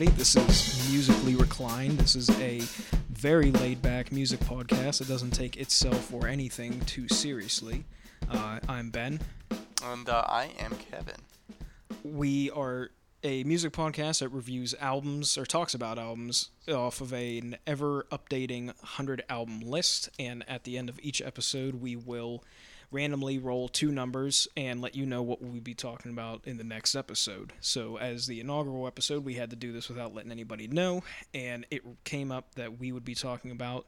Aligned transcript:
Everybody. 0.00 0.18
This 0.18 0.34
is 0.34 0.90
Musically 0.90 1.34
Reclined. 1.34 1.98
This 1.98 2.16
is 2.16 2.30
a 2.40 2.60
very 3.10 3.50
laid 3.50 3.82
back 3.82 4.10
music 4.10 4.40
podcast. 4.40 5.02
It 5.02 5.08
doesn't 5.08 5.32
take 5.32 5.58
itself 5.58 6.10
or 6.10 6.26
anything 6.26 6.80
too 6.86 7.06
seriously. 7.06 7.84
Uh, 8.30 8.60
I'm 8.66 8.88
Ben. 8.88 9.20
And 9.84 10.08
uh, 10.08 10.24
I 10.26 10.52
am 10.58 10.74
Kevin. 10.90 11.16
We 12.02 12.50
are 12.52 12.92
a 13.22 13.44
music 13.44 13.74
podcast 13.74 14.20
that 14.20 14.30
reviews 14.30 14.74
albums 14.80 15.36
or 15.36 15.44
talks 15.44 15.74
about 15.74 15.98
albums 15.98 16.48
off 16.66 17.02
of 17.02 17.12
a, 17.12 17.36
an 17.36 17.58
ever 17.66 18.06
updating 18.10 18.68
100 18.68 19.22
album 19.28 19.60
list. 19.60 20.08
And 20.18 20.48
at 20.48 20.64
the 20.64 20.78
end 20.78 20.88
of 20.88 20.98
each 21.02 21.20
episode, 21.20 21.74
we 21.74 21.94
will 21.94 22.42
randomly 22.90 23.38
roll 23.38 23.68
two 23.68 23.92
numbers 23.92 24.48
and 24.56 24.80
let 24.80 24.94
you 24.94 25.06
know 25.06 25.22
what 25.22 25.40
we'll 25.40 25.60
be 25.60 25.74
talking 25.74 26.10
about 26.12 26.42
in 26.44 26.56
the 26.56 26.64
next 26.64 26.94
episode. 26.94 27.52
So, 27.60 27.96
as 27.98 28.26
the 28.26 28.40
inaugural 28.40 28.86
episode, 28.86 29.24
we 29.24 29.34
had 29.34 29.50
to 29.50 29.56
do 29.56 29.72
this 29.72 29.88
without 29.88 30.14
letting 30.14 30.32
anybody 30.32 30.66
know, 30.66 31.02
and 31.32 31.66
it 31.70 31.82
came 32.04 32.32
up 32.32 32.54
that 32.56 32.78
we 32.78 32.92
would 32.92 33.04
be 33.04 33.14
talking 33.14 33.50
about 33.50 33.86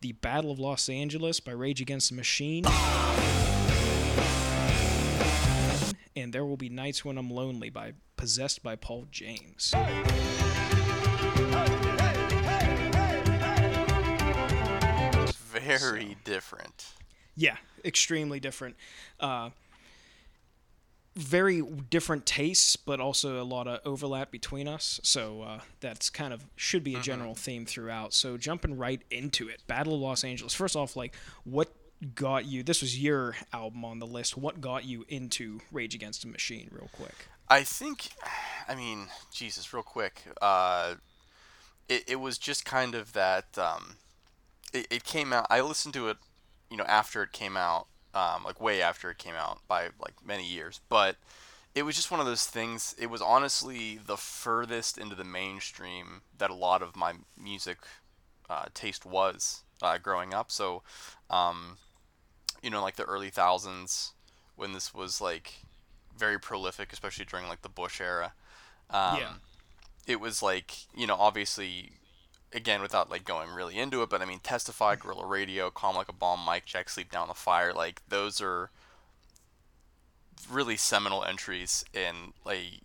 the 0.00 0.12
Battle 0.12 0.50
of 0.50 0.58
Los 0.58 0.88
Angeles 0.88 1.40
by 1.40 1.52
Rage 1.52 1.80
Against 1.80 2.10
the 2.10 2.16
Machine. 2.16 2.64
And 6.16 6.32
There 6.32 6.44
Will 6.44 6.56
Be 6.56 6.68
Nights 6.68 7.04
When 7.04 7.18
I'm 7.18 7.30
Lonely 7.30 7.70
by 7.70 7.92
Possessed 8.16 8.62
by 8.62 8.76
Paul 8.76 9.06
James. 9.10 9.72
Very 15.50 16.16
different. 16.24 16.97
Yeah, 17.38 17.56
extremely 17.84 18.40
different. 18.40 18.74
Uh, 19.20 19.50
very 21.14 21.62
different 21.88 22.26
tastes, 22.26 22.74
but 22.74 23.00
also 23.00 23.40
a 23.40 23.44
lot 23.44 23.68
of 23.68 23.80
overlap 23.84 24.32
between 24.32 24.66
us. 24.66 25.00
So 25.04 25.42
uh, 25.42 25.60
that's 25.80 26.10
kind 26.10 26.32
of 26.32 26.44
should 26.56 26.82
be 26.82 26.96
a 26.96 27.00
general 27.00 27.36
theme 27.36 27.64
throughout. 27.64 28.12
So 28.12 28.36
jumping 28.36 28.76
right 28.76 29.02
into 29.10 29.48
it, 29.48 29.62
Battle 29.68 29.94
of 29.94 30.00
Los 30.00 30.24
Angeles. 30.24 30.52
First 30.52 30.74
off, 30.74 30.96
like 30.96 31.14
what 31.44 31.72
got 32.14 32.44
you? 32.44 32.62
This 32.64 32.82
was 32.82 33.00
your 33.00 33.36
album 33.52 33.84
on 33.84 34.00
the 34.00 34.06
list. 34.06 34.36
What 34.36 34.60
got 34.60 34.84
you 34.84 35.04
into 35.08 35.60
Rage 35.70 35.94
Against 35.94 36.22
the 36.22 36.28
Machine, 36.28 36.68
real 36.72 36.90
quick? 36.92 37.28
I 37.48 37.62
think, 37.62 38.10
I 38.68 38.74
mean, 38.74 39.06
Jesus, 39.32 39.72
real 39.72 39.82
quick. 39.82 40.22
Uh, 40.42 40.96
it, 41.88 42.04
it 42.08 42.20
was 42.20 42.36
just 42.36 42.64
kind 42.64 42.94
of 42.94 43.12
that. 43.12 43.56
Um, 43.56 43.96
it, 44.72 44.86
it 44.90 45.04
came 45.04 45.32
out. 45.32 45.46
I 45.50 45.60
listened 45.60 45.94
to 45.94 46.08
it, 46.08 46.18
you 46.70 46.76
know, 46.76 46.84
after 46.84 47.22
it 47.22 47.32
came 47.32 47.56
out, 47.56 47.86
um, 48.14 48.44
like 48.44 48.60
way 48.60 48.82
after 48.82 49.10
it 49.10 49.18
came 49.18 49.34
out 49.34 49.60
by 49.68 49.88
like 50.00 50.14
many 50.24 50.46
years. 50.46 50.80
But 50.88 51.16
it 51.74 51.82
was 51.82 51.96
just 51.96 52.10
one 52.10 52.20
of 52.20 52.26
those 52.26 52.46
things. 52.46 52.94
It 52.98 53.10
was 53.10 53.22
honestly 53.22 53.98
the 54.04 54.16
furthest 54.16 54.98
into 54.98 55.14
the 55.14 55.24
mainstream 55.24 56.22
that 56.36 56.50
a 56.50 56.54
lot 56.54 56.82
of 56.82 56.96
my 56.96 57.14
music 57.40 57.78
uh, 58.50 58.66
taste 58.74 59.04
was 59.06 59.62
uh, 59.82 59.98
growing 59.98 60.34
up. 60.34 60.50
So, 60.50 60.82
um, 61.30 61.76
you 62.62 62.70
know, 62.70 62.82
like 62.82 62.96
the 62.96 63.04
early 63.04 63.30
thousands 63.30 64.12
when 64.56 64.72
this 64.72 64.92
was 64.92 65.20
like 65.20 65.54
very 66.16 66.38
prolific, 66.40 66.92
especially 66.92 67.24
during 67.24 67.48
like 67.48 67.62
the 67.62 67.68
Bush 67.68 68.00
era. 68.00 68.32
Um, 68.90 69.18
Yeah. 69.18 69.32
It 70.06 70.20
was 70.20 70.42
like 70.42 70.72
you 70.96 71.06
know 71.06 71.16
obviously, 71.16 71.92
again 72.52 72.82
without 72.82 73.10
like 73.10 73.24
going 73.24 73.50
really 73.50 73.78
into 73.78 74.02
it, 74.02 74.10
but 74.10 74.22
I 74.22 74.24
mean 74.24 74.40
Testify, 74.40 74.96
Guerrilla 74.96 75.26
Radio, 75.26 75.70
Calm 75.70 75.96
Like 75.96 76.08
a 76.08 76.12
Bomb, 76.12 76.40
Mic 76.46 76.64
Check, 76.64 76.88
Sleep 76.88 77.10
Down 77.10 77.28
the 77.28 77.34
Fire, 77.34 77.72
like 77.72 78.02
those 78.08 78.40
are 78.40 78.70
really 80.50 80.76
seminal 80.76 81.24
entries 81.24 81.84
in 81.92 82.32
like 82.44 82.80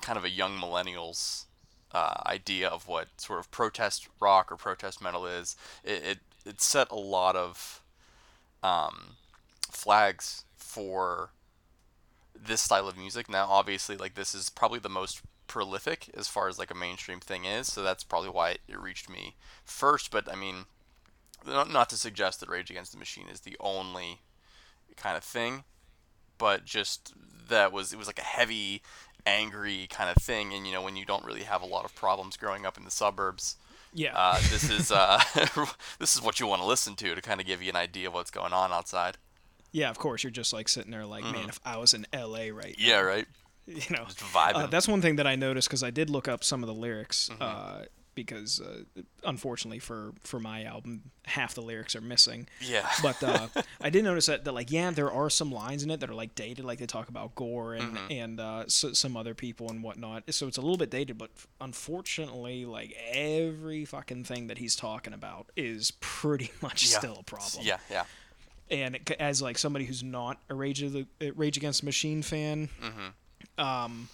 kind 0.00 0.18
of 0.18 0.24
a 0.24 0.30
young 0.30 0.58
millennials 0.58 1.44
uh, 1.92 2.14
idea 2.26 2.68
of 2.68 2.86
what 2.86 3.08
sort 3.16 3.38
of 3.38 3.50
protest 3.50 4.08
rock 4.20 4.50
or 4.52 4.56
protest 4.56 5.02
metal 5.02 5.26
is. 5.26 5.56
It 5.84 6.02
it, 6.04 6.18
it 6.46 6.60
set 6.60 6.90
a 6.90 6.96
lot 6.96 7.36
of 7.36 7.82
um, 8.62 9.16
flags 9.70 10.44
for 10.56 11.30
this 12.34 12.60
style 12.62 12.88
of 12.88 12.96
music. 12.96 13.28
Now, 13.28 13.46
obviously, 13.48 13.96
like 13.96 14.14
this 14.14 14.34
is 14.34 14.48
probably 14.50 14.78
the 14.78 14.88
most 14.88 15.20
prolific 15.50 16.08
as 16.16 16.28
far 16.28 16.46
as 16.46 16.60
like 16.60 16.70
a 16.70 16.76
mainstream 16.76 17.18
thing 17.18 17.44
is, 17.44 17.72
so 17.72 17.82
that's 17.82 18.04
probably 18.04 18.30
why 18.30 18.50
it, 18.50 18.60
it 18.68 18.80
reached 18.80 19.10
me 19.10 19.34
first. 19.64 20.12
But 20.12 20.32
I 20.32 20.36
mean, 20.36 20.66
not, 21.44 21.68
not 21.68 21.90
to 21.90 21.96
suggest 21.96 22.38
that 22.38 22.48
Rage 22.48 22.70
Against 22.70 22.92
the 22.92 22.98
Machine 22.98 23.26
is 23.28 23.40
the 23.40 23.56
only 23.58 24.20
kind 24.96 25.16
of 25.16 25.24
thing, 25.24 25.64
but 26.38 26.64
just 26.64 27.14
that 27.48 27.72
was 27.72 27.92
it 27.92 27.98
was 27.98 28.06
like 28.06 28.20
a 28.20 28.22
heavy, 28.22 28.80
angry 29.26 29.88
kind 29.90 30.08
of 30.08 30.22
thing, 30.22 30.54
and 30.54 30.68
you 30.68 30.72
know 30.72 30.82
when 30.82 30.94
you 30.94 31.04
don't 31.04 31.24
really 31.24 31.42
have 31.42 31.62
a 31.62 31.66
lot 31.66 31.84
of 31.84 31.96
problems 31.96 32.36
growing 32.36 32.64
up 32.64 32.78
in 32.78 32.84
the 32.84 32.90
suburbs. 32.90 33.56
Yeah. 33.92 34.12
Uh, 34.14 34.38
this 34.50 34.70
is 34.70 34.92
uh, 34.92 35.20
this 35.98 36.14
is 36.14 36.22
what 36.22 36.38
you 36.38 36.46
want 36.46 36.62
to 36.62 36.68
listen 36.68 36.94
to 36.94 37.16
to 37.16 37.20
kind 37.20 37.40
of 37.40 37.46
give 37.46 37.60
you 37.60 37.70
an 37.70 37.76
idea 37.76 38.06
of 38.06 38.14
what's 38.14 38.30
going 38.30 38.52
on 38.52 38.70
outside. 38.70 39.16
yeah, 39.72 39.90
of 39.90 39.98
course. 39.98 40.22
You're 40.22 40.30
just 40.30 40.52
like 40.52 40.68
sitting 40.68 40.92
there, 40.92 41.06
like, 41.06 41.24
man, 41.24 41.48
if 41.48 41.58
I 41.64 41.76
was 41.76 41.92
in 41.92 42.06
L.A. 42.12 42.52
right 42.52 42.76
now, 42.78 42.86
Yeah, 42.86 43.00
right. 43.00 43.26
you 43.88 43.96
know, 43.96 44.04
Just 44.04 44.18
vibing. 44.20 44.54
Uh, 44.54 44.66
that's 44.66 44.88
one 44.88 45.00
thing 45.02 45.16
that 45.16 45.26
I 45.26 45.36
noticed 45.36 45.68
because 45.68 45.82
I 45.82 45.90
did 45.90 46.10
look 46.10 46.28
up 46.28 46.44
some 46.44 46.62
of 46.62 46.66
the 46.66 46.74
lyrics. 46.74 47.28
Mm-hmm. 47.32 47.42
Uh, 47.42 47.84
because 48.16 48.60
uh, 48.60 48.82
unfortunately 49.24 49.78
for 49.78 50.12
for 50.24 50.40
my 50.40 50.64
album, 50.64 51.00
half 51.26 51.54
the 51.54 51.62
lyrics 51.62 51.94
are 51.94 52.00
missing. 52.00 52.48
Yeah. 52.60 52.86
But 53.02 53.22
uh, 53.22 53.46
I 53.80 53.88
did 53.88 54.02
notice 54.04 54.26
that, 54.26 54.44
that 54.44 54.52
like 54.52 54.70
yeah, 54.72 54.90
there 54.90 55.10
are 55.10 55.30
some 55.30 55.52
lines 55.52 55.84
in 55.84 55.90
it 55.92 56.00
that 56.00 56.10
are 56.10 56.14
like 56.14 56.34
dated, 56.34 56.64
like 56.64 56.80
they 56.80 56.86
talk 56.86 57.08
about 57.08 57.34
Gore 57.36 57.74
and 57.74 57.96
Mm-hmm. 57.96 58.12
and 58.12 58.40
uh, 58.40 58.64
so, 58.66 58.92
some 58.92 59.16
other 59.16 59.32
people 59.32 59.70
and 59.70 59.82
whatnot. 59.82 60.24
So 60.34 60.48
it's 60.48 60.58
a 60.58 60.60
little 60.60 60.76
bit 60.76 60.90
dated, 60.90 61.18
but 61.18 61.30
unfortunately, 61.60 62.64
like 62.66 62.94
every 63.10 63.84
fucking 63.84 64.24
thing 64.24 64.48
that 64.48 64.58
he's 64.58 64.76
talking 64.76 65.12
about 65.14 65.50
is 65.56 65.92
pretty 66.00 66.50
much 66.60 66.90
Yeah. 66.90 66.98
still 66.98 67.16
a 67.20 67.22
problem 67.22 67.64
Yeah, 67.64 67.78
yeah. 67.90 68.04
and 68.70 68.96
it, 68.96 69.10
as 69.20 69.40
like 69.40 69.56
somebody 69.56 69.84
who's 69.84 70.02
not 70.02 70.38
a 70.50 70.54
Rage 70.54 70.82
of 70.82 70.92
the 70.92 71.06
uh, 71.22 71.32
Rage 71.36 71.56
Against 71.56 71.80
the 71.82 71.86
Machine 71.86 72.22
fan, 72.22 72.68
um, 73.60 74.08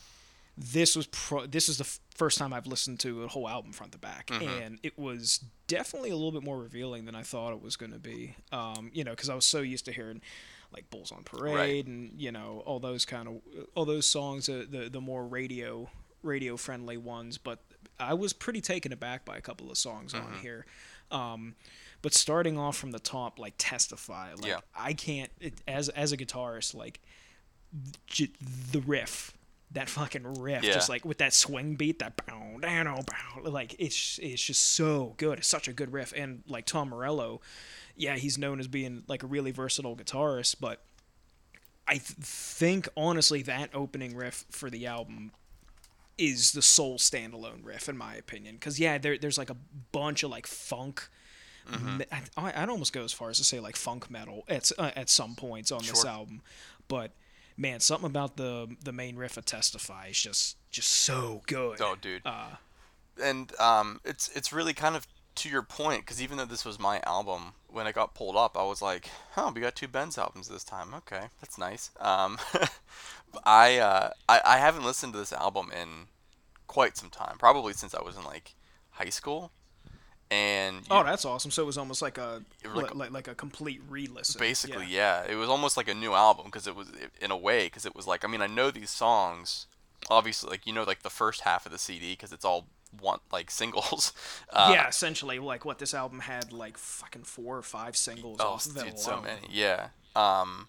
this 0.59 0.97
was 0.97 1.07
pro- 1.07 1.47
this 1.47 1.69
is 1.69 1.79
the 1.79 1.85
f- 1.85 2.01
first 2.15 2.39
time 2.39 2.53
I've 2.53 2.67
listened 2.67 2.99
to 3.01 3.25
a 3.25 3.29
whole 3.29 3.49
album 3.49 3.73
front 3.73 3.93
to 3.93 3.99
back, 3.99 4.31
and 4.31 4.79
it 4.83 4.99
was 4.99 5.41
definitely 5.67 6.11
a 6.11 6.17
little 6.17 6.33
bit 6.33 6.43
more 6.43 6.59
revealing 6.59 7.05
than 7.05 7.15
I 7.15 7.23
thought 7.23 7.53
it 7.53 7.61
was 7.63 7.77
going 7.77 7.93
to 7.93 7.99
be. 7.99 8.35
Um, 8.53 8.91
you 8.95 9.05
know, 9.05 9.11
because 9.13 9.29
I 9.29 9.35
was 9.35 9.45
so 9.45 9.61
used 9.61 9.85
to 9.87 9.93
hearing 9.93 10.21
like 10.73 10.89
Bulls 10.91 11.13
on 11.13 11.23
Parade 11.25 11.55
Right. 11.55 11.87
and 11.87 12.13
you 12.21 12.33
know 12.33 12.63
all 12.67 12.81
those 12.81 13.05
kind 13.05 13.29
of 13.29 13.41
all 13.75 13.85
those 13.85 14.07
songs, 14.07 14.49
uh, 14.49 14.65
the 14.69 14.89
the 14.89 15.01
more 15.01 15.25
radio 15.27 15.89
radio 16.23 16.57
friendly 16.57 16.97
ones, 16.97 17.39
but 17.39 17.59
I 18.01 18.15
was 18.15 18.33
pretty 18.33 18.61
taken 18.61 18.93
aback 18.93 19.25
by 19.25 19.37
a 19.37 19.41
couple 19.41 19.71
of 19.71 19.79
songs 19.79 20.13
on 20.15 20.35
here. 20.43 20.67
Um, 21.11 21.55
but 22.03 22.13
starting 22.15 22.59
off 22.59 22.77
from 22.77 22.91
the 22.93 22.99
top, 22.99 23.39
like 23.39 23.55
testify, 23.59 24.33
like 24.35 24.47
Yeah. 24.47 24.61
I 24.75 24.93
can't 24.95 25.31
it, 25.41 25.55
as 25.69 25.89
as 25.91 26.13
a 26.13 26.17
guitarist, 26.17 26.75
like 26.75 27.01
j- 28.07 28.33
the 28.73 28.81
riff, 28.81 29.36
that 29.77 29.89
fucking 29.89 30.41
riff, 30.41 30.65
Yeah. 30.65 30.73
just 30.73 30.89
like 30.89 31.05
with 31.05 31.19
that 31.19 31.33
swing 31.33 31.77
beat, 31.77 32.01
that 32.01 32.17
bow 32.27 32.59
down, 32.61 32.89
oh, 32.89 33.03
bow, 33.03 33.49
like 33.51 33.75
it's 33.79 34.19
it's 34.23 34.43
just 34.43 34.63
so 34.75 35.15
good. 35.17 35.39
It's 35.39 35.49
such 35.49 35.69
a 35.69 35.73
good 35.73 35.93
riff, 35.93 36.13
and 36.17 36.43
like 36.49 36.67
Tom 36.67 36.89
Morello, 36.91 37.41
yeah, 37.97 38.17
he's 38.17 38.37
known 38.37 38.59
as 38.61 38.69
being 38.69 39.05
like 39.07 39.23
a 39.23 39.27
really 39.27 39.53
versatile 39.53 39.95
guitarist, 39.97 40.57
but 40.61 40.83
I 41.89 41.93
th- 41.95 42.03
think 42.21 42.89
honestly 42.97 43.43
that 43.43 43.71
opening 43.73 44.17
riff 44.17 44.45
for 44.51 44.69
the 44.71 44.87
album 44.87 45.31
is 46.19 46.53
the 46.53 46.63
sole 46.63 46.97
standalone 46.99 47.63
riff 47.65 47.89
in 47.91 47.97
my 47.97 48.15
opinion 48.15 48.55
because 48.57 48.81
yeah 48.81 48.97
there, 48.99 49.19
there's 49.19 49.37
like 49.39 49.51
a 49.51 49.57
bunch 49.93 50.23
of 50.23 50.31
like 50.31 50.47
funk 50.47 51.09
Mm-hmm. 51.71 52.03
I, 52.39 52.63
I'd 52.63 52.69
almost 52.69 52.93
go 52.93 53.03
as 53.03 53.13
far 53.13 53.29
as 53.29 53.39
to 53.39 53.45
say 53.45 53.59
like 53.59 53.75
funk 53.75 54.09
metal 54.09 54.45
at, 54.49 54.71
uh, 54.79 54.93
at 54.95 55.09
some 55.11 55.35
points 55.35 55.73
on 55.73 55.81
this 55.81 56.05
album 56.05 56.41
but 56.87 57.11
man 57.57 57.81
something 57.81 58.07
about 58.07 58.37
the 58.37 58.69
the 58.85 58.93
main 58.93 59.17
riff 59.17 59.37
of 59.37 59.45
testify 59.45 60.09
is 60.09 60.21
just 60.21 60.57
just 60.71 60.89
so 60.91 61.43
good 61.47 61.81
Oh, 61.81 61.97
dude. 62.01 62.23
uh, 62.25 62.57
and 63.23 63.59
um, 63.59 64.01
it's 64.05 64.29
it's 64.35 64.53
really 64.53 64.75
kind 64.75 64.95
of 64.97 65.07
to 65.37 65.49
your 65.49 65.63
point 65.63 66.01
because 66.01 66.23
even 66.23 66.39
though 66.39 66.45
this 66.47 66.65
was 66.65 66.79
my 66.79 67.01
album, 67.07 67.53
when 67.69 67.87
it 67.87 67.95
got 67.95 68.15
pulled 68.15 68.37
up, 68.37 68.57
I 68.57 68.63
was 68.65 68.81
like, 68.81 69.09
"Oh, 69.37 69.53
we 69.55 69.61
got 69.61 69.75
two 69.77 69.89
Ben's 69.89 70.17
albums 70.19 70.49
this 70.49 70.65
time. 70.65 70.95
Okay, 70.95 71.25
that's 71.41 71.59
nice." 71.59 71.91
Um, 72.01 72.39
I, 73.45 73.79
uh, 73.79 74.11
I 74.29 74.41
I 74.45 74.57
haven't 74.59 74.85
listened 74.85 75.13
to 75.13 75.19
this 75.19 75.33
album 75.33 75.71
in 75.79 76.07
quite 76.67 76.97
some 76.97 77.11
time, 77.11 77.37
probably 77.39 77.73
since 77.75 77.95
I 77.95 78.03
was 78.03 78.17
in 78.17 78.25
like 78.25 78.55
high 78.93 79.11
school, 79.11 79.53
and 80.31 80.79
oh 80.91 81.05
that's 81.05 81.25
awesome. 81.25 81.51
So 81.51 81.63
it 81.63 81.67
was 81.67 81.79
almost 81.79 82.03
like 82.03 82.19
a 82.19 82.43
Like 82.65 82.95
like, 82.95 83.11
a- 83.11 83.13
like, 83.13 83.29
a 83.29 83.35
complete 83.35 83.81
re-listen. 83.89 84.39
Basically 84.41 84.87
yeah. 84.87 85.25
yeah. 85.25 85.33
it 85.33 85.37
was 85.37 85.49
almost 85.49 85.77
like 85.77 85.89
a 85.89 85.95
new 85.95 86.15
album 86.15 86.47
because 86.47 86.67
it 86.67 86.75
was 86.75 86.89
in 87.21 87.31
a 87.31 87.37
way 87.37 87.67
because 87.67 87.87
it 87.87 87.95
was 87.95 88.07
like 88.07 88.25
i 88.25 88.29
mean 88.29 88.43
i 88.43 88.47
know 88.47 88.71
these 88.71 88.91
songs 88.91 89.67
obviously 90.11 90.51
like 90.51 90.67
you 90.67 90.73
know 90.73 90.83
like 90.85 91.03
the 91.03 91.11
first 91.11 91.43
half 91.43 91.65
of 91.65 91.73
the 91.73 91.79
cd 91.79 92.13
because 92.13 92.33
it's 92.33 92.45
all 92.45 92.67
one 93.01 93.19
like 93.33 93.51
singles. 93.51 94.13
Uh, 94.51 94.71
yeah 94.73 94.89
essentially 94.89 95.39
like 95.39 95.65
what 95.65 95.79
this 95.79 95.93
album 95.93 96.21
had 96.21 96.53
like 96.53 96.79
fucking 96.79 97.23
four 97.25 97.59
or 97.59 97.63
five 97.63 97.97
singles 97.97 98.39
oh 98.41 98.55
off 98.55 98.67
of 98.67 98.77
it 98.77 98.85
dude 98.85 98.99
so 98.99 99.21
many. 99.21 99.47
Yeah. 99.51 99.89
Um 100.15 100.69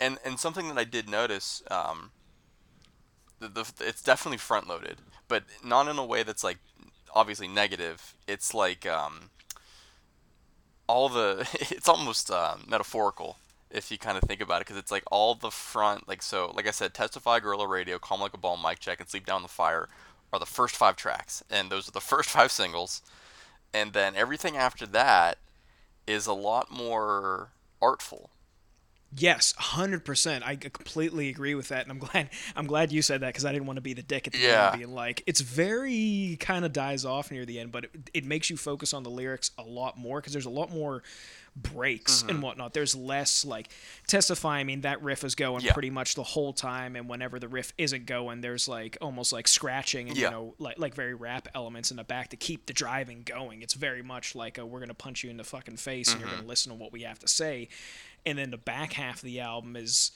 and 0.00 0.18
and 0.24 0.40
something 0.40 0.66
that 0.68 0.78
i 0.78 0.82
did 0.84 1.08
notice 1.08 1.62
um 1.70 2.10
the, 3.42 3.48
the 3.48 3.72
it's 3.80 4.02
definitely 4.02 4.38
front 4.38 4.68
loaded, 4.68 4.98
but 5.28 5.44
not 5.64 5.88
in 5.88 5.98
a 5.98 6.04
way 6.04 6.22
that's 6.22 6.42
like 6.44 6.58
obviously 7.12 7.48
negative. 7.48 8.14
It's 8.26 8.54
like 8.54 8.86
um, 8.86 9.30
all 10.86 11.08
the 11.08 11.48
it's 11.70 11.88
almost 11.88 12.30
uh, 12.30 12.56
metaphorical 12.66 13.36
if 13.70 13.90
you 13.90 13.96
kind 13.96 14.18
of 14.18 14.24
think 14.24 14.42
about 14.42 14.60
it 14.60 14.66
because 14.66 14.76
it's 14.76 14.90
like 14.90 15.04
all 15.10 15.34
the 15.34 15.50
front 15.50 16.06
like 16.06 16.22
so 16.22 16.52
like 16.54 16.66
I 16.66 16.72
said, 16.72 16.94
testify, 16.94 17.40
guerrilla 17.40 17.66
radio, 17.66 17.98
calm 17.98 18.20
like 18.20 18.34
a 18.34 18.38
ball, 18.38 18.56
mic 18.56 18.78
check, 18.78 19.00
and 19.00 19.08
sleep 19.08 19.26
down 19.26 19.42
the 19.42 19.48
fire 19.48 19.88
are 20.32 20.38
the 20.38 20.46
first 20.46 20.76
five 20.76 20.96
tracks, 20.96 21.42
and 21.50 21.70
those 21.70 21.88
are 21.88 21.92
the 21.92 22.00
first 22.12 22.30
five 22.30 22.50
singles, 22.50 23.02
and 23.72 23.92
then 23.92 24.14
everything 24.16 24.56
after 24.56 24.86
that 24.86 25.38
is 26.06 26.26
a 26.26 26.32
lot 26.32 26.70
more 26.70 27.50
artful 27.80 28.30
Yes, 29.14 29.52
hundred 29.58 30.04
percent. 30.06 30.42
I 30.46 30.56
completely 30.56 31.28
agree 31.28 31.54
with 31.54 31.68
that, 31.68 31.82
and 31.82 31.90
I'm 31.92 31.98
glad 31.98 32.30
I'm 32.56 32.66
glad 32.66 32.92
you 32.92 33.02
said 33.02 33.20
that 33.20 33.28
because 33.28 33.44
I 33.44 33.52
didn't 33.52 33.66
want 33.66 33.76
to 33.76 33.82
be 33.82 33.92
the 33.92 34.02
dick 34.02 34.26
at 34.26 34.32
the 34.32 34.38
Yeah. 34.38 34.70
end, 34.70 34.78
being 34.80 34.94
like 34.94 35.22
it's 35.26 35.40
very 35.42 36.38
kind 36.40 36.64
of 36.64 36.72
dies 36.72 37.04
off 37.04 37.30
near 37.30 37.44
the 37.44 37.58
end, 37.60 37.72
but 37.72 37.84
it, 37.84 37.90
it 38.14 38.24
makes 38.24 38.48
you 38.48 38.56
focus 38.56 38.94
on 38.94 39.02
the 39.02 39.10
lyrics 39.10 39.50
a 39.58 39.62
lot 39.62 39.98
more 39.98 40.20
because 40.20 40.32
there's 40.32 40.46
a 40.46 40.50
lot 40.50 40.70
more 40.70 41.02
breaks 41.54 42.20
Mm-hmm. 42.22 42.30
and 42.30 42.42
whatnot. 42.42 42.72
There's 42.72 42.94
less 42.94 43.44
like 43.44 43.68
testify. 44.06 44.58
I 44.60 44.64
mean, 44.64 44.80
that 44.82 45.02
riff 45.02 45.22
is 45.24 45.34
going 45.34 45.62
Yeah. 45.64 45.74
pretty 45.74 45.90
much 45.90 46.14
the 46.14 46.22
whole 46.22 46.54
time, 46.54 46.96
and 46.96 47.06
whenever 47.06 47.38
the 47.38 47.48
riff 47.48 47.74
isn't 47.76 48.06
going, 48.06 48.40
there's 48.40 48.66
like 48.68 48.96
almost 49.02 49.32
like 49.34 49.46
scratching 49.46 50.08
and 50.08 50.16
Yeah. 50.16 50.28
you 50.28 50.30
know 50.30 50.54
like 50.58 50.78
like 50.78 50.94
very 50.94 51.12
rap 51.14 51.48
elements 51.54 51.90
in 51.90 51.98
the 51.98 52.04
back 52.04 52.28
to 52.30 52.36
keep 52.36 52.64
the 52.64 52.72
driving 52.72 53.22
going. 53.24 53.60
It's 53.60 53.74
very 53.74 54.00
much 54.02 54.34
like 54.34 54.56
a, 54.56 54.64
we're 54.64 54.80
gonna 54.80 54.94
punch 54.94 55.22
you 55.22 55.28
in 55.28 55.36
the 55.36 55.44
fucking 55.44 55.76
face 55.76 56.08
and 56.12 56.20
Mm-hmm. 56.20 56.28
you're 56.28 56.36
gonna 56.38 56.48
listen 56.48 56.72
to 56.72 56.78
what 56.78 56.92
we 56.92 57.02
have 57.02 57.18
to 57.18 57.28
say 57.28 57.68
and 58.24 58.38
then 58.38 58.50
the 58.50 58.56
back 58.58 58.92
half 58.94 59.16
of 59.16 59.22
the 59.22 59.40
album 59.40 59.76
is 59.76 60.12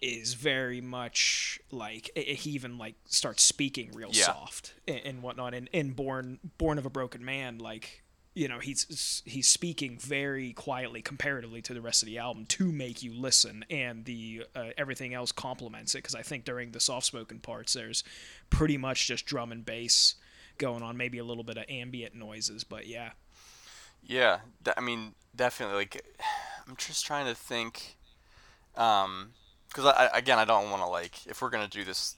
is 0.00 0.34
very 0.34 0.80
much 0.80 1.60
like 1.70 2.10
he 2.16 2.50
even 2.50 2.76
like 2.78 2.96
starts 3.06 3.42
speaking 3.42 3.90
real 3.92 4.10
Yeah. 4.12 4.24
soft 4.24 4.74
and, 4.88 5.00
and 5.04 5.22
whatnot 5.22 5.54
and, 5.54 5.70
and 5.72 5.94
born 5.94 6.38
born 6.58 6.78
of 6.78 6.86
a 6.86 6.90
broken 6.90 7.24
man 7.24 7.58
like 7.58 8.02
you 8.34 8.48
know 8.48 8.58
he's 8.58 9.22
he's 9.26 9.46
speaking 9.46 9.98
very 9.98 10.52
quietly 10.54 11.02
comparatively 11.02 11.62
to 11.62 11.74
the 11.74 11.80
rest 11.80 12.02
of 12.02 12.06
the 12.06 12.18
album 12.18 12.46
to 12.46 12.72
make 12.72 13.02
you 13.02 13.12
listen 13.12 13.64
and 13.70 14.04
the 14.06 14.44
uh, 14.56 14.70
everything 14.76 15.14
else 15.14 15.30
complements 15.32 15.94
it 15.94 15.98
because 15.98 16.14
i 16.16 16.22
think 16.22 16.44
during 16.44 16.72
the 16.72 16.80
soft 16.80 17.06
spoken 17.06 17.38
parts 17.38 17.74
there's 17.74 18.02
pretty 18.50 18.76
much 18.78 19.06
just 19.06 19.24
drum 19.26 19.52
and 19.52 19.64
bass 19.64 20.16
going 20.58 20.82
on 20.82 20.96
maybe 20.96 21.18
a 21.18 21.24
little 21.24 21.44
bit 21.44 21.56
of 21.58 21.64
ambient 21.68 22.14
noises 22.14 22.64
but 22.64 22.86
yeah 22.86 23.10
Yeah, 24.04 24.38
I 24.76 24.80
mean, 24.80 25.14
definitely. 25.36 25.76
Like, 25.76 26.04
I'm 26.72 26.76
just 26.78 27.04
trying 27.04 27.26
to 27.26 27.34
think, 27.34 27.96
um, 28.78 29.32
because 29.68 29.84
I, 29.84 30.08
again, 30.14 30.38
I 30.38 30.46
don't 30.46 30.70
want 30.70 30.82
to 30.82 30.88
like 30.88 31.26
if 31.26 31.42
we're 31.42 31.50
gonna 31.50 31.68
do 31.68 31.84
this. 31.84 32.16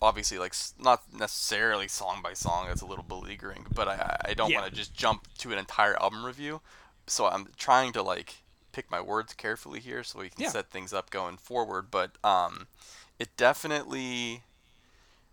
Obviously, 0.00 0.38
like 0.38 0.54
not 0.78 1.02
necessarily 1.12 1.86
song 1.86 2.22
by 2.24 2.32
song. 2.32 2.64
That's 2.66 2.80
a 2.80 2.86
little 2.86 3.04
beleaguering, 3.04 3.66
but 3.74 3.88
I 3.88 3.92
I- 4.24 4.30
I 4.30 4.34
don't 4.34 4.50
Yeah. 4.50 4.60
want 4.60 4.70
to 4.70 4.76
just 4.76 4.94
jump 4.94 5.28
to 5.38 5.52
an 5.52 5.58
entire 5.58 6.00
album 6.02 6.24
review. 6.24 6.62
So 7.06 7.26
I'm 7.26 7.52
trying 7.58 7.92
to 7.92 8.02
like 8.02 8.36
pick 8.72 8.90
my 8.90 9.02
words 9.02 9.34
carefully 9.34 9.80
here 9.80 10.02
so 10.02 10.20
we 10.20 10.30
can 10.30 10.40
Yeah. 10.44 10.48
set 10.50 10.70
things 10.70 10.94
up 10.94 11.10
going 11.10 11.36
forward. 11.36 11.90
But 11.90 12.12
um, 12.24 12.68
it 13.18 13.36
definitely 13.36 14.44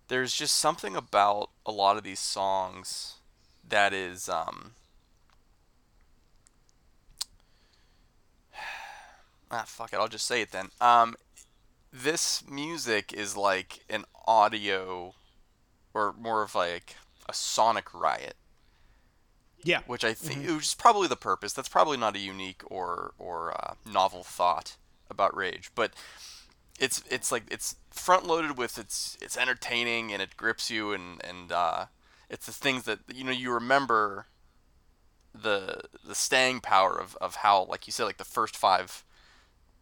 there's 0.09 0.33
just 0.33 0.55
something 0.55 0.93
about 0.97 1.51
a 1.65 1.71
lot 1.71 1.95
of 1.95 2.03
these 2.03 2.19
songs 2.19 3.15
that 3.67 3.93
is 3.93 4.27
um 4.27 4.75
ah 9.51 9.63
fuck 9.65 9.93
it. 9.93 9.97
I'll 9.97 10.07
just 10.07 10.27
say 10.27 10.41
it 10.41 10.51
then. 10.51 10.69
Um 10.81 11.15
this 11.91 12.43
music 12.47 13.13
is 13.13 13.35
like 13.35 13.83
an 13.89 14.05
audio 14.27 15.15
or 15.93 16.13
more 16.19 16.43
of 16.43 16.53
like 16.55 16.95
a 17.27 17.33
sonic 17.33 17.93
riot. 17.93 18.35
Yeah. 19.63 19.81
Which 19.87 20.03
i 20.03 20.13
think 20.13 20.47
which 20.47 20.65
is 20.65 20.75
probably 20.75 21.07
the 21.07 21.15
purpose. 21.15 21.53
That's 21.53 21.69
probably 21.69 21.97
not 21.97 22.15
a 22.15 22.19
unique 22.19 22.61
or 22.67 23.13
or 23.17 23.51
uh, 23.51 23.73
novel 23.91 24.23
thought 24.23 24.77
about 25.09 25.35
rage 25.35 25.71
but 25.73 25.91
it's 26.79 27.03
it's 27.09 27.31
like 27.31 27.43
it's 27.51 27.75
front 27.91 28.25
loaded 28.25 28.57
with 28.57 28.77
it's 28.77 29.17
it's 29.21 29.37
entertaining 29.37 30.11
and 30.11 30.21
it 30.21 30.37
grips 30.37 30.71
you 30.71 30.93
and 30.93 31.21
and 31.23 31.51
uh, 31.51 31.85
it's 32.29 32.45
the 32.45 32.51
things 32.51 32.83
that 32.83 32.99
you 33.13 33.23
know 33.23 33.31
you 33.31 33.51
remember 33.51 34.27
the 35.33 35.81
the 36.05 36.15
staying 36.15 36.59
power 36.59 36.99
of, 36.99 37.17
of 37.21 37.35
how 37.35 37.65
like 37.65 37.85
you 37.85 37.93
said 37.93 38.05
like 38.05 38.17
the 38.17 38.23
first 38.23 38.55
five 38.55 39.03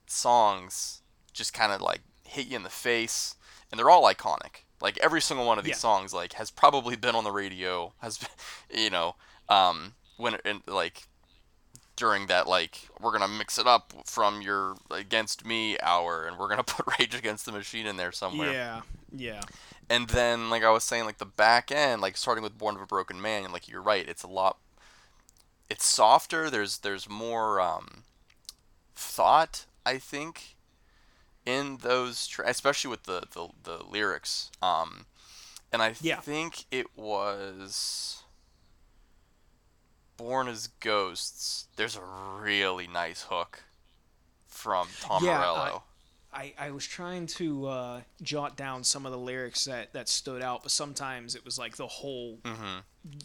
songs 0.10 1.02
just 1.34 1.54
kind 1.54 1.72
of 1.72 1.82
like 1.82 2.02
hit 2.24 2.48
you 2.48 2.56
in 2.56 2.64
the 2.64 2.70
face 2.70 3.36
and 3.72 3.78
they're 3.80 3.90
all 3.90 4.04
iconic. 4.04 4.64
Like 4.82 4.98
every 5.00 5.22
single 5.22 5.46
one 5.46 5.58
of 5.58 5.64
these 5.64 5.72
Yeah. 5.72 5.78
songs 5.78 6.14
like 6.14 6.34
has 6.34 6.52
probably 6.52 6.96
been 6.96 7.16
on 7.16 7.24
the 7.24 7.32
radio 7.32 7.94
has 8.00 8.18
been, 8.18 8.30
you 8.84 8.90
know 8.90 9.16
um 9.50 9.94
when 10.18 10.38
and, 10.46 10.62
like 10.68 11.04
during 11.96 12.28
that 12.28 12.48
like 12.48 12.90
we're 13.00 13.12
gonna 13.12 13.28
mix 13.28 13.58
it 13.58 13.66
up 13.66 13.92
from 14.06 14.42
your 14.42 14.76
against 14.92 15.46
me 15.46 15.80
hour 15.82 16.26
and 16.26 16.38
we're 16.38 16.48
gonna 16.50 16.64
put 16.76 16.86
rage 17.00 17.16
against 17.16 17.46
the 17.46 17.52
machine 17.52 17.88
in 17.88 17.98
there 17.98 18.12
somewhere. 18.12 18.52
Yeah 18.52 18.82
yeah. 19.16 19.42
And 19.90 20.10
then 20.10 20.50
like 20.50 20.64
i 20.64 20.70
was 20.70 20.84
saying 20.84 21.06
like 21.06 21.18
the 21.18 21.26
back 21.26 21.72
end 21.72 22.02
like 22.02 22.18
starting 22.18 22.44
with 22.44 22.58
born 22.58 22.76
of 22.76 22.82
a 22.82 22.86
broken 22.86 23.22
man 23.22 23.46
and 23.46 23.54
like 23.54 23.68
you're 23.68 23.82
right 23.82 24.08
it's 24.08 24.24
a 24.24 24.28
lot 24.28 24.58
it's 25.70 25.86
softer 25.88 26.50
there's 26.50 26.80
there's 26.80 27.08
more 27.10 27.60
um 27.62 28.04
thought 28.96 29.66
i 29.88 29.98
think 29.98 30.56
in 31.46 31.78
those 31.78 32.28
tra- 32.28 32.50
especially 32.50 32.90
with 32.92 33.04
the, 33.04 33.24
the 33.34 33.48
the 33.64 33.84
lyrics 33.90 34.52
um 34.62 35.06
and 35.72 35.82
i 35.82 35.94
Yeah. 36.02 36.22
think 36.22 36.66
it 36.72 36.88
was 36.98 38.24
born 40.18 40.48
as 40.48 40.68
ghosts 40.68 41.68
there's 41.76 41.96
a 41.96 42.02
really 42.02 42.88
nice 42.88 43.24
hook 43.30 43.64
from 44.48 44.88
tom 45.00 45.24
Yeah, 45.24 45.38
morello 45.38 45.84
I, 46.38 46.54
I 46.60 46.70
was 46.72 46.86
trying 46.86 47.26
to 47.28 47.66
uh, 47.66 48.02
jot 48.22 48.56
down 48.56 48.84
some 48.84 49.08
of 49.08 49.12
the 49.12 49.18
lyrics 49.18 49.66
that, 49.66 49.94
that 49.94 50.08
stood 50.08 50.44
out, 50.44 50.62
but 50.62 50.72
sometimes 50.72 51.34
it 51.34 51.44
was 51.44 51.58
like 51.58 51.78
the 51.78 51.88
whole, 51.88 52.38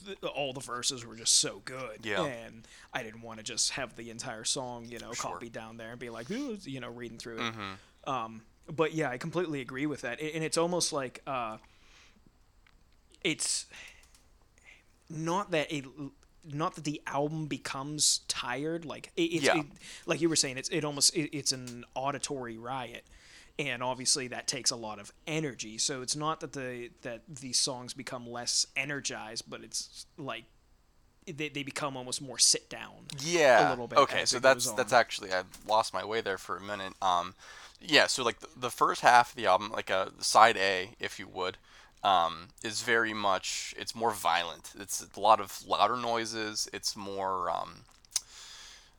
th- 0.06 0.16
all 0.34 0.54
the 0.54 0.60
verses 0.60 1.04
were 1.04 1.14
just 1.14 1.34
so 1.34 1.60
good. 1.66 2.02
Mm-hmm. 2.02 2.08
Yeah. 2.08 2.24
And 2.24 2.66
I 2.94 3.02
didn't 3.02 3.20
want 3.20 3.38
to 3.38 3.44
just 3.44 3.72
have 3.72 3.96
the 3.96 4.08
entire 4.08 4.44
song, 4.44 4.86
you 4.88 4.98
know, 4.98 5.12
Sure. 5.12 5.32
copied 5.32 5.52
down 5.52 5.76
there 5.76 5.90
and 5.90 5.98
be 5.98 6.08
like, 6.08 6.30
you 6.30 6.80
know, 6.80 6.88
reading 6.88 7.18
through 7.18 7.36
it. 7.36 7.52
Mm-hmm. 7.52 8.10
Um, 8.10 8.42
but 8.74 8.94
yeah, 8.94 9.10
I 9.10 9.18
completely 9.18 9.60
agree 9.60 9.84
with 9.84 10.00
that. 10.00 10.18
And 10.18 10.42
it's 10.42 10.56
almost 10.56 10.90
like 10.94 11.20
uh, 11.26 11.58
it's 13.22 13.66
not 15.10 15.50
that 15.50 15.70
it 15.70 15.84
not 16.44 16.74
that 16.74 16.84
the 16.84 17.00
album 17.06 17.46
becomes 17.46 18.20
tired 18.28 18.84
like 18.84 19.12
it, 19.16 19.22
it's 19.22 19.44
Yeah. 19.44 19.60
it, 19.60 19.66
like 20.06 20.20
you 20.20 20.28
were 20.28 20.36
saying 20.36 20.58
it's 20.58 20.68
it 20.70 20.84
almost 20.84 21.14
it, 21.16 21.36
it's 21.36 21.52
an 21.52 21.84
auditory 21.94 22.58
riot 22.58 23.04
and 23.58 23.82
obviously 23.82 24.28
that 24.28 24.48
takes 24.48 24.70
a 24.70 24.76
lot 24.76 24.98
of 24.98 25.12
energy 25.26 25.78
so 25.78 26.02
it's 26.02 26.16
not 26.16 26.40
that 26.40 26.52
the 26.52 26.90
that 27.02 27.22
these 27.28 27.58
songs 27.58 27.94
become 27.94 28.28
less 28.28 28.66
energized 28.76 29.44
but 29.48 29.62
it's 29.62 30.06
like 30.18 30.44
they, 31.26 31.48
they 31.48 31.62
become 31.62 31.96
almost 31.96 32.20
more 32.20 32.38
sit 32.38 32.68
down 32.68 33.06
Yeah. 33.20 33.68
A 33.68 33.70
little 33.70 33.86
bit 33.86 33.98
Okay, 34.00 34.24
so 34.24 34.40
that's 34.40 34.72
that's 34.72 34.92
actually 34.92 35.32
I 35.32 35.42
lost 35.68 35.94
my 35.94 36.04
way 36.04 36.20
there 36.20 36.38
for 36.38 36.56
a 36.56 36.60
minute. 36.60 36.94
Um, 37.00 37.34
yeah. 37.80 38.08
So 38.08 38.24
like 38.24 38.40
the, 38.40 38.48
the 38.56 38.70
first 38.70 39.02
half 39.02 39.30
of 39.30 39.36
the 39.36 39.46
album, 39.46 39.70
like 39.70 39.88
a 39.88 40.10
side 40.18 40.56
A, 40.56 40.90
if 40.98 41.20
you 41.20 41.28
would, 41.28 41.58
um, 42.04 42.48
is 42.62 42.82
very 42.82 43.12
much 43.14 43.74
it's 43.78 43.94
more 43.94 44.12
violent. 44.12 44.72
It's 44.78 45.04
a 45.16 45.20
lot 45.20 45.40
of 45.40 45.66
louder 45.66 45.96
noises. 45.96 46.68
It's 46.72 46.96
more 46.96 47.50
um, 47.50 47.84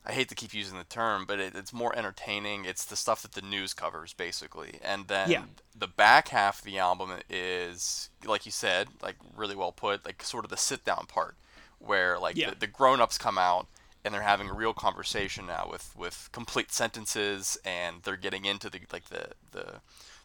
I 0.06 0.12
hate 0.12 0.28
to 0.30 0.36
keep 0.36 0.54
using 0.54 0.78
the 0.78 0.84
term, 0.84 1.26
but 1.26 1.40
it, 1.40 1.56
it's 1.56 1.72
more 1.72 1.96
entertaining. 1.98 2.66
It's 2.66 2.84
the 2.84 2.98
stuff 2.98 3.22
that 3.22 3.34
the 3.34 3.42
news 3.42 3.74
covers, 3.74 4.12
basically. 4.14 4.80
And 4.84 5.08
then 5.08 5.30
Yeah. 5.30 5.44
the 5.74 5.88
back 5.88 6.28
half 6.30 6.60
of 6.60 6.66
the 6.66 6.78
album 6.78 7.12
is, 7.30 8.10
like 8.26 8.46
you 8.46 8.52
said, 8.52 8.90
like 9.02 9.16
really 9.36 9.56
well 9.56 9.72
put, 9.72 10.06
like 10.06 10.22
sort 10.22 10.44
of 10.44 10.52
the 10.52 10.58
sit 10.58 10.84
down 10.84 11.06
part, 11.08 11.36
where 11.80 12.20
like 12.20 12.36
Yeah. 12.36 12.52
the, 12.52 12.56
the 12.56 12.68
grown 12.68 13.00
ups 13.00 13.18
come 13.18 13.38
out 13.38 13.68
and 14.04 14.14
they're 14.14 14.22
having 14.22 14.50
a 14.50 14.54
real 14.54 14.74
conversation 14.74 15.46
now 15.46 15.70
with 15.72 15.96
with 15.96 16.28
complete 16.34 16.74
sentences, 16.74 17.58
and 17.64 18.04
they're 18.04 18.18
getting 18.18 18.44
into 18.44 18.70
the 18.70 18.82
like 18.92 19.06
the 19.08 19.30
the 19.52 19.80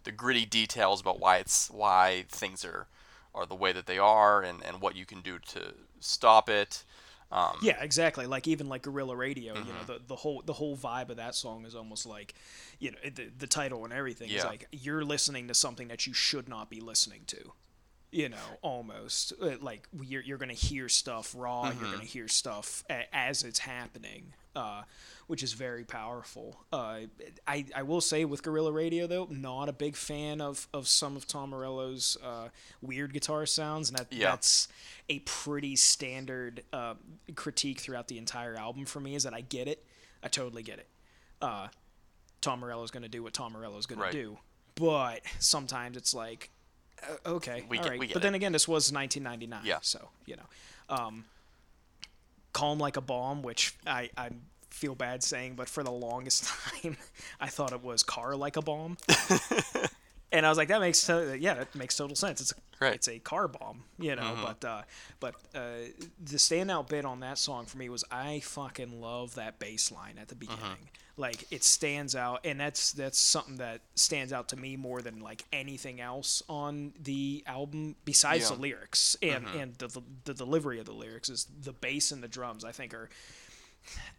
the 0.04 0.12
gritty 0.12 0.46
details 0.46 1.00
about 1.00 1.20
why 1.20 1.38
it's 1.38 1.70
why 1.70 2.24
things 2.28 2.64
are 2.64 2.86
are 3.34 3.46
the 3.46 3.54
way 3.54 3.72
that 3.72 3.86
they 3.86 3.98
are, 3.98 4.42
and 4.42 4.62
and 4.64 4.80
what 4.80 4.96
you 4.96 5.06
can 5.06 5.20
do 5.20 5.38
to 5.40 5.74
stop 6.00 6.48
it. 6.48 6.84
Um, 7.30 7.58
Yeah, 7.60 7.82
exactly. 7.82 8.26
Like 8.26 8.46
even 8.46 8.68
like 8.68 8.82
Guerrilla 8.82 9.16
Radio, 9.16 9.58
you 9.58 9.64
Mm-hmm. 9.64 9.72
know, 9.72 9.82
the, 9.84 10.00
the 10.06 10.14
whole 10.16 10.42
the 10.44 10.52
whole 10.52 10.76
vibe 10.76 11.08
of 11.10 11.16
that 11.16 11.34
song 11.34 11.64
is 11.66 11.74
almost 11.74 12.06
like, 12.06 12.34
you 12.78 12.92
know, 12.92 12.98
the, 13.02 13.30
the 13.36 13.46
title 13.48 13.84
and 13.84 13.92
everything 13.92 14.32
is 14.32 14.44
like 14.44 14.66
you're 14.70 15.04
listening 15.04 15.48
to 15.48 15.54
something 15.54 15.88
that 15.88 16.06
you 16.06 16.12
should 16.12 16.48
not 16.48 16.70
be 16.70 16.80
listening 16.80 17.22
to. 17.28 17.52
You 18.12 18.28
know, 18.30 18.58
almost 18.62 19.32
Uh, 19.42 19.56
like 19.60 19.88
you're 20.02 20.22
you're 20.22 20.38
gonna 20.38 20.54
hear 20.54 20.88
stuff 20.88 21.34
raw. 21.36 21.70
Mm-hmm. 21.70 21.78
You're 21.78 21.90
gonna 21.90 22.04
hear 22.04 22.28
stuff 22.28 22.84
a, 22.90 23.06
as 23.14 23.42
it's 23.42 23.60
happening. 23.60 24.34
uh, 24.56 24.82
which 25.28 25.42
is 25.42 25.52
very 25.52 25.84
powerful. 25.84 26.58
Uh, 26.72 27.00
I 27.46 27.64
I 27.74 27.82
will 27.84 28.00
say 28.00 28.24
with 28.24 28.42
Guerrilla 28.42 28.72
Radio 28.72 29.06
though, 29.06 29.28
not 29.30 29.68
a 29.68 29.72
big 29.72 29.94
fan 29.94 30.40
of, 30.40 30.66
of 30.74 30.88
some 30.88 31.16
of 31.16 31.26
Tom 31.26 31.50
Morello's 31.50 32.16
uh, 32.24 32.48
weird 32.82 33.12
guitar 33.12 33.46
sounds, 33.46 33.88
and 33.90 33.98
that 33.98 34.12
Yeah. 34.12 34.30
that's 34.30 34.68
a 35.08 35.20
pretty 35.20 35.76
standard 35.76 36.64
uh, 36.72 36.94
critique 37.36 37.78
throughout 37.80 38.08
the 38.08 38.18
entire 38.18 38.56
album 38.56 38.84
for 38.86 39.00
me. 39.00 39.14
Is 39.14 39.22
that 39.22 39.34
I 39.34 39.42
get 39.42 39.68
it, 39.68 39.84
I 40.22 40.28
totally 40.28 40.62
get 40.64 40.78
it. 40.80 40.88
Uh, 41.40 41.68
Tom 42.40 42.60
Morello's 42.60 42.90
going 42.90 43.02
to 43.04 43.08
do 43.08 43.22
what 43.22 43.32
Tom 43.34 43.52
Morello's 43.52 43.86
going 43.86 44.00
Right. 44.00 44.12
to 44.12 44.18
do, 44.22 44.38
but 44.76 45.20
sometimes 45.38 45.96
it's 45.96 46.14
like, 46.14 46.50
uh, 47.02 47.16
okay, 47.36 47.64
We 47.68 47.78
all 47.78 47.84
get- 47.84 47.90
right. 47.90 48.00
get 48.00 48.12
but 48.14 48.22
then 48.22 48.34
again, 48.34 48.52
this 48.52 48.66
was 48.66 48.90
1999, 48.92 49.64
Yeah. 49.66 49.78
so 49.82 50.08
you 50.26 50.36
know, 50.36 50.46
um, 50.88 51.24
calm 52.52 52.78
like 52.78 52.96
a 52.96 53.00
bomb, 53.02 53.42
which 53.42 53.76
I 53.86 54.10
I 54.16 54.30
feel 54.70 54.94
bad 54.94 55.22
saying, 55.22 55.54
but 55.56 55.68
for 55.68 55.82
the 55.82 55.90
longest 55.90 56.44
time, 56.82 56.96
I 57.40 57.48
thought 57.48 57.72
it 57.72 57.82
was 57.82 58.02
car 58.02 58.36
like 58.36 58.56
a 58.56 58.62
bomb. 58.62 58.96
And 60.30 60.44
I 60.44 60.50
was 60.50 60.58
like, 60.58 60.68
that 60.68 60.80
makes 60.82 61.06
to- 61.06 61.38
yeah, 61.40 61.54
that 61.54 61.74
makes 61.74 61.96
total 61.96 62.14
sense. 62.14 62.42
It's 62.42 62.52
a, 62.52 62.54
Right. 62.84 62.94
it's 62.94 63.08
a 63.08 63.18
car 63.18 63.48
bomb, 63.48 63.84
you 63.98 64.14
know. 64.14 64.36
But 64.44 64.62
uh, 64.68 64.82
but 65.20 65.34
uh, 65.54 65.88
the 66.22 66.36
standout 66.36 66.86
bit 66.90 67.06
on 67.06 67.20
that 67.20 67.38
song 67.38 67.64
for 67.64 67.78
me 67.78 67.88
was 67.88 68.04
I 68.10 68.40
fucking 68.40 69.00
love 69.00 69.36
that 69.36 69.58
bass 69.58 69.90
line 69.90 70.16
at 70.20 70.28
the 70.28 70.34
beginning. 70.34 70.90
Like 71.16 71.50
it 71.50 71.64
stands 71.64 72.14
out, 72.14 72.40
and 72.44 72.60
that's 72.60 72.92
that's 72.92 73.18
something 73.18 73.56
that 73.56 73.80
stands 73.94 74.34
out 74.34 74.50
to 74.50 74.56
me 74.56 74.76
more 74.76 75.00
than 75.00 75.20
like 75.20 75.44
anything 75.50 75.98
else 75.98 76.42
on 76.46 76.92
the 77.02 77.42
album 77.46 77.96
besides 78.04 78.50
Yeah. 78.50 78.56
the 78.56 78.62
lyrics 78.62 79.16
and 79.22 79.46
and 79.58 79.74
the, 79.78 79.88
the 79.88 80.02
the 80.26 80.34
delivery 80.34 80.78
of 80.78 80.84
the 80.84 80.92
lyrics 80.92 81.30
is 81.30 81.46
the 81.62 81.72
bass 81.72 82.12
and 82.12 82.22
the 82.22 82.28
drums. 82.28 82.66
I 82.66 82.72
think 82.72 82.92
are 82.92 83.08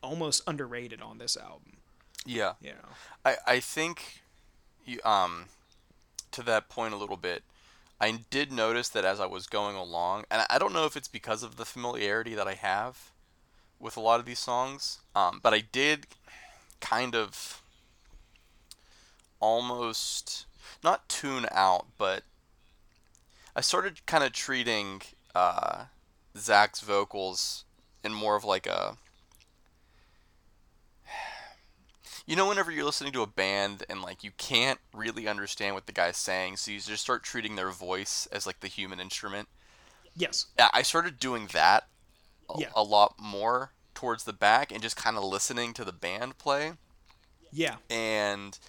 almost 0.02 0.44
underrated 0.48 1.02
on 1.02 1.18
this 1.18 1.38
album. 1.38 1.78
Yeah. 2.26 2.54
You 2.62 2.72
know. 2.72 2.90
I, 3.26 3.36
I 3.46 3.60
think 3.60 4.22
you 4.86 5.00
um 5.04 5.46
to 6.32 6.42
that 6.44 6.70
point 6.70 6.94
a 6.94 6.98
little 6.98 7.18
bit 7.18 7.44
I 8.02 8.20
did 8.30 8.52
notice 8.52 8.88
that 8.90 9.04
as 9.04 9.20
I 9.20 9.26
was 9.26 9.48
going 9.48 9.76
along 9.76 10.26
and 10.32 10.46
I 10.50 10.58
don't 10.58 10.74
know 10.74 10.86
if 10.86 10.96
it's 10.96 11.08
because 11.08 11.44
of 11.44 11.58
the 11.58 11.66
familiarity 11.66 12.34
that 12.36 12.48
I 12.48 12.54
have 12.54 13.12
with 13.80 13.98
a 13.98 14.02
lot 14.02 14.20
of 14.20 14.26
these 14.26 14.40
songs 14.40 15.00
um, 15.16 15.40
but 15.44 15.54
I 15.54 15.62
did 15.72 16.08
kind 16.80 17.16
of 17.16 17.62
almost 19.40 20.46
not 20.84 21.10
tune 21.10 21.46
out 21.52 21.88
but 21.98 22.24
I 23.56 23.62
started 23.62 24.06
kind 24.06 24.24
of 24.24 24.32
treating 24.32 25.02
uh, 25.36 25.86
Zack's 26.38 26.82
vocals 26.82 27.66
in 28.04 28.14
more 28.14 28.36
of 28.36 28.44
like 28.44 28.66
a 28.66 28.98
you 32.30 32.36
know 32.36 32.48
whenever 32.48 32.70
you're 32.72 32.86
listening 32.86 33.12
to 33.12 33.24
a 33.24 33.28
band 33.28 33.84
and 33.90 34.04
like 34.04 34.24
you 34.24 34.30
can't 34.38 34.80
really 34.94 35.28
understand 35.28 35.74
what 35.74 35.88
the 35.88 35.92
guy's 35.92 36.16
saying 36.16 36.58
so 36.58 36.70
you 36.70 36.80
just 36.80 37.02
start 37.02 37.24
treating 37.24 37.56
their 37.56 37.72
voice 37.72 38.28
as 38.32 38.46
like 38.46 38.60
the 38.60 38.68
human 38.68 39.00
instrument 39.00 39.48
Yes. 40.16 40.48
I 40.74 40.82
started 40.82 41.18
doing 41.18 41.48
that 41.54 41.88
a, 42.50 42.60
Yeah. 42.60 42.70
a 42.76 42.84
lot 42.84 43.16
more 43.20 43.72
towards 43.96 44.26
the 44.26 44.34
back 44.34 44.72
and 44.72 44.82
just 44.82 44.96
kind 44.96 45.18
of 45.18 45.24
listening 45.24 45.74
to 45.74 45.84
the 45.86 45.92
band 45.92 46.38
play 46.38 46.74
Yeah. 47.52 47.78
and 47.90 48.60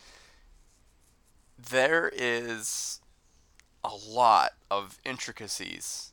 there 1.59 2.11
is 2.14 3.00
a 3.85 3.95
lot 3.95 4.52
of 4.71 4.99
intricacies 5.05 6.12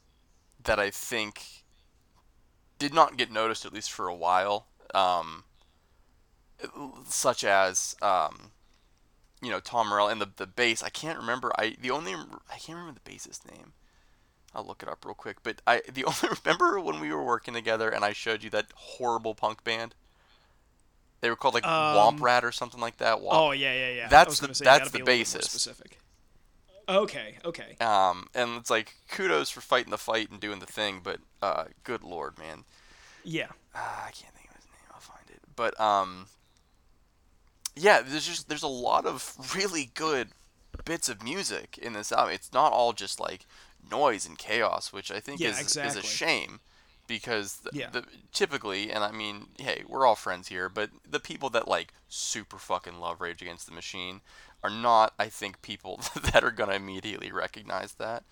that 0.61 0.79
I 0.79 0.89
think 0.89 1.63
did 2.77 2.93
not 2.93 3.15
get 3.15 3.31
noticed 3.31 3.65
at 3.65 3.73
least 3.73 3.91
for 3.91 4.07
a 4.07 4.15
while, 4.15 4.67
um, 4.93 5.45
such 7.07 7.43
as 7.43 7.95
um, 8.01 8.51
you 9.41 9.49
know 9.49 9.59
Tom 9.59 9.89
Morello 9.89 10.09
and 10.09 10.21
the 10.21 10.29
the 10.35 10.47
bass. 10.47 10.83
I 10.83 10.89
can't 10.89 11.17
remember. 11.19 11.51
I 11.57 11.75
the 11.79 11.91
only 11.91 12.13
I 12.13 12.57
can't 12.57 12.77
remember 12.77 12.99
the 13.03 13.11
bassist 13.11 13.49
name. 13.49 13.73
I'll 14.55 14.65
look 14.65 14.81
it 14.81 14.89
up 14.89 15.05
real 15.05 15.13
quick. 15.15 15.37
But 15.43 15.61
I 15.67 15.81
the 15.91 16.03
only 16.05 16.35
remember 16.43 16.79
when 16.79 16.99
we 16.99 17.11
were 17.11 17.23
working 17.23 17.53
together 17.53 17.89
and 17.89 18.03
I 18.03 18.13
showed 18.13 18.43
you 18.43 18.49
that 18.51 18.67
horrible 18.75 19.35
punk 19.35 19.63
band. 19.63 19.93
They 21.21 21.29
were 21.29 21.35
called 21.35 21.55
like 21.55 21.65
Um, 21.65 21.95
Womp 21.97 22.21
Rat 22.21 22.43
or 22.45 22.51
something 22.51 22.79
like 22.79 22.97
that. 22.97 23.17
Womp 23.17 23.29
Oh 23.31 23.51
yeah, 23.51 23.73
yeah, 23.73 23.89
yeah. 23.89 24.07
That's 24.07 24.39
the- 24.39 24.53
say, 24.53 24.63
that's 24.65 24.91
the 24.91 24.99
be 24.99 25.01
a 25.01 25.05
little 25.05 25.23
bit 25.23 25.33
more 25.33 25.39
bassist. 25.41 25.49
Specific. 25.49 25.99
Okay. 26.89 27.37
Okay. 27.43 27.75
Um, 27.81 28.27
and 28.33 28.51
it's 28.57 28.69
like 28.69 28.95
kudos 29.09 29.49
for 29.49 29.59
fighting 29.61 29.91
the 29.91 29.97
fight 29.97 30.29
and 30.31 30.39
doing 30.39 30.59
the 30.59 30.65
thing, 30.65 31.01
but 31.03 31.19
uh, 31.41 31.65
good 31.83 32.01
lord, 32.03 32.37
man, 32.39 32.63
Yeah. 33.25 33.47
uh, 33.75 33.79
I 34.05 34.11
can't 34.11 34.33
think 34.33 34.49
of 34.49 34.55
his 34.55 34.65
name. 34.65 34.89
I'll 34.93 35.01
find 35.01 35.29
it. 35.29 35.39
But 35.55 35.77
um, 35.81 36.27
yeah, 37.77 38.01
there's 38.01 38.27
just 38.27 38.49
there's 38.49 38.63
a 38.63 38.67
lot 38.67 39.05
of 39.05 39.35
really 39.55 39.91
good 39.93 40.29
bits 40.85 41.09
of 41.09 41.23
music 41.23 41.77
in 41.81 41.93
this 41.93 42.11
album. 42.11 42.33
It's 42.33 42.53
not 42.53 42.71
all 42.71 42.93
just 42.93 43.19
like 43.19 43.45
noise 43.89 44.25
and 44.25 44.37
chaos, 44.37 44.93
which 44.93 45.11
I 45.11 45.19
think 45.19 45.41
Yeah, 45.41 45.49
is 45.59 45.77
is 45.81 45.95
a 45.95 46.03
shame 46.03 46.59
because 47.07 47.57
the, 47.57 47.71
Yeah. 47.71 47.89
the 47.89 48.03
typically, 48.33 48.91
and 48.91 49.03
I 49.03 49.11
mean, 49.11 49.47
hey, 49.59 49.83
we're 49.87 50.05
all 50.05 50.15
friends 50.15 50.49
here, 50.49 50.69
but 50.69 50.89
the 51.09 51.19
people 51.19 51.49
that 51.51 51.67
like 51.67 51.93
super 52.09 52.57
fucking 52.57 52.99
love 52.99 53.21
Rage 53.21 53.41
Against 53.41 53.65
the 53.67 53.73
Machine 53.73 54.21
are 54.63 54.69
not, 54.69 55.13
I 55.19 55.29
think, 55.29 55.61
people 55.61 56.01
that 56.33 56.43
are 56.43 56.51
gonna 56.51 56.73
immediately 56.73 57.31
recognize 57.31 57.93
that. 57.95 58.23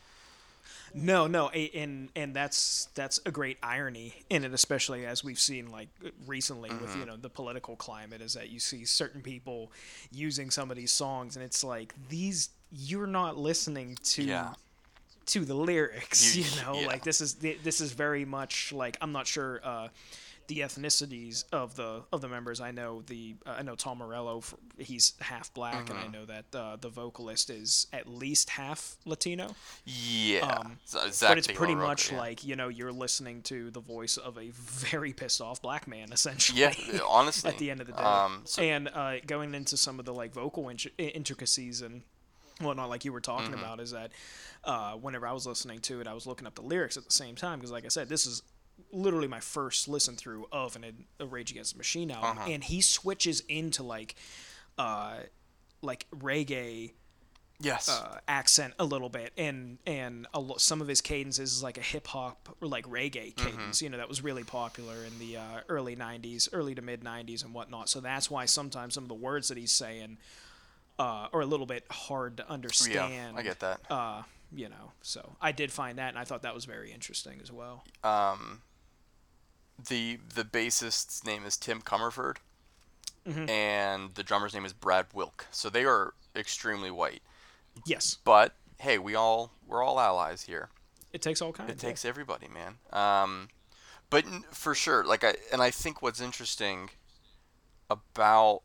No, 0.97 1.27
no, 1.27 1.49
and 1.49 2.09
and 2.15 2.33
that's 2.33 2.87
that's 2.95 3.19
a 3.25 3.31
great 3.31 3.57
irony 3.61 4.13
in 4.29 4.45
it, 4.45 4.53
especially 4.53 5.05
as 5.05 5.23
we've 5.23 5.39
seen 5.39 5.69
like 5.69 5.89
recently 6.25 6.69
with 6.69 6.89
Mm-hmm. 6.89 6.99
you 7.01 7.05
know 7.05 7.17
the 7.17 7.29
political 7.29 7.75
climate, 7.75 8.21
is 8.21 8.33
that 8.35 8.49
you 8.49 8.59
see 8.59 8.85
certain 8.85 9.21
people 9.21 9.71
using 10.11 10.49
some 10.49 10.71
of 10.71 10.77
these 10.77 10.91
songs, 10.93 11.35
and 11.35 11.43
it's 11.43 11.63
like 11.63 11.93
these 12.09 12.49
you're 12.71 13.07
not 13.07 13.37
listening 13.37 13.97
to 14.03 14.23
Yeah. 14.23 14.53
to 15.27 15.43
the 15.43 15.53
lyrics, 15.53 16.35
You- 16.37 16.43
you, 16.45 16.61
know, 16.61 16.79
yeah. 16.79 16.87
like 16.87 17.03
this 17.03 17.19
is 17.19 17.35
this 17.35 17.81
is 17.81 17.91
very 17.91 18.23
much 18.23 18.71
like 18.71 18.97
I'm 19.01 19.11
not 19.11 19.27
sure. 19.27 19.59
Uh, 19.63 19.89
the 20.47 20.59
ethnicities 20.59 21.43
of 21.51 21.75
the 21.75 22.03
of 22.11 22.21
the 22.21 22.27
members. 22.27 22.61
I 22.61 22.71
know 22.71 23.01
the 23.05 23.35
uh, 23.45 23.55
I 23.59 23.61
know 23.63 23.75
Tom 23.75 23.97
Morello. 23.99 24.43
he's 24.77 25.13
half 25.19 25.53
black, 25.53 25.89
and 25.89 25.97
I 25.97 26.03
Mm-hmm. 26.03 26.11
know 26.11 26.25
that 26.25 26.45
uh, 26.55 26.75
the 26.79 26.89
vocalist 26.89 27.49
is 27.49 27.87
at 27.93 28.07
least 28.07 28.49
half 28.51 28.97
Latino 29.05 29.55
Yeah, 29.85 30.39
Um, 30.65 30.77
Zack 30.87 31.29
but 31.31 31.37
it's 31.37 31.47
pretty 31.47 31.75
much 31.75 32.11
yeah. 32.11 32.17
like 32.19 32.43
you 32.45 32.55
know 32.55 32.67
you're 32.67 32.91
listening 32.91 33.41
to 33.43 33.71
the 33.71 33.79
voice 33.79 34.17
of 34.17 34.37
a 34.37 34.49
very 34.53 35.13
pissed 35.13 35.41
off 35.41 35.61
black 35.61 35.87
man 35.87 36.09
essentially 36.13 36.59
yeah, 36.61 36.73
honestly. 37.07 37.49
at 37.49 37.57
the 37.57 37.71
end 37.71 37.81
of 37.81 37.87
the 37.87 37.93
day 37.93 37.99
Um, 38.03 38.41
so, 38.45 38.61
and 38.61 38.87
uh, 38.93 39.19
going 39.25 39.55
into 39.55 39.77
some 39.77 39.99
of 39.99 40.05
the 40.05 40.13
like 40.13 40.33
vocal 40.33 40.69
int- 40.69 40.87
intricacies 40.97 41.81
and 41.81 42.03
whatnot 42.61 42.89
like 42.89 43.03
you 43.03 43.11
were 43.11 43.19
talking 43.21 43.51
Mm-hmm. 43.51 43.59
about 43.59 43.79
is 43.79 43.91
that 43.91 44.11
uh, 44.63 44.93
whenever 44.93 45.27
i 45.27 45.33
was 45.33 45.45
listening 45.45 45.79
to 45.79 45.99
it 46.01 46.07
i 46.07 46.13
was 46.13 46.25
looking 46.25 46.47
up 46.47 46.55
the 46.55 46.61
lyrics 46.61 46.95
at 46.97 47.03
the 47.05 47.11
same 47.11 47.35
time 47.35 47.59
because 47.59 47.71
like 47.71 47.85
i 47.85 47.89
said 47.89 48.07
this 48.09 48.25
is 48.25 48.41
literally 48.91 49.27
my 49.27 49.39
first 49.39 49.88
listen 49.88 50.15
through 50.15 50.48
of 50.51 50.75
an, 50.75 51.05
a 51.20 51.25
rage 51.25 51.51
against 51.51 51.74
the 51.74 51.77
machine 51.77 52.12
album 52.12 52.38
Uh-huh. 52.38 52.50
and 52.51 52.63
he 52.63 52.82
switches 52.82 53.41
into 53.48 53.84
like 53.84 54.15
uh 54.77 55.17
like 55.82 56.05
reggae 56.12 56.94
yes, 57.62 57.88
uh, 57.88 58.20
accent 58.27 58.74
a 58.79 58.84
little 58.86 59.08
bit, 59.08 59.32
and 59.38 59.77
and 59.88 60.27
a 60.34 60.39
lo- 60.39 60.58
some 60.58 60.82
of 60.82 60.88
his 60.89 61.00
cadences 61.00 61.53
is 61.53 61.63
like 61.63 61.77
a 61.77 61.82
hip 61.82 62.08
hop 62.08 62.55
or 62.62 62.67
like 62.67 62.86
reggae 62.86 63.34
Mm-hmm. 63.34 63.50
cadence. 63.50 63.82
You 63.82 63.89
know 63.89 63.98
that 63.98 64.10
was 64.10 64.22
really 64.24 64.44
popular 64.44 64.96
in 65.05 65.17
the 65.20 65.38
uh, 65.38 65.62
early 65.70 65.96
'90s, 65.96 66.50
early 66.51 66.75
to 66.75 66.82
mid 66.82 67.01
'90s, 67.01 67.46
and 67.46 67.53
whatnot. 67.53 67.88
So 67.88 68.00
that's 68.01 68.29
why 68.29 68.46
sometimes 68.46 68.94
some 68.96 69.03
of 69.03 69.08
the 69.08 69.13
words 69.15 69.48
that 69.50 69.58
he's 69.58 69.72
saying 69.72 70.17
uh, 71.00 71.27
are 71.32 71.41
a 71.41 71.46
little 71.46 71.65
bit 71.65 71.86
hard 71.89 72.38
to 72.38 72.44
yeah, 72.48 72.53
understand. 72.53 73.38
I 73.38 73.41
get 73.44 73.60
that. 73.62 73.79
Uh, 73.89 74.24
you 74.53 74.67
know, 74.70 74.91
so 75.01 75.36
I 75.41 75.51
did 75.53 75.72
find 75.72 75.98
that, 75.98 76.10
and 76.10 76.17
I 76.17 76.24
thought 76.25 76.41
that 76.44 76.53
was 76.55 76.65
very 76.65 76.91
interesting 76.91 77.39
as 77.41 77.51
well. 77.51 77.84
Um, 78.03 78.62
the 79.89 80.20
the 80.34 80.44
bassist's 80.44 81.24
name 81.25 81.46
is 81.46 81.58
Tim 81.58 81.82
Commerford, 81.82 82.38
Mm-hmm. 83.27 83.50
and 83.50 84.13
the 84.13 84.22
drummer's 84.22 84.53
name 84.53 84.65
is 84.65 84.74
Brad 84.74 85.08
Wilk. 85.13 85.48
So 85.50 85.67
they 85.70 85.84
are 85.84 86.13
extremely 86.36 86.91
white. 86.91 87.24
Yes, 87.84 88.17
But 88.24 88.53
hey, 88.79 89.00
we 89.00 89.15
all 89.15 89.51
we're 89.67 89.82
all 89.84 90.00
allies 90.00 90.44
here. 90.44 90.70
it 91.12 91.22
takes 91.24 91.41
all 91.41 91.51
kinds. 91.51 91.72
It 91.72 91.79
takes 91.79 92.05
everybody, 92.05 92.48
man. 92.48 92.75
Um, 92.94 93.50
but 94.12 94.25
for 94.51 94.75
sure, 94.75 95.03
like 95.03 95.24
I 95.24 95.34
and 95.51 95.62
I 95.62 95.72
think 95.72 96.01
what's 96.03 96.22
interesting 96.22 96.91
about 97.89 98.62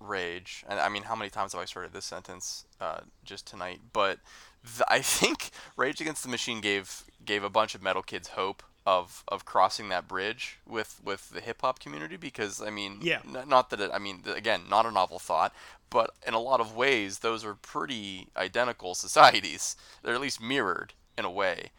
Rage, 0.00 0.64
and 0.68 0.80
I 0.80 0.88
mean, 0.88 1.04
how 1.04 1.14
many 1.14 1.30
times 1.30 1.52
have 1.52 1.60
I 1.60 1.64
started 1.66 1.92
this 1.92 2.04
sentence 2.06 2.64
uh, 2.80 3.00
just 3.24 3.46
tonight? 3.46 3.80
But 3.92 4.18
th- 4.64 4.82
I 4.88 5.00
think 5.02 5.50
Rage 5.76 6.00
Against 6.00 6.22
the 6.22 6.28
Machine 6.30 6.60
gave 6.60 7.04
gave 7.24 7.44
a 7.44 7.50
bunch 7.50 7.74
of 7.74 7.82
metal 7.82 8.02
kids 8.02 8.28
hope 8.28 8.62
of 8.98 9.24
of 9.28 9.44
crossing 9.44 9.88
that 9.90 10.08
bridge 10.08 10.58
with 10.66 11.00
with 11.04 11.30
the 11.30 11.40
hip 11.40 11.60
hop 11.62 11.78
community 11.78 12.16
because 12.16 12.60
I 12.60 12.70
mean, 12.70 12.98
Yeah. 13.00 13.20
n- 13.24 13.48
not 13.48 13.70
that 13.70 13.80
it, 13.80 13.90
I 13.92 13.98
mean, 13.98 14.22
again, 14.26 14.62
not 14.68 14.86
a 14.86 14.90
novel 14.90 15.18
thought, 15.18 15.52
but 15.90 16.10
in 16.26 16.34
a 16.34 16.40
lot 16.40 16.60
of 16.60 16.74
ways, 16.76 17.18
those 17.20 17.44
are 17.44 17.54
pretty 17.54 18.28
identical 18.36 18.94
societies. 18.94 19.76
They're 20.02 20.14
at 20.14 20.20
least 20.20 20.40
mirrored 20.40 20.92
in 21.18 21.24
a 21.24 21.30
way, 21.30 21.70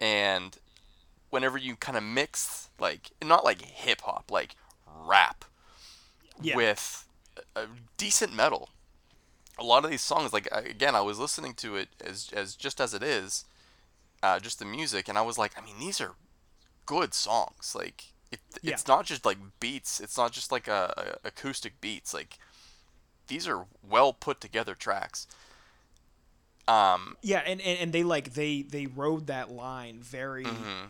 and 0.00 0.56
whenever 1.30 1.58
you 1.58 1.76
kind 1.76 1.96
of 1.98 2.04
mix 2.04 2.68
like 2.78 3.10
not 3.22 3.44
like 3.44 3.62
hip 3.62 4.00
hop, 4.02 4.30
like 4.30 4.54
rap 4.86 5.44
Yeah. 6.40 6.56
with 6.56 7.06
a, 7.56 7.66
decent 7.96 8.32
metal. 8.34 8.68
A 9.58 9.64
lot 9.64 9.84
of 9.84 9.90
these 9.90 10.02
songs, 10.02 10.32
like 10.32 10.48
again, 10.52 10.94
I 10.94 11.02
was 11.02 11.18
listening 11.18 11.54
to 11.54 11.76
it 11.76 11.88
as 12.00 12.30
as 12.32 12.56
just 12.56 12.80
as 12.80 12.94
it 12.94 13.02
is, 13.02 13.44
uh, 14.22 14.38
just 14.40 14.58
the 14.58 14.64
music, 14.64 15.08
and 15.08 15.18
I 15.18 15.22
was 15.22 15.36
like, 15.36 15.52
I 15.58 15.60
mean, 15.64 15.78
these 15.78 16.00
are 16.00 16.14
good 16.90 17.14
songs. 17.14 17.74
Like 17.76 18.06
it, 18.32 18.40
Yeah. 18.62 18.72
it's 18.72 18.88
not 18.88 19.06
just 19.06 19.24
like 19.24 19.38
beats. 19.60 20.00
It's 20.00 20.18
not 20.18 20.32
just 20.32 20.50
like 20.50 20.66
a, 20.66 21.16
a 21.24 21.28
acoustic 21.28 21.80
beats. 21.80 22.12
Like 22.12 22.36
these 23.28 23.46
are 23.46 23.66
well 23.88 24.12
put 24.12 24.40
together 24.40 24.74
tracks. 24.74 25.28
Um, 26.66 27.16
Yeah, 27.22 27.42
and, 27.46 27.60
and, 27.60 27.78
and 27.78 27.92
they 27.92 28.02
like 28.02 28.34
they 28.34 28.62
they 28.62 28.86
rode 28.86 29.26
that 29.28 29.50
line 29.50 30.00
very 30.02 30.44
Mm-hmm. 30.44 30.86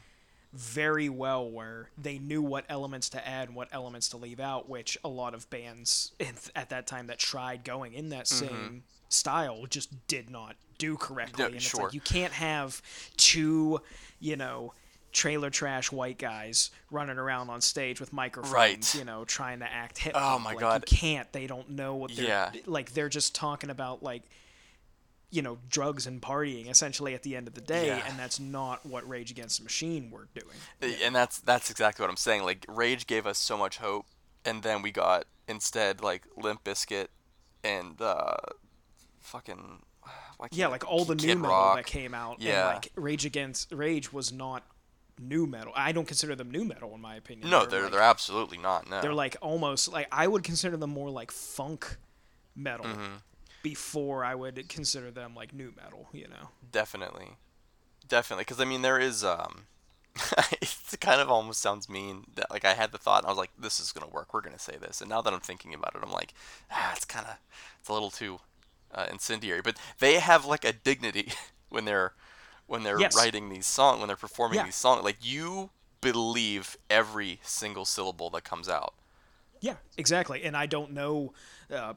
very 0.53 1.09
well 1.09 1.49
where 1.49 1.91
they 1.97 2.19
knew 2.19 2.43
what 2.43 2.65
elements 2.69 3.09
to 3.11 3.29
add 3.29 3.49
and 3.49 3.57
what 3.57 3.69
elements 3.73 4.09
to 4.09 4.17
leave 4.17 4.41
out, 4.41 4.69
which 4.69 4.99
a 5.05 5.09
lot 5.09 5.35
of 5.35 5.49
bands 5.51 6.13
at 6.57 6.71
that 6.71 6.87
time 6.87 7.07
that 7.09 7.19
tried 7.19 7.63
going 7.65 7.93
in 7.95 8.09
that 8.09 8.27
same 8.27 8.83
style 9.09 9.67
just 9.69 9.91
did 10.09 10.29
not 10.31 10.57
do 10.79 10.97
correctly. 10.97 11.43
Yeah, 11.43 11.47
and 11.47 11.55
it's 11.57 11.65
sure. 11.65 11.85
like 11.85 11.95
you 11.95 12.01
can't 12.01 12.33
have 12.33 12.81
two, 13.17 13.81
you 14.19 14.37
know, 14.37 14.73
trailer 15.13 15.51
trash 15.51 15.91
white 15.91 16.19
guys 16.19 16.71
running 16.91 17.19
around 17.19 17.51
on 17.51 17.61
stage 17.61 18.01
with 18.01 18.13
microphones, 18.13 18.53
Right. 18.55 18.95
you 18.95 19.05
know, 19.05 19.25
trying 19.25 19.59
to 19.61 19.71
act 19.73 19.99
hip. 19.99 20.13
Oh 20.15 20.39
my 20.39 20.51
like, 20.51 20.61
God. 20.61 20.85
You 20.91 20.97
can't. 20.97 21.33
They 21.33 21.47
don't 21.47 21.71
know 21.71 21.95
what 21.97 22.15
they're 22.15 22.25
Yeah. 22.27 22.53
like. 22.67 22.93
They're 22.93 23.09
just 23.09 23.35
talking 23.35 23.71
about 23.71 24.03
like 24.03 24.23
you 25.33 25.43
know 25.43 25.59
drugs 25.69 26.09
and 26.09 26.21
partying 26.21 26.69
essentially 26.69 27.15
at 27.15 27.23
the 27.23 27.37
end 27.37 27.47
of 27.47 27.55
the 27.55 27.61
day 27.61 27.87
Yeah. 27.87 28.05
and 28.09 28.19
that's 28.19 28.41
not 28.41 28.85
what 28.85 29.09
rage 29.09 29.31
against 29.31 29.59
the 29.59 29.63
machine 29.63 30.11
were 30.11 30.27
doing 30.35 30.97
and 31.05 31.15
that's 31.15 31.39
that's 31.39 31.71
exactly 31.71 32.03
what 32.03 32.11
I'm 32.11 32.17
saying. 32.17 32.43
Like 32.43 32.65
Rage 32.69 33.07
gave 33.07 33.27
us 33.29 33.39
so 33.39 33.57
much 33.57 33.79
hope, 33.79 34.07
and 34.45 34.63
then 34.65 34.83
we 34.83 34.91
got 34.91 35.27
instead 35.47 36.03
like 36.03 36.25
Limp 36.37 36.65
Bizkit 36.65 37.09
and 37.63 38.01
uh, 38.03 38.35
fucking 39.21 39.83
yeah 40.53 40.67
like 40.69 40.89
all 40.91 41.05
the 41.05 41.15
nu 41.15 41.37
metal 41.37 41.51
Rock. 41.51 41.77
that 41.77 41.87
came 41.87 42.15
out 42.15 42.41
Yeah. 42.41 42.67
and 42.67 42.75
like 42.75 42.89
rage 42.97 43.25
against 43.27 43.71
rage 43.73 44.13
was 44.13 44.33
not 44.33 44.65
nu 45.21 45.47
metal 45.47 45.73
i 45.77 45.93
don't 45.93 46.09
consider 46.09 46.35
them 46.35 46.51
nu 46.51 46.65
metal 46.65 46.95
in 46.95 47.01
my 47.01 47.15
opinion 47.17 47.51
No, 47.51 47.67
they're 47.67 47.83
like, 47.83 47.93
they're 47.93 48.01
absolutely 48.01 48.59
not. 48.59 48.89
No, 48.89 49.01
they're 49.03 49.13
like 49.15 49.37
almost 49.43 49.93
like 49.93 50.09
i 50.11 50.27
would 50.27 50.43
consider 50.43 50.77
them 50.77 50.91
more 50.91 51.11
like 51.11 51.31
funk 51.31 51.97
metal 52.57 52.87
Mm-hmm. 52.87 53.17
before 53.63 54.25
i 54.25 54.35
would 54.35 54.69
consider 54.69 55.11
them 55.11 55.35
like 55.35 55.53
nu 55.53 55.73
metal 55.77 56.09
you 56.13 56.27
know 56.27 56.49
definitely, 56.73 57.37
definitely. 58.09 58.43
Because 58.45 58.61
I 58.61 58.65
mean, 58.65 58.83
there 58.83 58.99
is 58.99 59.23
um, 59.25 59.67
it 60.61 60.75
kind 61.01 61.21
of 61.21 61.29
almost 61.31 61.61
sounds 61.61 61.89
mean 61.89 62.25
that 62.37 62.51
like 62.51 62.65
I 62.65 62.75
had 62.75 62.93
the 62.93 62.99
thought 62.99 63.19
and 63.23 63.27
I 63.27 63.31
was 63.31 63.39
like, 63.39 63.51
this 63.59 63.81
is 63.81 63.93
gonna 63.93 64.09
work. 64.11 64.33
We're 64.33 64.41
gonna 64.41 64.59
say 64.59 64.77
this, 64.81 65.01
and 65.01 65.11
now 65.11 65.21
that 65.23 65.33
I'm 65.33 65.41
thinking 65.41 65.75
about 65.75 65.95
it, 65.95 66.01
I'm 66.03 66.11
like, 66.13 66.33
ah, 66.71 66.93
it's 66.95 67.05
kind 67.05 67.27
of 67.27 67.37
it's 67.81 67.89
a 67.89 67.93
little 67.93 68.11
too 68.11 68.39
uh, 68.95 69.07
incendiary. 69.11 69.61
But 69.63 69.77
they 69.99 70.15
have 70.21 70.45
like 70.45 70.65
a 70.65 70.73
dignity 70.73 71.33
when 71.69 71.85
they're 71.85 72.13
when 72.71 72.85
they're 72.85 73.01
Yes. 73.01 73.17
writing 73.17 73.49
these 73.49 73.67
songs, 73.67 73.99
when 73.99 74.07
they're 74.07 74.17
performing 74.17 74.59
Yeah. 74.59 74.65
these 74.65 74.77
songs. 74.77 75.03
Like 75.03 75.17
you 75.21 75.71
believe 76.01 76.77
every 76.89 77.41
single 77.43 77.85
syllable 77.85 78.31
that 78.31 78.45
comes 78.45 78.69
out. 78.69 78.95
Yeah, 79.61 79.77
exactly. 79.99 80.45
And 80.45 80.57
I 80.57 80.67
don't 80.67 80.93
know 80.93 81.35
uh, 81.69 81.95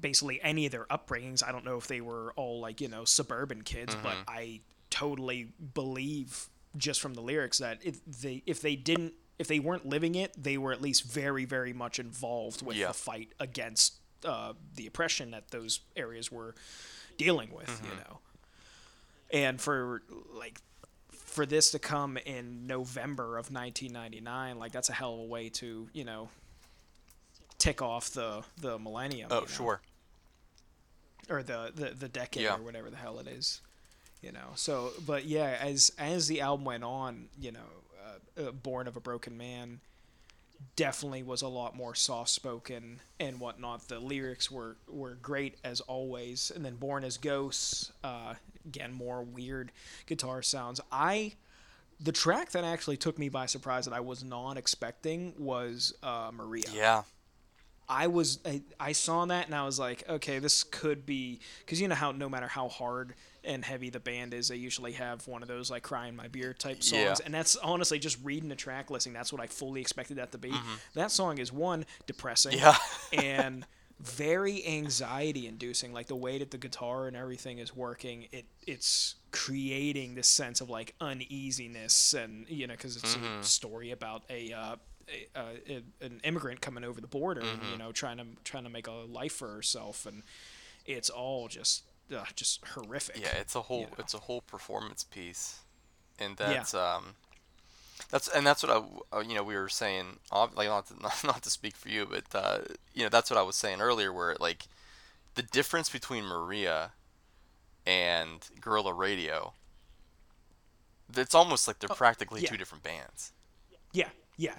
basically 0.00 0.40
any 0.42 0.66
of 0.66 0.72
their 0.72 0.84
upbringings. 0.86 1.42
I 1.46 1.52
don't 1.52 1.64
know 1.64 1.76
if 1.76 1.86
they 1.86 2.00
were 2.00 2.32
all 2.34 2.60
like, 2.60 2.80
you 2.80 2.88
know, 2.88 3.04
suburban 3.04 3.62
kids, 3.62 3.94
but 4.02 4.16
I 4.26 4.60
totally 4.90 5.52
believe 5.74 6.48
just 6.76 7.00
from 7.00 7.14
the 7.14 7.20
lyrics 7.22 7.58
that 7.58 7.78
if 7.84 8.04
they 8.04 8.42
if 8.46 8.60
they 8.60 8.74
didn't 8.76 9.14
if 9.38 9.46
they 9.46 9.60
weren't 9.60 9.86
living 9.86 10.16
it, 10.16 10.34
they 10.42 10.58
were 10.58 10.72
at 10.72 10.82
least 10.82 11.04
very 11.04 11.44
very 11.44 11.72
much 11.72 11.98
involved 12.00 12.62
with 12.62 12.76
Yeah. 12.76 12.88
the 12.88 12.94
fight 12.94 13.32
against 13.38 13.94
uh, 14.24 14.54
the 14.74 14.86
oppression 14.88 15.30
that 15.30 15.52
those 15.52 15.80
areas 15.96 16.30
were 16.32 16.54
dealing 17.16 17.52
with, 17.52 17.80
you 17.84 17.94
know. 17.96 18.18
And 19.30 19.60
for 19.60 20.02
like 20.34 20.60
for 21.12 21.44
this 21.46 21.70
to 21.72 21.78
come 21.78 22.16
in 22.16 22.66
November 22.66 23.36
of 23.38 23.52
1999, 23.52 24.58
like 24.58 24.72
that's 24.72 24.88
a 24.88 24.92
hell 24.94 25.14
of 25.14 25.20
a 25.20 25.24
way 25.24 25.48
to, 25.50 25.88
you 25.92 26.04
know, 26.04 26.30
tick 27.58 27.82
off 27.82 28.10
the 28.10 28.42
the 28.60 28.78
millennium. 28.78 29.28
Oh, 29.30 29.36
you 29.36 29.40
know? 29.42 29.46
sure. 29.46 29.80
Or 31.28 31.42
the 31.42 31.72
the, 31.74 31.90
the 31.90 32.08
decade 32.08 32.44
Yeah. 32.44 32.56
or 32.56 32.62
whatever 32.62 32.90
the 32.90 32.96
hell 32.96 33.18
it 33.18 33.26
is. 33.28 33.60
You 34.22 34.32
know. 34.32 34.48
So, 34.56 34.92
but 35.06 35.26
yeah, 35.26 35.56
as 35.60 35.92
as 35.98 36.26
the 36.26 36.40
album 36.40 36.64
went 36.64 36.84
on, 36.84 37.26
you 37.38 37.52
know, 37.52 37.60
uh, 38.38 38.48
uh, 38.48 38.50
Born 38.52 38.88
of 38.88 38.96
a 38.96 39.00
Broken 39.00 39.36
Man 39.36 39.80
definitely 40.74 41.22
was 41.22 41.40
a 41.42 41.46
lot 41.48 41.76
more 41.76 41.94
soft 41.94 42.30
spoken 42.30 42.98
and 43.20 43.38
whatnot. 43.38 43.86
The 43.88 44.00
lyrics 44.00 44.50
were 44.50 44.76
were 44.88 45.14
great 45.14 45.56
as 45.62 45.80
always, 45.82 46.50
and 46.54 46.64
then 46.64 46.76
Born 46.76 47.04
as 47.04 47.16
Ghosts, 47.16 47.92
uh, 48.02 48.34
again 48.68 48.92
more 48.92 49.22
weird 49.22 49.72
guitar 50.06 50.42
sounds. 50.42 50.80
I 50.92 51.34
the 52.00 52.12
track 52.12 52.52
that 52.52 52.62
actually 52.64 52.96
took 52.96 53.18
me 53.18 53.28
by 53.28 53.46
surprise 53.46 53.84
that 53.86 53.94
I 53.94 54.00
was 54.00 54.22
not 54.22 54.56
expecting 54.56 55.34
was 55.36 55.94
uh, 56.02 56.30
Maria. 56.32 56.64
Yeah. 56.72 57.02
I 57.90 58.06
was 58.06 58.38
I, 58.44 58.60
I 58.78 58.92
saw 58.92 59.24
that 59.24 59.46
and 59.46 59.54
I 59.54 59.64
was 59.64 59.78
like, 59.78 60.06
okay, 60.08 60.38
this 60.38 60.62
could 60.62 61.06
be 61.06 61.40
because 61.60 61.80
you 61.80 61.88
know 61.88 61.94
how 61.94 62.12
no 62.12 62.28
matter 62.28 62.46
how 62.46 62.68
hard 62.68 63.14
and 63.44 63.64
heavy 63.64 63.88
the 63.88 63.98
band 63.98 64.34
is, 64.34 64.48
they 64.48 64.56
usually 64.56 64.92
have 64.92 65.26
one 65.26 65.40
of 65.40 65.48
those 65.48 65.70
like 65.70 65.82
"crying 65.82 66.14
my 66.14 66.28
beer" 66.28 66.52
type 66.52 66.82
songs, 66.82 67.02
Yeah. 67.02 67.14
and 67.24 67.32
that's 67.32 67.56
honestly 67.56 67.98
just 67.98 68.18
reading 68.22 68.50
the 68.50 68.56
track 68.56 68.90
listing. 68.90 69.14
That's 69.14 69.32
what 69.32 69.40
I 69.40 69.46
fully 69.46 69.80
expected 69.80 70.18
that 70.18 70.32
to 70.32 70.38
be. 70.38 70.52
That 70.94 71.10
song 71.10 71.38
is 71.38 71.50
one 71.50 71.86
depressing, 72.06 72.58
Mm-hmm. 72.58 73.14
Yeah. 73.14 73.20
and 73.22 73.66
very 74.00 74.66
anxiety 74.66 75.46
inducing. 75.46 75.92
Like 75.92 76.06
the 76.06 76.16
way 76.16 76.38
that 76.38 76.50
the 76.50 76.58
guitar 76.58 77.06
and 77.08 77.16
everything 77.16 77.58
is 77.58 77.74
working, 77.74 78.28
it 78.32 78.46
it's 78.66 79.16
creating 79.30 80.14
this 80.14 80.28
sense 80.28 80.60
of 80.60 80.70
like 80.70 80.94
uneasiness, 81.00 82.14
and 82.14 82.46
you 82.48 82.66
know 82.66 82.74
because 82.74 82.96
it's 82.96 83.14
Mm-hmm. 83.16 83.40
a 83.40 83.44
story 83.44 83.90
about 83.90 84.22
a. 84.30 84.52
Uh, 84.52 84.76
a, 85.10 85.38
uh, 85.38 85.42
a- 85.70 86.04
an 86.04 86.20
immigrant 86.22 86.60
coming 86.60 86.84
over 86.84 87.00
the 87.00 87.06
border, 87.06 87.40
Mm-hmm. 87.40 87.72
you 87.72 87.78
know, 87.78 87.92
trying 87.92 88.18
to 88.18 88.26
trying 88.44 88.64
to 88.64 88.68
make 88.70 88.86
a 88.86 88.92
life 88.92 89.32
for 89.32 89.48
herself, 89.48 90.04
and 90.04 90.22
it's 90.84 91.08
all 91.08 91.48
just 91.48 91.84
uh, 92.14 92.24
just 92.36 92.62
horrific. 92.66 93.18
Yeah, 93.18 93.34
it's 93.40 93.54
a 93.54 93.62
whole 93.62 93.84
know? 93.84 93.88
it's 93.98 94.12
a 94.12 94.18
whole 94.18 94.42
performance 94.42 95.04
piece, 95.04 95.60
and 96.18 96.36
that's 96.36 96.74
um, 96.74 97.14
that's 98.10 98.28
and 98.28 98.46
that's 98.46 98.62
what 98.62 98.72
I 99.12 99.16
uh, 99.16 99.20
you 99.20 99.34
know 99.34 99.42
we 99.42 99.54
were 99.56 99.68
saying 99.68 100.18
like 100.32 100.68
not 100.68 100.86
to, 100.88 100.94
not, 101.02 101.24
not 101.24 101.42
to 101.42 101.50
speak 101.50 101.76
for 101.76 101.88
you, 101.88 102.06
but 102.06 102.24
uh, 102.34 102.58
you 102.94 103.02
know 103.02 103.08
that's 103.08 103.30
what 103.30 103.38
I 103.38 103.42
was 103.42 103.56
saying 103.56 103.80
earlier, 103.80 104.12
where 104.12 104.36
like 104.40 104.64
the 105.34 105.42
difference 105.42 105.88
between 105.90 106.24
Maria 106.24 106.92
and 107.86 108.46
Guerrilla 108.60 108.92
Radio, 108.92 109.52
it's 111.16 111.34
almost 111.34 111.66
like 111.66 111.78
they're 111.78 111.88
practically 111.88 112.40
Oh, 112.40 112.42
yeah. 112.44 112.50
two 112.50 112.56
different 112.56 112.84
bands, 112.84 113.32
yeah, 113.92 114.08
yeah, 114.36 114.54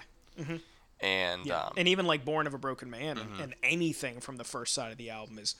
and 1.00 1.46
yeah. 1.46 1.56
um, 1.56 1.70
Mm-hmm. 1.70 1.78
and 1.78 1.88
even 1.88 2.06
like 2.06 2.24
"Born 2.24 2.46
of 2.46 2.54
a 2.54 2.58
Broken 2.58 2.90
Man" 2.90 3.18
and, 3.18 3.40
and 3.40 3.54
anything 3.62 4.20
from 4.20 4.36
the 4.36 4.44
first 4.44 4.74
side 4.74 4.90
of 4.92 4.98
the 4.98 5.10
album 5.10 5.38
is 5.38 5.54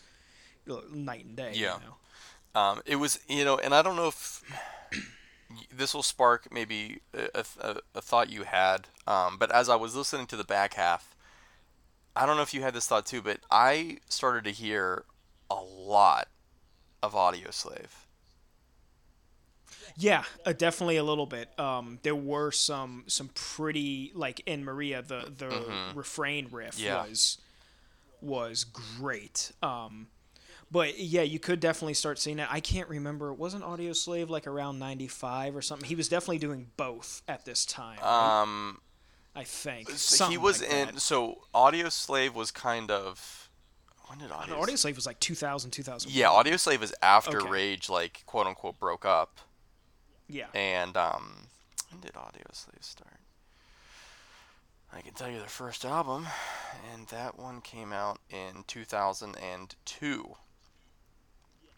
night 0.92 1.24
and 1.24 1.36
day. 1.36 1.52
Yeah. 1.54 1.74
You 1.76 1.80
know? 1.86 2.60
Um, 2.60 2.82
it 2.84 2.96
was, 2.96 3.20
you 3.28 3.44
know, 3.44 3.58
and 3.58 3.72
I 3.74 3.82
don't 3.82 3.94
know 3.96 4.08
if 4.08 4.42
this 5.74 5.94
will 5.94 6.02
spark 6.02 6.52
maybe 6.52 7.00
a, 7.14 7.44
a, 7.60 7.76
a 7.94 8.00
thought 8.02 8.30
you 8.30 8.44
had, 8.44 8.88
um, 9.06 9.36
but 9.38 9.50
as 9.52 9.68
I 9.68 9.76
was 9.76 9.94
listening 9.96 10.26
to 10.28 10.36
the 10.36 10.44
back 10.44 10.74
half, 10.74 11.14
I 12.14 12.26
don't 12.26 12.36
know 12.36 12.42
if 12.42 12.54
you 12.54 12.62
had 12.62 12.74
this 12.74 12.86
thought 12.88 13.06
too, 13.06 13.22
but 13.22 13.40
I 13.50 13.98
started 14.08 14.44
to 14.44 14.50
hear 14.52 15.04
a 15.50 15.56
lot 15.56 16.28
of 17.02 17.14
Audioslave. 17.14 18.06
Yeah, 19.96 20.24
uh, 20.46 20.52
definitely 20.52 20.96
a 20.96 21.04
little 21.04 21.26
bit. 21.26 21.58
Um, 21.58 21.98
there 22.02 22.14
were 22.14 22.50
some 22.52 23.04
some 23.06 23.30
pretty 23.34 24.12
like 24.14 24.40
in 24.46 24.64
Maria 24.64 25.02
the 25.02 25.32
the 25.36 25.78
refrain 25.94 26.48
riff 26.50 26.76
Mm-hmm. 26.76 26.84
Yeah. 26.86 27.02
was 27.04 27.38
was 28.20 28.64
great. 28.64 29.52
Um, 29.62 30.08
but 30.70 30.98
yeah, 30.98 31.22
you 31.22 31.38
could 31.38 31.60
definitely 31.60 31.94
start 31.94 32.18
seeing 32.18 32.38
it. 32.38 32.48
I 32.50 32.60
can't 32.60 32.88
remember. 32.88 33.32
Wasn't 33.32 33.64
Audioslave 33.64 34.28
like 34.28 34.46
around 34.46 34.78
ninety 34.78 35.08
five 35.08 35.56
or 35.56 35.62
something? 35.62 35.88
He 35.88 35.94
was 35.94 36.08
definitely 36.08 36.38
doing 36.38 36.68
both 36.76 37.22
at 37.28 37.44
this 37.44 37.64
time. 37.66 37.98
right? 38.02 38.42
Um, 38.42 38.80
I 39.34 39.44
think 39.44 39.90
so 39.90 40.28
he 40.28 40.36
was 40.38 40.60
like 40.60 40.70
in, 40.70 40.86
that. 40.94 41.00
so 41.00 41.42
Audioslave 41.54 42.34
was 42.34 42.50
kind 42.50 42.90
of, 42.90 43.48
when 44.06 44.18
did 44.18 44.32
Audio, 44.32 44.60
Audio 44.60 44.74
Slave 44.76 44.96
was 44.96 45.06
like 45.06 45.20
2000, 45.20 45.70
2001. 45.70 46.16
Yeah, 46.16 46.26
Audioslave 46.28 46.82
is 46.82 46.92
after 47.00 47.38
Okay. 47.40 47.48
Rage, 47.50 47.88
like, 47.88 48.24
quote 48.26 48.46
unquote, 48.48 48.78
broke 48.80 49.04
up. 49.04 49.38
yeah. 50.28 50.46
And 50.52 50.96
um, 50.96 51.46
when 51.90 52.00
did 52.00 52.16
Audio 52.16 52.42
Slave 52.52 52.78
start? 52.82 53.14
I 54.92 55.00
can 55.02 55.14
tell 55.14 55.30
you 55.30 55.38
their 55.38 55.46
first 55.46 55.84
album, 55.84 56.26
and 56.92 57.06
that 57.08 57.38
one 57.38 57.60
came 57.60 57.92
out 57.92 58.18
in 58.28 58.64
2002. 58.66 60.36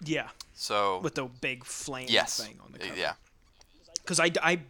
Yeah, 0.05 0.29
So 0.55 1.01
with 1.01 1.15
the 1.15 1.25
big 1.25 1.65
flame 1.65 2.07
yes, 2.11 2.43
thing 2.45 2.59
on 2.65 2.73
the 2.73 2.79
cover. 2.79 2.99
yeah, 2.99 3.15
because 4.03 4.19
I, 4.21 4.31
I 4.43 4.61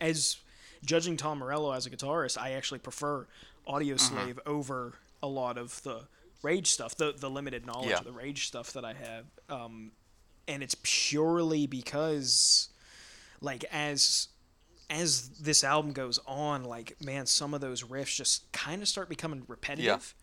as 0.00 0.36
judging 0.84 1.16
Tom 1.16 1.38
Morello 1.38 1.72
as 1.72 1.86
a 1.86 1.90
guitarist, 1.90 2.38
I 2.38 2.52
actually 2.52 2.78
prefer 2.80 3.26
Audio 3.66 3.96
Mm-hmm. 3.96 4.14
Slave 4.16 4.40
over 4.46 4.94
a 5.22 5.26
lot 5.26 5.58
of 5.58 5.82
the 5.82 6.02
Rage 6.42 6.68
stuff, 6.68 6.96
the 6.96 7.12
the 7.16 7.28
limited 7.28 7.66
knowledge 7.66 7.90
Yeah. 7.90 7.98
of 7.98 8.04
the 8.04 8.12
Rage 8.12 8.46
stuff 8.46 8.72
that 8.74 8.84
I 8.84 8.94
have, 8.94 9.24
um, 9.50 9.90
and 10.46 10.62
it's 10.62 10.76
purely 10.82 11.66
because, 11.66 12.68
like, 13.40 13.64
as 13.72 14.28
as 14.90 15.28
this 15.40 15.64
album 15.64 15.92
goes 15.92 16.18
on, 16.26 16.64
like, 16.64 16.96
man, 17.04 17.26
some 17.26 17.52
of 17.52 17.60
those 17.60 17.82
riffs 17.82 18.14
just 18.16 18.50
kind 18.52 18.80
of 18.80 18.88
start 18.88 19.08
becoming 19.10 19.42
repetitive. 19.48 20.14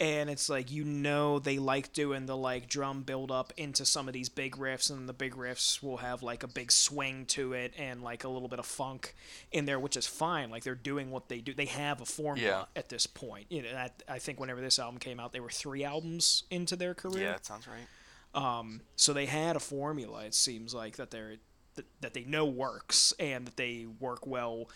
And 0.00 0.30
it's 0.30 0.48
like 0.48 0.70
you 0.70 0.82
know 0.82 1.38
they 1.38 1.58
like 1.58 1.92
doing 1.92 2.24
the 2.24 2.36
like 2.36 2.68
drum 2.70 3.02
build 3.02 3.30
up 3.30 3.52
into 3.58 3.84
some 3.84 4.08
of 4.08 4.14
these 4.14 4.30
big 4.30 4.56
riffs, 4.56 4.88
and 4.90 5.06
the 5.06 5.12
big 5.12 5.34
riffs 5.36 5.82
will 5.82 5.98
have 5.98 6.22
like 6.22 6.42
a 6.42 6.48
big 6.48 6.72
swing 6.72 7.26
to 7.26 7.52
it 7.52 7.74
and 7.78 8.02
like 8.02 8.24
a 8.24 8.28
little 8.30 8.48
bit 8.48 8.58
of 8.58 8.64
funk 8.64 9.14
in 9.52 9.66
there, 9.66 9.78
which 9.78 9.98
is 9.98 10.06
fine. 10.06 10.48
Like 10.50 10.64
they're 10.64 10.74
doing 10.74 11.10
what 11.10 11.28
they 11.28 11.40
do. 11.40 11.52
They 11.52 11.66
have 11.66 12.00
a 12.00 12.06
formula 12.06 12.66
Yeah. 12.74 12.80
at 12.80 12.88
this 12.88 13.06
point. 13.06 13.46
You 13.50 13.62
know, 13.62 13.68
I, 13.76 13.90
I 14.08 14.18
think 14.18 14.40
whenever 14.40 14.62
this 14.62 14.78
album 14.78 14.98
came 14.98 15.20
out, 15.20 15.32
they 15.32 15.40
were 15.40 15.50
three 15.50 15.84
albums 15.84 16.44
into 16.50 16.76
their 16.76 16.94
career. 16.94 17.24
Yeah, 17.24 17.32
that 17.32 17.44
sounds 17.44 17.66
right. 17.68 17.86
Um, 18.32 18.80
so 18.96 19.12
they 19.12 19.26
had 19.26 19.54
a 19.54 19.60
formula. 19.60 20.24
It 20.24 20.34
seems 20.34 20.72
like 20.72 20.96
that 20.96 21.10
they're 21.10 21.34
that, 21.74 21.84
that 22.00 22.14
they 22.14 22.24
know 22.24 22.46
works 22.46 23.12
and 23.20 23.46
that 23.46 23.56
they 23.58 23.86
work 24.00 24.26
well. 24.26 24.68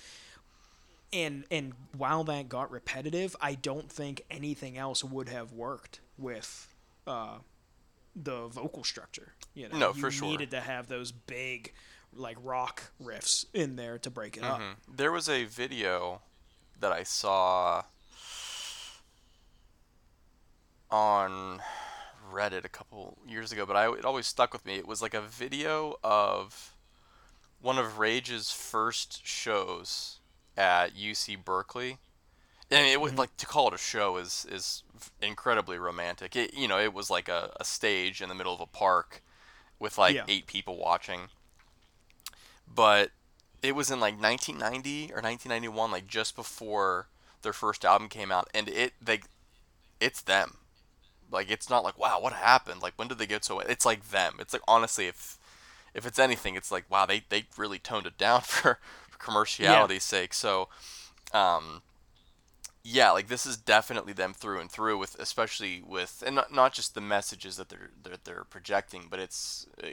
And 1.15 1.45
and 1.51 1.73
while 1.97 2.25
that 2.25 2.49
got 2.49 2.71
repetitive, 2.71 3.37
I 3.41 3.55
don't 3.55 3.91
think 3.91 4.23
anything 4.31 4.77
else 4.77 5.05
would 5.05 5.29
have 5.29 5.53
worked 5.53 6.01
with 6.19 6.75
uh, 7.07 7.39
the 8.17 8.49
vocal 8.49 8.83
structure. 8.83 9.35
You 9.55 9.69
know, 9.69 9.79
No, 9.79 9.89
you 9.95 10.01
for 10.01 10.11
sure. 10.11 10.29
needed 10.29 10.51
to 10.51 10.61
have 10.61 10.89
those 10.89 11.13
big 11.13 11.73
like 12.13 12.37
rock 12.43 12.91
riffs 13.03 13.47
in 13.55 13.77
there 13.77 13.99
to 13.99 14.11
break 14.11 14.37
it 14.37 14.43
up. 14.43 14.61
Mm-hmm. 14.61 14.97
There 14.97 15.13
was 15.13 15.29
a 15.29 15.45
video 15.45 16.21
that 16.81 16.93
I 16.93 17.05
saw 17.05 17.85
on 20.91 21.61
Reddit 22.33 22.65
a 22.65 22.69
couple 22.69 23.19
years 23.27 23.53
ago, 23.53 23.65
but 23.67 23.77
I 23.77 23.93
it 23.93 24.05
always 24.05 24.27
stuck 24.27 24.53
with 24.53 24.67
me. 24.67 24.75
It 24.77 24.87
was 24.87 25.01
like 25.01 25.15
a 25.15 25.21
video 25.21 25.97
of 26.03 26.75
one 27.61 27.79
of 27.79 27.99
Rage's 27.99 28.51
first 28.51 29.25
shows 29.25 30.19
at 30.57 30.95
UC 30.95 31.45
Berkeley. 31.45 31.99
And 32.71 32.87
it 32.87 33.01
was 33.01 33.13
mm-hmm. 33.13 33.21
like 33.21 33.37
to 33.39 33.47
call 33.47 33.69
it 33.69 33.75
a 33.75 33.79
show 33.79 34.17
is 34.17 34.47
is 34.51 34.83
incredibly 35.21 35.79
romantic. 35.79 36.35
It, 36.35 36.55
you 36.55 36.67
know, 36.67 36.79
it 36.79 36.95
was 36.95 37.11
like 37.11 37.29
a, 37.29 37.53
a 37.61 37.65
stage 37.65 38.21
in 38.21 38.29
the 38.29 38.35
middle 38.35 38.55
of 38.55 38.61
a 38.61 38.67
park 38.67 39.23
with 39.79 39.99
like 39.99 40.15
Yeah. 40.15 40.25
eight 40.29 40.47
people 40.47 40.77
watching. 40.77 41.29
But 42.73 43.11
it 43.63 43.75
was 43.75 43.91
in 43.91 44.01
like 44.01 44.21
1990 44.21 45.13
or 45.13 45.21
1991, 45.23 45.91
like 45.91 46.07
just 46.07 46.37
before 46.37 47.09
their 47.43 47.53
first 47.53 47.85
album 47.85 48.09
came 48.09 48.33
out, 48.33 48.49
and 48.55 48.69
it 48.69 48.95
they, 49.01 49.21
it's 50.01 50.23
them. 50.23 50.59
Like 51.31 51.51
it's 51.51 51.71
not 51.71 51.85
like 51.85 51.99
wow, 51.99 52.21
what 52.21 52.33
happened? 52.33 52.83
Like 52.83 52.95
when 52.97 53.09
did 53.09 53.19
they 53.19 53.27
get 53.27 53.45
so? 53.45 53.61
It's 53.61 53.87
like 53.87 54.11
them. 54.11 54.37
It's 54.39 54.53
like 54.53 54.63
honestly, 54.67 55.07
if 55.07 55.39
if 55.95 56.07
it's 56.07 56.19
anything, 56.19 56.57
it's 56.57 56.73
like 56.73 56.85
wow, 56.91 57.07
they 57.07 57.23
they 57.29 57.45
really 57.57 57.79
toned 57.79 58.07
it 58.07 58.19
down 58.19 58.41
for, 58.43 58.79
commerciality's 59.19 60.05
sake. 60.05 60.35
So, 60.35 60.69
um, 61.33 61.83
yeah, 62.83 63.11
like 63.13 63.29
this 63.29 63.47
is 63.47 63.57
definitely 63.57 64.13
them 64.13 64.35
through 64.35 64.61
and 64.61 64.71
through 64.71 64.99
with 64.99 65.17
especially 65.19 65.83
with 65.87 66.23
and 66.27 66.37
not, 66.37 66.53
not 66.53 66.73
just 66.75 66.95
the 66.95 67.01
messages 67.01 67.57
that 67.57 67.69
they're 67.71 67.91
they're, 68.03 68.17
they're 68.25 68.45
projecting, 68.45 69.07
but 69.11 69.19
it's 69.19 69.67
uh, 69.83 69.89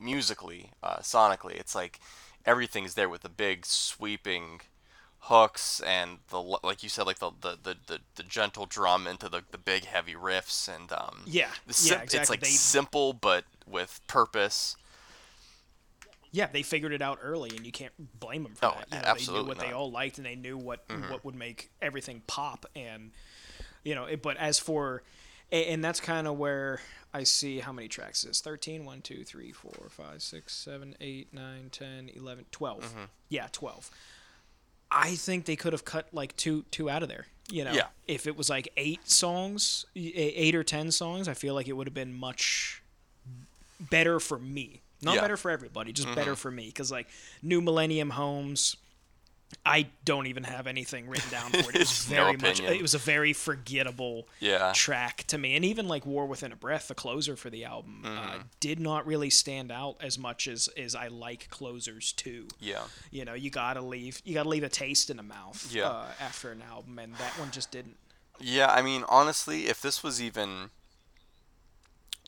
musically, 0.00 0.70
uh, 0.82 0.98
sonically, 0.98 1.54
it's 1.58 1.74
like 1.74 2.00
everything's 2.46 2.94
there 2.94 3.08
with 3.08 3.22
the 3.22 3.28
big 3.28 3.64
sweeping 3.66 4.60
hooks 5.26 5.80
and 5.86 6.18
the 6.30 6.40
like 6.64 6.82
you 6.82 6.88
said 6.88 7.06
like 7.06 7.20
the 7.20 7.30
the, 7.40 7.56
the, 7.62 7.76
the, 7.86 7.98
the 8.16 8.22
gentle 8.24 8.66
drum 8.66 9.06
into 9.06 9.28
the, 9.28 9.42
the 9.52 9.58
big 9.58 9.84
heavy 9.84 10.14
riffs 10.14 10.68
and 10.68 10.90
um 10.92 11.22
Yeah, 11.26 11.46
the 11.64 11.80
yeah, 11.86 12.02
exactly. 12.02 12.18
it's 12.18 12.30
like 12.30 12.40
They- 12.40 12.48
simple 12.48 13.12
but 13.12 13.44
with 13.64 14.00
purpose 14.08 14.76
Yeah, 16.32 16.48
they 16.50 16.62
figured 16.62 16.92
it 16.92 17.02
out 17.02 17.18
early, 17.22 17.50
and 17.56 17.64
you 17.64 17.72
can't 17.72 17.92
blame 18.18 18.44
them 18.44 18.54
for 18.54 18.74
that. 18.74 18.86
You 18.90 18.96
know, 18.96 19.04
absolutely 19.04 19.34
they 19.34 19.42
knew 19.42 19.48
what 19.48 19.58
they 19.58 19.72
all 19.72 19.90
liked, 19.90 20.16
and 20.16 20.26
they 20.26 20.34
knew 20.34 20.56
what 20.56 20.88
mm-hmm. 20.88 21.10
what 21.10 21.24
would 21.24 21.34
make 21.34 21.70
everything 21.80 22.22
pop. 22.26 22.66
And 22.74 23.10
you 23.84 23.94
know, 23.94 24.06
it, 24.06 24.22
but 24.22 24.36
as 24.38 24.58
for, 24.58 25.02
and 25.50 25.84
that's 25.84 26.00
kind 26.00 26.26
of 26.26 26.38
where 26.38 26.80
I 27.12 27.24
see 27.24 27.58
how 27.58 27.72
many 27.72 27.88
tracks 27.88 28.24
is 28.24 28.40
13, 28.40 28.84
1, 28.84 29.00
2, 29.02 29.24
3, 29.24 29.52
4, 29.52 29.72
5, 29.90 30.22
6, 30.22 30.54
7, 30.54 30.96
8, 31.00 31.34
9, 31.34 31.68
10, 31.70 32.10
11, 32.14 32.44
12. 32.50 32.80
Mm-hmm. 32.80 33.04
Yeah, 33.28 33.48
12. 33.52 33.90
I 34.90 35.14
think 35.14 35.46
they 35.46 35.56
could 35.56 35.72
have 35.72 35.84
cut 35.84 36.06
like 36.12 36.36
two 36.36 36.64
two 36.70 36.90
out 36.90 37.02
of 37.02 37.08
there. 37.08 37.26
You 37.50 37.64
know, 37.64 37.72
Yeah. 37.72 37.86
if 38.06 38.26
it 38.26 38.36
was 38.36 38.50
like 38.50 38.68
eight 38.76 39.08
songs, 39.08 39.86
eight 39.96 40.54
or 40.54 40.62
ten 40.62 40.90
songs, 40.90 41.28
I 41.28 41.34
feel 41.34 41.54
like 41.54 41.66
it 41.66 41.72
would 41.72 41.86
have 41.86 41.94
been 41.94 42.14
much 42.14 42.82
better 43.80 44.20
for 44.20 44.38
me. 44.38 44.82
Not 45.02 45.16
Yeah. 45.16 45.20
better 45.20 45.36
for 45.36 45.50
everybody, 45.50 45.92
just 45.92 46.14
better 46.14 46.36
for 46.36 46.50
me. 46.50 46.66
Because 46.66 46.90
like 46.90 47.08
New 47.42 47.60
Millennium 47.60 48.10
Homes, 48.10 48.76
I 49.66 49.88
don't 50.04 50.28
even 50.28 50.44
have 50.44 50.66
anything 50.66 51.08
written 51.08 51.30
down 51.30 51.50
for 51.50 51.58
it. 51.70 51.74
It 51.74 51.78
was 51.80 52.08
No 52.10 52.16
very 52.16 52.36
much. 52.38 52.60
It 52.60 52.80
was 52.80 52.94
a 52.94 52.98
very 52.98 53.32
forgettable 53.34 54.26
Yeah. 54.40 54.72
track 54.74 55.24
to 55.28 55.36
me, 55.36 55.54
and 55.56 55.64
even 55.64 55.88
like 55.88 56.06
War 56.06 56.24
Within 56.26 56.52
a 56.52 56.56
Breath, 56.56 56.88
the 56.88 56.94
closer 56.94 57.36
for 57.36 57.50
the 57.50 57.64
album, 57.64 58.02
uh, 58.04 58.08
Mm-hmm. 58.08 58.38
did 58.60 58.80
not 58.80 59.06
really 59.06 59.28
stand 59.28 59.70
out 59.70 59.96
as 60.00 60.18
much 60.18 60.48
as 60.48 60.68
as 60.76 60.94
I 60.94 61.08
like 61.08 61.48
closers 61.50 62.12
too. 62.12 62.48
yeah 62.60 62.84
You 63.10 63.24
know, 63.26 63.34
you 63.34 63.50
gotta 63.50 63.82
leave 63.82 64.22
you 64.24 64.32
gotta 64.34 64.48
leave 64.48 64.64
a 64.64 64.70
taste 64.70 65.10
in 65.10 65.18
the 65.18 65.22
mouth 65.22 65.70
Yeah. 65.70 65.88
uh, 65.90 66.06
after 66.18 66.50
an 66.50 66.62
album, 66.62 66.98
and 66.98 67.14
that 67.16 67.38
one 67.38 67.50
just 67.50 67.70
didn't. 67.70 67.96
Yeah, 68.40 68.68
I 68.72 68.80
mean, 68.80 69.04
honestly, 69.08 69.66
if 69.66 69.82
this 69.82 70.02
was 70.02 70.20
even 70.22 70.70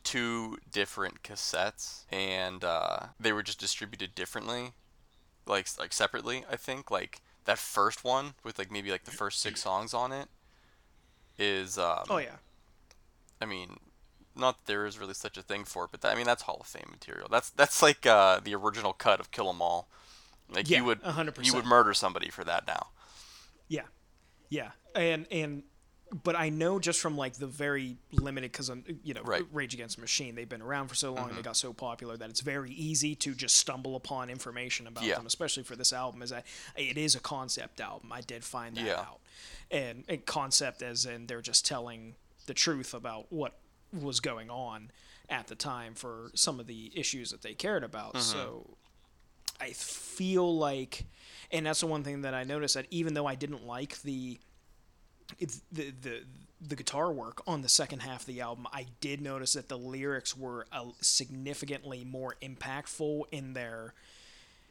two 0.05 0.59
different 0.71 1.23
cassettes 1.23 2.05
and 2.11 2.63
uh, 2.65 3.07
they 3.19 3.33
were 3.33 3.43
just 3.43 3.59
distributed 3.59 4.15
differently, 4.15 4.73
like 5.47 5.67
like 5.79 5.93
separately, 5.93 6.45
I 6.51 6.57
think 6.57 6.91
like 6.91 7.21
that 7.47 7.59
first 7.59 8.05
one 8.05 8.35
with 8.45 8.59
like 8.59 8.71
maybe 8.71 8.91
like 8.91 9.05
the 9.05 9.11
first 9.11 9.41
six 9.41 9.63
songs 9.63 9.95
on 9.95 10.13
it 10.13 10.29
is. 11.39 11.79
Um, 11.79 12.05
Oh 12.11 12.19
yeah, 12.19 12.37
I 13.41 13.47
mean, 13.47 13.79
not 14.37 14.59
that 14.59 14.67
there 14.67 14.87
is 14.87 14.99
really 14.99 15.15
such 15.15 15.37
a 15.37 15.43
thing 15.43 15.65
for 15.65 15.85
it, 15.85 15.91
but 15.91 16.01
that, 16.03 16.13
I 16.13 16.15
mean 16.17 16.27
that's 16.27 16.43
Hall 16.43 16.59
of 16.61 16.67
Fame 16.67 16.89
material. 16.91 17.29
That's 17.31 17.51
that's 17.51 17.83
like 17.83 18.07
uh, 18.07 18.41
the 18.43 18.55
original 18.55 18.93
cut 18.93 19.21
of 19.21 19.31
Kill 19.31 19.49
'Em 19.51 19.63
All. 19.63 19.89
Like 20.51 20.69
Yeah, 20.69 20.79
you 20.79 20.85
would, 20.85 21.03
100%. 21.03 21.45
you 21.45 21.55
would 21.55 21.65
murder 21.65 21.95
somebody 21.95 22.31
for 22.31 22.45
that 22.45 22.67
now. 22.67 22.89
yeah, 23.69 23.83
yeah, 24.51 24.71
and 24.95 25.27
and. 25.31 25.63
But 26.23 26.37
I 26.37 26.49
know 26.49 26.79
just 26.79 27.01
from 27.01 27.17
like 27.17 27.35
the 27.35 27.47
very 27.49 27.97
limited, 28.13 28.53
because 28.53 28.69
I'm, 28.69 28.85
you 29.03 29.15
know, 29.15 29.23
Right. 29.23 29.43
Mm-hmm. 29.43 29.57
Rage 29.57 29.75
Against 29.75 29.97
the 29.97 30.01
Machine, 30.03 30.37
they've 30.37 30.49
been 30.49 30.63
around 30.63 30.87
for 30.89 30.95
so 30.95 31.13
long 31.13 31.31
and 31.31 31.37
they 31.37 31.43
got 31.43 31.57
so 31.57 31.73
popular 31.73 32.17
that 32.17 32.31
it's 32.31 32.41
very 32.41 32.71
easy 32.71 33.17
to 33.17 33.35
just 33.35 33.57
stumble 33.57 33.97
upon 33.97 34.31
information 34.31 34.87
about 34.87 35.03
Yeah. 35.05 35.17
them, 35.17 35.27
especially 35.27 35.65
for 35.65 35.75
this 35.75 35.93
album. 35.93 36.23
Is 36.23 36.31
that 36.31 36.47
it 36.77 36.97
is 36.97 37.17
a 37.17 37.21
concept 37.21 37.81
album. 37.81 38.13
I 38.13 38.21
did 38.21 38.45
find 38.45 38.77
that 38.77 38.85
Yeah. 38.87 39.01
out, 39.01 39.21
and 39.73 40.05
a 40.09 40.19
concept 40.19 40.83
as 40.83 41.05
in 41.05 41.27
they're 41.27 41.41
just 41.43 41.67
telling 41.67 42.15
the 42.47 42.55
truth 42.55 42.95
about 42.95 43.33
what 43.33 43.59
was 43.93 44.21
going 44.21 44.51
on 44.51 44.93
at 45.29 45.49
the 45.49 45.55
time 45.57 45.95
for 45.95 46.31
some 46.35 46.61
of 46.61 46.67
the 46.69 46.93
issues 46.95 47.31
that 47.33 47.43
they 47.43 47.55
cared 47.55 47.83
about. 47.83 48.15
Mm-hmm. 48.15 48.21
So 48.39 48.77
I 49.61 49.71
feel 49.73 50.57
like, 50.57 51.07
and 51.51 51.67
that's 51.67 51.81
the 51.81 51.87
one 51.87 52.05
thing 52.05 52.23
that 52.23 52.35
I 52.35 52.45
noticed 52.45 52.75
that 52.75 52.87
even 52.91 53.15
though 53.15 53.27
I 53.27 53.35
didn't 53.35 53.67
like 53.67 54.01
the 54.03 54.39
it's 55.39 55.61
the 55.73 55.93
the 56.03 56.21
the 56.67 56.77
guitar 56.77 57.13
work 57.13 57.43
on 57.47 57.61
the 57.63 57.69
second 57.69 58.01
half 58.01 58.21
of 58.21 58.27
the 58.27 58.41
album, 58.41 58.67
I 58.73 58.87
did 59.01 59.21
notice 59.21 59.53
that 59.53 59.69
the 59.69 59.77
lyrics 59.77 60.35
were 60.37 60.67
uh, 60.73 60.85
significantly 61.03 62.05
more 62.05 62.37
impactful 62.43 63.25
in 63.31 63.53
their 63.53 63.93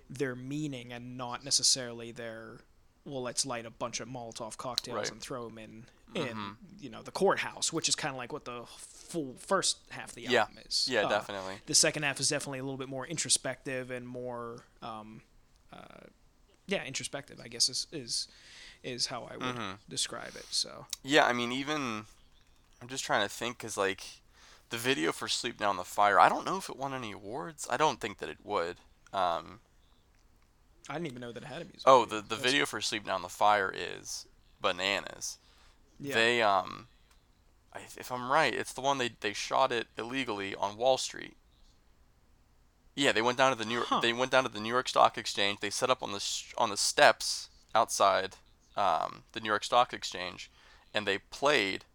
their 0.09 0.35
meaning 0.35 0.91
and 0.91 1.17
not 1.17 1.43
necessarily 1.43 2.11
their 2.11 2.59
well, 3.05 3.21
let's 3.21 3.45
light 3.45 3.65
a 3.65 3.69
bunch 3.69 3.99
of 3.99 4.07
Molotov 4.07 4.55
cocktails 4.57 4.95
Right. 4.97 5.11
and 5.11 5.19
throw 5.21 5.49
them 5.49 5.57
in 5.57 5.85
in 6.15 6.55
you 6.79 6.89
know 6.89 7.01
the 7.01 7.11
courthouse, 7.11 7.73
which 7.73 7.89
is 7.89 7.95
kind 7.95 8.11
of 8.13 8.17
like 8.17 8.31
what 8.31 8.45
the 8.45 8.63
full 8.77 9.33
first 9.39 9.77
half 9.89 10.09
of 10.09 10.15
the 10.15 10.21
Yeah. 10.23 10.41
album 10.41 10.59
is. 10.65 10.87
Yeah, 10.89 11.01
Uh, 11.05 11.09
definitely. 11.09 11.55
the 11.65 11.75
second 11.75 12.03
half 12.03 12.19
is 12.19 12.29
definitely 12.29 12.59
a 12.59 12.63
little 12.63 12.77
bit 12.77 12.89
more 12.89 13.05
introspective 13.07 13.91
and 13.91 14.07
more 14.07 14.63
um, 14.81 15.21
uh, 15.71 16.05
yeah 16.67 16.83
introspective 16.85 17.41
i 17.43 17.47
guess 17.49 17.67
is 17.67 17.87
is 17.91 18.27
is 18.83 19.07
how 19.07 19.23
i 19.31 19.37
would 19.37 19.55
Mm-hmm. 19.55 19.71
describe 19.89 20.35
it 20.35 20.45
so 20.51 20.85
Yeah, 21.03 21.25
I 21.25 21.33
mean, 21.33 21.51
even 21.51 22.05
I'm 22.81 22.87
just 22.89 23.03
trying 23.05 23.23
to 23.27 23.33
think 23.33 23.57
because 23.57 23.77
like 23.77 24.03
the 24.69 24.77
video 24.77 25.11
for 25.11 25.27
"Sleep 25.27 25.57
Down 25.57 25.77
the 25.77 25.83
Fire," 25.83 26.19
I 26.19 26.27
don't 26.29 26.45
know 26.45 26.57
if 26.57 26.67
it 26.69 26.75
won 26.77 26.93
any 26.93 27.11
awards. 27.13 27.67
I 27.69 27.77
don't 27.77 28.01
think 28.01 28.17
that 28.17 28.29
it 28.29 28.39
would. 28.43 28.77
Um, 29.13 29.59
i 30.89 30.93
didn't 30.93 31.07
even 31.07 31.21
know 31.21 31.31
that 31.31 31.43
it 31.43 31.47
had 31.47 31.61
a 31.61 31.65
music 31.65 31.83
oh, 31.85 32.03
video. 32.03 32.15
the 32.17 32.21
the 32.27 32.35
That's- 32.35 32.51
video 32.51 32.65
for 32.65 32.81
"Sleep 32.81 33.05
Down 33.05 33.21
the 33.21 33.29
Fire" 33.29 33.71
is 33.75 34.25
bananas. 34.59 35.37
yeah. 35.99 36.15
They 36.15 36.41
um, 36.41 36.87
I, 37.73 37.79
if 37.97 38.11
I'm 38.11 38.31
right, 38.31 38.53
it's 38.53 38.73
the 38.73 38.81
one 38.81 38.97
they 38.97 39.11
they 39.21 39.33
shot 39.33 39.71
it 39.71 39.87
illegally 39.97 40.55
on 40.55 40.75
Wall 40.75 40.97
Street. 40.97 41.37
Yeah, 42.95 43.11
they 43.11 43.21
went 43.21 43.37
down 43.37 43.51
to 43.51 43.57
the 43.57 43.65
New 43.65 43.75
York. 43.75 43.87
Huh. 43.87 43.99
They 44.01 44.13
went 44.13 44.31
down 44.31 44.43
to 44.43 44.49
the 44.51 44.59
New 44.59 44.69
York 44.69 44.87
Stock 44.89 45.17
Exchange. 45.17 45.59
They 45.61 45.69
set 45.69 45.89
up 45.89 46.03
on 46.03 46.11
the 46.11 46.19
sh- 46.19 46.53
on 46.57 46.69
the 46.69 46.77
steps 46.77 47.49
outside 47.73 48.35
um, 48.75 49.23
the 49.33 49.39
New 49.39 49.47
York 49.49 49.63
Stock 49.63 49.93
Exchange, 49.93 50.49
and 50.93 51.05
they 51.07 51.17
played 51.17 51.85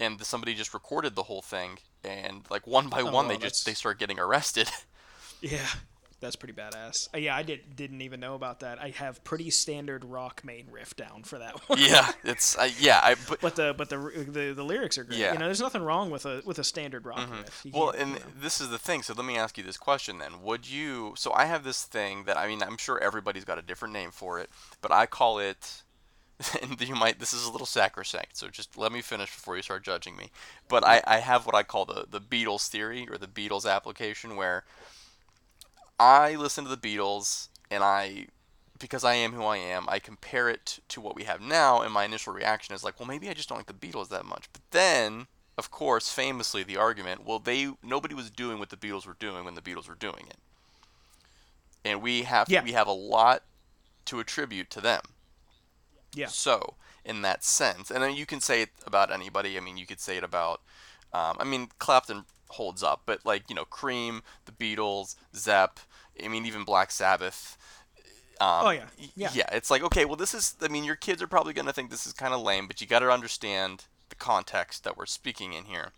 and 0.00 0.18
the, 0.18 0.24
somebody 0.24 0.54
just 0.54 0.74
recorded 0.74 1.14
the 1.14 1.24
whole 1.24 1.42
thing, 1.42 1.78
and 2.02 2.42
like 2.50 2.66
one 2.66 2.88
by 2.88 3.02
Oh, 3.02 3.10
one, 3.12 3.28
they 3.28 3.34
that's- 3.34 3.52
just 3.52 3.66
they 3.66 3.74
start 3.74 3.98
getting 3.98 4.18
arrested. 4.18 4.68
Yeah, 5.44 5.66
that's 6.20 6.36
pretty 6.36 6.54
badass. 6.54 7.08
Uh, 7.12 7.18
yeah, 7.18 7.34
I 7.34 7.42
did 7.42 7.74
didn't 7.74 8.00
even 8.02 8.20
know 8.20 8.36
about 8.36 8.60
that. 8.60 8.80
I 8.80 8.90
have 8.90 9.24
pretty 9.24 9.50
standard 9.50 10.04
rock 10.04 10.42
main 10.44 10.68
riff 10.70 10.94
down 10.94 11.24
for 11.24 11.36
that 11.40 11.58
one. 11.68 11.80
yeah, 11.80 12.12
it's 12.22 12.56
uh, 12.56 12.68
yeah, 12.78 13.00
I 13.02 13.16
but 13.28 13.40
But 13.40 13.56
the 13.56 13.74
but 13.76 13.88
the, 13.88 13.96
the 14.28 14.52
the 14.54 14.62
lyrics 14.62 14.98
are 14.98 15.02
great. 15.04 15.18
Yeah. 15.18 15.26
Mm-hmm. 15.26 15.34
You 15.34 15.38
know, 15.40 15.46
there's 15.46 15.60
nothing 15.60 15.82
wrong 15.82 16.10
with 16.10 16.24
a 16.26 16.42
with 16.44 16.60
a 16.60 16.64
standard 16.64 17.06
rock 17.06 17.28
riff. 17.28 17.62
You 17.64 17.72
Well, 17.74 17.90
and 17.90 18.10
you 18.12 18.18
know. 18.20 18.24
this 18.40 18.60
is 18.60 18.68
the 18.68 18.78
thing. 18.78 19.02
So 19.02 19.14
let 19.14 19.24
me 19.26 19.36
ask 19.36 19.58
you 19.58 19.64
this 19.64 19.76
question 19.76 20.18
then. 20.18 20.42
Would 20.42 20.70
you? 20.70 21.14
So 21.16 21.32
I 21.32 21.46
have 21.46 21.64
this 21.64 21.82
thing 21.82 22.22
that 22.26 22.36
I 22.38 22.46
mean, 22.46 22.62
I'm 22.62 22.76
sure 22.78 23.00
everybody's 23.00 23.44
got 23.44 23.58
a 23.58 23.62
different 23.62 23.92
name 23.92 24.12
for 24.12 24.38
it, 24.38 24.48
but 24.80 24.92
I 24.92 25.06
call 25.06 25.40
it. 25.40 25.82
And 26.62 26.80
you 26.80 26.94
might. 26.94 27.18
This 27.18 27.32
is 27.32 27.44
a 27.46 27.52
little 27.52 27.66
sacrosanct. 27.66 28.36
So 28.36 28.48
just 28.48 28.76
let 28.76 28.92
me 28.92 29.00
finish 29.02 29.34
before 29.34 29.56
you 29.56 29.62
start 29.62 29.84
judging 29.84 30.16
me. 30.16 30.30
But 30.68 30.84
I, 30.86 31.02
I 31.06 31.18
have 31.18 31.46
what 31.46 31.54
I 31.54 31.62
call 31.62 31.84
the 31.84 32.06
the 32.10 32.20
Beatles 32.20 32.68
theory 32.68 33.06
or 33.10 33.18
the 33.18 33.26
Beatles 33.26 33.70
application, 33.70 34.36
where 34.36 34.64
I 35.98 36.34
listen 36.34 36.64
to 36.64 36.74
the 36.74 36.76
Beatles 36.76 37.48
and 37.70 37.82
I. 37.84 38.26
Because 38.78 39.04
I 39.04 39.14
am 39.14 39.32
who 39.32 39.44
I 39.44 39.58
am, 39.58 39.84
I 39.88 40.00
compare 40.00 40.48
it 40.48 40.80
to 40.88 41.00
what 41.00 41.14
we 41.14 41.22
have 41.22 41.40
now, 41.40 41.82
and 41.82 41.92
my 41.92 42.04
initial 42.04 42.32
reaction 42.32 42.74
is 42.74 42.82
like, 42.82 42.98
well, 42.98 43.06
maybe 43.06 43.28
I 43.28 43.32
just 43.32 43.48
don't 43.48 43.58
like 43.58 43.66
the 43.68 43.72
Beatles 43.72 44.08
that 44.08 44.24
much. 44.24 44.48
But 44.52 44.62
then 44.72 45.28
of 45.58 45.70
course, 45.70 46.10
famously 46.10 46.62
the 46.64 46.76
argument, 46.78 47.24
well, 47.24 47.38
they 47.38 47.72
nobody 47.82 48.14
was 48.14 48.30
doing 48.30 48.58
what 48.58 48.70
the 48.70 48.76
Beatles 48.76 49.06
were 49.06 49.16
doing 49.18 49.44
when 49.44 49.54
the 49.54 49.60
Beatles 49.62 49.88
were 49.88 49.94
doing 49.94 50.26
it, 50.28 50.38
and 51.84 52.02
we 52.02 52.22
have 52.22 52.48
Yeah. 52.48 52.62
we 52.62 52.72
have 52.72 52.86
a 52.86 52.92
lot 52.92 53.42
to 54.06 54.20
attribute 54.20 54.70
to 54.70 54.80
them. 54.80 55.02
Yeah, 56.14 56.26
So, 56.26 56.74
in 57.04 57.22
that 57.22 57.44
sense, 57.44 57.90
and 57.90 58.02
then 58.02 58.14
you 58.14 58.26
can 58.26 58.40
say 58.40 58.62
it 58.62 58.70
about 58.86 59.12
anybody. 59.12 59.56
I 59.56 59.60
mean, 59.60 59.76
you 59.76 59.86
could 59.86 60.00
say 60.00 60.16
it 60.16 60.24
about, 60.24 60.60
um, 61.12 61.36
I 61.40 61.44
mean, 61.44 61.68
Clapton 61.78 62.24
holds 62.48 62.82
up, 62.82 63.02
but 63.06 63.24
like 63.24 63.48
you 63.48 63.54
know, 63.54 63.64
Cream, 63.64 64.22
the 64.44 64.52
Beatles, 64.52 65.16
Zepp. 65.34 65.80
I 66.22 66.28
mean, 66.28 66.46
even 66.46 66.64
Black 66.64 66.90
Sabbath. 66.90 67.56
Um, 68.40 68.66
Oh, 68.66 68.70
yeah. 68.70 68.84
Yeah. 69.14 69.30
Yeah, 69.32 69.46
it's 69.52 69.70
like 69.70 69.82
okay, 69.82 70.04
well, 70.04 70.16
this 70.16 70.34
is. 70.34 70.56
I 70.60 70.68
mean, 70.68 70.84
your 70.84 70.96
kids 70.96 71.22
are 71.22 71.26
probably 71.26 71.52
gonna 71.52 71.72
think 71.72 71.90
this 71.90 72.06
is 72.06 72.12
kind 72.12 72.34
of 72.34 72.42
lame, 72.42 72.66
but 72.66 72.80
you 72.80 72.86
got 72.86 73.00
to 73.00 73.10
understand 73.10 73.84
the 74.08 74.14
context 74.16 74.84
that 74.84 74.96
we're 74.96 75.06
speaking 75.06 75.52
in 75.54 75.64
here. 75.64 75.92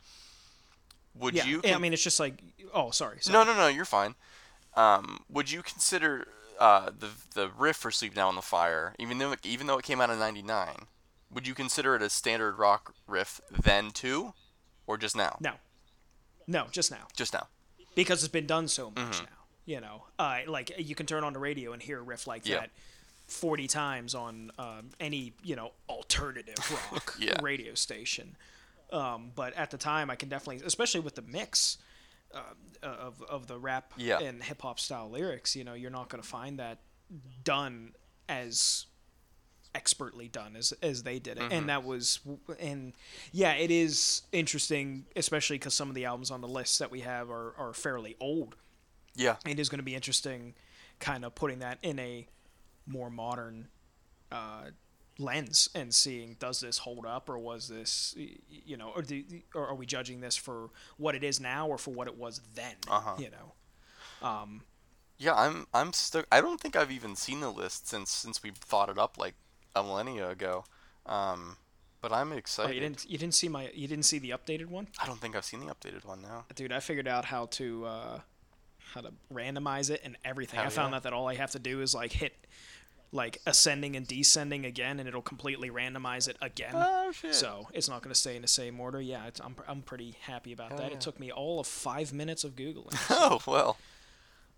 Would 1.17 1.35
yeah. 1.35 1.45
you? 1.45 1.61
Yeah, 1.65 1.77
I 1.77 1.79
mean, 1.79 1.93
it's 1.93 2.03
just 2.03 2.21
like 2.21 2.43
oh, 2.73 2.91
sorry. 2.91 3.19
sorry. 3.21 3.33
no, 3.33 3.53
no, 3.53 3.57
no, 3.59 3.69
you're 3.69 3.85
fine. 3.85 4.15
Um, 4.77 5.25
would 5.31 5.51
you 5.51 5.63
consider 5.63 6.27
uh, 6.59 6.91
the 6.99 7.11
the 7.35 7.49
riff 7.57 7.77
for 7.77 7.91
"Sleep 7.91 8.15
Now 8.17 8.29
in 8.31 8.37
the 8.37 8.43
Fire," 8.43 8.95
even 8.99 9.19
though 9.19 9.35
even 9.43 9.67
though 9.67 9.79
it 9.79 9.85
came 9.85 10.01
out 10.01 10.11
in 10.11 10.19
'99, 10.19 10.87
would 11.31 11.47
you 11.47 11.55
consider 11.55 11.95
it 11.97 12.03
a 12.03 12.11
standard 12.11 12.59
rock 12.59 12.95
riff 13.07 13.41
then 13.51 13.91
too, 13.91 14.35
or 14.87 14.97
just 14.97 15.17
now? 15.17 15.37
no, 15.41 15.53
no, 16.47 16.67
just 16.71 16.91
now 16.91 17.07
Just 17.17 17.33
now. 17.33 17.49
because 17.95 18.23
it's 18.23 18.33
been 18.33 18.47
done 18.47 18.69
so 18.69 18.91
much 18.91 18.97
Mm-hmm. 18.97 19.25
now. 19.25 19.31
You 19.67 19.81
know, 19.81 20.05
uh, 20.19 20.41
like 20.47 20.73
you 20.79 20.95
can 20.95 21.07
turn 21.07 21.25
on 21.25 21.33
the 21.33 21.39
radio 21.39 21.73
and 21.73 21.83
hear 21.83 21.99
a 21.99 22.03
riff 22.03 22.27
like 22.27 22.47
Yeah. 22.47 22.61
that. 22.61 22.71
40 23.27 23.67
times 23.69 24.15
on 24.15 24.51
um, 24.59 24.91
any 25.01 25.33
you 25.43 25.57
know 25.57 25.73
alternative 25.89 26.57
rock 26.93 27.15
Yeah. 27.19 27.39
radio 27.43 27.73
station 27.75 28.37
um, 28.93 29.33
but 29.35 29.55
at 29.55 29.71
the 29.71 29.79
time 29.79 30.11
i 30.11 30.15
can 30.15 30.29
definitely 30.29 30.63
especially 30.67 31.01
with 31.01 31.15
the 31.15 31.23
mix 31.23 31.79
uh, 32.35 32.87
of, 32.87 33.23
of 33.23 33.47
the 33.47 33.59
rap 33.59 33.93
Yeah. 33.97 34.19
and 34.21 34.43
hip 34.43 34.63
hop 34.63 34.79
style 34.81 35.11
lyrics 35.11 35.55
you 35.57 35.65
know 35.65 35.75
you're 35.75 35.91
not 35.91 36.09
going 36.09 36.23
to 36.23 36.29
find 36.29 36.59
that 36.59 36.79
done 37.45 37.93
as 38.29 38.87
expertly 39.75 40.29
done 40.29 40.55
as 40.57 40.73
as 40.83 41.03
they 41.03 41.19
did 41.19 41.37
it 41.37 41.43
Mm-hmm. 41.43 41.53
and 41.53 41.69
that 41.69 41.83
was 41.85 42.21
and 42.61 42.93
yeah 43.33 43.55
it 43.55 43.71
is 43.73 44.23
interesting 44.33 45.05
especially 45.17 45.57
because 45.59 45.75
some 45.75 45.89
of 45.89 45.95
the 45.97 46.05
albums 46.05 46.31
on 46.31 46.41
the 46.41 46.49
list 46.49 46.79
that 46.79 46.91
we 46.93 47.01
have 47.01 47.29
are, 47.31 47.55
are 47.59 47.73
fairly 47.73 48.17
old 48.21 48.55
Yeah. 49.17 49.37
it 49.47 49.59
is 49.59 49.69
going 49.69 49.81
to 49.81 49.85
be 49.85 49.95
interesting 49.97 50.55
kind 51.01 51.25
of 51.25 51.35
putting 51.35 51.59
that 51.59 51.79
in 51.83 51.99
a 51.99 52.27
more 52.87 53.11
modern 53.11 53.67
uh, 54.31 54.67
lens 55.19 55.69
and 55.75 55.95
seeing 55.95 56.37
does 56.41 56.61
this 56.61 56.79
hold 56.79 57.07
up 57.07 57.29
or 57.29 57.39
was 57.39 57.69
this 57.69 58.17
you 58.49 58.77
know 58.77 58.91
or, 58.97 59.03
do, 59.03 59.23
or 59.55 59.69
are 59.69 59.75
we 59.75 59.87
judging 59.87 60.21
this 60.21 60.37
for 60.37 60.71
what 60.97 61.15
it 61.15 61.23
is 61.23 61.39
now 61.39 61.69
or 61.69 61.79
for 61.79 61.93
what 61.93 62.09
it 62.09 62.19
was 62.19 62.41
then 62.55 62.75
Uh-huh. 62.89 63.15
you 63.19 63.31
know 63.31 63.53
um, 64.27 64.63
Yeah, 65.19 65.35
I'm 65.35 65.67
I'm 65.73 65.93
stuck. 65.93 66.27
I 66.33 66.41
don't 66.41 66.61
think 66.61 66.75
I've 66.77 66.91
even 66.91 67.15
seen 67.15 67.41
the 67.41 67.51
list 67.51 67.89
since 67.89 68.11
since 68.11 68.43
we 68.43 68.51
thought 68.51 68.89
it 68.89 68.99
up 68.99 69.19
like 69.19 69.35
a 69.77 69.83
millennia 69.83 70.31
ago. 70.31 70.65
Um, 71.07 71.59
but 72.01 72.13
I'm 72.13 72.33
oh, 72.33 72.37
excited. 72.37 72.75
you 72.75 72.81
didn't 72.81 73.05
you 73.09 73.19
didn't 73.19 73.35
see 73.35 73.49
my 73.49 73.71
you 73.75 73.87
didn't 73.89 74.05
see 74.05 74.19
the 74.19 74.31
updated 74.31 74.67
one 74.67 74.89
I 75.01 75.07
don't 75.07 75.21
think 75.21 75.37
I've 75.37 75.45
seen 75.45 75.61
the 75.61 75.73
updated 75.73 76.05
one 76.05 76.21
now. 76.23 76.45
dude 76.55 76.73
i 76.73 76.81
figured 76.81 77.09
out 77.09 77.25
how 77.25 77.47
to 77.47 77.87
uh, 77.87 78.21
how 78.93 79.01
to 79.01 79.13
randomize 79.33 79.91
it 79.91 80.01
and 80.05 80.17
everything 80.25 80.59
Hell 80.59 80.67
i 80.67 80.71
found 80.71 80.93
yeah. 80.93 80.97
out 80.97 81.03
that 81.05 81.13
all 81.13 81.29
i 81.29 81.35
have 81.35 81.51
to 81.53 81.59
do 81.59 81.81
is 81.81 81.95
like 81.95 82.13
hit 82.13 82.35
like 83.15 83.41
ascending 83.47 83.95
and 83.97 84.07
descending 84.07 84.67
again 84.67 84.99
and 84.99 85.09
it'll 85.09 85.23
completely 85.23 85.71
randomize 85.71 86.29
it 86.29 86.37
again 86.43 86.73
Oh 86.75 87.11
shit. 87.13 87.35
So 87.35 87.69
it's 87.73 87.89
not 87.89 88.03
going 88.03 88.13
to 88.13 88.19
stay 88.19 88.35
in 88.37 88.43
the 88.43 88.49
same 88.49 88.79
order. 88.81 89.01
Yeah, 89.01 89.27
it's, 89.27 89.41
I'm, 89.41 89.55
I'm 89.69 89.83
pretty 89.83 90.17
happy 90.23 90.53
about 90.53 90.71
Hell 90.71 90.79
that. 90.79 90.89
yeah. 90.91 90.95
It 90.97 91.01
took 91.01 91.19
me 91.21 91.31
all 91.31 91.61
of 91.61 91.67
five 91.67 92.13
minutes 92.13 92.43
of 92.45 92.57
googling. 92.57 92.95
Oh 93.11 93.41
well. 93.47 93.79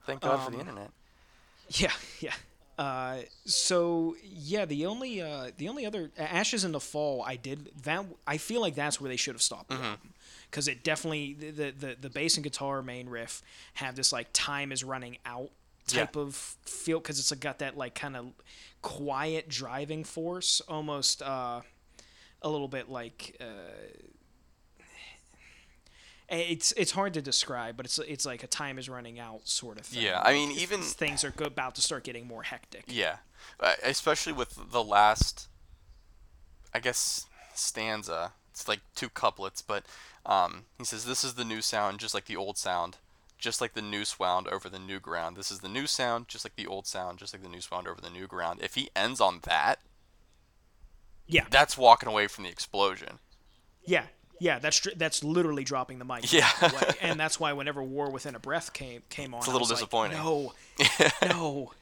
Thank 0.07 0.21
God 0.23 0.39
for 0.45 0.51
the 0.51 0.57
Um, 0.57 0.61
internet. 0.69 0.91
yeah, 1.71 1.93
yeah. 2.21 2.35
Uh, 2.79 3.19
so 3.45 4.17
yeah, 4.23 4.65
the 4.65 4.85
only 4.87 5.21
uh, 5.23 5.51
the 5.57 5.69
only 5.69 5.85
other 5.87 6.11
Ashes 6.19 6.63
in 6.65 6.73
the 6.73 6.81
Fall 6.81 7.23
I 7.27 7.37
did 7.37 7.71
that 7.85 8.05
I 8.27 8.37
feel 8.37 8.61
like 8.61 8.75
that's 8.75 9.01
where 9.01 9.09
they 9.09 9.17
should 9.17 9.35
have 9.35 9.43
stopped 9.43 9.69
the 9.71 9.77
Mm-hmm. 9.77 10.09
because 10.51 10.69
it 10.69 10.85
definitely 10.85 11.33
the 11.35 11.71
the 11.73 11.97
the 12.01 12.11
bass 12.11 12.37
and 12.37 12.45
guitar 12.45 12.83
main 12.83 13.09
riff 13.09 13.43
have 13.75 13.97
this 13.97 14.13
like 14.13 14.29
time 14.35 14.73
is 14.73 14.85
running 14.85 15.17
out 15.25 15.51
Yeah. 15.89 16.01
type 16.01 16.17
of 16.17 16.35
feel 16.65 16.99
because 17.01 17.19
it's 17.19 17.33
got 17.33 17.61
that 17.61 17.77
like 17.77 17.95
kind 17.95 18.17
of 18.17 18.27
quiet 18.83 19.49
driving 19.49 20.05
force 20.05 20.61
almost 20.69 21.23
uh, 21.23 21.61
a 22.43 22.49
little 22.49 22.69
bit 22.69 22.89
like. 22.89 23.37
Uh, 23.41 23.45
it's 26.29 26.73
it's 26.73 26.91
hard 26.91 27.15
to 27.15 27.23
describe, 27.23 27.77
but 27.77 27.87
it's 27.87 27.99
it's 28.01 28.27
like 28.27 28.43
a 28.43 28.49
time 28.49 28.79
is 28.79 28.89
running 28.89 29.21
out 29.21 29.47
sort 29.49 29.79
of 29.79 29.87
thing. 29.87 30.03
Yeah, 30.03 30.21
I 30.25 30.33
mean, 30.33 30.51
even- 30.53 30.83
things 30.83 31.23
are 31.23 31.33
about 31.41 31.77
to 31.77 31.83
start 31.83 32.03
getting 32.05 32.27
more 32.27 32.43
hectic. 32.43 32.85
Yeah, 32.89 33.19
uh, 33.61 33.75
especially 33.85 34.33
with 34.33 34.59
the 34.73 34.83
last, 34.83 35.49
I 36.75 36.81
guess, 36.81 37.27
stanza. 37.55 38.33
It's 38.51 38.67
like 38.67 38.81
two 38.97 39.09
couplets, 39.09 39.63
but 39.63 39.85
um, 40.25 40.65
he 40.79 40.85
says, 40.85 41.05
"This 41.05 41.23
is 41.23 41.35
the 41.35 41.45
new 41.45 41.61
sound, 41.63 42.01
just 42.01 42.15
like 42.15 42.25
the 42.25 42.37
old 42.37 42.59
sound, 42.59 42.97
just 43.39 43.61
like 43.61 43.75
the 43.75 43.83
noose 43.83 44.19
wound 44.19 44.49
over 44.49 44.69
the 44.69 44.79
new 44.79 44.99
ground. 45.01 45.37
This 45.37 45.51
is 45.51 45.61
the 45.61 45.69
new 45.69 45.87
sound, 45.87 46.29
just 46.29 46.45
like 46.45 46.57
the 46.57 46.67
old 46.67 46.87
sound, 46.87 47.19
just 47.19 47.33
like 47.35 47.43
the 47.43 47.49
noose 47.49 47.71
wound 47.71 47.87
over 47.89 48.01
the 48.01 48.11
new 48.11 48.27
ground." 48.27 48.61
If 48.63 48.75
he 48.75 48.91
ends 48.97 49.21
on 49.21 49.41
that, 49.45 49.81
Yeah, 51.27 51.47
that's 51.51 51.77
walking 51.77 52.09
away 52.09 52.27
from 52.29 52.45
the 52.45 52.51
explosion. 52.51 53.19
yeah, 53.85 54.07
yeah. 54.41 54.59
That's 54.59 54.77
tr- 54.79 54.91
that's 54.97 55.25
literally 55.25 55.65
dropping 55.65 55.99
the 55.99 56.05
mic. 56.05 56.33
Yeah. 56.33 56.49
and 57.01 57.19
that's 57.19 57.41
why 57.41 57.53
whenever 57.53 57.83
War 57.83 58.11
Within 58.11 58.35
a 58.35 58.39
Breath 58.39 58.73
came 58.73 59.03
came 59.09 59.35
on, 59.35 59.41
a 59.41 59.45
I 59.45 59.47
little 59.47 59.61
was 59.61 59.71
like, 59.71 59.79
disappointing. 59.79 60.19
no, 60.19 60.53
no, 61.23 61.73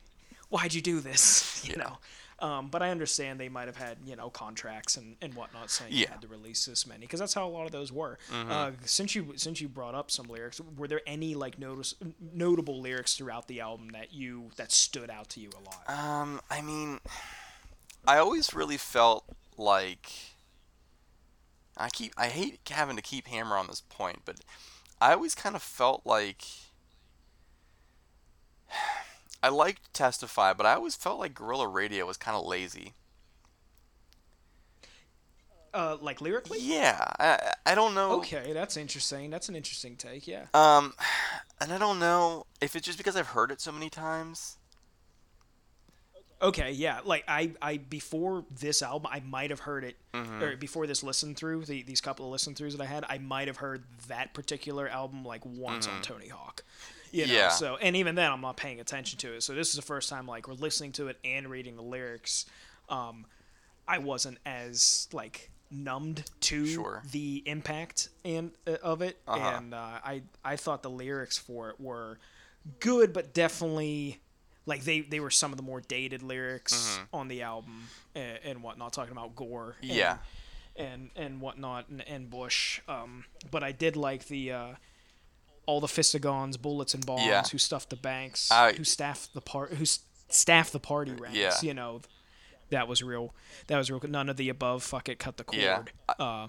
why'd 0.49 0.73
you 0.75 0.81
do 0.83 1.01
this? 1.01 1.62
You 1.64 1.75
Yeah. 1.77 1.85
know. 1.85 1.99
Um, 2.40 2.68
but 2.68 2.83
I 2.83 2.90
understand 2.90 3.38
they 3.38 3.49
might 3.49 3.66
have 3.68 3.77
had 3.77 3.99
you 4.05 4.16
know 4.16 4.29
contracts 4.31 4.97
and, 4.97 5.16
and 5.23 5.35
whatnot 5.35 5.70
saying 5.70 5.92
you 5.92 5.99
Yeah. 5.99 6.05
Mm-hmm. 6.07 6.12
had 6.14 6.23
to 6.23 6.29
release 6.29 6.64
this 6.66 6.87
many 6.87 7.01
because 7.03 7.20
that's 7.20 7.35
how 7.35 7.47
a 7.47 7.49
lot 7.49 7.64
of 7.66 7.73
those 7.73 7.92
were. 7.92 8.18
Uh, 8.33 8.73
since 8.85 9.14
you 9.14 9.35
since 9.37 9.61
you 9.61 9.68
brought 9.68 9.94
up 9.94 10.11
some 10.11 10.27
lyrics, 10.27 10.61
were 10.77 10.88
there 10.88 11.01
any 11.07 11.35
like 11.35 11.59
notice 11.59 11.94
notable 12.20 12.81
lyrics 12.81 13.14
throughout 13.16 13.47
the 13.49 13.61
album 13.61 13.90
that 13.92 14.12
you 14.12 14.51
that 14.57 14.73
stood 14.73 15.11
out 15.11 15.29
to 15.31 15.40
you 15.40 15.51
a 15.51 15.62
lot? 15.64 15.99
Um, 15.99 16.40
I 16.51 16.61
mean, 16.61 16.99
I 18.07 18.18
always 18.18 18.53
really 18.53 18.77
felt 18.77 19.25
like 19.57 20.11
I 21.77 21.88
keep 21.88 22.12
I 22.16 22.29
hate 22.29 22.61
having 22.70 22.97
to 22.97 23.03
keep 23.03 23.29
hammer 23.29 23.57
on 23.57 23.68
this 23.68 23.81
point, 23.81 24.23
but 24.25 24.40
I 25.01 25.12
always 25.12 25.35
kind 25.35 25.55
of 25.57 25.62
felt 25.62 26.03
like 26.05 26.44
I 29.44 29.48
liked 29.50 29.92
Testify, 29.92 30.54
but 30.54 30.64
I 30.64 30.72
always 30.72 30.94
felt 30.96 31.18
like 31.18 31.35
Guerrilla 31.35 31.68
Radio 31.68 32.07
was 32.07 32.16
kind 32.16 32.35
of 32.35 32.46
lazy. 32.46 32.94
Uh, 35.74 35.96
like 36.00 36.20
lyrically? 36.20 36.59
Yeah, 36.62 37.04
I 37.18 37.52
I 37.66 37.74
don't 37.74 37.94
know. 37.94 38.12
Okay, 38.18 38.52
that's 38.52 38.76
interesting. 38.76 39.28
That's 39.28 39.48
an 39.48 39.57
interesting 39.57 39.96
take. 39.96 40.26
Yeah. 40.26 40.44
Um, 40.54 40.94
and 41.61 41.72
I 41.72 41.78
don't 41.78 41.98
know 41.98 42.46
if 42.61 42.76
it's 42.76 42.87
just 42.87 42.96
because 42.96 43.16
I've 43.16 43.28
heard 43.28 43.50
it 43.50 43.61
so 43.61 43.72
many 43.72 43.90
times. 43.90 44.57
Okay, 46.40 46.70
yeah. 46.72 47.00
Like 47.04 47.24
I, 47.26 47.52
I 47.61 47.78
before 47.78 48.44
this 48.50 48.83
album, 48.83 49.11
I 49.12 49.20
might 49.20 49.50
have 49.50 49.61
heard 49.61 49.83
it, 49.85 49.96
Mm-hmm. 50.14 50.42
or 50.42 50.57
before 50.57 50.87
this 50.87 51.02
listen 51.02 51.35
through, 51.35 51.64
the, 51.64 51.83
these 51.83 52.00
couple 52.00 52.24
of 52.26 52.30
listen 52.33 52.54
throughs 52.54 52.72
that 52.72 52.80
I 52.80 52.87
had, 52.87 53.04
I 53.09 53.18
might 53.18 53.48
have 53.48 53.57
heard 53.57 53.83
that 54.07 54.33
particular 54.33 54.88
album 54.88 55.24
like 55.24 55.44
once 55.44 55.88
on 55.88 56.00
Tony 56.02 56.28
Hawk. 56.28 56.62
You 57.14 57.22
know, 57.27 57.33
Mm-hmm. 57.33 57.35
Yeah. 57.35 57.48
So 57.50 57.77
and 57.77 57.94
even 57.96 58.14
then, 58.14 58.31
I'm 58.33 58.40
not 58.40 58.57
paying 58.57 58.81
attention 58.81 59.18
to 59.20 59.35
it. 59.35 59.42
So 59.42 59.55
this 59.55 59.68
is 59.70 59.77
the 59.77 59.83
first 59.83 60.09
time 60.09 60.27
like 60.27 60.48
we're 60.48 60.55
listening 60.55 60.92
to 60.92 61.09
it 61.09 61.18
and 61.24 61.48
reading 61.48 61.77
the 61.77 61.83
lyrics. 61.83 62.46
Um, 62.88 63.27
I 63.87 63.98
wasn't 63.98 64.38
as 64.44 65.09
like 65.12 65.50
numbed 65.70 66.24
to 66.40 66.66
Sure. 66.66 67.03
the 67.11 67.42
impact 67.46 68.09
and 68.24 68.50
uh, 68.66 68.77
of 68.83 69.00
it, 69.03 69.16
Uh-huh. 69.29 69.57
and 69.59 69.74
uh, 69.74 69.98
I 70.05 70.22
I 70.44 70.57
thought 70.57 70.83
the 70.83 70.90
lyrics 70.90 71.38
for 71.38 71.70
it 71.70 71.81
were 71.81 72.18
good, 72.81 73.12
but 73.12 73.33
definitely 73.35 74.20
like 74.66 74.85
they 74.85 75.00
they 75.03 75.20
were 75.20 75.31
some 75.31 75.53
of 75.53 75.57
the 75.57 75.62
more 75.62 75.81
dated 75.83 76.22
lyrics 76.22 76.98
on 77.12 77.29
the 77.29 77.42
album 77.42 77.88
and, 78.14 78.38
and 78.44 78.62
whatnot, 78.62 78.92
talking 78.92 79.12
about 79.12 79.37
gore. 79.37 79.77
and- 79.83 79.90
Mm-hmm. 79.90 79.98
Yeah. 79.98 80.16
and 80.77 81.11
and 81.14 81.40
whatnot 81.40 81.88
and, 81.88 82.00
and 82.09 82.29
Bush. 82.31 82.81
Um, 82.88 83.24
but 83.50 83.62
I 83.62 83.72
did 83.72 83.94
like 83.96 84.27
the 84.27 84.53
uh, 84.53 84.68
all 85.66 85.81
the 85.81 85.87
Fistagons, 85.87 86.57
bullets 86.61 86.94
and 86.94 87.05
bombs, 87.07 87.24
Yeah. 87.27 87.42
who 87.50 87.59
stuffed 87.59 87.90
the 87.90 87.96
banks, 87.96 88.50
I- 88.50 88.72
who 88.72 88.85
staffed 88.85 89.35
the 89.35 89.40
part, 89.40 89.74
who 89.74 89.85
staffed 90.29 90.72
the 90.72 90.81
party 90.81 91.12
ranks. 91.12 91.37
Yeah. 91.38 91.55
You 91.62 91.74
know, 91.74 92.00
that 92.70 92.88
was 92.88 93.03
real. 93.03 93.35
That 93.68 93.79
was 93.79 93.90
real. 93.90 94.00
None 94.09 94.29
of 94.29 94.37
the 94.37 94.48
above. 94.48 94.83
Fuck 94.83 95.09
it. 95.09 95.18
Cut 95.18 95.37
the 95.37 95.44
cord. 95.44 95.61
Yeah. 95.61 95.85
Uh, 96.18 96.48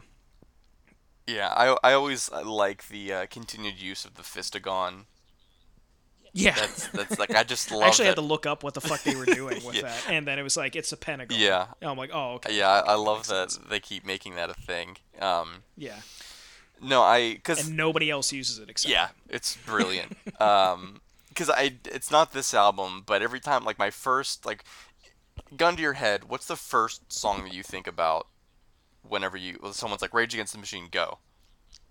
Yeah, 1.28 1.48
I, 1.50 1.76
I 1.84 1.94
always 1.94 2.30
uh, 2.32 2.44
like 2.46 2.88
the 2.90 3.12
uh, 3.14 3.26
continued 3.30 3.80
use 3.80 4.06
of 4.06 4.14
the 4.16 4.22
Fistagon. 4.24 5.06
yeah. 6.34 6.54
That's 6.56 6.88
that's 6.90 7.18
like 7.20 7.34
I 7.34 7.44
just 7.44 7.72
love 7.72 7.82
I 7.84 7.88
actually 7.88 8.04
that. 8.06 8.10
had 8.12 8.16
to 8.16 8.22
look 8.22 8.46
up 8.46 8.64
what 8.64 8.74
the 8.76 8.82
fuck 8.82 9.02
they 9.04 9.16
were 9.16 9.26
doing 9.26 9.64
with 9.66 9.76
Yeah. 9.76 9.82
that, 9.84 10.04
and 10.10 10.28
then 10.28 10.38
it 10.38 10.44
was 10.44 10.56
like 10.58 10.76
it's 10.76 10.92
a 10.92 10.98
pentagon. 10.98 11.40
Yeah. 11.40 11.68
And 11.82 11.90
I'm 11.90 11.98
like, 11.98 12.12
oh, 12.14 12.34
okay. 12.36 12.56
Yeah, 12.58 12.70
I, 12.70 12.92
I 12.92 12.96
love 12.96 13.28
that 13.28 13.52
sense. 13.52 13.66
they 13.70 13.80
keep 13.80 14.06
making 14.06 14.36
that 14.36 14.50
a 14.50 14.54
thing. 14.54 14.98
Um, 15.20 15.64
Yeah. 15.78 15.96
No, 16.82 17.02
I 17.02 17.34
because 17.34 17.68
And 17.68 17.78
nobody 17.78 18.10
else 18.10 18.32
uses 18.32 18.60
it 18.60 18.70
except 18.70 18.92
yeah, 18.92 19.10
it's 19.30 19.58
brilliant. 19.66 20.16
um, 20.42 21.02
because 21.30 21.50
I 21.50 21.76
it's 21.86 22.12
not 22.12 22.32
this 22.34 22.54
album, 22.54 23.04
but 23.06 23.22
every 23.22 23.40
time 23.40 23.64
like 23.66 23.78
my 23.78 23.90
first 23.90 24.46
like 24.46 24.64
gun 25.56 25.76
to 25.76 25.82
your 25.82 25.94
head, 25.94 26.26
what's 26.30 26.46
the 26.46 26.56
first 26.56 27.12
song 27.12 27.44
that 27.44 27.54
you 27.54 27.64
think 27.64 27.88
about 27.88 28.28
whenever 29.08 29.38
you 29.38 29.58
when 29.60 29.74
someone's 29.74 30.02
like 30.02 30.14
Rage 30.14 30.34
Against 30.34 30.54
the 30.54 30.60
Machine, 30.60 30.88
go. 30.90 31.20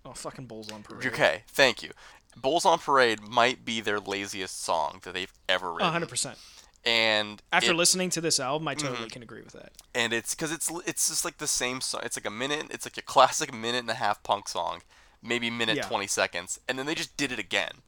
Oh, 0.03 0.13
fucking 0.13 0.45
bulls 0.45 0.71
on 0.71 0.83
parade. 0.83 1.05
Okay, 1.05 1.43
thank 1.47 1.81
you. 1.81 1.91
Bulls 2.35 2.65
on 2.65 2.79
Parade 2.79 3.21
might 3.21 3.63
be 3.63 3.79
their 3.79 3.99
laziest 3.99 4.61
song 4.61 4.99
that 5.03 5.13
they've 5.13 5.33
ever 5.47 5.71
written. 5.71 5.91
hundred 5.91 6.09
percent. 6.09 6.37
And 6.85 7.41
After 7.51 7.71
it- 7.71 7.75
listening 7.75 8.11
to 8.11 8.21
this 8.21 8.39
album, 8.39 8.67
I 8.67 8.75
Mm-hmm. 8.75 8.87
totally 8.87 9.09
can 9.09 9.23
agree 9.23 9.41
with 9.41 9.53
that. 9.53 9.71
and 9.95 10.13
it's 10.13 10.35
because 10.35 10.51
it's 10.51 10.69
it's 10.85 11.07
just 11.09 11.25
like 11.25 11.37
the 11.39 11.47
same 11.47 11.81
song. 11.81 12.01
It's 12.03 12.15
like 12.17 12.25
a 12.27 12.29
minute. 12.31 12.67
It's 12.69 12.85
like 12.85 12.97
a 12.97 13.01
classic 13.01 13.53
minute 13.53 13.79
and 13.79 13.89
a 13.89 13.95
half 13.95 14.21
punk 14.23 14.47
song, 14.47 14.81
maybe 15.23 15.49
minute 15.49 15.77
Yeah. 15.77 15.83
twenty 15.87 16.07
seconds, 16.07 16.59
and 16.67 16.77
then 16.77 16.85
they 16.85 16.93
just 16.95 17.17
did 17.17 17.31
it 17.31 17.39
again. 17.39 17.81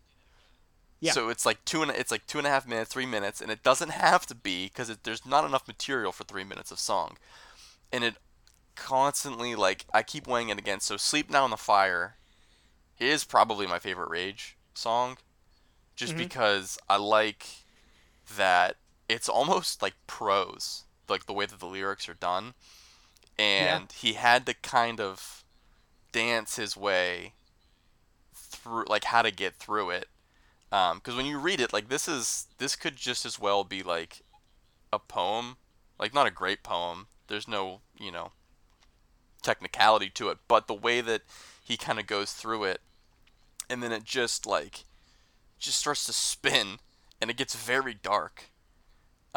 Yeah. 1.00 1.12
So 1.12 1.30
it's 1.30 1.46
like 1.46 1.64
two 1.64 1.84
and 1.84 1.92
it's 1.92 2.10
like 2.10 2.26
two 2.26 2.40
and 2.40 2.48
a 2.48 2.50
half 2.50 2.66
minutes, 2.68 2.92
three 2.92 3.06
minutes, 3.06 3.40
and 3.40 3.52
it 3.52 3.62
doesn't 3.62 3.90
have 3.92 4.26
to 4.28 4.34
be 4.36 4.66
because 4.66 4.88
there's 5.04 5.26
not 5.28 5.46
enough 5.46 5.68
material 5.68 6.12
for 6.12 6.24
three 6.24 6.44
minutes 6.44 6.72
of 6.72 6.80
song, 6.80 7.18
and 7.92 8.04
it 8.04 8.16
constantly 8.76 9.54
like 9.54 9.86
I 9.94 10.02
keep 10.02 10.26
weighing 10.28 10.50
it 10.50 10.58
again. 10.58 10.80
So 10.80 10.98
"Sleep 10.98 11.30
Now 11.30 11.46
in 11.46 11.52
the 11.52 11.58
Fire" 11.58 12.18
is 12.98 13.24
probably 13.26 13.68
my 13.68 13.78
favorite 13.78 14.10
Rage 14.10 14.58
song, 14.74 15.18
just 15.96 16.14
Mhm. 16.14 16.18
because 16.18 16.80
I 16.90 16.96
like 16.98 17.46
that 18.36 18.78
it's 19.10 19.30
almost 19.30 19.82
like 19.82 19.96
prose, 20.06 20.84
like 21.08 21.26
the 21.26 21.34
way 21.34 21.46
that 21.46 21.60
the 21.60 21.66
lyrics 21.66 22.10
are 22.10 22.14
done, 22.14 22.54
and 23.38 23.92
he 23.92 24.14
had 24.14 24.46
to 24.46 24.54
kind 24.54 25.00
of 25.00 25.44
dance 26.12 26.56
his 26.56 26.76
way 26.76 27.34
through, 28.34 28.86
like 28.88 29.06
how 29.06 29.22
to 29.22 29.32
get 29.32 29.56
through 29.56 29.92
it. 29.92 30.08
Um, 30.72 30.98
because 30.98 31.16
when 31.16 31.26
you 31.26 31.40
read 31.40 31.62
it, 31.62 31.72
like 31.72 31.90
this 31.90 32.08
is 32.08 32.48
this 32.58 32.76
could 32.76 32.96
just 32.96 33.26
as 33.26 33.40
well 33.40 33.64
be 33.64 33.84
like 33.84 34.22
a 34.92 35.00
poem, 35.00 35.58
like 36.00 36.14
not 36.14 36.28
a 36.28 36.32
great 36.32 36.64
poem. 36.64 37.08
There's 37.28 37.48
no 37.48 37.82
you 37.98 38.12
know 38.12 38.32
technicality 39.42 40.10
to 40.10 40.30
it, 40.30 40.40
but 40.48 40.68
the 40.68 40.74
way 40.74 41.02
that 41.02 41.22
he 41.64 41.78
kind 41.78 42.00
of 42.00 42.08
goes 42.08 42.34
through 42.34 42.66
it, 42.66 42.82
and 43.70 43.82
then 43.82 43.92
it 43.92 44.04
just 44.04 44.46
like 44.46 44.84
just 45.60 45.80
starts 45.80 46.06
to 46.06 46.14
spin, 46.14 46.80
and 47.22 47.30
it 47.30 47.38
gets 47.38 47.56
very 47.56 47.94
dark, 47.94 48.50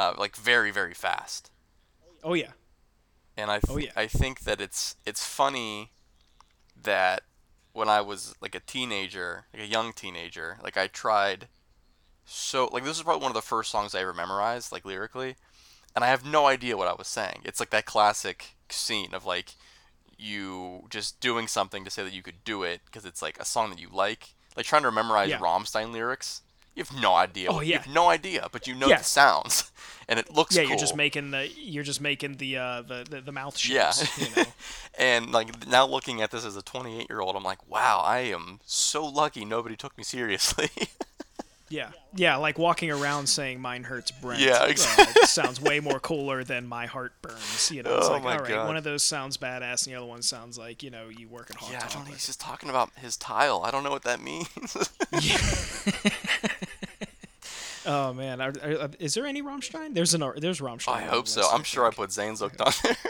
uh, 0.01 0.15
like 0.19 0.35
very 0.37 0.71
very 0.71 0.95
fast. 0.95 1.51
Oh 2.25 2.35
yeah. 2.35 2.53
And 3.37 3.51
I 3.51 3.59
th- 3.61 3.71
Oh, 3.71 3.79
yeah. 3.79 3.93
I 3.97 4.07
think 4.07 4.41
that 4.41 4.61
it's 4.61 4.97
it's 5.07 5.25
funny 5.25 5.91
that 6.83 7.23
when 7.73 7.89
I 7.89 8.01
was 8.01 8.35
like 8.41 8.55
a 8.55 8.61
teenager, 8.61 9.47
like 9.53 9.63
a 9.63 9.67
young 9.77 9.93
teenager, 9.93 10.59
like 10.63 10.77
I 10.77 10.87
tried 10.89 11.49
so 12.25 12.69
like 12.73 12.85
this 12.85 12.97
is 12.97 13.03
probably 13.03 13.23
one 13.23 13.31
of 13.31 13.41
the 13.43 13.51
first 13.55 13.71
songs 13.71 13.95
I 13.95 14.01
ever 14.01 14.13
memorized 14.15 14.73
like 14.73 14.85
lyrically, 14.85 15.37
and 15.95 16.05
I 16.05 16.09
have 16.09 16.25
no 16.25 16.47
idea 16.47 16.77
what 16.77 16.89
I 16.89 16.95
was 16.95 17.09
saying. 17.09 17.41
It's 17.45 17.61
like 17.61 17.71
that 17.71 17.87
classic 17.87 18.39
scene 18.69 19.15
of 19.15 19.25
like 19.25 19.55
you 20.19 20.85
just 20.91 21.19
doing 21.21 21.47
something 21.49 21.85
to 21.85 21.91
say 21.91 22.03
that 22.05 22.13
you 22.13 22.23
could 22.23 22.45
do 22.45 22.63
it 22.63 22.81
because 22.87 23.05
it's 23.05 23.23
like 23.23 23.39
a 23.39 23.45
song 23.45 23.71
that 23.71 23.81
you 23.81 23.89
like, 23.93 24.35
like 24.57 24.67
trying 24.67 24.83
to 24.83 24.93
memorize 24.93 25.31
Yeah. 25.31 25.39
Rammstein 25.39 25.93
lyrics. 25.93 26.43
You 26.75 26.85
have 26.85 27.03
no 27.03 27.15
idea. 27.15 27.49
Oh, 27.51 27.61
yeah. 27.61 27.67
You 27.67 27.79
have 27.81 27.87
no 27.89 28.09
idea, 28.09 28.49
but 28.53 28.67
you 28.67 28.75
know 28.75 28.89
Yeah. 28.89 28.99
the 28.99 29.05
sounds, 29.05 29.71
and 30.09 30.19
it 30.19 30.33
looks 30.33 30.55
Yeah, 30.57 30.63
cool. 30.63 30.71
you're 30.71 30.79
just 30.79 30.97
making 30.97 31.31
the 31.33 31.49
you're 31.57 31.85
just 31.85 32.01
making 32.01 32.37
the 32.37 32.57
uh 32.59 32.83
the 32.83 33.07
the, 33.09 33.21
the 33.21 33.33
mouth 33.33 33.59
Yeah. 33.65 33.91
shapes. 33.91 34.19
You 34.19 34.29
know? 34.37 34.51
and 34.99 35.33
like 35.33 35.67
now 35.67 35.87
looking 35.87 36.23
at 36.23 36.31
this 36.31 36.45
as 36.45 36.57
a 36.57 36.63
28 36.63 37.09
year 37.11 37.21
old, 37.21 37.37
I'm 37.37 37.43
like, 37.45 37.69
wow, 37.69 38.01
I 38.05 38.21
am 38.21 38.61
so 38.65 39.05
lucky 39.05 39.45
nobody 39.45 39.77
took 39.77 39.99
me 39.99 40.05
seriously. 40.05 40.71
yeah, 41.69 41.91
yeah, 42.15 42.35
like 42.37 42.59
walking 42.59 42.91
around 42.91 43.29
saying 43.29 43.61
"Mein 43.63 43.85
Herz 43.85 44.11
brennt." 44.11 44.41
Yeah, 44.41 44.63
uh, 44.63 44.67
exactly. 44.67 45.23
it 45.23 45.29
sounds 45.29 45.61
way 45.61 45.79
more 45.81 46.01
cooler 46.01 46.43
than 46.45 46.67
"My 46.67 46.87
heart 46.87 47.13
burns." 47.23 47.71
You 47.71 47.83
know, 47.85 47.97
it's 47.99 48.09
Oh 48.09 48.13
like 48.13 48.25
my 48.25 48.33
all 48.37 48.41
right, 48.43 48.49
God. 48.49 48.67
one 48.67 48.77
of 48.77 48.83
those 48.85 49.05
sounds 49.05 49.37
badass, 49.37 49.87
and 49.87 49.93
the 49.95 49.99
other 49.99 50.07
one 50.07 50.23
sounds 50.23 50.59
like 50.59 50.83
you 50.83 50.91
know 50.91 51.09
you 51.09 51.29
working 51.29 51.57
hard. 51.59 51.73
yeah, 51.73 51.85
I 51.85 51.93
don't 51.93 52.07
He's 52.09 52.27
just 52.27 52.41
talking 52.41 52.71
about 52.71 52.91
his 52.97 53.17
tile. 53.17 53.63
I 53.65 53.71
don't 53.71 53.85
know 53.85 53.91
what 53.91 54.03
that 54.03 54.21
means. 54.21 54.49
Oh 57.93 58.13
man, 58.13 58.41
are, 58.41 58.53
are, 58.63 58.91
is 58.99 59.15
there 59.15 59.27
any 59.27 59.43
Rammstein? 59.43 59.95
There's 59.95 60.15
an 60.15 60.23
there's 60.37 60.61
Rammstein. 60.61 60.89
I 60.95 61.03
hope 61.03 61.27
so. 61.27 61.41
list, 61.41 61.53
I'm 61.55 61.65
sure 61.65 61.87
I 61.87 61.91
put 61.91 62.13
Zane's 62.13 62.41
on 62.43 62.51
there. 62.59 62.97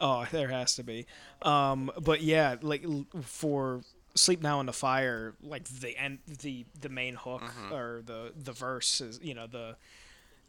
Oh, 0.00 0.26
there 0.32 0.48
has 0.48 0.74
to 0.74 0.82
be. 0.82 1.06
Um, 1.42 1.90
but 2.02 2.20
yeah, 2.20 2.56
like 2.60 2.84
for 3.22 3.80
"Sleep 4.16 4.42
Now 4.42 4.58
in 4.60 4.66
the 4.66 4.72
Fire," 4.72 5.34
like 5.40 5.64
the 5.64 5.96
end, 5.96 6.18
the 6.42 6.66
the 6.80 6.88
main 6.88 7.14
hook 7.14 7.42
Mm-hmm. 7.42 7.72
or 7.72 8.02
the 8.04 8.32
the 8.36 8.52
verse 8.52 9.00
is 9.00 9.20
you 9.22 9.34
know 9.34 9.46
the 9.46 9.76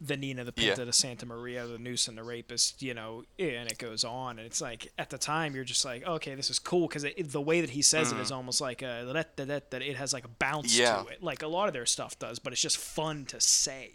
the 0.00 0.16
Nina, 0.16 0.44
the 0.44 0.52
Yeah. 0.56 0.68
Pinta, 0.70 0.84
the 0.84 0.92
Santa 0.92 1.24
Maria, 1.26 1.66
the 1.66 1.78
Noose, 1.78 2.06
and 2.08 2.18
the 2.18 2.22
Rapist, 2.22 2.82
you 2.82 2.92
know, 2.94 3.24
and 3.38 3.70
it 3.70 3.78
goes 3.78 4.04
on, 4.04 4.38
and 4.38 4.46
it's 4.46 4.60
like 4.60 4.92
at 4.98 5.10
the 5.10 5.18
time 5.18 5.54
you're 5.54 5.64
just 5.64 5.84
like, 5.84 6.06
okay, 6.06 6.34
this 6.34 6.50
is 6.50 6.58
cool 6.58 6.86
because 6.88 7.04
the 7.18 7.40
way 7.40 7.60
that 7.62 7.70
he 7.70 7.80
says 7.82 8.12
it 8.12 8.18
is 8.18 8.30
almost 8.30 8.60
like 8.60 8.82
a 8.82 9.24
that 9.36 9.82
it 9.82 9.96
has 9.96 10.12
like 10.12 10.24
a 10.24 10.28
bounce. 10.28 10.76
Yeah. 10.78 11.02
to 11.02 11.08
it, 11.08 11.22
like 11.22 11.42
a 11.42 11.46
lot 11.48 11.68
of 11.68 11.72
their 11.74 11.86
stuff 11.86 12.18
does, 12.18 12.38
but 12.38 12.52
it's 12.52 12.62
just 12.62 12.76
fun 12.78 13.24
to 13.26 13.40
say, 13.40 13.90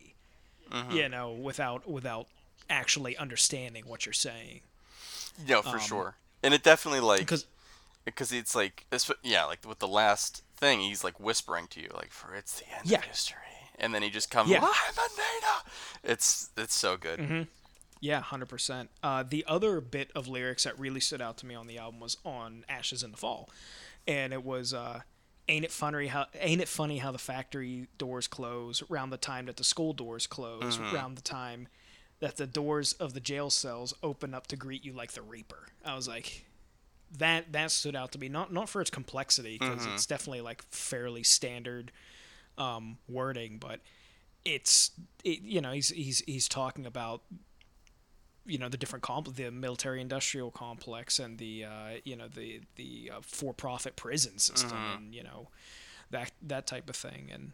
Mm-hmm. 0.71 0.91
you 0.95 1.09
know, 1.09 1.31
without 1.31 1.87
without 1.89 2.27
actually 2.69 3.17
understanding 3.17 3.83
what 3.85 4.05
you're 4.05 4.13
saying. 4.13 4.61
Yeah, 5.45 5.59
for 5.61 5.79
sure. 5.79 6.15
And 6.41 6.53
it 6.53 6.63
definitely 6.63 7.01
like 7.01 7.19
Because 7.19 7.45
because 8.05 8.31
it's 8.31 8.55
like 8.55 8.85
it's, 8.91 9.11
yeah, 9.21 9.43
like 9.43 9.59
with 9.67 9.79
the 9.79 9.87
last 9.87 10.43
thing, 10.55 10.79
he's 10.79 11.03
like 11.03 11.19
whispering 11.19 11.67
to 11.67 11.81
you, 11.81 11.89
like 11.93 12.11
for 12.11 12.33
it's 12.33 12.59
the 12.61 12.65
end 12.73 12.85
Yeah. 12.85 12.99
of 12.99 13.03
history, 13.03 13.37
and 13.79 13.93
then 13.93 14.01
he 14.01 14.09
just 14.09 14.29
comes, 14.29 14.49
Yeah. 14.49 14.59
I'm 14.63 14.93
a 14.97 15.07
Nina. 15.15 16.13
It's 16.13 16.49
it's 16.57 16.75
so 16.75 16.97
good. 16.97 17.47
Yeah, 17.99 18.21
hundred 18.21 18.49
percent. 18.49 18.89
Uh, 19.03 19.23
the 19.27 19.45
other 19.47 19.79
bit 19.79 20.09
of 20.15 20.27
lyrics 20.27 20.63
that 20.63 20.77
really 20.79 20.99
stood 20.99 21.21
out 21.21 21.37
to 21.37 21.45
me 21.45 21.53
on 21.53 21.67
the 21.67 21.77
album 21.77 21.99
was 21.99 22.17
on 22.25 22.65
"Ashes 22.67 23.03
in 23.03 23.11
the 23.11 23.17
Fall," 23.17 23.47
and 24.07 24.33
it 24.33 24.43
was, 24.43 24.73
uh, 24.73 25.01
"Ain't 25.47 25.65
it 25.65 25.71
funny 25.71 26.07
how 26.07 26.25
Ain't 26.39 26.61
it 26.61 26.67
funny 26.67 26.97
how 26.97 27.11
the 27.11 27.19
factory 27.19 27.87
doors 27.99 28.27
close 28.27 28.81
around 28.89 29.11
the 29.11 29.17
time 29.17 29.45
that 29.45 29.57
the 29.57 29.63
school 29.63 29.93
doors 29.93 30.25
close 30.25 30.79
around 30.79 31.15
the 31.15 31.21
time 31.21 31.67
that 32.19 32.37
the 32.37 32.47
doors 32.47 32.93
of 32.93 33.13
the 33.13 33.19
jail 33.19 33.51
cells 33.51 33.93
open 34.01 34.33
up 34.33 34.47
to 34.47 34.55
greet 34.55 34.83
you 34.83 34.93
like 34.93 35.11
the 35.11 35.21
Reaper." 35.21 35.67
I 35.85 35.95
was 35.95 36.07
like, 36.07 36.45
that 37.19 37.51
that 37.53 37.69
stood 37.69 37.95
out 37.95 38.11
to 38.13 38.19
me 38.19 38.29
not 38.29 38.51
not 38.51 38.67
for 38.67 38.81
its 38.81 38.89
complexity 38.89 39.59
because 39.59 39.85
it's 39.85 40.07
definitely 40.07 40.41
like 40.41 40.63
fairly 40.71 41.21
standard 41.21 41.91
um, 42.57 42.97
wording, 43.07 43.57
but 43.59 43.79
it's 44.45 44.91
it, 45.23 45.41
you 45.41 45.61
know 45.61 45.71
he's 45.71 45.89
he's 45.89 46.19
he's 46.25 46.47
talking 46.47 46.85
about 46.85 47.21
you 48.45 48.57
know 48.57 48.69
the 48.69 48.77
different 48.77 49.03
comp 49.03 49.33
the 49.35 49.51
military 49.51 50.01
industrial 50.01 50.51
complex 50.51 51.19
and 51.19 51.37
the 51.37 51.65
uh, 51.65 51.89
you 52.03 52.15
know 52.15 52.27
the 52.27 52.61
the 52.75 53.11
uh, 53.15 53.19
for 53.21 53.53
profit 53.53 53.95
prison 53.95 54.39
system 54.39 54.77
and 54.95 55.13
you 55.13 55.23
know 55.23 55.49
that 56.09 56.31
that 56.41 56.65
type 56.65 56.89
of 56.89 56.95
thing 56.95 57.29
and 57.31 57.51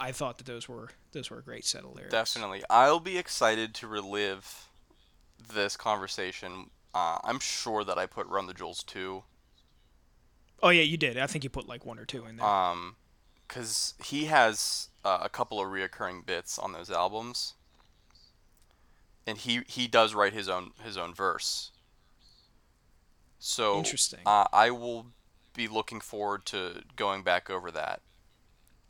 I 0.00 0.12
thought 0.12 0.38
that 0.38 0.46
those 0.46 0.66
were 0.66 0.88
those 1.12 1.30
were 1.30 1.38
a 1.38 1.42
great 1.42 1.66
set 1.66 1.84
of 1.84 1.94
lyrics. 1.94 2.10
Definitely. 2.10 2.62
I'll 2.70 3.00
be 3.00 3.18
excited 3.18 3.74
to 3.74 3.86
relive 3.86 4.70
this 5.52 5.76
conversation. 5.76 6.70
Uh, 6.94 7.18
I'm 7.22 7.38
sure 7.38 7.84
that 7.84 7.98
I 7.98 8.06
put 8.06 8.26
Run 8.26 8.46
the 8.46 8.54
Jewels 8.54 8.82
2. 8.82 9.22
Oh 10.62 10.70
yeah, 10.70 10.82
you 10.82 10.96
did. 10.96 11.18
I 11.18 11.26
think 11.26 11.44
you 11.44 11.50
put 11.50 11.68
like 11.68 11.84
one 11.84 11.98
or 11.98 12.06
two 12.06 12.24
in 12.24 12.36
there. 12.36 12.46
Um, 12.46 12.96
because 13.50 13.94
he 14.04 14.26
has 14.26 14.88
uh, 15.04 15.18
a 15.22 15.28
couple 15.28 15.60
of 15.60 15.68
reoccurring 15.68 16.24
bits 16.24 16.56
on 16.58 16.72
those 16.72 16.88
albums, 16.90 17.54
and 19.26 19.38
he 19.38 19.62
he 19.66 19.88
does 19.88 20.14
write 20.14 20.32
his 20.32 20.48
own 20.48 20.70
his 20.84 20.96
own 20.96 21.12
verse. 21.12 21.72
So 23.40 23.76
Interesting. 23.78 24.20
Uh, 24.24 24.44
I 24.52 24.70
will 24.70 25.06
be 25.54 25.66
looking 25.66 26.00
forward 26.00 26.46
to 26.46 26.82
going 26.94 27.22
back 27.22 27.50
over 27.50 27.70
that. 27.72 28.00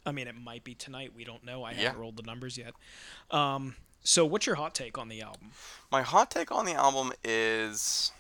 I 0.05 0.13
mean, 0.13 0.29
it 0.29 0.35
might 0.35 0.65
be 0.65 0.75
tonight. 0.75 1.13
We 1.15 1.25
don't 1.25 1.45
know. 1.45 1.63
I 1.63 1.71
Yeah. 1.73 1.77
haven't 1.83 2.01
rolled 2.01 2.17
the 2.17 2.23
numbers 2.23 2.59
yet. 2.59 2.75
Um, 3.31 3.77
so, 4.03 4.27
what's 4.27 4.47
your 4.47 4.57
hot 4.57 4.75
take 4.75 4.99
on 4.99 5.09
the 5.09 5.23
album? 5.23 5.53
My 5.91 6.03
hot 6.03 6.31
take 6.31 6.51
on 6.51 6.65
the 6.67 6.75
album 6.75 7.13
is 7.23 8.13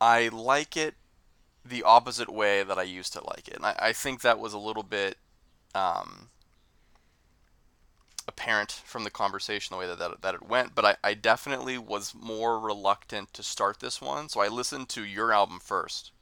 I 0.00 0.28
like 0.28 0.76
it 0.76 0.94
the 1.68 1.82
opposite 1.82 2.28
way 2.28 2.62
that 2.62 2.78
I 2.78 2.82
used 2.82 3.12
to 3.14 3.24
like 3.24 3.48
it. 3.48 3.56
And 3.56 3.66
I, 3.66 3.74
I 3.78 3.92
think 3.92 4.20
that 4.22 4.38
was 4.38 4.52
a 4.52 4.58
little 4.58 4.82
bit 4.82 5.16
um, 5.74 6.28
apparent 8.26 8.70
from 8.84 9.04
the 9.04 9.10
conversation, 9.10 9.74
the 9.74 9.78
way 9.78 9.86
that, 9.86 9.98
that, 9.98 10.22
that 10.22 10.34
it 10.34 10.42
went. 10.48 10.74
But 10.74 10.84
I, 10.84 10.96
I 11.02 11.14
definitely 11.14 11.78
was 11.78 12.14
more 12.14 12.58
reluctant 12.60 13.32
to 13.34 13.42
start 13.42 13.80
this 13.80 14.00
one. 14.00 14.28
So 14.28 14.40
I 14.40 14.48
listened 14.48 14.88
to 14.90 15.04
your 15.04 15.32
album 15.32 15.58
first. 15.62 16.12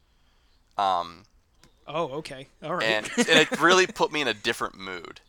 Um, 0.78 1.24
Oh, 1.88 2.08
okay. 2.18 2.48
All 2.64 2.74
right. 2.74 2.82
and, 2.84 3.06
and 3.16 3.28
it 3.28 3.60
really 3.60 3.86
put 3.86 4.12
me 4.12 4.20
in 4.20 4.26
a 4.28 4.34
different 4.34 4.76
mood. 4.76 5.20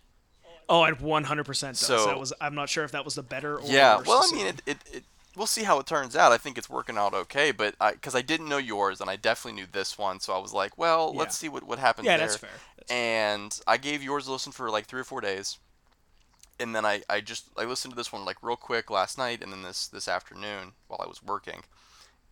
oh, 0.68 0.84
it 0.86 0.98
100% 0.98 1.46
does. 1.68 1.80
So- 1.80 2.06
that 2.08 2.20
was. 2.20 2.34
I'm 2.42 2.56
not 2.56 2.68
sure 2.70 2.84
if 2.84 2.92
that 2.94 3.06
was 3.06 3.14
the 3.16 3.24
better 3.24 3.58
or 3.60 3.70
Yeah, 3.70 3.98
worse 3.98 4.08
well, 4.08 4.24
I 4.24 4.36
mean, 4.36 4.48
it, 4.48 4.62
it, 4.66 4.78
it, 4.92 5.04
we'll 5.38 5.48
see 5.48 5.64
how 5.64 5.80
it 5.80 5.86
turns 5.86 6.16
out. 6.16 6.32
I 6.32 6.38
think 6.38 6.58
it's 6.58 6.70
working 6.70 6.98
out 6.98 7.14
okay, 7.14 7.52
but 7.52 7.76
I 7.80 7.92
because 7.94 8.16
I 8.16 8.22
didn't 8.22 8.50
know 8.50 8.58
yours 8.58 9.00
and 9.00 9.10
I 9.10 9.16
definitely 9.16 9.62
knew 9.62 9.68
this 9.72 9.98
one, 9.98 10.20
so 10.20 10.34
I 10.34 10.40
was 10.40 10.54
like, 10.54 10.78
well, 10.78 11.12
Yeah. 11.14 11.20
let's 11.20 11.38
see 11.38 11.50
what 11.50 11.64
what 11.64 11.80
happens 11.80 12.06
yeah, 12.06 12.18
there. 12.18 12.26
that's 12.28 12.38
fair. 12.38 12.50
That's 12.78 12.92
And 12.92 13.60
I 13.68 13.78
gave 13.78 14.04
yours 14.04 14.28
a 14.28 14.32
listen 14.32 14.52
for 14.52 14.70
like 14.70 14.86
three 14.86 15.02
or 15.02 15.06
four 15.06 15.22
days, 15.22 15.60
and 16.60 16.76
then 16.76 16.86
I, 16.86 17.04
I 17.10 17.22
just 17.22 17.46
I 17.58 17.64
listened 17.66 17.94
to 17.94 17.96
this 17.96 18.12
one 18.12 18.26
like 18.26 18.42
real 18.42 18.56
quick 18.56 18.90
last 18.90 19.18
night, 19.18 19.42
and 19.44 19.52
then 19.52 19.62
this 19.62 19.88
this 19.88 20.08
afternoon 20.08 20.74
while 20.88 21.02
I 21.04 21.08
was 21.08 21.22
working, 21.24 21.62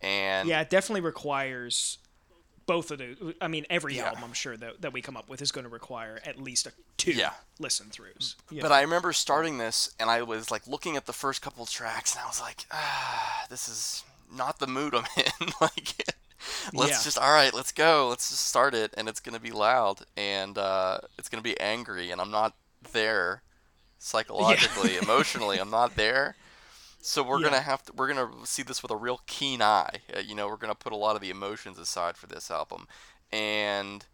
and 0.00 0.48
yeah, 0.48 0.60
it 0.60 0.70
definitely 0.70 1.02
requires 1.02 1.98
both 2.66 2.90
of 2.90 2.98
the. 2.98 3.34
I 3.40 3.48
mean, 3.48 3.64
every 3.70 3.96
Yeah. 3.96 4.06
album 4.08 4.24
I'm 4.24 4.32
sure 4.32 4.56
that, 4.56 4.82
that 4.82 4.92
we 4.92 5.00
come 5.02 5.16
up 5.16 5.28
with 5.28 5.40
is 5.40 5.52
going 5.52 5.64
to 5.64 5.70
require 5.70 6.20
at 6.24 6.38
least 6.40 6.66
a 6.66 6.72
two 6.96 7.12
Yeah. 7.12 7.32
listen 7.58 7.86
throughs. 7.90 8.34
But 8.50 8.72
I 8.72 8.82
remember 8.82 9.12
starting 9.12 9.58
this, 9.58 9.94
and 9.98 10.10
I 10.10 10.22
was 10.22 10.50
like 10.50 10.66
looking 10.66 10.96
at 10.96 11.06
the 11.06 11.12
first 11.12 11.42
couple 11.42 11.62
of 11.62 11.70
tracks, 11.70 12.14
and 12.14 12.22
I 12.24 12.26
was 12.26 12.40
like, 12.40 12.66
ah, 12.72 13.46
this 13.48 13.68
is 13.68 14.04
not 14.30 14.58
the 14.58 14.66
mood 14.66 14.94
I'm 14.94 15.06
in. 15.16 15.48
like, 15.60 15.94
let's 16.74 16.90
Yeah. 16.98 17.02
just 17.02 17.18
all 17.18 17.32
right, 17.32 17.54
let's 17.54 17.72
go, 17.72 18.08
let's 18.08 18.28
just 18.30 18.46
start 18.46 18.74
it, 18.74 18.92
and 18.96 19.08
it's 19.08 19.20
gonna 19.20 19.40
be 19.40 19.52
loud, 19.52 20.00
and 20.16 20.58
uh, 20.58 20.98
it's 21.18 21.28
gonna 21.28 21.42
be 21.42 21.58
angry, 21.60 22.10
and 22.10 22.20
I'm 22.20 22.30
not 22.30 22.54
there 22.92 23.42
psychologically, 23.98 24.96
emotionally, 25.02 25.58
I'm 25.58 25.70
not 25.70 25.96
there. 25.96 26.36
So 27.06 27.22
we're 27.22 27.38
Yeah. 27.38 27.50
gonna 27.50 27.60
have 27.60 27.84
to, 27.84 27.92
we're 27.92 28.08
gonna 28.12 28.44
see 28.44 28.64
this 28.64 28.82
with 28.82 28.90
a 28.90 28.96
real 28.96 29.20
keen 29.26 29.62
eye. 29.62 30.00
Uh, 30.14 30.18
you 30.18 30.34
know, 30.34 30.48
we're 30.48 30.56
gonna 30.56 30.74
put 30.74 30.92
a 30.92 30.96
lot 30.96 31.14
of 31.14 31.22
the 31.22 31.30
emotions 31.30 31.78
aside 31.78 32.16
for 32.16 32.26
this 32.26 32.50
album, 32.50 32.88
and 33.30 34.04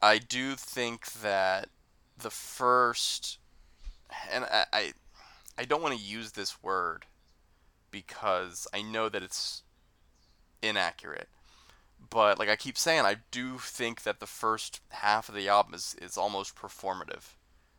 I 0.00 0.18
do 0.18 0.54
think 0.54 1.12
that 1.14 1.70
the 2.16 2.30
first, 2.30 3.38
and 4.30 4.44
I, 4.44 4.66
I, 4.72 4.92
I 5.58 5.64
don't 5.64 5.82
want 5.82 5.98
to 5.98 6.00
use 6.00 6.32
this 6.32 6.62
word 6.62 7.06
because 7.90 8.68
I 8.72 8.82
know 8.82 9.08
that 9.08 9.22
it's 9.24 9.62
inaccurate. 10.62 11.28
But 12.10 12.38
like 12.38 12.48
I 12.48 12.56
keep 12.56 12.78
saying, 12.78 13.04
I 13.06 13.16
do 13.32 13.58
think 13.58 14.02
that 14.04 14.20
the 14.20 14.26
first 14.26 14.80
half 14.90 15.28
of 15.28 15.34
the 15.34 15.48
album 15.48 15.74
is, 15.74 15.96
is 16.00 16.16
almost 16.16 16.54
performative. 16.56 17.34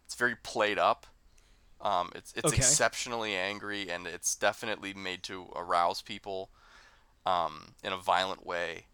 It's 0.05 0.15
very 0.15 0.35
played 0.35 0.77
up. 0.77 1.07
Um, 1.81 2.11
it's 2.15 2.33
it's 2.35 2.51
Okay. 2.51 2.51
exceptionally 2.51 3.35
angry, 3.35 3.89
and 3.89 4.07
it's 4.07 4.35
definitely 4.35 4.93
made 4.93 5.23
to 5.23 5.47
arouse 5.55 6.01
people 6.01 6.49
um, 7.25 7.75
in 7.83 7.93
a 7.93 7.97
violent 7.97 8.45
way. 8.45 8.87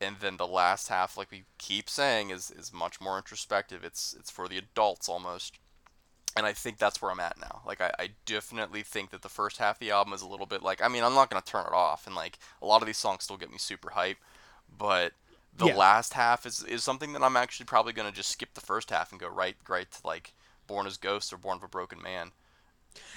And 0.00 0.16
then 0.20 0.36
the 0.38 0.46
last 0.48 0.88
half, 0.88 1.16
like 1.16 1.30
we 1.32 1.44
keep 1.58 1.90
saying, 1.90 2.30
is 2.30 2.50
is 2.50 2.72
much 2.72 3.00
more 3.00 3.18
introspective. 3.18 3.84
It's 3.84 4.14
it's 4.18 4.30
for 4.30 4.48
the 4.48 4.58
adults 4.58 5.08
almost. 5.08 5.58
And 6.36 6.46
I 6.46 6.52
think 6.52 6.78
that's 6.78 7.02
where 7.02 7.10
I'm 7.10 7.20
at 7.20 7.38
now. 7.40 7.62
Like 7.66 7.80
I, 7.80 7.90
I 7.98 8.10
definitely 8.24 8.82
think 8.82 9.10
that 9.10 9.22
the 9.22 9.28
first 9.28 9.58
half 9.58 9.76
of 9.76 9.80
the 9.80 9.90
album 9.90 10.12
is 10.14 10.22
a 10.22 10.28
little 10.28 10.46
bit 10.46 10.62
like 10.62 10.82
I 10.82 10.88
mean 10.88 11.02
I'm 11.02 11.14
not 11.14 11.30
gonna 11.30 11.42
turn 11.42 11.66
it 11.66 11.72
off, 11.72 12.06
and 12.06 12.14
like 12.14 12.38
a 12.62 12.66
lot 12.66 12.82
of 12.82 12.86
these 12.86 12.98
songs 12.98 13.24
still 13.24 13.36
get 13.36 13.50
me 13.50 13.58
super 13.58 13.90
hype, 13.90 14.18
but 14.78 15.12
the 15.56 15.68
Yeah. 15.68 15.82
last 15.84 16.14
half 16.14 16.46
is 16.46 16.62
is 16.64 16.84
something 16.84 17.12
that 17.14 17.22
I'm 17.22 17.36
actually 17.36 17.66
probably 17.66 17.92
gonna 17.92 18.12
just 18.12 18.30
skip 18.30 18.54
the 18.54 18.60
first 18.60 18.90
half 18.90 19.10
and 19.10 19.20
go 19.20 19.28
right 19.28 19.56
right 19.68 19.90
to 19.90 20.06
like 20.06 20.32
Born 20.68 20.86
as 20.86 20.96
Ghosts 20.96 21.32
or 21.32 21.36
Born 21.38 21.56
of 21.56 21.64
a 21.64 21.68
Broken 21.68 22.00
Man. 22.00 22.30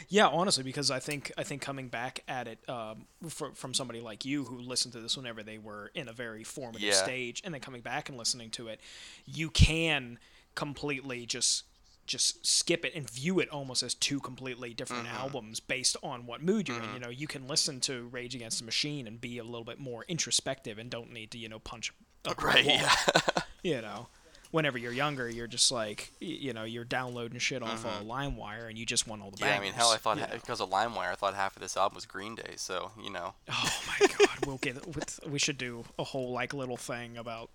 Yeah, 0.09 0.27
honestly, 0.27 0.63
because 0.63 0.91
I 0.91 0.99
think 0.99 1.31
I 1.37 1.43
think 1.43 1.61
coming 1.61 1.87
back 1.87 2.23
at 2.27 2.47
it 2.47 2.59
um, 2.69 3.05
fr- 3.29 3.53
from 3.55 3.73
somebody 3.73 3.99
like 4.01 4.25
you 4.25 4.43
who 4.45 4.57
listened 4.59 4.93
to 4.93 4.99
this 4.99 5.15
whenever 5.17 5.41
they 5.43 5.57
were 5.57 5.91
in 5.95 6.07
a 6.07 6.13
very 6.13 6.43
formative 6.43 6.81
Yeah. 6.89 6.93
stage, 6.93 7.41
and 7.45 7.53
then 7.53 7.61
coming 7.61 7.81
back 7.81 8.09
and 8.09 8.17
listening 8.17 8.49
to 8.51 8.67
it, 8.67 8.79
you 9.25 9.49
can 9.49 10.17
completely 10.55 11.25
just 11.25 11.63
just 12.07 12.45
skip 12.45 12.83
it 12.83 12.93
and 12.93 13.09
view 13.09 13.39
it 13.39 13.47
almost 13.49 13.81
as 13.83 13.93
two 13.93 14.19
completely 14.19 14.73
different 14.73 15.05
Mm-hmm. 15.07 15.17
albums 15.17 15.59
based 15.59 15.95
on 16.03 16.25
what 16.25 16.43
mood 16.43 16.67
you're 16.67 16.81
in. 16.81 16.93
You 16.93 16.99
know, 16.99 17.09
you 17.09 17.25
can 17.27 17.47
listen 17.47 17.79
to 17.81 18.07
Rage 18.11 18.35
Against 18.35 18.59
the 18.59 18.65
Machine 18.65 19.07
and 19.07 19.21
be 19.21 19.37
a 19.37 19.43
little 19.43 19.63
bit 19.63 19.79
more 19.79 20.03
introspective 20.09 20.77
and 20.77 20.89
don't 20.89 21.13
need 21.13 21.31
to 21.31 21.37
you 21.37 21.47
know 21.47 21.59
punch 21.59 21.93
a 22.25 22.33
Right, 22.41 22.65
yeah. 22.65 22.93
you 23.63 23.81
know 23.81 24.07
whenever 24.51 24.77
you're 24.77 24.91
younger 24.91 25.29
you're 25.29 25.47
just 25.47 25.71
like 25.71 26.11
you 26.19 26.51
know 26.53 26.63
you're 26.63 26.83
downloading 26.83 27.39
shit 27.39 27.63
off 27.63 27.85
of 27.85 28.05
LimeWire 28.05 28.67
and 28.69 28.77
you 28.77 28.85
just 28.85 29.07
want 29.07 29.21
all 29.21 29.31
the 29.31 29.37
Mm-hmm. 29.37 29.45
Yeah, 29.45 29.57
I 29.57 29.59
mean, 29.61 29.73
hell, 29.73 29.91
I 29.91 29.97
thought 29.97 30.19
ha- 30.19 30.27
because 30.33 30.59
of 30.61 30.69
LimeWire, 30.69 31.11
I 31.11 31.15
thought 31.15 31.33
half 31.35 31.55
of 31.55 31.61
this 31.61 31.77
album 31.77 31.95
was 31.95 32.05
Green 32.05 32.35
Day. 32.35 32.53
So 32.57 32.91
you 33.01 33.09
know, 33.09 33.33
oh 33.49 33.81
my 33.87 34.07
god 34.19 34.45
we'll 34.45 34.57
get 34.57 34.85
with, 34.95 35.19
we 35.27 35.39
should 35.39 35.57
do 35.57 35.85
a 35.97 36.03
whole 36.03 36.31
like 36.31 36.53
little 36.53 36.77
thing 36.77 37.17
about 37.17 37.49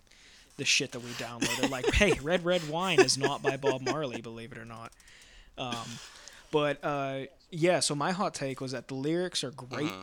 the 0.56 0.64
shit 0.64 0.92
that 0.92 1.00
we 1.00 1.10
downloaded 1.10 1.68
like 1.70 1.92
hey 1.92 2.14
red 2.22 2.42
red 2.44 2.66
wine 2.68 2.98
is 3.00 3.18
not 3.18 3.42
by 3.42 3.58
bob 3.58 3.82
marley 3.82 4.22
believe 4.22 4.52
it 4.52 4.56
or 4.58 4.64
not 4.64 4.90
um, 5.58 5.76
but 6.50 6.82
uh, 6.82 7.20
yeah 7.50 7.78
so 7.78 7.94
my 7.94 8.10
hot 8.12 8.32
take 8.32 8.58
was 8.58 8.72
that 8.72 8.88
the 8.88 8.94
lyrics 8.94 9.44
are 9.44 9.50
great 9.50 9.90
Mm-hmm. 9.92 10.02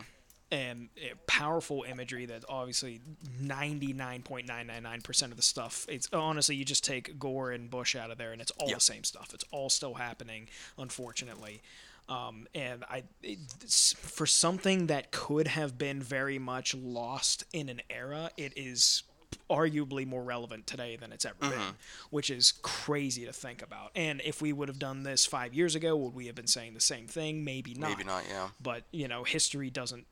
And 0.54 0.89
uh, 1.01 1.16
powerful 1.28 1.84
imagery 1.89 2.26
that 2.28 2.43
obviously 2.47 3.01
99.999% 3.41 5.24
of 5.32 5.36
the 5.36 5.41
stuff 5.41 5.86
it's 5.89 6.08
honestly 6.14 6.56
you 6.56 6.66
just 6.66 6.84
take 6.84 7.18
gore 7.20 7.51
and 7.51 7.70
bush 7.70 7.95
out 7.95 8.12
of 8.12 8.18
there 8.18 8.32
and 8.32 8.41
it's 8.41 8.51
all 8.51 8.68
Yep. 8.70 8.78
the 8.78 8.82
same 8.82 9.04
stuff 9.04 9.32
it's 9.34 9.43
all 9.51 9.70
still 9.70 9.95
happening 9.95 10.47
unfortunately 10.78 11.62
um, 12.10 12.47
and 12.54 12.84
I, 12.89 13.04
it, 13.22 13.39
for 13.97 14.26
something 14.26 14.88
that 14.88 15.12
could 15.12 15.47
have 15.47 15.78
been 15.78 16.01
very 16.01 16.38
much 16.38 16.76
lost 16.76 17.45
in 17.54 17.70
an 17.70 17.80
era, 17.89 18.30
it 18.36 18.51
is 18.58 19.04
arguably 19.49 20.06
more 20.06 20.22
relevant 20.22 20.68
today 20.68 20.97
than 20.97 21.14
it's 21.14 21.24
ever 21.24 21.36
Mm-hmm. 21.39 21.51
been, 21.51 21.74
which 22.10 22.30
is 22.30 22.51
crazy 22.62 23.24
to 23.26 23.32
think 23.32 23.62
about. 23.62 23.91
And 23.95 24.22
if 24.26 24.41
we 24.41 24.51
would 24.51 24.68
have 24.68 24.80
done 24.80 25.04
this 25.04 25.26
five 25.26 25.54
years 25.54 25.76
ago, 25.76 25.95
would 25.95 26.14
we 26.14 26.26
have 26.28 26.36
been 26.36 26.45
saying 26.45 26.74
the 26.74 26.82
same 26.82 27.08
thing? 27.08 27.45
Maybe 27.45 27.74
not. 27.74 27.91
maybe 27.91 28.04
not. 28.04 28.24
Yeah. 28.30 28.49
But 28.62 28.84
you 28.91 29.08
know, 29.08 29.24
history 29.24 29.70
doesn't 29.70 30.06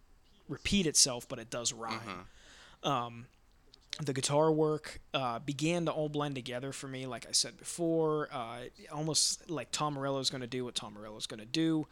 repeat 0.51 0.85
itself, 0.85 1.27
but 1.27 1.39
it 1.39 1.49
does 1.49 1.73
rhyme. 1.73 1.99
Mm-hmm. 2.83 2.89
Um, 2.89 3.25
the 4.03 4.13
guitar 4.13 4.51
work 4.51 4.99
uh, 5.13 5.39
began 5.39 5.85
to 5.85 5.91
all 5.91 6.09
blend 6.09 6.35
together 6.35 6.71
for 6.71 6.87
me, 6.87 7.05
like 7.05 7.25
I 7.27 7.31
said 7.31 7.57
before. 7.57 8.29
Uh, 8.31 8.59
almost 8.91 9.49
like 9.49 9.71
Tom 9.71 9.95
Morello's 9.95 10.29
going 10.29 10.41
to 10.41 10.47
do 10.47 10.65
what 10.65 10.75
Tom 10.75 10.93
Morello's 10.93 11.27
going 11.27 11.39
to 11.39 11.45
do, 11.45 11.87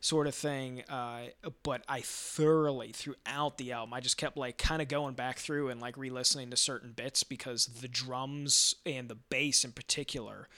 sort 0.00 0.26
of 0.26 0.34
thing. 0.34 0.82
Uh, 0.88 1.26
but 1.62 1.82
I 1.88 2.00
thoroughly, 2.00 2.92
throughout 2.92 3.58
the 3.58 3.72
album, 3.72 3.94
I 3.94 4.00
just 4.00 4.16
kept 4.16 4.36
like 4.36 4.58
kind 4.58 4.82
of 4.82 4.88
going 4.88 5.14
back 5.14 5.38
through 5.38 5.68
and 5.68 5.80
like 5.80 5.96
re-listening 5.96 6.50
to 6.50 6.56
certain 6.56 6.92
bits 6.92 7.22
because 7.22 7.66
the 7.66 7.88
drums 7.88 8.74
and 8.84 9.08
the 9.08 9.14
bass 9.16 9.64
in 9.64 9.72
particular 9.72 10.48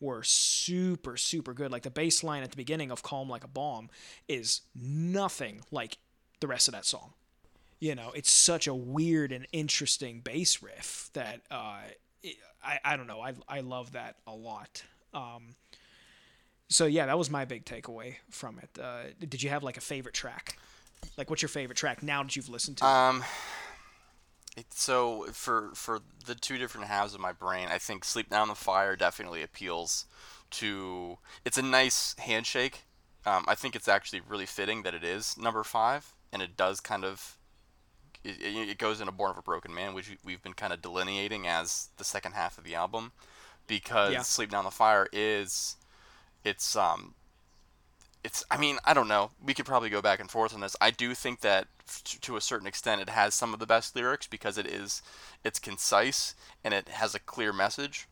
were 0.00 0.22
super 0.22 1.16
super 1.16 1.52
good. 1.52 1.70
Like 1.70 1.82
the 1.82 1.90
bass 1.90 2.22
line 2.22 2.42
at 2.42 2.50
the 2.50 2.56
beginning 2.56 2.90
of 2.90 3.02
"Calm 3.02 3.28
Like 3.28 3.44
a 3.44 3.48
Bomb" 3.48 3.90
is 4.28 4.62
nothing 4.74 5.62
like 5.70 5.98
the 6.40 6.46
rest 6.46 6.68
of 6.68 6.74
that 6.74 6.84
song 6.84 7.12
you 7.80 7.94
know, 7.94 8.10
it's 8.14 8.30
such 8.30 8.66
a 8.66 8.74
weird 8.74 9.32
and 9.32 9.46
interesting 9.52 10.20
bass 10.20 10.62
riff 10.62 11.10
that 11.12 11.42
uh, 11.50 11.80
it, 12.22 12.36
I 12.62 12.78
I 12.84 12.96
don't 12.96 13.06
know. 13.06 13.20
I 13.20 13.34
I 13.48 13.60
love 13.60 13.92
that 13.92 14.16
a 14.26 14.32
lot. 14.32 14.82
Um, 15.14 15.54
so 16.68 16.86
yeah, 16.86 17.06
that 17.06 17.18
was 17.18 17.30
my 17.30 17.44
big 17.44 17.64
takeaway 17.64 18.16
from 18.30 18.58
it. 18.58 18.78
Uh, 18.80 19.04
did 19.20 19.42
you 19.42 19.50
have 19.50 19.62
like 19.62 19.76
a 19.76 19.80
favorite 19.80 20.14
track? 20.14 20.58
Like, 21.16 21.30
what's 21.30 21.42
your 21.42 21.48
favorite 21.48 21.76
track 21.76 22.02
now 22.02 22.22
that 22.22 22.34
you've 22.34 22.48
listened 22.48 22.78
to? 22.78 22.84
it? 22.84 22.88
Um, 22.88 23.24
it, 24.56 24.66
so 24.70 25.26
for 25.32 25.70
for 25.74 26.00
the 26.26 26.34
two 26.34 26.58
different 26.58 26.88
halves 26.88 27.14
of 27.14 27.20
my 27.20 27.32
brain, 27.32 27.68
I 27.70 27.78
think 27.78 28.04
"Sleep 28.04 28.28
Down 28.28 28.48
the 28.48 28.54
Fire" 28.56 28.96
definitely 28.96 29.42
appeals 29.42 30.06
to. 30.50 31.18
It's 31.44 31.58
a 31.58 31.62
nice 31.62 32.16
handshake. 32.18 32.82
Um, 33.24 33.44
I 33.46 33.54
think 33.54 33.76
it's 33.76 33.88
actually 33.88 34.22
really 34.26 34.46
fitting 34.46 34.82
that 34.82 34.94
it 34.94 35.04
is 35.04 35.36
number 35.36 35.62
five, 35.62 36.14
and 36.32 36.42
it 36.42 36.56
does 36.56 36.80
kind 36.80 37.04
of. 37.04 37.36
It, 38.24 38.36
it 38.42 38.78
goes 38.78 39.00
into 39.00 39.12
"Born 39.12 39.30
of 39.30 39.38
a 39.38 39.42
Broken 39.42 39.72
Man," 39.74 39.94
which 39.94 40.08
we- 40.10 40.18
we've 40.24 40.42
been 40.42 40.54
kind 40.54 40.72
of 40.72 40.82
delineating 40.82 41.46
as 41.46 41.88
the 41.96 42.04
second 42.04 42.32
half 42.32 42.58
of 42.58 42.64
the 42.64 42.74
album, 42.74 43.12
because 43.66 44.12
Yeah. 44.12 44.22
"Sleep 44.22 44.50
Down 44.50 44.64
the 44.64 44.70
Fire" 44.70 45.08
is, 45.12 45.76
it's 46.44 46.74
um, 46.76 47.14
it's 48.24 48.44
I 48.50 48.56
mean 48.56 48.78
I 48.84 48.92
don't 48.94 49.08
know. 49.08 49.30
We 49.40 49.54
could 49.54 49.66
probably 49.66 49.88
go 49.90 50.02
back 50.02 50.18
and 50.20 50.30
forth 50.30 50.52
on 50.52 50.60
this. 50.60 50.74
I 50.80 50.90
do 50.90 51.14
think 51.14 51.40
that 51.40 51.68
f- 51.88 52.02
to 52.22 52.36
a 52.36 52.40
certain 52.40 52.66
extent 52.66 53.00
it 53.00 53.08
has 53.08 53.34
some 53.34 53.54
of 53.54 53.60
the 53.60 53.66
best 53.66 53.94
lyrics 53.94 54.26
because 54.26 54.58
it 54.58 54.66
is 54.66 55.00
it's 55.44 55.58
concise 55.60 56.34
and 56.64 56.74
it 56.74 56.88
has 56.88 57.14
a 57.14 57.20
clear 57.20 57.52
message. 57.52 58.08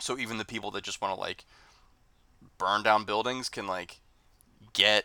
So 0.00 0.16
even 0.18 0.38
the 0.38 0.44
people 0.46 0.70
that 0.72 0.84
just 0.84 1.00
want 1.02 1.14
to 1.14 1.20
like 1.20 1.44
burn 2.56 2.82
down 2.82 3.04
buildings 3.04 3.48
can 3.48 3.66
like 3.66 4.00
get 4.72 5.04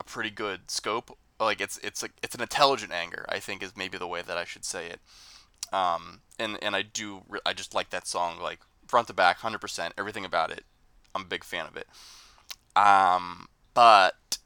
a 0.00 0.04
pretty 0.04 0.30
good 0.30 0.70
scope. 0.70 1.16
Like 1.40 1.60
it's 1.60 1.78
it's 1.78 2.02
like 2.02 2.12
it's 2.22 2.34
an 2.34 2.40
intelligent 2.42 2.92
anger. 2.92 3.24
I 3.28 3.38
think 3.40 3.62
is 3.62 3.76
maybe 3.76 3.98
the 3.98 4.06
way 4.06 4.22
that 4.22 4.36
I 4.36 4.44
should 4.44 4.64
say 4.64 4.86
it. 4.86 5.00
Um, 5.72 6.20
and 6.38 6.58
and 6.62 6.76
I 6.76 6.82
do 6.82 7.22
I 7.44 7.52
just 7.52 7.74
like 7.74 7.90
that 7.90 8.06
song 8.06 8.38
like 8.40 8.60
front 8.86 9.08
to 9.08 9.14
back, 9.14 9.38
hundred 9.38 9.60
percent, 9.60 9.94
everything 9.98 10.24
about 10.24 10.50
it. 10.50 10.64
I'm 11.14 11.22
a 11.22 11.26
big 11.26 11.44
fan 11.44 11.66
of 11.66 11.76
it. 11.76 11.86
Um, 12.76 13.48
but 13.72 14.38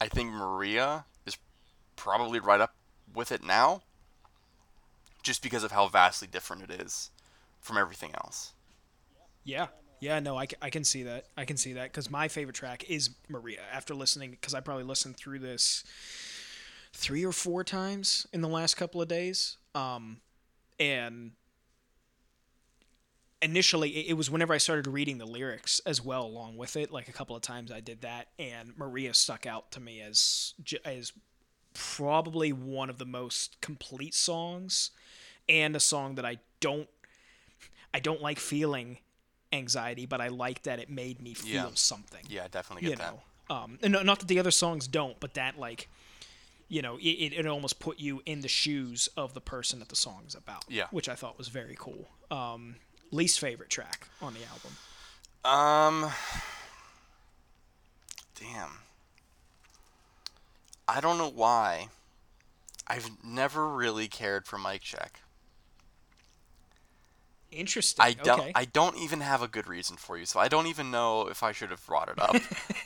I 0.00 0.08
think 0.08 0.32
Maria 0.32 1.04
is 1.26 1.36
probably 1.96 2.38
right 2.38 2.60
up 2.60 2.74
with 3.14 3.32
it 3.32 3.42
now, 3.42 3.82
just 5.22 5.42
because 5.42 5.64
of 5.64 5.72
how 5.72 5.88
vastly 5.88 6.28
different 6.28 6.62
it 6.62 6.70
is 6.70 7.10
from 7.60 7.76
everything 7.76 8.12
else. 8.14 8.52
Yeah. 9.44 9.68
Yeah, 10.00 10.20
no, 10.20 10.38
I, 10.38 10.46
I 10.62 10.70
can 10.70 10.84
see 10.84 11.02
that. 11.04 11.26
I 11.36 11.44
can 11.44 11.56
see 11.56 11.72
that 11.74 11.84
because 11.84 12.10
my 12.10 12.28
favorite 12.28 12.54
track 12.54 12.84
is 12.88 13.10
Maria. 13.28 13.60
After 13.72 13.94
listening, 13.94 14.30
because 14.30 14.54
I 14.54 14.60
probably 14.60 14.84
listened 14.84 15.16
through 15.16 15.40
this 15.40 15.84
three 16.92 17.24
or 17.24 17.32
four 17.32 17.64
times 17.64 18.26
in 18.32 18.40
the 18.40 18.48
last 18.48 18.76
couple 18.76 19.02
of 19.02 19.08
days. 19.08 19.56
Um, 19.74 20.18
and 20.78 21.32
initially, 23.42 23.90
it, 23.90 24.10
it 24.10 24.14
was 24.14 24.30
whenever 24.30 24.54
I 24.54 24.58
started 24.58 24.86
reading 24.86 25.18
the 25.18 25.26
lyrics 25.26 25.80
as 25.84 26.04
well 26.04 26.24
along 26.24 26.56
with 26.56 26.76
it. 26.76 26.92
Like 26.92 27.08
a 27.08 27.12
couple 27.12 27.34
of 27.34 27.42
times 27.42 27.72
I 27.72 27.80
did 27.80 28.02
that, 28.02 28.28
and 28.38 28.76
Maria 28.76 29.14
stuck 29.14 29.46
out 29.46 29.72
to 29.72 29.80
me 29.80 30.00
as 30.00 30.54
as 30.84 31.12
probably 31.74 32.52
one 32.52 32.90
of 32.90 32.98
the 32.98 33.04
most 33.04 33.60
complete 33.60 34.14
songs, 34.14 34.90
and 35.48 35.74
a 35.74 35.80
song 35.80 36.14
that 36.16 36.24
I 36.24 36.38
don't 36.60 36.88
I 37.92 37.98
don't 38.00 38.22
like 38.22 38.38
feeling 38.38 38.98
anxiety, 39.52 40.06
but 40.06 40.20
I 40.20 40.28
like 40.28 40.62
that 40.64 40.78
it 40.78 40.90
made 40.90 41.20
me 41.22 41.34
feel 41.34 41.52
Yeah. 41.66 41.70
something. 41.74 42.24
Yeah, 42.28 42.44
I 42.44 42.48
definitely 42.48 42.84
You 42.88 42.96
get 42.96 42.98
that. 42.98 43.14
know, 43.48 43.54
um, 43.56 43.78
and 43.82 43.92
no, 43.92 44.02
not 44.02 44.18
that 44.20 44.28
the 44.28 44.38
other 44.38 44.50
songs 44.50 44.86
don't, 44.88 45.18
but 45.20 45.34
that 45.34 45.58
like, 45.58 45.88
you 46.68 46.82
know, 46.82 46.96
it, 46.98 47.02
it, 47.02 47.32
it 47.32 47.46
almost 47.46 47.80
put 47.80 47.98
you 47.98 48.22
in 48.26 48.40
the 48.42 48.48
shoes 48.48 49.08
of 49.16 49.32
the 49.34 49.40
person 49.40 49.78
that 49.78 49.88
the 49.88 49.96
song 49.96 50.24
is 50.26 50.34
about. 50.34 50.64
Yeah. 50.68 50.86
which 50.90 51.08
I 51.08 51.14
thought 51.14 51.38
was 51.38 51.48
very 51.48 51.76
cool. 51.78 52.08
Um, 52.30 52.76
least 53.10 53.40
favorite 53.40 53.70
track 53.70 54.08
on 54.20 54.34
the 54.34 54.40
album. 54.44 54.76
Um, 56.06 56.12
damn. 58.38 58.78
I 60.86 61.00
don't 61.00 61.16
know 61.18 61.30
why. 61.30 61.88
I've 62.86 63.10
never 63.24 63.68
really 63.68 64.08
cared 64.08 64.46
for 64.46 64.58
Mic 64.58 64.80
Check. 64.82 65.20
Interesting. 67.50 68.04
I 68.04 68.12
don't. 68.12 68.40
Okay. 68.40 68.52
I 68.54 68.66
don't 68.66 68.98
even 68.98 69.20
have 69.20 69.40
a 69.42 69.48
good 69.48 69.66
reason 69.66 69.96
for 69.96 70.18
you, 70.18 70.26
so 70.26 70.38
I 70.38 70.48
don't 70.48 70.66
even 70.66 70.90
know 70.90 71.28
if 71.28 71.42
I 71.42 71.52
should 71.52 71.70
have 71.70 71.84
brought 71.86 72.08
it 72.08 72.18
up. 72.18 72.34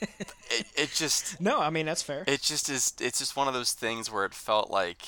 it, 0.49 0.65
it 0.75 0.91
just. 0.93 1.41
no, 1.41 1.59
I 1.59 1.69
mean 1.69 1.85
that's 1.85 2.01
fair. 2.01 2.23
It 2.27 2.41
just 2.41 2.69
is. 2.69 2.93
It's 3.01 3.19
just 3.19 3.35
one 3.35 3.47
of 3.47 3.53
those 3.53 3.73
things 3.73 4.11
where 4.11 4.25
it 4.25 4.33
felt 4.33 4.71
like. 4.71 5.01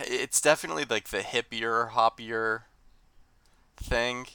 It's 0.00 0.40
definitely 0.40 0.84
like 0.88 1.08
the 1.08 1.18
hippier, 1.18 1.90
hoppier 1.90 2.62
thing 3.76 4.26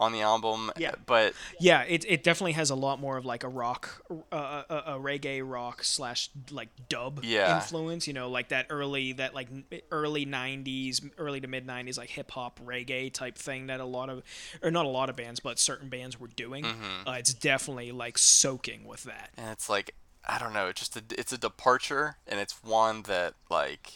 on 0.00 0.12
the 0.12 0.20
album. 0.20 0.70
Yeah. 0.76 0.92
But 1.06 1.34
Yeah, 1.58 1.82
it, 1.82 2.04
it 2.06 2.22
definitely 2.22 2.52
has 2.52 2.70
a 2.70 2.74
lot 2.74 3.00
more 3.00 3.16
of 3.16 3.24
like 3.24 3.42
a 3.44 3.48
rock, 3.48 4.02
uh, 4.32 4.62
a, 4.68 4.74
a 4.74 4.92
reggae 5.00 5.42
rock 5.44 5.82
slash 5.82 6.30
like 6.50 6.68
dub 6.88 7.24
Yeah. 7.24 7.56
influence. 7.56 8.06
You 8.06 8.12
know, 8.12 8.30
like 8.30 8.48
that 8.48 8.66
early 8.70 9.12
that 9.14 9.34
like 9.34 9.48
early 9.90 10.24
'90s, 10.24 11.10
early 11.18 11.40
to 11.40 11.48
mid 11.48 11.66
'90s 11.66 11.98
like 11.98 12.10
hip 12.10 12.30
hop 12.30 12.60
reggae 12.64 13.12
type 13.12 13.36
thing 13.36 13.66
that 13.66 13.80
a 13.80 13.84
lot 13.84 14.08
of, 14.08 14.22
or 14.62 14.70
not 14.70 14.86
a 14.86 14.88
lot 14.88 15.10
of 15.10 15.16
bands, 15.16 15.40
but 15.40 15.58
certain 15.58 15.88
bands 15.88 16.18
were 16.20 16.28
doing. 16.28 16.64
Mm-hmm. 16.64 17.08
Uh, 17.08 17.12
it's 17.14 17.34
definitely 17.34 17.90
like 17.92 18.18
soaking 18.18 18.84
with 18.84 19.02
that. 19.04 19.30
and 19.36 19.50
it's 19.50 19.68
like 19.68 19.94
I 20.28 20.38
don't 20.38 20.52
know. 20.52 20.66
It's 20.68 20.80
just 20.80 20.96
a, 20.96 21.02
it's 21.18 21.32
a 21.32 21.38
departure, 21.38 22.16
and 22.26 22.38
it's 22.38 22.62
one 22.62 23.02
that 23.02 23.34
like 23.50 23.92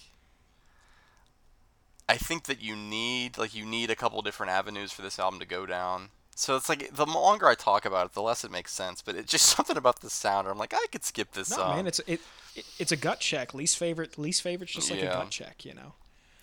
I 2.13 2.17
think 2.19 2.45
that 2.45 2.61
you 2.61 2.77
need 2.77 3.39
like 3.39 3.55
you 3.55 3.65
need 3.65 3.91
a 3.91 3.97
couple 3.97 4.21
different 4.23 4.53
avenues 4.53 4.93
for 4.93 5.03
this 5.03 5.19
album 5.19 5.41
to 5.41 5.47
go 5.47 5.67
down. 5.67 6.11
So 6.35 6.57
it's 6.57 6.69
like 6.69 6.95
the 6.95 7.07
longer 7.07 7.47
I 7.47 7.55
talk 7.55 7.85
about 7.85 8.07
it, 8.07 8.13
the 8.13 8.23
less 8.23 8.43
it 8.45 8.51
makes 8.51 8.73
sense. 8.73 9.03
But 9.03 9.15
it's 9.17 9.31
just 9.31 9.47
something 9.57 9.77
about 9.77 10.01
the 10.01 10.11
sound. 10.11 10.47
I'm 10.49 10.59
like, 10.59 10.75
I 10.75 10.87
could 10.93 11.05
skip 11.05 11.33
this 11.33 11.51
No, 11.51 11.57
song. 11.57 11.77
man, 11.77 11.87
it's 11.87 11.99
it, 12.01 12.21
it 12.55 12.65
it's 12.79 12.93
a 12.93 12.97
gut 12.97 13.21
check. 13.21 13.55
Least 13.55 13.79
favorite, 13.79 14.19
least 14.19 14.43
favorite's 14.43 14.73
just 14.75 14.91
like 14.91 15.01
Yeah. 15.01 15.11
a 15.13 15.15
gut 15.23 15.31
check. 15.31 15.65
You 15.65 15.75
know. 15.75 15.95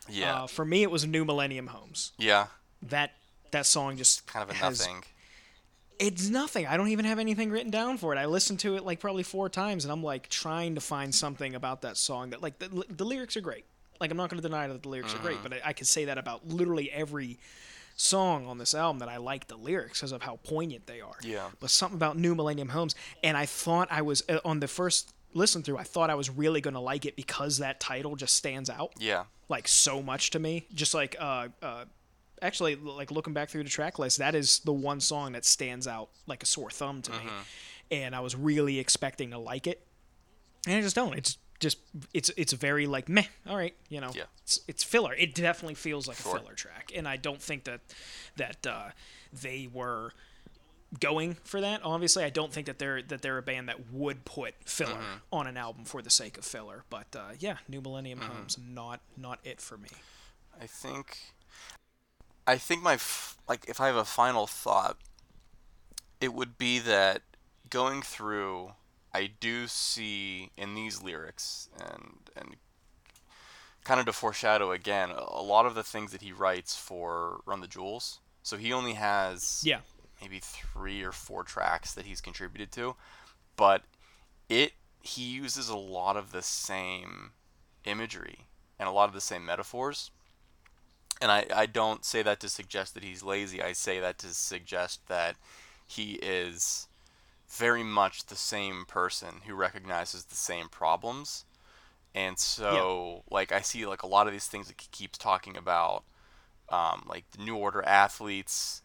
yeah, 0.07 0.43
Uh, 0.43 0.47
for 0.47 0.65
me, 0.65 0.81
it 0.83 0.91
was 0.91 1.05
New 1.05 1.23
Millennium 1.25 1.67
Homes. 1.67 2.11
yeah, 2.17 2.47
That 2.81 3.11
that 3.51 3.65
song 3.65 3.97
just 3.97 4.25
kind 4.27 4.43
of 4.43 4.49
a 4.49 4.53
has 4.59 4.79
nothing. 4.79 5.03
It's 5.99 6.29
nothing. 6.29 6.65
I 6.65 6.77
don't 6.77 6.87
even 6.89 7.03
have 7.05 7.19
anything 7.19 7.49
written 7.51 7.71
down 7.71 7.97
for 7.97 8.13
it. 8.15 8.17
I 8.17 8.25
listened 8.25 8.59
to 8.61 8.75
it 8.77 8.85
like 8.85 8.99
probably 9.01 9.23
four 9.23 9.49
times, 9.49 9.83
and 9.83 9.91
I'm 9.91 10.01
like 10.03 10.29
trying 10.29 10.75
to 10.75 10.81
find 10.81 11.13
something 11.13 11.53
about 11.55 11.81
that 11.81 11.97
song 11.97 12.29
that 12.29 12.41
like 12.41 12.59
the, 12.59 12.85
the 12.89 13.03
lyrics 13.05 13.35
are 13.35 13.41
great. 13.41 13.65
Like 13.99 14.11
I'm 14.11 14.17
not 14.17 14.29
going 14.29 14.41
to 14.41 14.47
deny 14.47 14.67
that 14.67 14.81
the 14.83 14.89
lyrics 14.89 15.13
are 15.13 15.17
Mm-hmm. 15.17 15.25
great, 15.25 15.37
but 15.43 15.53
I, 15.53 15.61
I 15.65 15.73
can 15.73 15.85
say 15.85 16.05
that 16.05 16.17
about 16.17 16.47
literally 16.47 16.91
every 16.91 17.37
song 17.95 18.47
on 18.47 18.57
this 18.57 18.73
album 18.73 18.99
that 18.99 19.09
I 19.09 19.17
like 19.17 19.47
the 19.47 19.57
lyrics 19.57 19.99
because 19.99 20.13
of 20.13 20.21
how 20.21 20.37
poignant 20.43 20.87
they 20.87 21.01
are. 21.01 21.17
Yeah. 21.21 21.49
But 21.59 21.69
something 21.69 21.97
about 21.97 22.17
New 22.17 22.33
Millennium 22.35 22.69
Homes, 22.69 22.95
and 23.23 23.35
I 23.35 23.45
thought 23.45 23.89
I 23.91 24.01
was 24.03 24.23
uh, 24.29 24.39
on 24.45 24.59
the 24.61 24.67
first 24.69 25.13
listen 25.33 25.61
through. 25.63 25.77
I 25.77 25.83
thought 25.83 26.09
I 26.09 26.15
was 26.15 26.29
really 26.29 26.61
going 26.61 26.75
to 26.75 26.79
like 26.79 27.05
it 27.05 27.15
because 27.15 27.57
that 27.57 27.79
title 27.79 28.15
just 28.15 28.35
stands 28.35 28.69
out 28.69 28.93
Yeah, 28.97 29.25
like 29.49 29.67
so 29.67 30.01
much 30.01 30.29
to 30.31 30.39
me. 30.39 30.65
Just 30.73 30.93
like 30.93 31.17
uh, 31.19 31.49
uh, 31.61 31.85
actually, 32.41 32.75
like 32.77 33.11
looking 33.11 33.33
back 33.33 33.49
through 33.49 33.63
the 33.65 33.69
track 33.69 33.99
list, 33.99 34.19
that 34.19 34.33
is 34.33 34.59
the 34.59 34.73
one 34.73 35.01
song 35.01 35.33
that 35.33 35.43
stands 35.43 35.85
out 35.87 36.09
like 36.25 36.41
a 36.41 36.45
sore 36.45 36.69
thumb 36.71 37.01
to 37.01 37.11
me. 37.11 37.17
And 37.91 38.15
I 38.15 38.21
was 38.21 38.33
really 38.35 38.79
expecting 38.79 39.31
to 39.31 39.37
like 39.39 39.67
it, 39.67 39.85
and 40.65 40.75
I 40.77 40.81
just 40.81 40.95
don't. 40.95 41.15
It's 41.17 41.37
just 41.59 41.77
it's 42.13 42.29
it's 42.37 42.53
very 42.53 42.87
like 42.87 43.09
meh. 43.09 43.23
All 43.47 43.57
right, 43.57 43.75
you 43.89 43.99
know. 44.01 44.11
Yeah. 44.15 44.23
It's, 44.43 44.61
it's 44.67 44.83
filler. 44.83 45.13
It 45.13 45.35
definitely 45.35 45.75
feels 45.75 46.07
like 46.07 46.17
Sure. 46.17 46.37
a 46.37 46.39
filler 46.39 46.53
track, 46.53 46.91
and 46.95 47.07
I 47.07 47.17
don't 47.17 47.41
think 47.41 47.65
that 47.65 47.81
that 48.37 48.65
uh, 48.65 48.89
they 49.33 49.67
were 49.71 50.11
going 50.99 51.35
for 51.43 51.61
that. 51.61 51.81
Obviously, 51.83 52.23
I 52.23 52.29
don't 52.29 52.51
think 52.51 52.65
that 52.67 52.79
they're 52.79 53.01
that 53.03 53.21
they're 53.21 53.37
a 53.37 53.43
band 53.43 53.69
that 53.69 53.91
would 53.91 54.25
put 54.25 54.55
filler 54.65 54.93
Mm-hmm. 54.93 55.17
on 55.33 55.47
an 55.47 55.57
album 55.57 55.85
for 55.85 56.01
the 56.01 56.09
sake 56.09 56.37
of 56.37 56.45
filler. 56.45 56.83
But 56.89 57.07
uh, 57.15 57.31
yeah, 57.39 57.57
New 57.67 57.81
Millennium 57.81 58.19
Mm-hmm. 58.19 58.31
Homes 58.31 58.57
not 58.57 59.01
not 59.17 59.39
it 59.43 59.61
for 59.61 59.77
me. 59.77 59.89
I 60.59 60.65
think. 60.65 61.17
I 62.47 62.57
think 62.57 62.81
my 62.81 62.93
f- 62.93 63.37
like 63.47 63.65
if 63.67 63.79
I 63.79 63.87
have 63.87 63.95
a 63.95 64.05
final 64.05 64.47
thought, 64.47 64.97
it 66.19 66.33
would 66.33 66.57
be 66.57 66.79
that 66.79 67.21
going 67.69 68.01
through, 68.01 68.71
I 69.13 69.31
do 69.39 69.67
see 69.67 70.51
in 70.57 70.75
these 70.75 71.01
lyrics 71.01 71.69
and 71.79 72.17
and 72.35 72.55
kind 73.83 73.99
of 73.99 74.05
to 74.05 74.13
foreshadow 74.13 74.71
again 74.71 75.09
a 75.09 75.41
lot 75.41 75.65
of 75.65 75.73
the 75.73 75.83
things 75.83 76.11
that 76.11 76.21
he 76.21 76.31
writes 76.31 76.75
for 76.75 77.41
Run 77.45 77.61
the 77.61 77.67
Jewels. 77.67 78.19
So 78.43 78.57
he 78.57 78.71
only 78.73 78.93
has 78.93 79.61
Yeah, 79.65 79.79
maybe 80.21 80.39
three 80.39 81.01
or 81.03 81.11
four 81.11 81.43
tracks 81.43 81.93
that 81.93 82.05
he's 82.05 82.21
contributed 82.21 82.71
to, 82.73 82.95
but 83.55 83.83
it 84.47 84.73
he 85.01 85.23
uses 85.23 85.69
a 85.69 85.77
lot 85.77 86.17
of 86.17 86.31
the 86.31 86.41
same 86.41 87.31
imagery 87.85 88.47
and 88.77 88.87
a 88.87 88.91
lot 88.91 89.07
of 89.07 89.15
the 89.15 89.21
same 89.21 89.45
metaphors. 89.45 90.11
And 91.21 91.31
I, 91.31 91.45
I 91.53 91.65
don't 91.65 92.05
say 92.05 92.21
that 92.21 92.39
to 92.41 92.49
suggest 92.49 92.93
that 92.93 93.03
he's 93.03 93.23
lazy. 93.23 93.61
I 93.61 93.73
say 93.73 93.99
that 93.99 94.17
to 94.19 94.27
suggest 94.27 95.07
that 95.07 95.35
he 95.85 96.13
is 96.13 96.87
very 97.49 97.83
much 97.83 98.25
the 98.25 98.35
same 98.35 98.85
person 98.85 99.41
who 99.45 99.53
recognizes 99.55 100.25
the 100.25 100.35
same 100.35 100.69
problems. 100.69 101.45
And 102.15 102.39
so, 102.39 103.23
like, 103.29 103.51
I 103.51 103.61
see 103.61 103.85
like 103.85 104.03
a 104.03 104.07
lot 104.07 104.27
of 104.27 104.33
these 104.33 104.47
things 104.47 104.67
that 104.67 104.81
he 104.81 104.87
keeps 104.91 105.17
talking 105.17 105.57
about, 105.57 106.03
um, 106.69 107.05
like 107.07 107.29
the 107.31 107.43
New 107.43 107.55
Order 107.55 107.83
athletes, 107.83 108.81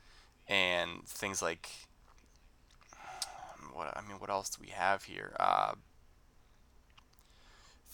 and 0.47 1.07
things 1.07 1.41
like 1.41 1.71
what 3.75 3.93
I 3.97 4.01
mean, 4.07 4.19
what 4.19 4.31
else 4.31 4.51
do 4.51 4.59
we 4.63 4.71
have 4.71 5.05
here? 5.05 5.35
Uh, 5.39 5.73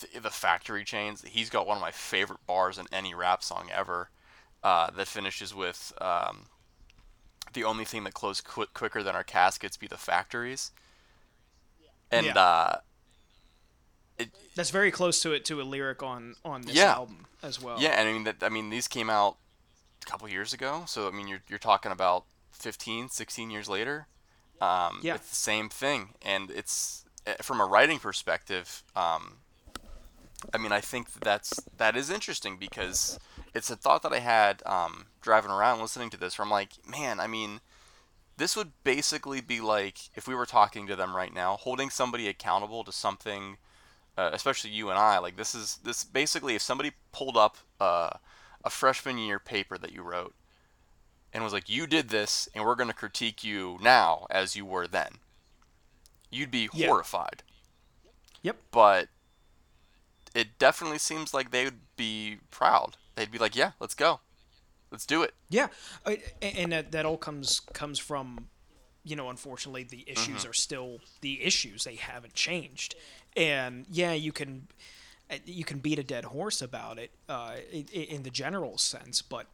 the, 0.01 0.21
the 0.21 0.31
factory 0.31 0.85
chains. 0.85 1.25
He's 1.27 1.51
got 1.51 1.67
one 1.67 1.77
of 1.77 1.81
my 1.81 1.91
favorite 1.91 2.47
bars 2.47 2.79
in 2.79 2.87
any 2.93 3.15
rap 3.15 3.43
song 3.43 3.71
ever. 3.75 4.11
Uh, 4.63 4.91
that 4.91 5.09
finishes 5.09 5.55
with 5.55 5.91
um, 6.03 6.47
the 7.53 7.65
only 7.65 7.85
thing 7.85 8.05
that 8.05 8.15
close 8.15 8.41
qu- 8.41 8.67
quicker 8.75 9.03
than 9.03 9.15
our 9.15 9.25
caskets 9.25 9.77
be 9.77 9.87
the 9.87 9.97
factories. 9.97 10.71
And 12.11 12.27
Yeah. 12.27 12.35
uh, 12.39 12.81
it, 14.19 14.31
that's 14.55 14.71
very 14.71 14.91
close 14.91 15.21
to 15.23 15.33
it 15.33 15.45
to 15.47 15.61
a 15.61 15.65
lyric 15.65 16.03
on 16.03 16.37
on 16.45 16.63
this 16.63 16.75
Yeah. 16.77 16.93
album 16.95 17.27
as 17.43 17.61
well. 17.61 17.81
Yeah, 17.81 17.91
and 17.91 18.09
I 18.09 18.13
mean 18.13 18.25
that. 18.25 18.43
I 18.43 18.49
mean 18.49 18.71
these 18.71 18.87
came 18.89 19.09
out 19.09 19.37
a 20.03 20.07
couple 20.07 20.29
years 20.29 20.53
ago, 20.53 20.85
so 20.87 21.09
I 21.09 21.11
mean 21.11 21.27
you're 21.29 21.43
you're 21.49 21.59
talking 21.59 21.93
about 21.93 22.25
15, 22.53 23.09
16 23.09 23.51
years 23.51 23.69
later. 23.69 24.07
Um, 24.61 25.01
Yeah. 25.03 25.15
It's 25.15 25.31
the 25.31 25.37
same 25.37 25.71
thing, 25.71 26.15
and 26.21 26.51
it's 26.51 27.05
eh, 27.27 27.37
from 27.41 27.61
a 27.61 27.65
writing 27.67 27.99
perspective. 27.99 28.83
Um, 28.95 29.39
I 30.53 30.59
mean, 30.59 30.73
I 30.73 30.81
think 30.83 31.13
that's 31.21 31.55
that 31.79 31.97
is 31.97 32.11
interesting 32.11 32.59
because 32.59 33.19
it's 33.55 33.71
a 33.71 33.77
thought 33.77 34.03
that 34.03 34.13
I 34.13 34.21
had 34.21 34.63
um, 34.67 35.07
driving 35.21 35.51
around 35.51 35.81
listening 35.81 36.11
to 36.11 36.17
this. 36.17 36.39
Where 36.39 36.45
I'm 36.45 36.51
like, 36.51 36.73
man, 36.87 37.21
I 37.21 37.27
mean, 37.27 37.61
this 38.37 38.57
would 38.57 38.73
basically 38.85 39.41
be 39.41 39.61
like 39.61 39.99
if 40.15 40.27
we 40.29 40.35
were 40.35 40.47
talking 40.47 40.87
to 40.87 40.97
them 40.97 41.15
right 41.17 41.33
now, 41.33 41.57
holding 41.57 41.91
somebody 41.91 42.29
accountable 42.29 42.85
to 42.85 42.93
something, 42.93 43.57
uh, 44.17 44.31
especially 44.33 44.71
you 44.71 44.91
and 44.91 44.99
I. 44.99 45.19
Like 45.19 45.37
this 45.37 45.55
is 45.55 45.79
this 45.85 46.05
basically 46.05 46.55
if 46.55 46.63
somebody 46.63 46.93
pulled 47.13 47.37
up 47.37 47.59
uh, 47.81 48.11
a 48.65 48.71
freshman 48.71 49.19
year 49.19 49.39
paper 49.39 49.79
that 49.79 49.93
you 49.93 50.03
wrote 50.03 50.35
and 51.33 51.45
was 51.45 51.53
like, 51.53 51.69
you 51.69 51.87
did 51.87 52.09
this, 52.09 52.49
and 52.55 52.65
we're 52.65 52.75
going 52.75 52.89
to 52.89 52.95
critique 52.95 53.45
you 53.45 53.79
now 53.81 54.27
as 54.31 54.57
you 54.57 54.65
were 54.65 54.87
then. 54.89 55.19
You'd 56.31 56.51
be 56.51 56.69
Yeah. 56.73 56.89
horrified. 56.89 57.43
Yep. 58.43 58.57
But 58.73 59.09
it 60.35 60.59
definitely 60.59 60.99
seems 60.99 61.33
like 61.35 61.51
they 61.51 61.65
would 61.65 61.81
be 61.97 62.39
proud. 62.51 62.97
They'd 63.21 63.31
be 63.31 63.37
like, 63.39 63.55
yeah, 63.55 63.73
let's 63.81 63.95
go. 63.95 64.21
Let's 64.91 65.05
do 65.05 65.23
it. 65.23 65.35
Yeah, 65.51 65.69
and 66.41 66.73
that 66.73 66.91
that 66.93 67.05
all 67.05 67.19
comes 67.19 67.61
comes 67.75 67.99
from, 67.99 68.47
you 69.05 69.15
know, 69.15 69.29
unfortunately 69.29 69.85
the 69.85 70.05
issues 70.09 70.41
Mm-hmm. 70.41 70.51
are 70.51 70.55
still 70.55 70.99
the 71.21 71.43
issues. 71.45 71.85
They 71.85 71.97
haven't 71.97 72.33
changed, 72.35 72.95
and 73.37 73.85
yeah, 73.91 74.13
you 74.15 74.33
can 74.33 74.69
uh, 75.31 75.37
you 75.45 75.65
can 75.65 75.79
beat 75.81 75.99
a 75.99 76.03
dead 76.03 76.25
horse 76.25 76.63
about 76.63 76.99
it 76.99 77.11
uh, 77.29 77.53
i- 77.73 77.85
i- 77.95 77.99
in 78.15 78.23
the 78.23 78.31
general 78.31 78.79
sense, 78.79 79.21
but 79.23 79.47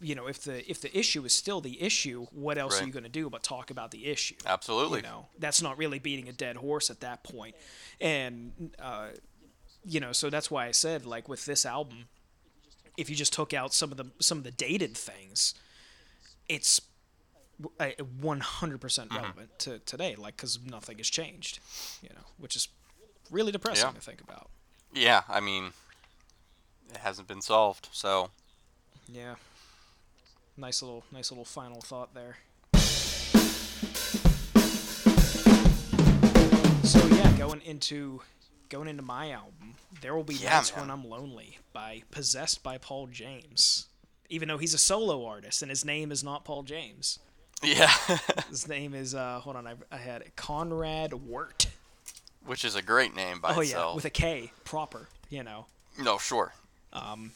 you 0.00 0.14
know, 0.14 0.26
if 0.28 0.42
the 0.42 0.68
if 0.70 0.80
the 0.82 0.96
issue 0.96 1.24
is 1.24 1.32
still 1.32 1.60
the 1.60 1.80
issue, 1.82 2.26
what 2.30 2.58
else 2.58 2.80
are 2.80 2.86
you 2.86 2.92
going 2.92 3.04
to 3.04 3.08
do 3.08 3.30
but 3.30 3.42
talk 3.42 3.70
about 3.70 3.90
the 3.90 4.06
issue? 4.06 4.34
Absolutely. 4.46 4.98
You 4.98 5.02
know, 5.04 5.26
that's 5.38 5.62
not 5.62 5.78
really 5.78 5.98
beating 5.98 6.28
a 6.28 6.32
dead 6.32 6.56
horse 6.56 6.90
at 6.90 7.00
that. 7.00 7.26
And, 8.00 8.70
uh, 8.78 9.08
you 9.84 10.00
know, 10.00 10.12
so 10.12 10.30
that's 10.30 10.50
why 10.50 10.66
I 10.66 10.72
said, 10.72 11.06
like, 11.06 11.28
with 11.28 11.44
this 11.44 11.64
album, 11.64 12.06
if 12.98 13.08
you 13.08 13.16
just 13.16 13.32
took 13.32 13.54
out 13.54 13.72
some 13.72 13.90
of 13.90 13.96
the 13.96 14.06
some 14.20 14.36
of 14.38 14.44
the 14.44 14.50
dated 14.50 14.94
things, 14.96 15.54
it's 16.48 16.80
uh, 17.80 17.86
100% 18.20 19.10
relevant 19.14 19.58
to 19.60 19.78
today, 19.80 20.14
like, 20.16 20.36
because 20.36 20.58
nothing 20.64 20.98
has 20.98 21.08
changed, 21.08 21.58
you 22.02 22.08
know, 22.10 22.24
which 22.38 22.54
is 22.56 22.68
really 23.30 23.50
depressing 23.52 23.86
Yeah. 23.88 23.92
to 23.94 24.00
think 24.00 24.20
about. 24.20 24.48
Yeah, 24.92 25.22
I 25.28 25.40
mean, 25.40 25.72
it 26.90 26.98
hasn't 26.98 27.26
been 27.28 27.42
solved. 27.42 27.88
So, 27.92 28.30
Yeah. 29.08 29.36
Nice 30.56 30.82
little, 30.82 31.04
nice 31.12 31.30
little 31.30 31.44
final 31.44 31.80
thought 31.80 32.14
there. 32.14 32.38
So 36.84 37.06
yeah, 37.08 37.32
going 37.36 37.60
into 37.62 38.22
going 38.68 38.88
into 38.88 39.02
my 39.02 39.30
album, 39.30 39.74
there 40.00 40.14
will 40.14 40.24
be 40.24 40.34
Yeah, 40.34 40.54
nights 40.56 40.72
man. 40.72 40.82
when 40.82 40.90
I'm 40.90 41.08
lonely 41.08 41.58
by 41.72 42.02
Possessed 42.10 42.62
by 42.62 42.78
Paul 42.78 43.06
James. 43.08 43.86
Even 44.28 44.48
though 44.48 44.58
he's 44.58 44.74
a 44.74 44.78
solo 44.78 45.24
artist 45.26 45.62
and 45.62 45.70
his 45.70 45.84
name 45.84 46.12
is 46.12 46.22
not 46.22 46.44
Paul 46.44 46.62
James. 46.62 47.18
yeah, 47.62 47.90
His 48.50 48.68
name 48.68 48.94
is 48.94 49.14
uh 49.14 49.40
hold 49.40 49.56
on, 49.56 49.66
I, 49.66 49.74
I 49.90 49.96
had 49.96 50.20
it, 50.22 50.36
Konrad 50.36 51.12
Wert. 51.14 51.66
which 52.44 52.64
is 52.64 52.74
a 52.76 52.82
great 52.82 53.16
name 53.16 53.40
by 53.40 53.54
Oh 53.54 53.60
itself. 53.60 53.90
yeah, 53.92 53.94
with 53.96 54.04
a 54.04 54.10
K, 54.10 54.52
proper, 54.64 55.08
you 55.30 55.42
know. 55.42 55.66
no, 55.98 56.18
sure. 56.18 56.52
Um, 56.92 57.32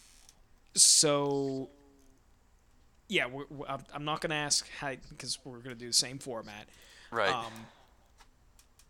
so 0.74 1.70
yeah 3.09 3.26
we're, 3.26 3.45
we're, 3.51 3.66
I'm- 3.66 4.05
not 4.05 4.20
going 4.20 4.30
to 4.30 4.37
ask 4.37 4.66
how 4.78 4.95
because 5.11 5.39
we're 5.45 5.59
going 5.59 5.74
to 5.76 5.80
do 5.80 5.89
the 5.89 5.93
same 5.93 6.18
format 6.18 6.66
Right. 7.11 7.28
um, 7.35 7.53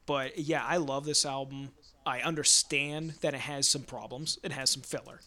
but 0.07 0.39
yeah 0.39 0.65
i 0.65 0.77
love 0.77 1.05
this 1.05 1.25
album 1.27 1.71
i 2.07 2.21
understand 2.21 3.15
that 3.21 3.35
it 3.35 3.41
has 3.41 3.67
some 3.69 3.83
problems 3.83 4.39
it 4.43 4.53
has 4.53 4.71
some 4.71 4.83
filler 4.83 5.21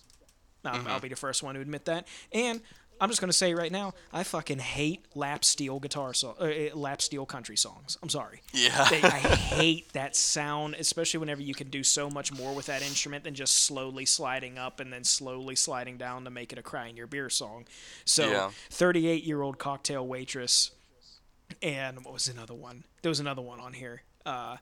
um, 0.64 0.86
i'll 0.88 1.00
be 1.00 1.10
the 1.10 1.16
first 1.16 1.44
one 1.44 1.56
to 1.56 1.62
admit 1.62 1.86
that 1.86 2.08
and 2.32 2.62
i'm 3.00 3.10
just 3.10 3.20
going 3.22 3.30
to 3.30 3.38
say 3.38 3.54
right 3.54 3.72
now 3.72 3.94
i 4.14 4.24
fucking 4.24 4.60
hate 4.60 5.06
lap 5.16 5.44
steel 5.44 5.80
guitar 5.80 6.14
so 6.14 6.36
uh, 6.40 6.46
uh, 6.46 6.76
lap 6.76 7.02
steel 7.02 7.26
country 7.26 7.58
songs 7.58 7.98
i'm 8.02 8.10
sorry 8.10 8.42
yeah. 8.54 8.88
they, 8.90 9.02
I 9.02 9.10
hate 9.56 9.92
that 9.94 10.16
sound, 10.16 10.76
especially 10.76 11.20
whenever 11.20 11.42
you 11.42 11.54
can 11.54 11.70
do 11.70 11.84
so 11.84 12.10
much 12.10 12.32
more 12.32 12.54
with 12.54 12.66
that 12.68 12.82
instrument 12.82 13.24
than 13.26 13.34
just 13.36 13.64
slowly 13.66 14.06
sliding 14.06 14.58
up 14.58 14.80
and 14.80 14.92
then 14.92 15.04
slowly 15.04 15.56
sliding 15.56 15.98
down 15.98 16.24
to 16.24 16.30
make 16.30 16.52
it 16.54 16.58
a 16.60 16.62
cry 16.62 16.88
in 16.88 16.96
your 16.96 17.08
beer 17.08 17.30
song. 17.30 17.66
So, 18.06 18.30
Yeah. 18.30 18.52
38 18.70 19.24
year 19.24 19.42
old 19.42 19.58
cocktail 19.58 20.08
waitress, 20.08 20.72
and 21.62 22.04
what 22.04 22.14
was 22.14 22.28
another 22.28 22.54
one? 22.54 22.84
There 23.02 23.10
was 23.10 23.20
another 23.20 23.42
one 23.42 23.60
on 23.60 23.74
here 23.74 24.04
uh, 24.26 24.58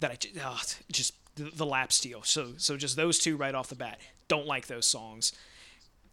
that 0.00 0.10
I 0.10 0.18
oh, 0.44 0.60
just 0.90 1.14
the, 1.36 1.44
the 1.54 1.66
lap 1.66 1.92
steel. 1.92 2.22
So, 2.22 2.52
so 2.56 2.76
just 2.76 2.96
those 2.96 3.18
two 3.18 3.36
right 3.36 3.54
off 3.54 3.68
the 3.68 3.74
bat. 3.76 3.98
Don't 4.28 4.46
like 4.46 4.66
those 4.66 4.86
songs 4.86 5.32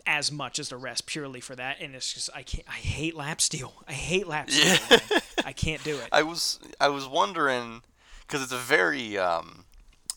as 0.05 0.31
much 0.31 0.59
as 0.59 0.67
the 0.69 0.75
rest 0.75 1.05
purely 1.05 1.39
for 1.39 1.55
that 1.55 1.77
and 1.79 1.95
it's 1.95 2.11
just 2.13 2.29
I 2.35 2.43
can't 2.43 2.67
I 2.67 2.73
hate 2.73 3.15
lap 3.15 3.39
steel. 3.39 3.73
I 3.87 3.93
hate 3.93 4.27
lap 4.27 4.49
steel. 4.51 4.77
man. 5.09 5.21
I 5.45 5.53
can't 5.53 5.81
do 5.83 5.95
it. 5.95 6.09
I 6.11 6.23
was 6.23 6.59
I 6.79 6.89
was 6.89 7.07
wondering 7.07 7.81
because 8.27 8.43
it's 8.43 8.51
a 8.51 8.57
very 8.57 9.17
um, 9.17 9.63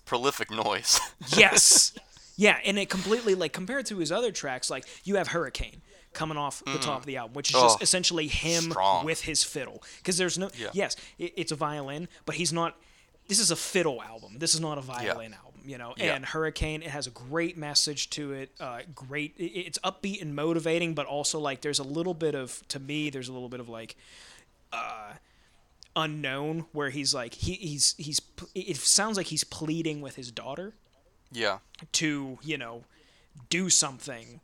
prolific 0.05 0.51
noise. 0.51 0.99
yes 1.37 1.97
yeah 2.37 2.59
and 2.65 2.79
it 2.79 2.91
completely 2.91 3.35
like 3.37 3.53
compared 3.53 3.87
to 3.87 3.99
his 3.99 4.11
other 4.13 4.33
tracks 4.33 4.69
like 4.71 4.85
you 5.05 5.17
have 5.17 5.29
hurricane 5.29 5.81
coming 6.13 6.37
off 6.37 6.63
the 6.65 6.79
top 6.79 7.01
of 7.01 7.07
the 7.07 7.17
album 7.17 7.35
which 7.35 7.51
is 7.51 7.61
just 7.61 7.79
Oh, 7.79 7.83
essentially 7.83 8.27
him 8.27 8.71
strong. 8.71 9.05
with 9.05 9.23
his 9.23 9.45
fiddle 9.45 9.83
because 9.99 10.17
there's 10.19 10.37
no 10.37 10.51
Yeah. 10.59 10.69
yes 10.73 10.97
it, 11.19 11.33
it's 11.37 11.53
a 11.53 11.57
violin 11.57 12.09
but 12.25 12.35
he's 12.35 12.53
not 12.53 12.77
this 13.29 13.39
is 13.39 13.51
a 13.51 13.57
fiddle 13.57 14.03
album 14.03 14.39
this 14.39 14.55
is 14.55 14.61
not 14.61 14.79
a 14.79 14.81
violin 14.81 15.35
album 15.35 15.61
you 15.65 15.79
know 15.79 15.95
Yeah. 15.97 16.15
and 16.15 16.25
hurricane 16.25 16.83
it 16.83 16.91
has 16.91 17.07
a 17.07 17.11
great 17.11 17.57
message 17.57 18.11
to 18.11 18.33
it 18.33 18.51
uh, 18.61 18.81
great 18.95 19.35
it's 19.39 19.79
upbeat 19.81 20.23
and 20.23 20.35
motivating 20.35 20.95
but 20.95 21.07
also 21.07 21.39
like 21.41 21.61
there's 21.61 21.79
a 21.81 21.85
little 21.85 22.15
bit 22.15 22.35
of 22.35 22.63
to 22.69 22.79
me 22.79 23.11
there's 23.11 23.29
a 23.29 23.33
little 23.33 23.49
bit 23.49 23.61
of 23.61 23.69
like 23.69 23.97
Uh, 24.73 25.15
unknown 25.95 26.67
where 26.73 26.91
he's 26.91 27.15
like 27.15 27.35
he, 27.35 27.55
he's 27.55 27.95
he's 27.97 28.21
it 28.55 28.77
sounds 28.77 29.17
like 29.17 29.27
he's 29.29 29.45
pleading 29.45 30.01
with 30.03 30.15
his 30.17 30.31
daughter 30.31 30.75
yeah. 31.33 31.59
to 31.93 32.39
you 32.43 32.59
know 32.59 32.85
do 33.49 33.71
something 33.71 34.41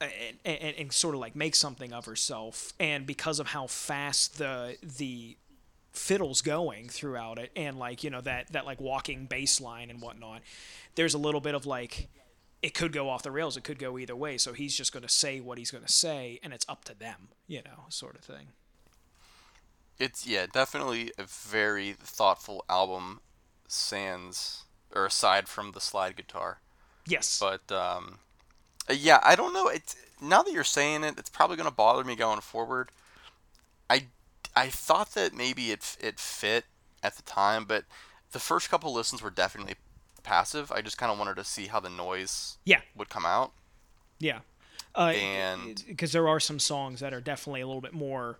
and, 0.00 0.10
and, 0.44 0.74
and 0.76 0.92
sort 0.92 1.14
of 1.14 1.20
like 1.20 1.36
make 1.36 1.54
something 1.54 1.92
of 1.92 2.04
herself 2.06 2.72
and 2.80 3.06
because 3.06 3.38
of 3.38 3.46
how 3.48 3.66
fast 3.68 4.38
the 4.38 4.76
the 4.82 5.36
fiddle's 5.94 6.42
going 6.42 6.88
throughout 6.88 7.38
it 7.38 7.50
and 7.56 7.78
like 7.78 8.04
you 8.04 8.10
know 8.10 8.20
that 8.20 8.52
that 8.52 8.66
like 8.66 8.80
walking 8.80 9.26
bass 9.26 9.60
line 9.60 9.90
and 9.90 10.02
whatnot 10.02 10.42
there's 10.96 11.14
a 11.14 11.18
little 11.18 11.40
bit 11.40 11.54
of 11.54 11.66
like 11.66 12.08
it 12.62 12.74
could 12.74 12.92
go 12.92 13.08
off 13.08 13.22
the 13.22 13.30
rails 13.30 13.56
it 13.56 13.64
could 13.64 13.78
go 13.78 13.98
either 13.98 14.16
way 14.16 14.36
so 14.38 14.52
he's 14.52 14.76
just 14.76 14.92
going 14.92 15.02
to 15.04 15.08
say 15.08 15.40
what 15.40 15.58
he's 15.58 15.70
going 15.70 15.84
to 15.84 15.92
say 15.92 16.40
and 16.42 16.52
it's 16.52 16.66
up 16.68 16.84
to 16.84 16.94
them 16.98 17.28
you 17.46 17.62
know 17.64 17.86
sort 17.90 18.16
of 18.16 18.22
thing 18.22 18.48
It's 19.98 20.26
yeah, 20.26 20.46
definitely 20.46 21.12
a 21.18 21.24
very 21.24 21.92
thoughtful 21.94 22.64
album. 22.68 23.20
Sans 23.66 24.64
or 24.94 25.06
aside 25.06 25.48
from 25.48 25.72
the 25.72 25.80
slide 25.80 26.16
guitar, 26.16 26.60
yes 27.06 27.40
but 27.40 27.70
um, 27.72 28.18
yeah, 28.90 29.20
I 29.22 29.36
don't 29.36 29.54
know. 29.54 29.68
It's 29.68 29.96
now 30.20 30.42
that 30.42 30.52
you're 30.52 30.64
saying 30.64 31.04
it, 31.04 31.18
it's 31.18 31.30
probably 31.30 31.56
gonna 31.56 31.70
bother 31.70 32.04
me 32.04 32.16
going 32.16 32.40
forward. 32.40 32.90
I 33.90 34.08
I 34.56 34.68
thought 34.68 35.14
that 35.14 35.34
maybe 35.34 35.70
it 35.70 35.96
it 36.00 36.18
fit 36.20 36.64
at 37.02 37.16
the 37.16 37.22
time, 37.22 37.64
but 37.64 37.84
the 38.32 38.38
first 38.40 38.70
couple 38.70 38.92
listens 38.92 39.22
were 39.22 39.30
definitely 39.30 39.74
passive. 40.22 40.72
I 40.72 40.80
just 40.80 40.96
kind 40.98 41.12
of 41.12 41.18
wanted 41.18 41.36
to 41.36 41.44
see 41.44 41.66
how 41.66 41.80
the 41.80 41.90
noise 41.90 42.58
yeah 42.64 42.80
would 42.94 43.08
come 43.08 43.26
out. 43.26 43.52
Yeah. 44.18 44.40
Uh, 44.96 45.12
And- 45.16 45.84
because 45.88 46.12
there 46.12 46.28
are 46.28 46.38
some 46.40 46.58
songs 46.60 47.00
that 47.00 47.12
are 47.12 47.20
definitely 47.20 47.60
a 47.60 47.66
little 47.66 47.82
bit 47.82 47.92
more 47.92 48.38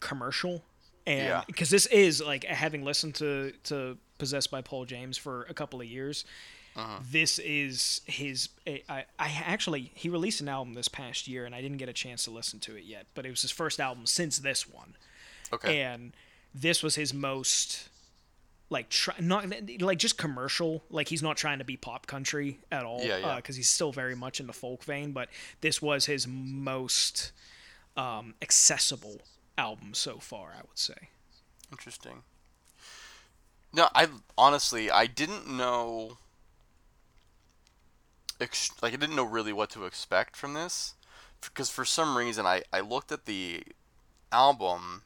commercial, 0.00 0.64
and 1.06 1.26
Yeah. 1.26 1.44
because 1.46 1.70
this 1.70 1.86
is 1.86 2.20
like 2.20 2.44
having 2.44 2.84
listened 2.84 3.14
to 3.16 3.52
to 3.64 3.98
Possessed 4.18 4.50
by 4.50 4.60
Paul 4.62 4.84
James 4.84 5.16
for 5.16 5.44
a 5.44 5.54
couple 5.54 5.80
of 5.80 5.86
years, 5.86 6.24
Uh-huh. 6.74 6.98
this 7.02 7.38
is 7.38 8.00
his. 8.06 8.48
I 8.66 9.04
I 9.18 9.28
actually 9.44 9.92
he 9.94 10.08
released 10.08 10.40
an 10.40 10.48
album 10.48 10.74
this 10.74 10.88
past 10.88 11.28
year, 11.28 11.44
and 11.46 11.54
I 11.54 11.60
didn't 11.60 11.76
get 11.78 11.88
a 11.88 11.92
chance 11.92 12.24
to 12.24 12.30
listen 12.32 12.58
to 12.60 12.74
it 12.76 12.84
yet, 12.84 13.06
but 13.14 13.24
it 13.26 13.30
was 13.30 13.42
his 13.42 13.50
first 13.52 13.78
album 13.80 14.06
since 14.06 14.38
this 14.38 14.68
one, 14.68 14.96
Okay. 15.52 15.80
and 15.82 16.12
this 16.54 16.82
was 16.82 16.94
his 16.94 17.12
most 17.14 17.88
like 18.70 18.88
try, 18.90 19.14
not 19.18 19.46
like 19.80 19.98
just 19.98 20.18
commercial 20.18 20.82
like 20.90 21.08
he's 21.08 21.22
not 21.22 21.36
trying 21.36 21.58
to 21.58 21.64
be 21.64 21.76
pop 21.76 22.06
country 22.06 22.58
at 22.70 22.84
all 22.84 23.02
Yeah, 23.02 23.18
yeah. 23.18 23.36
because 23.36 23.56
he's 23.56 23.70
still 23.70 23.92
very 23.92 24.14
much 24.14 24.40
in 24.40 24.46
the 24.46 24.52
folk 24.52 24.84
vein 24.84 25.12
but 25.12 25.28
this 25.62 25.80
was 25.80 26.06
his 26.06 26.26
most 26.28 27.32
um, 27.96 28.34
accessible 28.42 29.20
album 29.56 29.94
so 29.94 30.18
far 30.18 30.50
i 30.56 30.60
would 30.60 30.78
say 30.78 31.08
Interesting. 31.70 32.22
No, 33.74 33.88
I 33.94 34.08
honestly 34.38 34.90
I 34.90 35.06
didn't 35.06 35.46
know. 35.46 36.16
Ex- 38.40 38.70
like 38.80 38.94
I 38.94 38.96
didn't 38.96 39.16
know 39.16 39.24
really 39.24 39.52
what 39.52 39.68
to 39.70 39.84
expect 39.84 40.36
from 40.36 40.54
this, 40.54 40.94
because 41.42 41.68
for 41.68 41.84
some 41.84 42.16
reason 42.16 42.46
I 42.46 42.62
I 42.72 42.80
looked 42.80 43.12
at 43.12 43.26
the 43.26 43.62
album, 44.32 45.02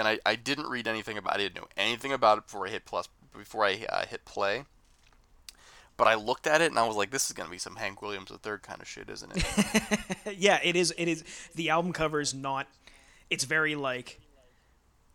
and 0.00 0.08
I, 0.08 0.18
I 0.26 0.34
didn't 0.34 0.66
read 0.66 0.88
anything 0.88 1.16
about 1.16 1.34
it. 1.34 1.34
I 1.34 1.42
didn't 1.44 1.56
know 1.56 1.68
anything 1.76 2.12
about 2.12 2.38
it 2.38 2.46
before 2.46 2.66
I 2.66 2.70
hit 2.70 2.84
plus 2.84 3.08
before 3.36 3.64
I 3.64 3.84
uh, 3.88 4.06
hit 4.06 4.24
play. 4.24 4.64
But 5.96 6.08
I 6.08 6.14
looked 6.14 6.46
at 6.46 6.62
it 6.62 6.70
and 6.70 6.78
I 6.78 6.86
was 6.86 6.96
like, 6.96 7.10
"This 7.10 7.26
is 7.26 7.32
gonna 7.32 7.50
be 7.50 7.58
some 7.58 7.76
Hank 7.76 8.02
Williams 8.02 8.30
III 8.30 8.58
kind 8.62 8.80
of 8.80 8.88
shit, 8.88 9.08
isn't 9.10 9.32
it?" 9.36 10.38
yeah, 10.38 10.58
it 10.64 10.74
is. 10.74 10.92
It 10.96 11.06
is. 11.06 11.22
The 11.54 11.68
album 11.70 11.92
cover 11.92 12.20
is 12.20 12.34
not. 12.34 12.66
It's 13.28 13.44
very 13.44 13.74
like 13.76 14.18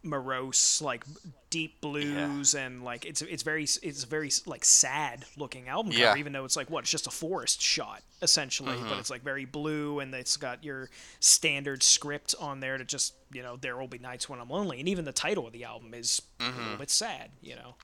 morose, 0.05 0.81
like 0.81 1.03
deep 1.49 1.81
blues, 1.81 2.53
yeah. 2.53 2.61
and 2.61 2.83
like 2.83 3.05
it's 3.05 3.21
it's 3.21 3.43
very 3.43 3.63
it's 3.63 4.03
very 4.03 4.29
like 4.45 4.63
sad 4.63 5.25
looking 5.37 5.67
album 5.67 5.91
cover. 5.91 6.03
Yeah. 6.03 6.15
Even 6.17 6.33
though 6.33 6.45
it's 6.45 6.55
like 6.55 6.69
what 6.69 6.81
it's 6.81 6.91
just 6.91 7.07
a 7.07 7.11
forest 7.11 7.61
shot 7.61 8.01
essentially, 8.21 8.75
mm-hmm. 8.75 8.89
but 8.89 8.99
it's 8.99 9.09
like 9.09 9.23
very 9.23 9.45
blue, 9.45 9.99
and 9.99 10.13
it's 10.13 10.37
got 10.37 10.63
your 10.63 10.89
standard 11.19 11.83
script 11.83 12.35
on 12.39 12.59
there 12.59 12.77
to 12.77 12.85
just 12.85 13.15
you 13.31 13.41
know 13.43 13.57
there 13.57 13.77
will 13.77 13.87
be 13.87 13.99
nights 13.99 14.29
when 14.29 14.39
I'm 14.39 14.49
lonely, 14.49 14.79
and 14.79 14.87
even 14.87 15.05
the 15.05 15.11
title 15.11 15.47
of 15.47 15.53
the 15.53 15.63
album 15.63 15.93
is 15.93 16.21
mm-hmm. 16.39 16.51
a 16.51 16.55
little 16.55 16.69
mm-hmm. 16.71 16.79
bit 16.79 16.89
sad, 16.89 17.31
you 17.41 17.55
know. 17.55 17.75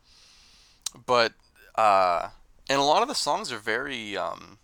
But 1.06 1.34
uh 1.76 2.30
and 2.72 2.80
a 2.80 2.84
lot 2.84 3.02
of 3.02 3.10
the 3.10 3.16
songs 3.16 3.52
are 3.52 3.58
very 3.58 4.16
um, 4.16 4.58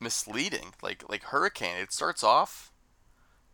misleading. 0.00 0.74
Like 0.82 1.02
like 1.08 1.24
Hurricane, 1.24 1.78
it 1.78 1.92
starts 1.92 2.22
off 2.22 2.70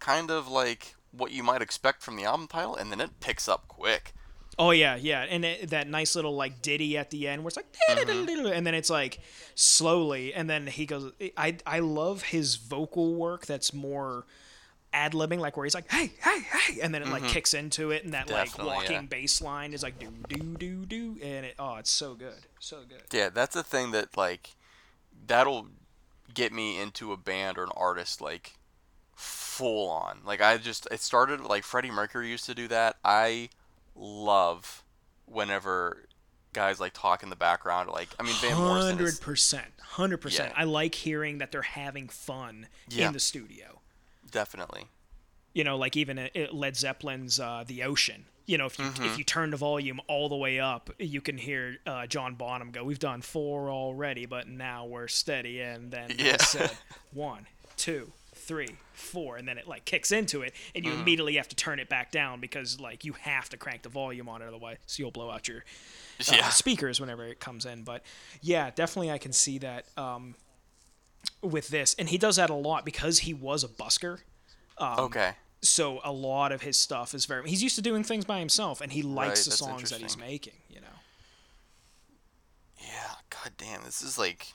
kind 0.01 0.31
of 0.31 0.49
like 0.49 0.97
what 1.17 1.33
you 1.33 1.43
might 1.43 1.63
expect 1.63 2.03
from 2.03 2.17
the 2.17 2.25
album 2.25 2.47
title, 2.47 2.77
and 2.77 2.91
then 2.91 3.01
it 3.01 3.21
picks 3.21 3.49
up 3.49 3.69
quick. 3.69 4.13
Oh 4.59 4.71
yeah, 4.71 4.97
yeah, 4.97 5.23
and 5.23 5.45
it, 5.45 5.71
that 5.71 5.89
nice 5.89 6.15
little 6.15 6.37
like 6.37 6.63
ditty 6.63 6.97
at 6.97 7.11
the 7.11 7.27
end 7.27 7.43
where 7.43 7.49
it's 7.49 7.57
like, 7.57 7.67
mm-hmm. 7.89 8.47
and 8.47 8.67
then 8.67 8.75
it's 8.75 8.91
like 8.91 9.21
slowly, 9.55 10.33
and 10.33 10.49
then 10.49 10.67
he 10.67 10.87
goes. 10.87 11.13
I 11.37 11.57
I 11.67 11.81
love 11.81 12.23
his 12.23 12.57
vocal 12.57 13.15
work. 13.15 13.47
That's 13.47 13.73
more 13.73 14.27
ad 14.93 15.13
libbing, 15.13 15.41
like 15.41 15.57
where 15.57 15.65
he's 15.65 15.75
like, 15.75 15.91
hey, 15.91 16.13
hey, 16.23 16.39
hey, 16.41 16.81
and 16.81 16.95
then 16.95 17.03
it 17.03 17.09
like 17.09 17.23
mm-hmm. 17.23 17.33
kicks 17.33 17.53
into 17.53 17.91
it, 17.91 18.05
and 18.05 18.15
that 18.15 18.29
Definitely, 18.29 18.67
like 18.67 18.77
walking 18.77 18.95
yeah. 18.95 19.03
bass 19.03 19.43
line 19.43 19.75
is 19.75 19.83
like 19.83 19.99
do 19.99 20.09
do 20.29 20.57
do 20.57 20.87
do, 20.87 21.19
and 21.23 21.47
it 21.47 21.55
oh, 21.59 21.77
it's 21.77 21.91
so 21.91 22.15
good, 22.15 22.47
so 22.61 22.79
good. 22.89 23.03
Yeah, 23.13 23.31
that's 23.31 23.55
the 23.55 23.65
thing 23.65 23.91
that 23.91 24.17
like 24.17 24.51
that'll 25.27 25.67
get 26.33 26.53
me 26.53 26.81
into 26.81 27.13
a 27.13 27.17
band 27.17 27.59
or 27.59 27.65
an 27.65 27.71
artist 27.77 28.21
like 28.21 28.55
full 29.55 29.89
on. 29.89 30.21
Like 30.25 30.41
I 30.41 30.57
just 30.57 30.89
it 30.91 31.01
started 31.01 31.41
like 31.41 31.65
Freddie 31.65 31.91
Mercury 31.91 32.29
used 32.29 32.47
to 32.47 32.55
do 32.55 32.69
that. 32.69 32.97
I 33.05 33.51
love 33.95 34.83
whenever 35.27 36.09
guys 36.53 36.81
like 36.81 36.93
talk 36.93 37.23
in 37.23 37.31
the 37.31 37.37
background 37.37 37.91
like 37.91 38.09
I 38.19 38.23
mean 38.23 38.35
Van 38.41 38.57
Morrison 38.57 38.97
Hundred 38.97 39.21
percent. 39.21 39.67
Hundred 39.81 40.19
percent. 40.19 40.53
I 40.57 40.65
like 40.65 40.95
hearing 40.95 41.39
that 41.39 41.53
they're 41.53 41.63
having 41.63 42.09
fun 42.09 42.67
yeah. 42.89 43.07
in 43.07 43.13
the 43.13 43.21
studio. 43.21 43.81
Definitely. 44.31 44.87
You 45.53 45.63
know, 45.63 45.77
like 45.77 45.97
even 45.97 46.19
uh, 46.19 46.29
Led 46.53 46.77
Zeppelin's 46.77 47.39
uh, 47.39 47.63
"The 47.67 47.85
Ocean." 47.85 48.25
You 48.47 48.59
know, 48.59 48.67
if 48.67 48.79
you 48.79 48.87
mm-hmm. 48.87 49.05
if 49.05 49.17
you 49.17 49.25
turn 49.25 49.51
the 49.51 49.57
volume 49.57 50.01
all 50.09 50.29
the 50.29 50.37
way 50.37 50.59
up, 50.59 50.91
you 50.99 51.21
can 51.21 51.39
hear 51.39 51.77
uh, 51.87 52.07
John 52.09 52.35
Bonham 52.35 52.73
go, 52.73 52.83
"We've 52.83 52.99
done 52.99 53.23
four 53.23 53.71
already, 53.71 54.27
but 54.27 54.49
now 54.49 54.85
we're 54.85 55.07
steady." 55.07 55.61
And 55.61 55.93
then 55.93 56.13
yeah. 56.19 56.39
said 56.39 56.73
one, 57.13 57.47
two, 57.77 58.11
three, 58.45 58.77
four, 58.93 59.37
and 59.37 59.49
then 59.49 59.59
it 59.59 59.67
like 59.67 59.85
kicks 59.85 60.13
into 60.13 60.43
it, 60.43 60.53
and 60.75 60.85
you 60.85 60.93
mm. 60.93 61.01
immediately 61.01 61.37
have 61.37 61.49
to 61.49 61.57
turn 61.57 61.79
it 61.81 61.89
back 61.89 62.13
down 62.13 62.41
because 62.41 62.81
like 62.81 63.05
you 63.05 63.15
have 63.15 63.49
to 63.49 63.57
crank 63.57 63.83
the 63.83 63.89
volume 63.89 64.29
on 64.29 64.43
it, 64.43 64.49
otherwise 64.49 64.79
you'll 64.97 65.11
blow 65.11 65.31
out 65.31 65.49
your 65.49 65.65
uh, 66.21 66.33
yeah. 66.33 66.49
speakers 66.51 67.01
whenever 67.01 67.25
it 67.25 67.41
comes 67.41 67.67
in. 67.67 67.83
But 67.83 68.03
yeah, 68.41 68.71
definitely 68.71 69.11
I 69.11 69.19
can 69.19 69.33
see 69.33 69.59
that. 69.59 69.87
Um, 69.97 70.37
with 71.43 71.69
this, 71.69 71.95
and 71.99 72.09
he 72.09 72.19
does 72.19 72.37
that 72.37 72.51
a 72.51 72.55
lot 72.55 72.85
because 72.85 73.21
he 73.21 73.35
was 73.35 73.65
a 73.65 73.69
busker. 73.69 74.21
Um, 74.79 75.01
okay. 75.01 75.33
So 75.63 76.01
a 76.05 76.13
lot 76.13 76.53
of 76.53 76.63
his 76.63 76.77
stuff 76.77 77.15
is 77.15 77.25
very. 77.25 77.49
He's 77.49 77.63
used 77.63 77.77
to 77.77 77.83
doing 77.83 78.05
things 78.05 78.25
by 78.25 78.39
himself, 78.39 78.81
and 78.81 78.93
he 78.93 79.03
likes 79.03 79.41
right, 79.41 79.45
the 79.45 79.51
songs 79.57 79.91
that 79.91 80.01
he's 80.01 80.19
making. 80.19 80.55
You 80.69 80.81
know. 80.81 80.87
Yeah. 82.81 83.15
God 83.31 83.53
damn. 83.57 83.83
This 83.85 84.03
is 84.03 84.19
like. 84.19 84.53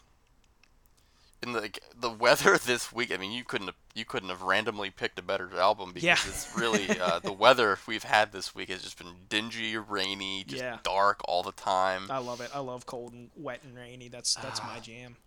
In 1.42 1.54
the 1.54 1.62
like, 1.62 1.80
the 1.98 2.10
weather 2.10 2.58
this 2.66 2.92
week, 2.92 3.14
I 3.14 3.18
mean, 3.18 3.32
you 3.32 3.44
couldn't 3.44 3.68
have, 3.68 3.76
you 3.94 4.06
couldn't 4.06 4.30
have 4.30 4.42
randomly 4.42 4.90
picked 4.90 5.18
a 5.20 5.22
better 5.22 5.50
album 5.58 5.92
because 5.94 6.04
yeah. 6.04 6.14
it's 6.14 6.54
really 6.58 6.90
uh, 7.00 7.20
the 7.20 7.34
weather 7.34 7.78
we've 7.88 8.04
had 8.04 8.32
this 8.32 8.54
week 8.54 8.70
has 8.70 8.84
just 8.84 8.98
been 8.98 9.14
dingy, 9.30 9.78
rainy, 9.78 10.44
just 10.46 10.62
yeah. 10.62 10.80
dark 10.84 11.22
all 11.26 11.44
the 11.44 11.52
time. 11.52 12.04
I 12.10 12.18
love 12.18 12.42
it. 12.42 12.52
I 12.54 12.60
love 12.60 12.86
cold 12.86 13.14
and 13.14 13.30
wet 13.36 13.62
and 13.64 13.76
rainy. 13.76 14.10
That's 14.10 14.36
that's 14.36 14.62
my 14.64 14.80
jam. 14.80 15.18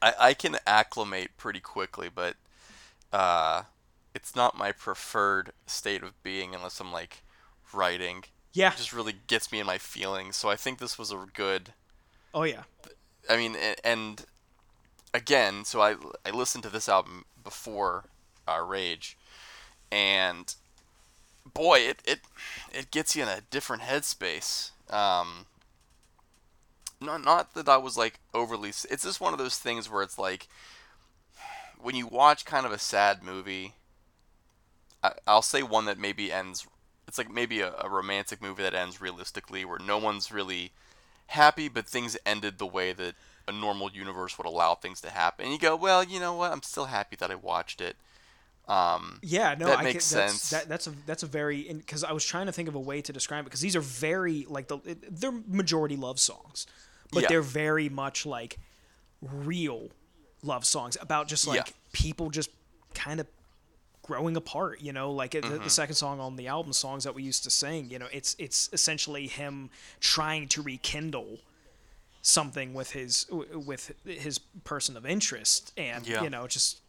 I, 0.00 0.14
I 0.18 0.34
can 0.34 0.56
acclimate 0.66 1.36
pretty 1.36 1.60
quickly, 1.60 2.08
but 2.12 2.34
uh, 3.12 3.62
it's 4.14 4.34
not 4.34 4.58
my 4.58 4.72
preferred 4.72 5.52
state 5.66 6.02
of 6.02 6.20
being 6.22 6.54
unless 6.54 6.80
I'm 6.80 6.92
like 6.92 7.22
writing. 7.72 8.24
Yeah. 8.52 8.72
It 8.72 8.76
just 8.76 8.92
really 8.92 9.14
gets 9.26 9.52
me 9.52 9.60
in 9.60 9.66
my 9.66 9.78
feelings. 9.78 10.36
So 10.36 10.50
I 10.50 10.56
think 10.56 10.78
this 10.78 10.98
was 10.98 11.10
a 11.10 11.26
good. 11.32 11.72
Oh 12.34 12.42
yeah. 12.42 12.64
I 13.30 13.36
mean, 13.36 13.56
and 13.84 14.24
again, 15.14 15.64
so 15.64 15.80
I 15.80 15.96
I 16.24 16.30
listened 16.30 16.64
to 16.64 16.70
this 16.70 16.88
album 16.88 17.24
before 17.42 18.04
uh, 18.48 18.60
Rage, 18.60 19.16
and 19.90 20.54
boy, 21.52 21.80
it 21.80 22.02
it 22.04 22.20
it 22.72 22.90
gets 22.90 23.14
you 23.16 23.22
in 23.22 23.28
a 23.28 23.42
different 23.50 23.82
headspace. 23.82 24.70
Um, 24.90 25.46
not 27.00 27.24
not 27.24 27.54
that 27.54 27.68
I 27.68 27.76
was 27.76 27.96
like 27.96 28.20
overly. 28.34 28.70
It's 28.70 29.04
just 29.04 29.20
one 29.20 29.32
of 29.32 29.38
those 29.38 29.58
things 29.58 29.90
where 29.90 30.02
it's 30.02 30.18
like 30.18 30.48
when 31.80 31.94
you 31.94 32.06
watch 32.06 32.44
kind 32.44 32.66
of 32.66 32.72
a 32.72 32.78
sad 32.78 33.22
movie. 33.22 33.74
I, 35.04 35.14
will 35.26 35.42
say 35.42 35.64
one 35.64 35.86
that 35.86 35.98
maybe 35.98 36.30
ends. 36.32 36.66
It's 37.08 37.18
like 37.18 37.30
maybe 37.30 37.60
a, 37.60 37.74
a 37.80 37.88
romantic 37.88 38.40
movie 38.40 38.62
that 38.62 38.74
ends 38.74 39.00
realistically, 39.00 39.64
where 39.64 39.80
no 39.80 39.98
one's 39.98 40.30
really 40.30 40.70
happy, 41.26 41.68
but 41.68 41.88
things 41.88 42.16
ended 42.24 42.58
the 42.58 42.66
way 42.66 42.92
that 42.92 43.16
a 43.48 43.52
normal 43.52 43.90
universe 43.90 44.38
would 44.38 44.46
allow 44.46 44.74
things 44.74 45.00
to 45.02 45.10
happen. 45.10 45.46
And 45.46 45.52
you 45.52 45.58
go, 45.58 45.76
well, 45.76 46.02
you 46.04 46.20
know 46.20 46.34
what? 46.34 46.52
I'm 46.52 46.62
still 46.62 46.86
happy 46.86 47.16
that 47.16 47.30
I 47.30 47.34
watched 47.34 47.80
it. 47.80 47.96
Um, 48.68 49.18
yeah, 49.22 49.56
no, 49.58 49.66
that 49.66 49.80
I 49.80 49.82
makes 49.82 50.10
can, 50.10 50.18
that's, 50.18 50.32
sense. 50.34 50.50
That, 50.50 50.68
that's 50.68 50.86
a 50.86 50.92
that's 51.04 51.22
a 51.24 51.26
very 51.26 51.72
because 51.72 52.04
I 52.04 52.12
was 52.12 52.24
trying 52.24 52.46
to 52.46 52.52
think 52.52 52.68
of 52.68 52.76
a 52.76 52.80
way 52.80 53.02
to 53.02 53.12
describe 53.12 53.40
it 53.40 53.44
because 53.44 53.60
these 53.60 53.74
are 53.74 53.80
very 53.80 54.46
like 54.48 54.68
the 54.68 54.78
they're 55.10 55.32
majority 55.48 55.96
love 55.96 56.20
songs 56.20 56.66
but 57.12 57.22
yeah. 57.22 57.28
they're 57.28 57.42
very 57.42 57.88
much 57.88 58.26
like 58.26 58.58
real 59.20 59.90
love 60.42 60.64
songs 60.64 60.96
about 61.00 61.28
just 61.28 61.46
like 61.46 61.68
yeah. 61.68 61.72
people 61.92 62.30
just 62.30 62.50
kind 62.94 63.20
of 63.20 63.26
growing 64.02 64.36
apart 64.36 64.80
you 64.80 64.92
know 64.92 65.12
like 65.12 65.32
mm-hmm. 65.32 65.46
the, 65.46 65.54
the, 65.54 65.60
mm-hmm. 65.60 65.68
second 65.68 65.94
song 65.94 66.18
on 66.18 66.34
the 66.34 66.48
album 66.48 66.72
songs 66.72 67.04
that 67.04 67.14
we 67.14 67.22
used 67.22 67.44
to 67.44 67.50
sing 67.50 67.88
you 67.88 67.98
know 67.98 68.08
it's 68.10 68.34
it's 68.38 68.68
essentially 68.72 69.28
him 69.28 69.70
trying 70.00 70.48
to 70.48 70.60
rekindle 70.60 71.38
something 72.22 72.72
with 72.72 72.92
his 72.92 73.26
with 73.30 73.92
his 74.04 74.38
person 74.38 74.96
of 74.96 75.04
interest 75.04 75.72
and 75.76 76.06
yeah. 76.06 76.22
you 76.22 76.30
know 76.30 76.46
just 76.46 76.80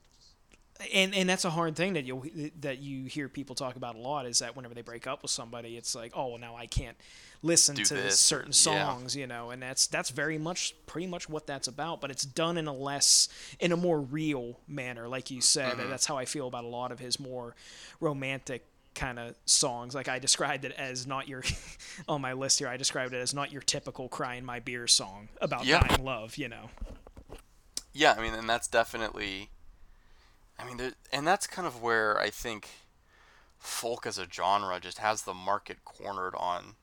and 0.94 1.14
and 1.16 1.28
that's 1.28 1.44
a 1.44 1.50
hard 1.50 1.76
thing 1.76 1.94
that 1.94 2.06
you 2.06 2.52
that 2.60 2.80
you 2.80 3.06
hear 3.06 3.28
people 3.28 3.56
talk 3.56 3.76
about 3.76 3.96
a 3.96 4.00
lot 4.00 4.28
is 4.28 4.40
that 4.40 4.56
whenever 4.56 4.76
they 4.76 4.82
break 4.82 5.08
up 5.08 5.24
with 5.24 5.32
somebody 5.32 5.76
it's 5.76 5.96
like 5.96 6.12
oh 6.16 6.28
well 6.28 6.38
now 6.38 6.56
I 6.56 6.68
can't 6.68 6.98
listen 7.44 7.76
Do 7.76 7.84
to 7.84 7.94
this. 7.94 8.20
certain 8.20 8.54
songs, 8.54 9.16
yeah. 9.16 9.22
you 9.22 9.28
know, 9.28 9.52
and 9.52 9.62
that's 9.62 9.86
that's 9.88 10.10
very 10.10 10.38
much 10.38 10.74
pretty 10.88 11.08
much 11.08 11.30
what 11.30 11.46
that's 11.46 11.68
about. 11.68 12.02
But 12.02 12.10
it's 12.10 12.26
done 12.26 12.58
in 12.58 12.68
a 12.68 12.74
less 12.74 13.28
in 13.60 13.72
a 13.72 13.78
more 13.78 14.00
real 14.00 14.60
manner, 14.68 15.08
like 15.08 15.30
you 15.30 15.42
said. 15.42 15.74
Mm-hmm. 15.74 15.90
that's 15.90 16.06
how 16.06 16.18
I 16.18 16.26
feel 16.26 16.48
about 16.48 16.64
a 16.64 16.68
lot 16.68 16.92
of 16.92 17.00
his 17.00 17.20
more 17.20 17.56
romantic 18.00 18.66
kind 18.96 19.20
of 19.20 19.36
songs. 19.46 19.96
Like 19.96 20.08
I 20.08 20.20
described 20.20 20.66
it 20.66 20.72
as 20.74 21.08
not 21.08 21.28
your 21.28 21.44
on 22.08 22.22
my 22.22 22.34
list 22.34 22.60
here. 22.60 22.68
I 22.68 22.78
described 22.78 23.14
it 23.14 23.18
as 23.18 23.34
not 23.34 23.52
your 23.52 23.62
typical 23.62 24.10
crying 24.10 24.46
my 24.46 24.60
beer 24.60 24.88
song 24.88 25.30
about 25.42 25.66
yeah. 25.66 25.86
dying 25.86 26.04
love. 26.04 26.38
You 26.38 26.50
know. 26.50 26.70
Yeah, 27.94 28.16
I 28.18 28.22
mean, 28.22 28.34
and 28.34 28.50
that's 28.50 28.68
definitely. 28.68 29.50
I 30.60 30.66
mean, 30.66 30.78
there, 30.78 30.94
and 31.12 31.26
that's 31.26 31.48
kind 31.48 31.68
of 31.68 31.82
where 31.82 32.20
I 32.20 32.30
think 32.30 32.70
folk 33.58 34.06
as 34.06 34.18
a 34.18 34.28
genre 34.32 34.80
just 34.80 35.00
has 35.00 35.24
the 35.24 35.34
market 35.34 35.84
cornered 35.86 36.36
on 36.36 36.76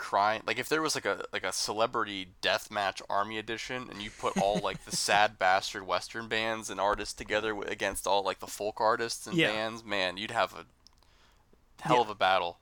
crying 0.00 0.40
like 0.46 0.58
if 0.58 0.66
there 0.70 0.80
was 0.80 0.94
like 0.94 1.04
a 1.04 1.22
like 1.30 1.44
a 1.44 1.52
celebrity 1.52 2.28
death 2.40 2.70
match 2.70 3.02
army 3.10 3.36
edition 3.36 3.86
and 3.90 4.00
you 4.00 4.10
put 4.18 4.36
all 4.38 4.58
like 4.58 4.82
the 4.86 4.96
sad 4.96 5.38
bastard 5.38 5.86
western 5.86 6.26
bands 6.26 6.70
and 6.70 6.80
artists 6.80 7.12
together 7.12 7.54
against 7.66 8.06
all 8.06 8.24
like 8.24 8.40
the 8.40 8.46
folk 8.46 8.80
artists 8.80 9.26
and 9.26 9.36
yeah. 9.36 9.52
bands 9.52 9.84
man 9.84 10.16
you'd 10.16 10.30
have 10.30 10.54
a 10.54 10.64
hell 11.82 11.96
yeah. 11.96 12.02
of 12.02 12.08
a 12.08 12.14
battle 12.14 12.58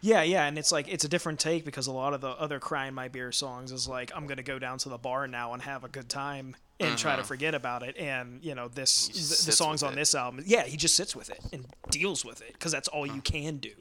yeah 0.00 0.22
yeah 0.22 0.46
and 0.46 0.56
it's 0.56 0.72
like 0.72 0.88
it's 0.88 1.04
a 1.04 1.08
different 1.08 1.38
take 1.38 1.62
because 1.62 1.86
a 1.86 1.92
lot 1.92 2.14
of 2.14 2.22
the 2.22 2.30
other 2.30 2.58
crying 2.58 2.94
my 2.94 3.06
beer 3.06 3.30
songs 3.32 3.70
is 3.70 3.86
like 3.86 4.10
i'm 4.16 4.26
gonna 4.26 4.42
go 4.42 4.58
down 4.58 4.78
to 4.78 4.88
the 4.88 4.96
bar 4.96 5.28
now 5.28 5.52
and 5.52 5.60
have 5.60 5.84
a 5.84 5.88
good 5.88 6.08
time 6.08 6.56
and 6.80 6.88
mm-hmm. 6.88 6.96
try 6.96 7.12
to 7.12 7.18
mm-hmm. 7.18 7.28
forget 7.28 7.54
about 7.54 7.82
it 7.82 7.98
and 7.98 8.42
you 8.42 8.54
know 8.54 8.68
this 8.68 9.08
the, 9.08 9.50
the 9.50 9.52
songs 9.52 9.82
on 9.82 9.92
it. 9.92 9.96
this 9.96 10.14
album 10.14 10.42
yeah 10.46 10.64
he 10.64 10.78
just 10.78 10.96
sits 10.96 11.14
with 11.14 11.28
it 11.28 11.40
and 11.52 11.66
deals 11.90 12.24
with 12.24 12.40
it 12.40 12.54
because 12.54 12.72
that's 12.72 12.88
all 12.88 13.06
mm. 13.06 13.14
you 13.14 13.20
can 13.20 13.58
do 13.58 13.72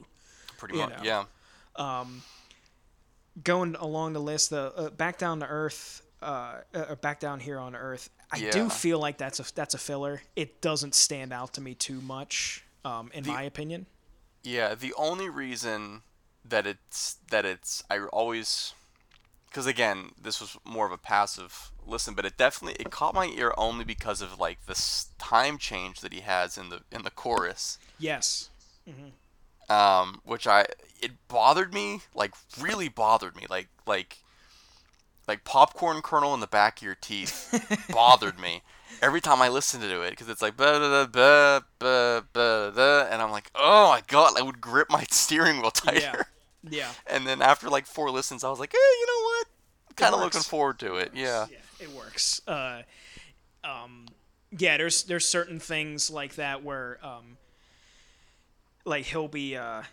pretty 0.58 0.76
much 0.76 0.90
know? 0.90 1.04
yeah 1.04 1.24
um 1.78 2.22
going 3.44 3.76
along 3.76 4.14
the 4.14 4.20
list, 4.20 4.50
the 4.50 4.74
uh, 4.76 4.90
back 4.90 5.18
down 5.18 5.40
to 5.40 5.48
earth, 5.48 6.02
uh, 6.22 6.56
uh, 6.74 6.96
back 6.96 7.20
down 7.20 7.40
here 7.40 7.60
on 7.60 7.76
earth. 7.76 8.10
I 8.32 8.38
yeah. 8.38 8.52
do 8.52 8.70
feel 8.70 9.00
like 9.00 9.18
that's 9.18 9.40
a 9.40 9.54
that's 9.54 9.74
a 9.74 9.78
filler. 9.78 10.22
It 10.36 10.62
doesn't 10.62 10.96
stand 10.96 11.32
out 11.32 11.54
to 11.54 11.62
me 11.62 11.76
too 11.76 12.02
much, 12.02 12.66
um, 12.84 13.10
in 13.14 13.24
the, 13.24 13.32
my 13.32 13.44
opinion. 13.44 13.86
Yeah, 14.44 14.76
the 14.76 14.94
only 14.98 15.30
reason 15.30 16.02
that 16.44 16.66
it's 16.66 17.18
that 17.30 17.46
it's 17.46 17.84
I 17.90 18.00
always 18.00 18.74
because 19.50 19.66
again 19.66 20.12
this 20.22 20.40
was 20.42 20.58
more 20.66 20.86
of 20.86 20.92
a 20.92 20.98
passive 20.98 21.72
listen, 21.86 22.14
but 22.14 22.26
it 22.26 22.38
definitely 22.38 22.78
it 22.80 22.92
caught 22.92 23.14
my 23.14 23.28
ear 23.28 23.54
only 23.58 23.86
because 23.86 24.22
of 24.22 24.40
like 24.40 24.66
this 24.66 25.08
time 25.18 25.58
change 25.58 26.02
that 26.02 26.14
he 26.14 26.22
has 26.22 26.58
in 26.58 26.70
the 26.70 26.82
in 26.92 27.04
the 27.04 27.12
chorus. 27.12 27.78
Yes. 28.00 28.50
Um, 29.70 30.22
which 30.24 30.48
I 30.48 30.66
it 31.02 31.12
bothered 31.28 31.74
me, 31.74 32.02
like 32.16 32.34
really 32.60 32.90
bothered 32.90 33.36
me, 33.36 33.46
like 33.50 33.68
like 33.86 34.18
like 35.28 35.44
popcorn 35.44 36.02
kernel 36.02 36.34
in 36.34 36.40
the 36.40 36.48
back 36.48 36.80
of 36.80 36.84
your 36.84 36.96
teeth 36.96 37.88
bothered 37.92 38.40
me 38.40 38.62
every 39.02 39.22
time 39.22 39.42
I 39.42 39.50
listened 39.50 39.84
to 39.84 40.02
it 40.02 40.12
because 40.12 40.30
it's 40.30 40.42
like 40.42 40.58
da 40.58 41.06
ba 41.06 41.64
ba 41.80 42.24
ba 42.34 42.72
da, 42.76 43.08
and 43.12 43.22
I'm 43.22 43.32
like, 43.32 43.52
oh 43.56 43.90
my 43.90 44.02
god, 44.08 44.34
I 44.38 44.42
would 44.42 44.62
grip 44.62 44.90
my 44.90 45.04
steering 45.12 45.62
wheel 45.62 45.72
tighter. 45.72 46.00
Yeah. 46.00 46.24
Yeah. 46.70 46.92
And 47.06 47.26
then 47.26 47.42
after 47.42 47.70
like 47.70 47.86
four 47.86 48.10
listens, 48.12 48.44
I 48.44 48.50
was 48.50 48.60
like, 48.60 48.74
eh, 48.74 48.78
you 48.78 49.06
know 49.08 49.24
what? 49.24 49.48
Kind 49.96 50.14
of 50.14 50.22
looking 50.22 50.42
forward 50.42 50.80
to 50.80 50.96
it. 50.96 51.12
Yeah. 51.16 51.48
Yeah, 51.50 51.58
it 51.80 51.92
works. 51.92 52.42
Uh, 52.48 52.82
um, 53.64 54.06
yeah, 54.58 54.78
there's 54.78 55.04
there's 55.04 55.28
certain 55.28 55.60
things 55.60 56.10
like 56.10 56.36
that 56.36 56.64
where 56.64 57.00
um, 57.04 57.38
like 58.88 59.06
he'll 59.06 59.28
be 59.28 59.56
uh, 59.56 59.84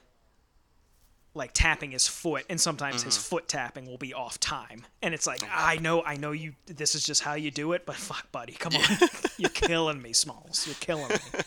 like 1.35 1.51
tapping 1.53 1.91
his 1.91 2.07
foot, 2.07 2.45
and 2.49 2.61
sometimes 2.61 3.03
his 3.03 3.17
foot 3.17 3.49
tapping 3.49 3.87
will 3.87 3.99
be 3.99 4.15
off 4.15 4.39
time, 4.41 4.87
and 5.03 5.13
it's 5.13 5.27
like 5.27 5.43
I 5.53 5.77
know, 5.77 6.03
I 6.03 6.17
know 6.17 6.33
you. 6.33 6.55
This 6.67 6.95
is 6.95 7.05
just 7.05 7.23
how 7.23 7.35
you 7.35 7.51
do 7.51 7.73
it, 7.73 7.85
but 7.85 7.97
fuck, 7.97 8.31
buddy, 8.33 8.53
come 8.53 8.75
on, 8.77 9.09
you're 9.37 9.51
killing 9.51 10.01
me, 10.01 10.13
Smalls. 10.13 10.67
You're 10.67 10.77
killing 10.81 11.09
me. 11.09 11.17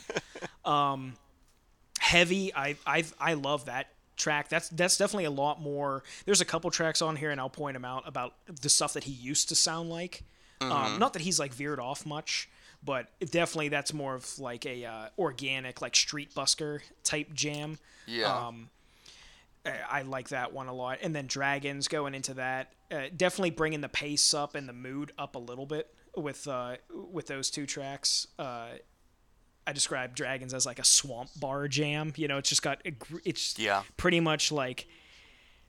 Um, 0.66 1.14
heavy, 1.98 2.54
I 2.54 2.76
I 2.86 3.06
I 3.18 3.36
love 3.36 3.68
that 3.68 3.88
track. 4.18 4.50
That's 4.50 4.68
that's 4.68 4.98
definitely 4.98 5.24
a 5.24 5.32
lot 5.32 5.62
more. 5.62 6.04
There's 6.26 6.42
a 6.42 6.46
couple 6.46 6.70
tracks 6.72 7.02
on 7.02 7.16
here, 7.16 7.32
and 7.32 7.40
I'll 7.40 7.50
point 7.50 7.76
them 7.76 7.86
out 7.86 8.04
about 8.06 8.34
the 8.62 8.68
stuff 8.68 8.92
that 8.94 9.06
he 9.06 9.14
used 9.14 9.48
to 9.48 9.56
sound 9.56 9.90
like. 9.90 10.24
Um, 10.60 11.00
not 11.00 11.14
that 11.14 11.22
he's 11.22 11.40
like 11.40 11.54
veered 11.54 11.80
off 11.80 12.06
much, 12.06 12.50
but 12.88 13.08
definitely 13.20 13.68
that's 13.70 13.94
more 13.94 14.16
of 14.16 14.40
like 14.40 14.66
a 14.66 14.86
uh, 14.86 15.10
organic, 15.20 15.82
like 15.82 15.96
street 15.96 16.34
busker 16.34 16.80
type 17.04 17.32
jam. 17.34 17.78
Yeah. 18.08 18.34
Um, 18.48 18.70
I- 19.92 20.02
like 20.04 20.30
that 20.30 20.54
one 20.54 20.68
a 20.68 20.74
lot. 20.74 21.00
And 21.02 21.14
then 21.14 21.28
Dragons 21.28 21.88
going 21.90 22.16
into 22.16 22.34
that, 22.36 22.72
uh, 22.90 23.08
definitely 23.16 23.50
bringing 23.52 23.82
the 23.82 23.90
pace 23.90 24.34
up 24.34 24.56
and 24.56 24.68
the 24.68 24.74
mood 24.74 25.12
up 25.20 25.36
a 25.36 25.40
little 25.40 25.66
bit 25.66 25.94
with 26.16 26.48
uh, 26.48 26.78
with 27.12 27.28
those 27.28 27.50
two 27.52 27.66
tracks. 27.66 28.28
Uh, 28.40 28.70
I 29.68 29.74
describe 29.74 30.16
Dragons 30.16 30.54
as 30.54 30.66
like 30.66 30.80
a 30.80 30.86
swamp 30.86 31.30
bar 31.38 31.68
jam. 31.68 32.14
You 32.16 32.30
know, 32.30 32.38
it's 32.38 32.48
just 32.48 32.62
got 32.64 32.82
it's 33.26 33.60
Yeah. 33.60 33.84
pretty 33.98 34.22
much 34.22 34.50
like 34.54 34.88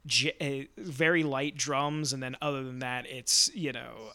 j- 0.06 0.68
uh, 0.78 0.80
very 0.80 1.24
light 1.24 1.56
drums, 1.56 2.12
and 2.12 2.22
then 2.22 2.36
other 2.40 2.62
than 2.62 2.78
that, 2.78 3.04
it's 3.06 3.50
you 3.54 3.72
know. 3.72 4.12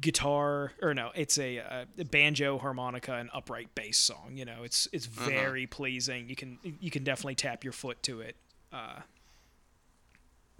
Guitar 0.00 0.72
or 0.80 0.94
no 0.94 1.10
it's 1.14 1.38
a, 1.38 1.58
uh 1.58 2.04
banjo 2.10 2.58
harmonica 2.58 3.14
and 3.14 3.30
upright 3.34 3.74
bass 3.74 3.98
song 3.98 4.32
you 4.36 4.44
know? 4.44 4.62
It's 4.62 4.86
it's 4.92 5.06
very 5.06 5.66
pleasing. 5.66 6.28
You 6.28 6.36
can 6.36 6.58
you 6.62 6.90
can 6.90 7.04
definitely 7.04 7.34
tap 7.34 7.64
your 7.64 7.72
foot 7.72 8.02
to 8.04 8.20
it. 8.20 8.36
Uh 8.72 9.00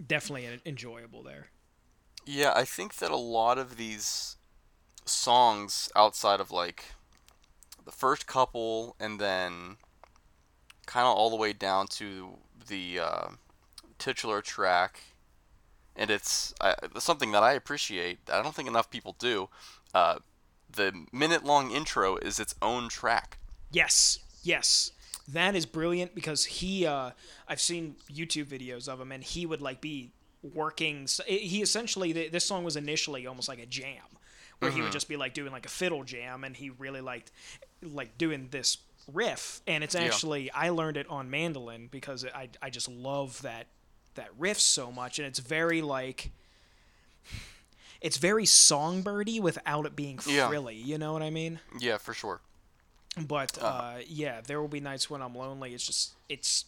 definitely 0.05 0.45
en- 0.45 0.61
enjoyable 0.65 1.23
there. 1.23 1.47
Yeah, 2.25 2.53
I 2.55 2.65
think 2.65 2.95
that 2.95 3.11
a 3.11 3.17
lot 3.17 3.57
of 3.57 3.77
these 3.77 4.37
songs 5.05 5.89
outside 5.95 6.39
of 6.39 6.51
like 6.51 6.93
the 7.85 7.91
first 7.91 8.27
couple 8.27 8.95
and 8.99 9.19
then 9.19 9.77
kind 10.85 11.05
of 11.07 11.15
all 11.15 11.29
the 11.29 11.35
way 11.35 11.53
down 11.53 11.87
to 11.87 12.37
the 12.67 12.99
uh, 12.99 13.27
titular 13.97 14.41
track 14.41 15.01
and 15.99 16.09
it's 16.09 16.53
I, 16.59 16.73
something 16.97 17.31
that 17.33 17.43
I 17.43 17.53
appreciate 17.53 18.25
that 18.25 18.35
I 18.35 18.41
don't 18.41 18.55
think 18.55 18.67
enough 18.67 18.89
people 18.89 19.15
do 19.19 19.49
uh, 19.93 20.15
the 20.71 21.05
minute 21.11 21.43
long 21.43 21.69
intro 21.71 22.15
is 22.17 22.39
its 22.39 22.55
own 22.61 22.89
track. 22.89 23.37
Yes 23.71 24.19
yes. 24.43 24.91
That 25.27 25.55
is 25.55 25.65
brilliant 25.67 26.15
because 26.15 26.45
he 26.45 26.87
uh 26.87 27.11
i've 27.47 27.61
seen 27.61 27.95
youtube 28.11 28.45
videos 28.45 28.87
of 28.87 28.99
him 28.99 29.11
and 29.11 29.23
he 29.23 29.45
would 29.45 29.61
like 29.61 29.79
be 29.79 30.11
working 30.41 31.07
he 31.27 31.61
essentially 31.61 32.29
this 32.29 32.45
song 32.45 32.63
was 32.63 32.75
initially 32.75 33.27
almost 33.27 33.47
like 33.47 33.59
a 33.59 33.65
jam 33.67 34.01
where 34.57 34.71
he 34.71 34.81
would 34.81 34.91
just 34.91 35.07
be 35.07 35.17
like 35.17 35.35
doing 35.35 35.51
like 35.51 35.67
a 35.67 35.69
fiddle 35.69 36.03
jam 36.03 36.43
and 36.43 36.55
he 36.55 36.71
really 36.71 36.99
liked 36.99 37.31
like 37.81 38.17
doing 38.17 38.47
this 38.51 38.77
riff. 39.13 39.61
And 39.67 39.83
it's 39.83 39.95
actually 39.95 40.51
i 40.51 40.69
learned 40.69 40.97
it 40.97 41.07
on 41.09 41.29
mandolin 41.29 41.89
because 41.91 42.25
i 42.25 42.49
i 42.61 42.71
just 42.71 42.89
love 42.89 43.39
that 43.43 43.67
that 44.19 44.29
riff 44.37 44.59
so 44.59 44.91
much 44.91 45.17
and 45.19 45.27
it's 45.27 45.39
very 45.39 45.81
like 45.81 46.31
it's 48.01 48.17
very 48.17 48.45
songbirdy 48.45 49.39
without 49.39 49.85
it 49.85 49.95
being 49.95 50.19
Yeah. 50.25 50.47
frilly 50.47 50.75
you 50.75 50.97
know 50.97 51.13
what 51.13 51.21
i 51.23 51.29
mean 51.29 51.59
yeah 51.79 51.97
for 51.97 52.13
sure 52.13 52.41
but 53.17 53.57
uh, 53.61 53.95
yeah, 54.07 54.39
there 54.45 54.61
will 54.61 54.69
be 54.69 54.79
nights 54.79 55.09
when 55.09 55.21
I'm 55.21 55.35
lonely. 55.35 55.73
It's 55.73 55.85
just 55.85 56.13
it's 56.29 56.65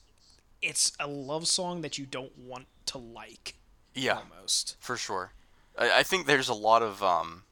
it's 0.61 0.91
a 0.99 1.07
love 1.07 1.47
song 1.47 1.81
that 1.81 1.97
you 1.97 2.05
don't 2.05 2.35
want 2.37 2.65
to 2.87 2.97
like 2.97 3.53
yeah 3.93 4.17
almost. 4.17 4.75
For 4.79 4.97
sure. 4.97 5.31
I, 5.77 5.99
I 5.99 6.03
think 6.03 6.25
there's 6.25 6.49
a 6.49 6.53
lot 6.55 6.81
of 6.81 7.01
um 7.03 7.43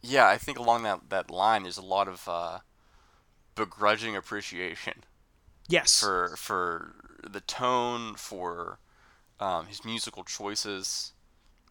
yeah, 0.00 0.26
I 0.26 0.36
think 0.38 0.58
along 0.58 0.82
that, 0.84 1.10
that 1.10 1.30
line 1.30 1.62
there's 1.64 1.76
a 1.76 1.84
lot 1.84 2.08
of 2.08 2.26
uh 2.26 2.60
begrudging 3.54 4.16
appreciation 4.16 5.04
Yes. 5.68 6.00
for 6.00 6.34
for 6.36 6.94
the 7.30 7.40
tone, 7.42 8.14
for 8.16 8.78
um, 9.40 9.66
his 9.66 9.84
musical 9.84 10.24
choices. 10.24 11.12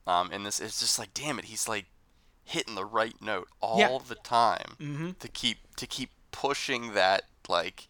Um 0.07 0.30
and 0.32 0.45
this 0.45 0.59
it's 0.59 0.80
just 0.80 0.97
like 0.97 1.14
damn 1.14 1.38
it, 1.39 1.45
he's 1.45 1.68
like 1.68 1.86
hitting 2.43 2.76
the 2.76 2.86
right 2.86 3.16
note 3.22 3.47
all 3.62 3.80
Yeah. 3.80 3.97
the 4.07 4.16
time 4.16 4.76
Mhm. 4.80 5.20
to 5.20 5.28
keep 5.28 5.76
to 5.76 5.86
keep 5.86 6.09
pushing 6.32 6.93
that 6.93 7.26
like 7.47 7.88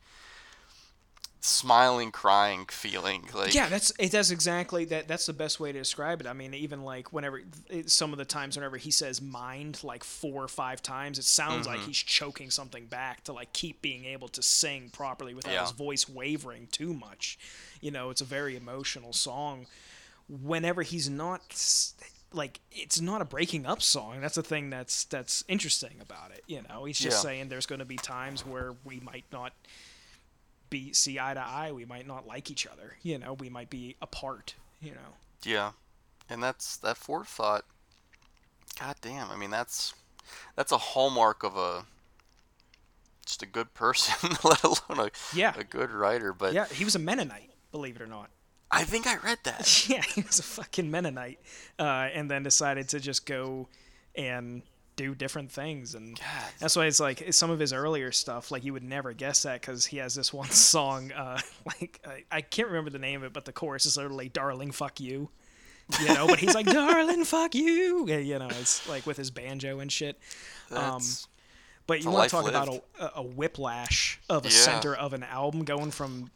smiling 1.44 2.12
crying 2.12 2.66
feeling 2.70 3.28
like 3.34 3.54
yeah, 3.56 3.68
that's 3.68 3.92
it. 3.98 4.12
That's 4.12 4.30
exactly 4.30 4.86
that. 4.86 5.08
That's 5.08 5.26
the 5.26 5.34
best 5.34 5.60
way 5.60 5.72
to 5.72 5.80
describe 5.80 6.22
it. 6.22 6.28
I 6.28 6.34
mean, 6.34 6.54
even 6.54 6.84
like 6.84 7.12
whenever 7.12 7.42
it, 7.68 7.90
some 7.90 8.12
of 8.14 8.20
the 8.20 8.26
times 8.26 8.56
whenever 8.56 8.78
he 8.78 8.92
says 8.92 9.20
"mind" 9.22 9.84
like 9.84 10.04
four 10.04 10.44
or 10.44 10.48
five 10.48 10.84
times, 10.84 11.18
it 11.18 11.24
sounds 11.26 11.66
Mm-hmm. 11.66 11.78
like 11.78 11.86
he's 11.88 11.98
choking 11.98 12.52
something 12.52 12.86
back 12.86 13.24
to 13.24 13.34
like 13.34 13.54
keep 13.54 13.82
being 13.82 14.06
able 14.06 14.28
to 14.30 14.42
sing 14.44 14.90
properly 14.94 15.34
without 15.34 15.52
Yeah. 15.54 15.62
his 15.62 15.72
voice 15.72 16.08
wavering 16.08 16.68
too 16.72 16.94
much. 16.94 17.40
You 17.82 17.90
know, 17.90 18.12
it's 18.12 18.22
a 18.22 18.26
very 18.26 18.56
emotional 18.56 19.12
song. 19.12 19.66
Whenever 20.30 20.84
he's 20.84 21.10
not 21.10 21.42
like, 22.32 22.60
it's 22.72 23.02
not 23.02 23.22
a 23.22 23.26
breaking 23.26 23.66
up 23.66 23.82
song. 23.82 24.22
That's 24.22 24.36
the 24.36 24.44
thing 24.44 24.70
that's 24.70 25.06
that's 25.06 25.44
interesting 25.48 25.96
about 26.00 26.32
it. 26.32 26.44
You 26.48 26.62
know, 26.70 26.86
he's 26.86 27.00
just 27.00 27.18
Yeah. 27.18 27.30
saying 27.32 27.50
there's 27.50 27.66
going 27.66 27.80
to 27.80 27.86
be 27.86 27.98
times 27.98 28.46
where 28.46 28.74
we 28.86 29.00
might 29.00 29.26
not 29.34 29.54
be 30.72 30.92
see 30.94 31.20
eye 31.20 31.36
to 31.36 31.40
eye. 31.40 31.72
We 31.72 31.86
might 31.86 32.08
not 32.08 32.26
like 32.26 32.50
each 32.50 32.66
other. 32.66 32.98
You 33.04 33.20
know, 33.20 33.34
we 33.34 33.50
might 33.50 33.70
be 33.70 33.96
apart. 34.02 34.56
You 34.82 34.92
know. 34.94 35.14
Yeah, 35.44 35.74
and 36.28 36.42
that's 36.42 36.78
that 36.78 36.98
forethought. 36.98 37.66
God 38.80 38.96
damn! 39.02 39.30
I 39.30 39.36
mean, 39.36 39.52
that's 39.52 39.94
that's 40.56 40.72
a 40.72 40.78
hallmark 40.80 41.44
of 41.44 41.56
a 41.56 41.86
just 43.26 43.44
a 43.44 43.46
good 43.46 43.74
person, 43.76 44.32
let 44.44 44.64
alone 44.64 45.08
a 45.08 45.12
Yeah. 45.38 45.54
a 45.56 45.64
good 45.64 45.92
writer. 45.92 46.34
But 46.34 46.54
Yeah, 46.54 46.66
he 46.66 46.84
was 46.84 46.96
a 46.96 47.00
Mennonite, 47.00 47.52
believe 47.72 47.96
it 47.98 48.02
or 48.02 48.08
not. 48.08 48.30
I 48.72 48.84
think 48.84 49.06
I 49.06 49.18
read 49.18 49.40
that. 49.44 49.86
Yeah, 49.90 50.02
he 50.02 50.22
was 50.22 50.40
a 50.40 50.44
fucking 50.44 50.90
Mennonite, 50.90 51.40
uh, 51.78 51.84
and 52.14 52.32
then 52.32 52.42
decided 52.44 52.90
to 52.90 53.00
just 53.00 53.26
go 53.26 53.68
and 54.16 54.64
do 55.04 55.16
different 55.16 55.52
things, 55.52 55.96
and 55.96 56.18
God. 56.18 56.26
that's 56.60 56.76
why 56.76 56.86
it's 56.86 57.00
like 57.00 57.34
some 57.34 57.50
of 57.50 57.60
his 57.60 57.74
earlier 57.74 58.12
stuff. 58.12 58.52
Like 58.52 58.64
you 58.64 58.74
would 58.74 58.84
never 58.84 59.14
guess 59.14 59.44
that 59.44 59.62
because 59.62 59.86
he 59.86 59.98
has 59.98 60.14
this 60.16 60.32
one 60.34 60.50
song. 60.52 61.12
Uh, 61.12 61.40
like 61.66 62.00
I, 62.06 62.24
I 62.38 62.42
can't 62.42 62.68
remember 62.68 62.90
the 62.90 63.00
name 63.00 63.22
of 63.22 63.28
it, 63.28 63.34
but 63.34 63.46
the 63.46 63.52
chorus 63.54 63.86
is 63.86 63.98
literally 63.98 64.30
"Darling, 64.30 64.72
fuck 64.72 65.00
you." 65.00 65.30
You 66.00 66.14
know, 66.14 66.28
but 66.28 66.40
he's 66.40 66.56
like 66.56 66.66
"Darling, 66.80 67.26
fuck 67.26 67.54
you." 67.56 68.08
You 68.08 68.40
know, 68.40 68.48
it's 68.50 68.88
like 68.88 69.06
with 69.06 69.18
his 69.18 69.32
banjo 69.32 69.80
and 69.80 69.92
shit. 69.92 70.20
That's, 70.70 71.28
But 71.88 72.04
you 72.04 72.10
want 72.12 72.30
to 72.30 72.36
talk 72.36 72.48
about 72.48 72.70
a, 73.00 73.12
a 73.16 73.24
whiplash 73.24 74.20
of 74.30 74.46
a 74.46 74.50
Yeah. 74.50 74.54
center 74.56 74.96
of 74.96 75.14
an 75.14 75.24
album 75.24 75.64
going 75.66 75.92
from 75.92 76.32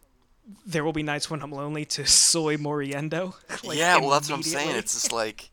"There 0.66 0.84
Will 0.84 0.92
Be 0.94 1.04
Nights 1.04 1.30
When 1.30 1.42
I'm 1.42 1.52
Lonely" 1.52 1.86
to 1.86 2.06
"Soy 2.06 2.58
Moriendo." 2.58 3.34
like, 3.64 3.78
yeah, 3.78 3.98
well, 4.00 4.10
that's 4.10 4.30
what 4.30 4.36
I'm 4.36 4.44
saying. 4.44 4.76
It's 4.76 4.94
just 4.94 5.12
like, 5.14 5.50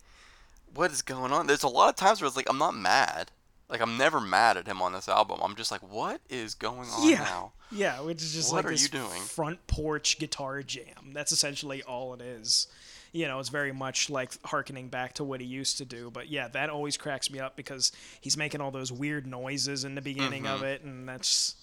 what 0.75 0.91
is 0.91 1.03
going 1.03 1.33
on? 1.33 1.47
There's 1.47 1.63
a 1.63 1.69
lot 1.69 1.89
of 1.89 1.97
times 1.97 2.21
where 2.21 2.27
it's 2.29 2.37
like 2.37 2.49
I'm 2.51 2.59
not 2.59 2.75
mad. 2.75 3.31
Like 3.69 3.81
I'm 3.81 3.97
never 3.97 4.21
mad 4.21 4.57
at 4.57 4.67
him 4.67 4.83
on 4.83 4.93
this 4.93 5.09
album. 5.09 5.41
I'm 5.43 5.55
just 5.57 5.71
like, 5.73 5.83
what 5.83 6.21
is 6.29 6.55
going 6.55 6.89
on 6.91 7.09
yeah, 7.09 7.19
now? 7.21 7.53
yeah, 7.71 8.01
which 8.01 8.21
is 8.23 8.35
just 8.35 8.53
What 8.53 8.57
like 8.59 8.65
are 8.67 8.71
this 8.75 8.83
you 8.83 8.89
doing? 8.89 9.21
front 9.23 9.67
porch 9.67 10.19
guitar 10.19 10.63
jam. 10.63 11.13
That's 11.15 11.33
essentially 11.33 11.83
all 11.83 12.13
it 12.15 12.21
is. 12.21 12.67
You 13.13 13.27
know, 13.29 13.39
it's 13.41 13.49
very 13.51 13.73
much 13.73 14.11
like 14.11 14.33
harkening 14.45 14.89
back 14.89 15.15
to 15.15 15.25
what 15.25 15.41
he 15.41 15.47
used 15.47 15.79
to 15.79 15.85
do. 15.87 16.11
But 16.11 16.29
yeah, 16.29 16.49
that 16.49 16.69
always 16.71 16.97
cracks 16.99 17.31
me 17.31 17.41
up 17.41 17.57
because 17.57 17.93
he's 18.21 18.37
making 18.37 18.61
all 18.61 18.71
those 18.71 18.93
weird 18.93 19.27
noises 19.27 19.85
in 19.85 19.95
the 19.95 20.01
beginning 20.03 20.45
Mm-hmm. 20.45 20.55
of 20.55 20.63
it, 20.65 20.83
and 20.83 21.09
that's 21.09 21.55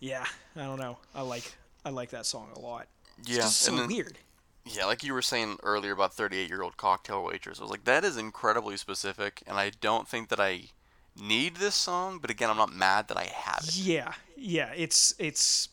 yeah, 0.00 0.24
I 0.56 0.62
don't 0.62 0.78
know. 0.80 0.98
I 1.14 1.22
like 1.22 1.52
I 1.84 1.90
like 1.90 2.10
that 2.10 2.26
song 2.26 2.48
a 2.54 2.60
lot. 2.60 2.86
It's 3.18 3.28
Yeah, 3.30 3.36
just 3.38 3.60
so 3.60 3.74
then- 3.76 3.88
weird. 3.88 4.18
Yeah, 4.64 4.86
like 4.86 5.02
you 5.04 5.12
were 5.12 5.22
saying 5.22 5.58
earlier 5.62 5.92
about 5.92 6.14
38 6.14 6.48
year 6.48 6.62
old 6.62 6.76
cocktail 6.76 7.22
waitress. 7.24 7.58
I 7.58 7.62
was 7.62 7.70
like, 7.70 7.84
that 7.84 8.04
is 8.04 8.16
incredibly 8.16 8.76
specific, 8.76 9.42
and 9.46 9.58
I 9.58 9.70
don't 9.80 10.08
think 10.08 10.28
that 10.30 10.40
I 10.40 10.62
need 11.20 11.56
this 11.56 11.74
song, 11.74 12.18
but 12.18 12.30
again, 12.30 12.50
I'm 12.50 12.56
not 12.56 12.72
mad 12.72 13.08
that 13.08 13.16
I 13.16 13.24
have 13.26 13.64
it. 13.68 13.76
Yeah, 13.76 14.12
yeah. 14.36 14.70
It's 14.74 15.14
it's. 15.18 15.68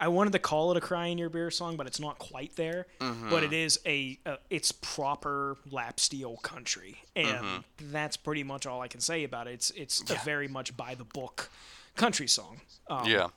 I 0.00 0.06
wanted 0.06 0.32
to 0.34 0.38
call 0.38 0.70
it 0.70 0.76
a 0.76 0.80
"Cry 0.80 1.06
in 1.06 1.18
Your 1.18 1.28
Beer" 1.28 1.50
song, 1.50 1.76
but 1.76 1.88
it's 1.88 1.98
not 1.98 2.20
quite 2.20 2.54
there. 2.54 2.86
Mm-hmm. 3.00 3.30
But 3.30 3.42
it 3.42 3.52
is 3.52 3.80
a, 3.84 4.16
a 4.24 4.38
it's 4.48 4.70
proper 4.70 5.56
lap 5.72 5.98
steel 5.98 6.36
country, 6.36 6.98
and 7.16 7.64
that's 7.80 8.16
pretty 8.16 8.44
much 8.44 8.64
all 8.64 8.80
I 8.80 8.86
can 8.86 9.00
say 9.00 9.24
about 9.24 9.48
it. 9.48 9.54
It's 9.54 9.70
it's 9.72 10.00
a 10.00 10.04
Mm-hmm. 10.04 10.24
Very 10.24 10.48
much 10.48 10.76
by 10.76 10.94
the 10.94 11.04
book 11.04 11.50
country 11.96 12.28
song. 12.28 12.60
Um, 12.88 13.06
Yeah. 13.06 13.28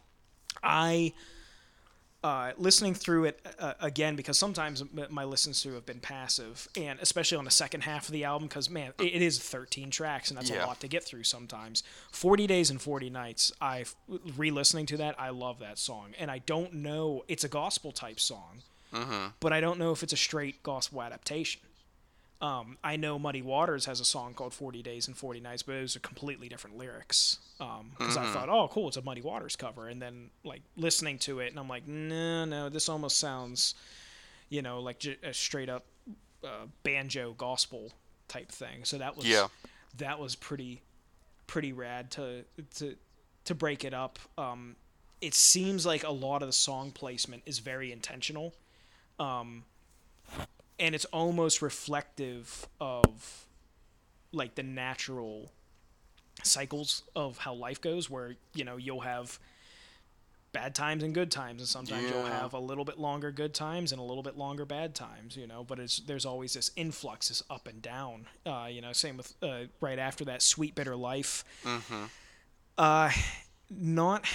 I 0.61 1.13
uh, 2.23 2.51
listening 2.57 2.93
through 2.93 3.25
it 3.25 3.39
uh, 3.59 3.73
again 3.79 4.15
because 4.15 4.37
sometimes 4.37 4.83
my 5.09 5.23
listens 5.23 5.63
through 5.63 5.73
have 5.73 5.85
been 5.85 5.99
passive, 5.99 6.67
and 6.77 6.99
especially 6.99 7.37
on 7.37 7.45
the 7.45 7.51
second 7.51 7.81
half 7.81 8.07
of 8.07 8.11
the 8.11 8.23
album 8.23 8.47
because 8.47 8.69
man, 8.69 8.93
it, 8.99 9.05
it 9.15 9.21
is 9.23 9.39
13 9.39 9.89
tracks 9.89 10.29
and 10.29 10.37
that's 10.37 10.49
Yeah. 10.51 10.65
a 10.65 10.67
lot 10.67 10.79
to 10.81 10.87
get 10.87 11.03
through 11.03 11.23
sometimes. 11.23 11.83
40 12.11 12.45
Days 12.45 12.69
and 12.69 12.79
40 12.81 13.09
Nights, 13.09 13.51
I 13.59 13.85
re-listening 14.37 14.85
to 14.87 14.97
that, 14.97 15.19
I 15.19 15.29
love 15.29 15.59
that 15.59 15.79
song, 15.79 16.11
and 16.19 16.29
I 16.29 16.39
don't 16.39 16.75
know 16.75 17.23
it's 17.27 17.43
a 17.43 17.49
gospel 17.49 17.91
type 17.91 18.19
song, 18.19 18.61
but 19.39 19.51
I 19.53 19.59
don't 19.61 19.79
know 19.79 19.91
if 19.91 20.03
it's 20.03 20.13
a 20.13 20.17
straight 20.17 20.61
gospel 20.63 21.01
adaptation. 21.01 21.61
Um, 22.41 22.77
I 22.83 22.95
know 22.95 23.19
Muddy 23.19 23.43
Waters 23.43 23.85
has 23.85 23.99
a 23.99 24.05
song 24.05 24.33
called 24.33 24.53
40 24.53 24.81
Days 24.81 25.07
and 25.07 25.15
40 25.15 25.39
Nights, 25.41 25.61
but 25.61 25.75
it 25.75 25.81
was 25.81 25.95
a 25.95 25.99
completely 25.99 26.49
different 26.49 26.75
lyrics. 26.77 27.37
Because 27.59 28.17
I 28.17 28.25
thought, 28.33 28.49
oh, 28.49 28.67
cool, 28.71 28.87
it's 28.87 28.97
a 28.97 29.01
Muddy 29.03 29.21
Waters 29.21 29.55
cover. 29.55 29.87
And 29.87 30.01
then, 30.01 30.31
like, 30.43 30.61
listening 30.75 31.19
to 31.19 31.39
it, 31.39 31.51
and 31.51 31.59
I'm 31.59 31.67
like, 31.69 31.87
no, 31.87 32.45
no, 32.45 32.69
this 32.69 32.89
almost 32.89 33.19
sounds, 33.19 33.75
you 34.49 34.63
know, 34.63 34.79
like 34.79 34.97
j- 34.99 35.17
a 35.23 35.33
straight 35.35 35.69
up 35.69 35.85
uh, 36.43 36.65
banjo 36.81 37.33
gospel 37.37 37.91
type 38.27 38.51
thing. 38.51 38.85
So 38.85 38.97
that 38.97 39.15
was, 39.15 39.27
Yeah. 39.27 39.47
that 39.97 40.17
was 40.19 40.35
pretty, 40.35 40.81
pretty 41.45 41.73
rad 41.73 42.09
to, 42.11 42.43
to, 42.77 42.95
to 43.45 43.53
break 43.53 43.85
it 43.85 43.93
up. 43.93 44.17
Um, 44.39 44.75
it 45.21 45.35
seems 45.35 45.85
like 45.85 46.03
a 46.03 46.09
lot 46.11 46.41
of 46.41 46.47
the 46.49 46.53
song 46.53 46.89
placement 46.91 47.43
is 47.45 47.59
very 47.59 47.91
intentional 47.91 48.55
and 50.81 50.93
it's 50.93 51.05
almost 51.05 51.61
reflective 51.61 52.67
of 52.81 53.45
like 54.33 54.55
the 54.55 54.63
natural 54.63 55.51
cycles 56.43 57.03
of 57.15 57.37
how 57.37 57.53
life 57.53 57.79
goes 57.79 58.09
where 58.09 58.35
you 58.55 58.63
know 58.65 58.75
you'll 58.77 59.01
have 59.01 59.39
bad 60.53 60.75
times 60.75 61.01
and 61.03 61.13
good 61.13 61.31
times 61.31 61.61
and 61.61 61.67
sometimes 61.69 62.09
you'll 62.09 62.25
have 62.25 62.53
a 62.53 62.59
little 62.59 62.83
bit 62.83 62.99
longer 62.99 63.31
good 63.31 63.53
times 63.53 63.91
and 63.93 64.01
a 64.01 64.03
little 64.03 64.23
bit 64.23 64.37
longer 64.37 64.65
bad 64.65 64.93
times 64.93 65.37
you 65.37 65.47
know 65.47 65.63
but 65.63 65.79
it's 65.79 65.99
there's 65.99 66.25
always 66.25 66.53
this 66.53 66.71
influx 66.75 67.29
this 67.29 67.41
up 67.49 67.67
and 67.67 67.81
down 67.81 68.25
uh, 68.45 68.67
you 68.69 68.81
know 68.81 68.91
same 68.91 69.15
with 69.15 69.33
uh, 69.41 69.61
right 69.79 69.99
after 69.99 70.25
that 70.25 70.41
sweet 70.41 70.75
bitter 70.75 70.95
life 70.95 71.45
Mm-hmm. 71.63 72.03
uh 72.77 73.11
not 73.69 74.25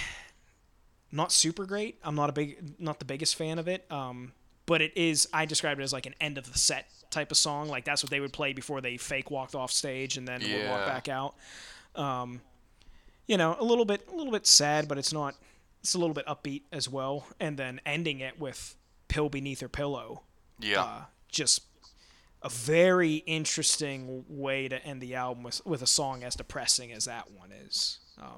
not 1.11 1.31
super 1.31 1.65
great. 1.65 1.99
I'm 2.03 2.15
not 2.15 2.29
a 2.29 2.33
big 2.33 2.79
not 2.79 2.99
the 2.99 3.05
biggest 3.05 3.35
fan 3.35 3.59
of 3.59 3.67
it. 3.67 3.85
Um, 3.91 4.33
but 4.67 4.81
it 4.83 4.95
is 4.95 5.27
I 5.33 5.45
described 5.45 5.79
it 5.81 5.83
as 5.83 5.93
like 5.93 6.05
an 6.05 6.13
end 6.21 6.37
of 6.37 6.51
the 6.51 6.59
set 6.59 6.85
type 7.09 7.31
of 7.31 7.37
song. 7.37 7.69
Like 7.69 7.85
that's 7.85 8.03
what 8.03 8.11
they 8.11 8.19
would 8.19 8.33
play 8.33 8.53
before 8.53 8.81
they 8.81 8.97
fake 8.97 9.31
walked 9.31 9.55
off 9.55 9.71
stage 9.71 10.17
and 10.17 10.27
then 10.27 10.41
would 10.43 10.69
walk 10.69 10.85
back 10.85 11.07
out. 11.09 11.33
Um, 11.95 12.41
you 13.25 13.37
know, 13.37 13.57
a 13.59 13.63
little 13.63 13.85
bit 13.85 14.07
a 14.11 14.15
little 14.15 14.31
bit 14.31 14.45
sad, 14.45 14.87
but 14.87 14.99
it's 14.99 15.11
not 15.11 15.35
it's 15.81 15.95
a 15.95 15.97
little 15.97 16.13
bit 16.13 16.27
upbeat 16.27 16.63
as 16.71 16.87
well. 16.87 17.25
And 17.39 17.57
then 17.57 17.81
ending 17.85 18.19
it 18.19 18.39
with 18.39 18.75
Pill 19.07 19.29
Beneath 19.29 19.61
Her 19.61 19.69
Pillow. 19.69 20.21
Yeah. 20.59 20.83
Uh, 20.83 21.01
just 21.29 21.63
a 22.43 22.49
very 22.49 23.15
interesting 23.15 24.25
way 24.29 24.67
to 24.67 24.83
end 24.85 25.01
the 25.01 25.15
album 25.15 25.43
with 25.43 25.65
with 25.65 25.81
a 25.81 25.87
song 25.87 26.23
as 26.23 26.35
depressing 26.35 26.91
as 26.91 27.05
that 27.05 27.31
one 27.31 27.51
is. 27.51 27.99
Um, 28.21 28.37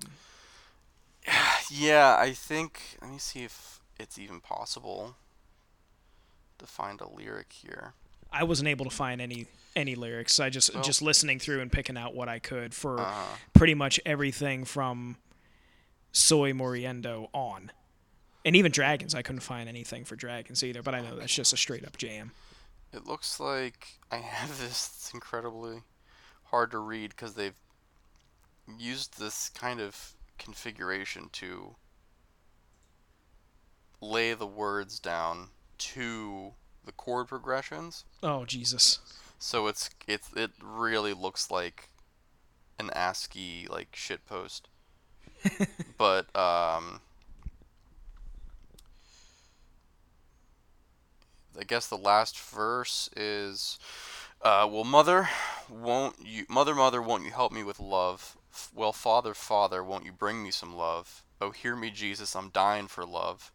Yeah, 1.72 2.18
I 2.20 2.32
think. 2.34 2.82
Let 3.02 3.12
me 3.12 3.18
see 3.18 3.44
if 3.44 3.80
it's 4.00 4.18
even 4.18 4.40
possible 4.40 5.16
to 6.60 6.66
find 6.68 7.02
a 7.02 7.08
lyric 7.10 7.52
here. 7.52 7.94
I 8.32 8.44
wasn't 8.44 8.68
able 8.70 8.86
to 8.86 8.92
find 8.92 9.20
any 9.22 9.48
any 9.76 9.96
lyrics. 9.96 10.40
I 10.40 10.50
just 10.50 10.74
Well- 10.74 10.84
just 10.84 11.02
listening 11.02 11.40
through 11.40 11.62
and 11.62 11.72
picking 11.72 11.96
out 11.98 12.14
what 12.16 12.28
I 12.28 12.40
could 12.40 12.74
for 12.74 13.00
Uh, 13.00 13.38
pretty 13.54 13.74
much 13.76 14.00
everything 14.06 14.66
from 14.66 15.18
Soy 16.12 16.54
Moriendo 16.54 17.30
on. 17.34 17.72
And 18.44 18.56
even 18.56 18.72
Dragons, 18.72 19.14
I 19.14 19.22
couldn't 19.22 19.42
find 19.42 19.70
anything 19.70 20.06
for 20.06 20.16
Dragons 20.16 20.64
either, 20.64 20.82
but 20.82 20.96
I 20.96 21.02
know 21.02 21.16
that's 21.18 21.34
just 21.34 21.54
a 21.54 21.58
straight 21.58 21.86
up 21.86 21.98
jam. 21.98 22.32
it 22.92 23.06
looks 23.06 23.40
like 23.40 24.00
I 24.10 24.18
have 24.18 24.58
this. 24.58 24.88
It's 24.96 25.14
incredibly 25.14 25.84
hard 26.46 26.72
to 26.72 26.80
read 26.80 27.12
because 27.12 27.36
they've 27.36 27.54
used 28.78 29.20
this 29.20 29.50
kind 29.50 29.80
of 29.80 30.14
configuration 30.40 31.30
to 31.34 31.76
lay 34.02 34.34
the 34.34 34.48
words 34.48 35.00
down 35.00 35.50
to 35.80 36.54
the 36.86 36.92
chord 36.92 37.28
progressions. 37.28 38.06
Oh 38.22 38.46
Jesus. 38.46 39.00
So 39.40 39.68
it's 39.68 39.90
it's 40.08 40.32
it 40.36 40.52
really 40.62 41.14
looks 41.14 41.50
like 41.50 41.90
an 42.78 42.90
ASCII 42.94 43.68
like 43.70 43.96
shit 43.96 44.26
post. 44.26 44.68
but 45.98 46.26
um 46.36 47.02
I 51.58 51.64
guess 51.66 51.88
the 51.88 51.98
last 51.98 52.40
verse 52.40 53.10
is 53.16 53.80
uh 54.42 54.68
well 54.70 54.84
mother 54.84 55.30
won't 55.70 56.16
you 56.24 56.46
mother 56.50 56.76
mother 56.76 57.02
won't 57.02 57.26
you 57.26 57.32
help 57.32 57.52
me 57.52 57.64
with 57.64 57.80
love 57.80 58.38
F- 58.54 58.72
well 58.74 58.94
father 58.94 59.34
father 59.34 59.84
won't 59.84 60.06
you 60.06 60.12
bring 60.12 60.42
me 60.42 60.52
some 60.52 60.76
love 60.76 61.24
oh 61.42 61.52
hear 61.52 61.76
me 61.76 61.90
Jesus 61.90 62.36
I'm 62.36 62.50
dying 62.50 62.88
for 62.88 63.06
love 63.06 63.52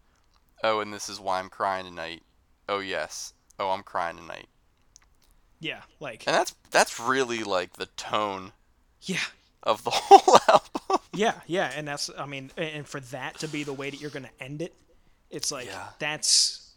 oh 0.65 0.81
and 0.81 0.93
this 0.93 1.09
is 1.09 1.21
why 1.21 1.39
I'm 1.39 1.49
crying 1.49 1.85
tonight 1.87 2.25
oh 2.69 2.81
yes 2.81 3.35
oh 3.61 3.71
I'm 3.71 3.85
crying 3.85 4.17
tonight 4.17 4.49
Yeah, 5.61 5.83
like 6.01 6.25
and 6.27 6.35
that's 6.35 6.55
that's 6.71 7.01
really 7.01 7.43
like 7.45 7.75
the 7.75 7.87
tone 7.87 8.53
yeah. 9.03 9.19
of 9.63 9.85
the 9.85 9.91
whole 9.95 10.39
album. 10.49 11.01
Yeah, 11.13 11.41
yeah, 11.47 11.73
and 11.75 11.87
that's 11.89 12.11
I 12.19 12.27
mean, 12.27 12.51
and 12.57 12.87
for 12.87 13.01
that 13.01 13.39
to 13.41 13.49
be 13.49 13.65
the 13.65 13.73
way 13.73 13.91
that 13.91 14.01
you're 14.01 14.11
going 14.11 14.25
to 14.25 14.45
end 14.45 14.61
it, 14.63 14.75
it's 15.31 15.51
like 15.53 15.67
Yeah. 15.67 15.89
that's 15.99 16.73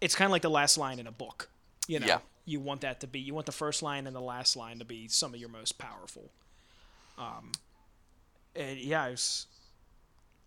it's 0.00 0.14
kind 0.16 0.26
of 0.26 0.32
like 0.32 0.42
the 0.42 0.50
last 0.50 0.78
line 0.78 0.98
in 1.00 1.06
a 1.06 1.12
book. 1.12 1.48
You 1.88 2.00
know, 2.00 2.06
Yeah. 2.06 2.20
you 2.44 2.60
want 2.60 2.82
that 2.82 3.00
to 3.00 3.06
be 3.06 3.20
you 3.20 3.34
want 3.34 3.46
the 3.46 3.52
first 3.52 3.82
line 3.82 4.06
and 4.06 4.14
the 4.16 4.20
last 4.20 4.56
line 4.56 4.78
to 4.80 4.84
be 4.84 5.08
some 5.08 5.34
of 5.34 5.40
your 5.40 5.48
most 5.50 5.78
powerful. 5.78 6.30
Um, 7.18 7.52
and 8.56 8.78
yeah, 8.78 9.06
it 9.06 9.12
was, 9.12 9.46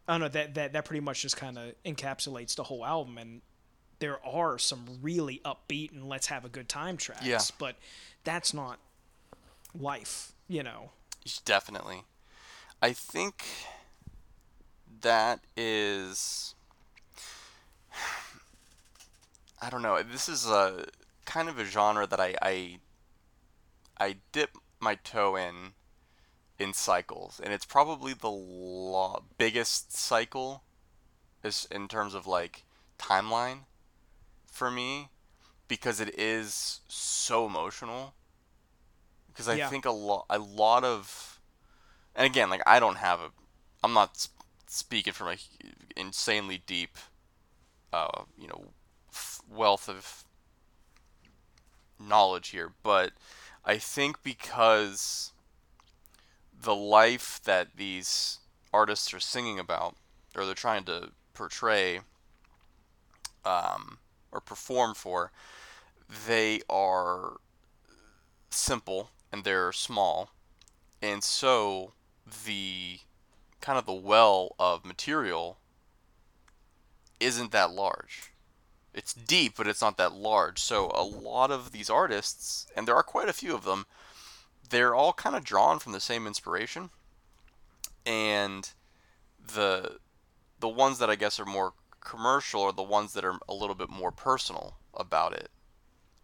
I 0.07 0.13
don't 0.13 0.21
know 0.21 0.27
that 0.29 0.53
that 0.55 0.73
that 0.73 0.85
pretty 0.85 0.99
much 1.01 1.21
just 1.21 1.37
kind 1.37 1.57
of 1.57 1.73
encapsulates 1.85 2.55
the 2.55 2.63
whole 2.63 2.85
album, 2.85 3.17
and 3.17 3.41
there 3.99 4.23
are 4.25 4.57
some 4.59 4.85
really 5.01 5.41
upbeat 5.45 5.91
and 5.91 6.07
let's 6.07 6.27
have 6.27 6.45
a 6.45 6.49
good 6.49 6.69
time 6.69 6.97
tracks, 6.97 7.25
Yeah. 7.25 7.39
but 7.57 7.75
that's 8.23 8.53
not 8.53 8.77
life, 9.73 10.33
you 10.47 10.61
know. 10.63 10.91
Definitely. 11.45 12.03
I 12.81 12.93
think 12.93 13.43
that 15.01 15.39
is 15.57 16.53
I 19.61 19.69
don't 19.69 19.81
know. 19.81 20.01
This 20.03 20.29
is 20.29 20.45
a 20.45 20.85
kind 21.25 21.49
of 21.49 21.57
a 21.57 21.65
genre 21.65 22.05
that 22.05 22.19
I 22.19 22.35
I, 22.41 22.77
I 23.99 24.17
dip 24.31 24.51
my 24.79 24.95
toe 24.95 25.35
in 25.35 25.73
in 26.59 26.73
cycles, 26.73 27.39
and 27.43 27.53
it's 27.53 27.65
probably 27.65 28.13
the 28.13 28.29
lo- 28.29 29.23
biggest 29.37 29.95
cycle 29.95 30.63
is 31.43 31.67
in 31.71 31.87
terms 31.87 32.13
of 32.13 32.27
like 32.27 32.63
timeline 32.99 33.59
for 34.45 34.71
me 34.71 35.09
because 35.67 35.99
it 35.99 36.17
is 36.19 36.81
so 36.87 37.45
emotional 37.45 38.13
because 39.27 39.47
I 39.47 39.57
Yeah. 39.57 39.69
think 39.69 39.85
a 39.85 39.91
lot 39.91 40.25
a 40.29 40.39
lot 40.39 40.83
of 40.83 41.39
and 42.15 42.25
again 42.25 42.49
like 42.49 42.61
I 42.65 42.79
don't 42.79 42.97
have 42.97 43.19
a 43.19 43.31
I'm 43.83 43.93
not 43.93 44.11
s- 44.15 44.29
speaking 44.67 45.13
from 45.13 45.29
a 45.29 45.37
insanely 45.95 46.61
deep 46.65 46.97
uh 47.93 48.23
you 48.37 48.47
know 48.47 48.65
f- 49.11 49.41
wealth 49.49 49.89
of 49.89 50.25
knowledge 51.99 52.49
here 52.49 52.73
but 52.83 53.11
I 53.63 53.77
think 53.77 54.21
because 54.23 55.31
the 56.65 56.75
life 56.75 57.39
that 57.45 57.69
these 57.77 58.39
artists 58.73 59.13
are 59.13 59.19
singing 59.19 59.57
about 59.57 59.95
or 60.35 60.45
they're 60.45 60.53
trying 60.53 60.83
to 60.83 61.11
portray 61.33 62.01
um, 63.45 63.99
or 64.31 64.41
perform 64.41 64.93
for 64.93 65.31
they 66.27 66.61
are 66.69 67.37
simple 68.49 69.09
and 69.31 69.43
they're 69.43 69.71
small 69.71 70.29
and 71.01 71.23
so 71.23 71.93
the 72.45 72.99
kind 73.61 73.77
of 73.77 73.85
the 73.85 73.93
well 73.93 74.55
of 74.59 74.85
material 74.85 75.57
isn't 77.19 77.51
that 77.51 77.71
large. 77.71 78.31
It's 78.93 79.13
deep, 79.13 79.53
but 79.57 79.67
it's 79.67 79.81
not 79.81 79.97
that 79.97 80.13
large. 80.13 80.59
So 80.59 80.91
a 80.93 81.03
lot 81.03 81.51
of 81.51 81.71
these 81.71 81.89
artists, 81.89 82.67
and 82.75 82.87
there 82.87 82.95
are 82.95 83.03
quite 83.03 83.29
a 83.29 83.33
few 83.33 83.53
of 83.53 83.65
them, 83.65 83.85
they're 84.69 84.95
all 84.95 85.13
kind 85.13 85.35
of 85.35 85.43
drawn 85.43 85.79
from 85.79 85.91
the 85.91 85.99
same 85.99 86.25
inspiration. 86.27 86.89
And 88.05 88.69
the 89.53 89.97
the 90.59 90.69
ones 90.69 90.99
that 90.99 91.09
I 91.09 91.15
guess 91.15 91.39
are 91.39 91.45
more 91.45 91.73
commercial 92.01 92.61
are 92.61 92.71
the 92.71 92.83
ones 92.83 93.13
that 93.13 93.25
are 93.25 93.37
a 93.49 93.53
little 93.53 93.75
bit 93.75 93.89
more 93.89 94.11
personal 94.11 94.77
about 94.93 95.33
it. 95.33 95.49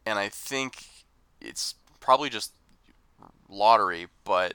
And 0.05 0.17
I 0.19 0.29
think 0.29 0.85
it's 1.39 1.75
probably 1.99 2.29
just 2.29 2.53
lottery, 3.49 4.07
but 4.23 4.53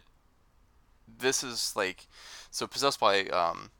this 1.06 1.42
is 1.44 1.74
like 1.76 2.06
so 2.50 2.66
possessed 2.66 2.98
by 3.00 3.24
um, 3.26 3.70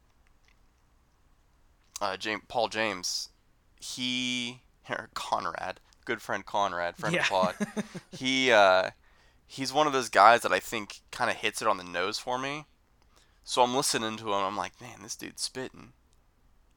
uh, 2.01 2.17
James 2.17 2.43
Paul 2.49 2.69
James. 2.69 3.31
He 3.81 4.63
or 4.89 5.09
Konrad, 5.15 5.79
good 6.05 6.21
friend 6.23 6.45
Konrad, 6.45 6.97
friend 6.97 7.15
Yeah. 7.15 7.23
of 7.23 7.27
Claude. 7.29 7.55
he 8.13 8.51
uh, 8.53 8.91
he's 9.47 9.73
one 9.73 9.87
of 9.87 9.93
those 9.93 10.09
guys 10.09 10.43
that 10.43 10.53
I 10.53 10.61
think 10.61 11.01
kind 11.11 11.31
of 11.31 11.37
hits 11.37 11.63
it 11.63 11.69
on 11.69 11.77
the 11.77 11.85
nose 11.85 12.19
for 12.19 12.39
me. 12.39 12.67
So 13.45 13.63
I'm 13.63 13.77
listening 13.77 14.17
to 14.17 14.29
him. 14.29 14.45
I'm 14.45 14.57
like, 14.57 14.81
man, 14.81 15.03
this 15.03 15.17
dude's 15.17 15.43
spitting. 15.43 15.93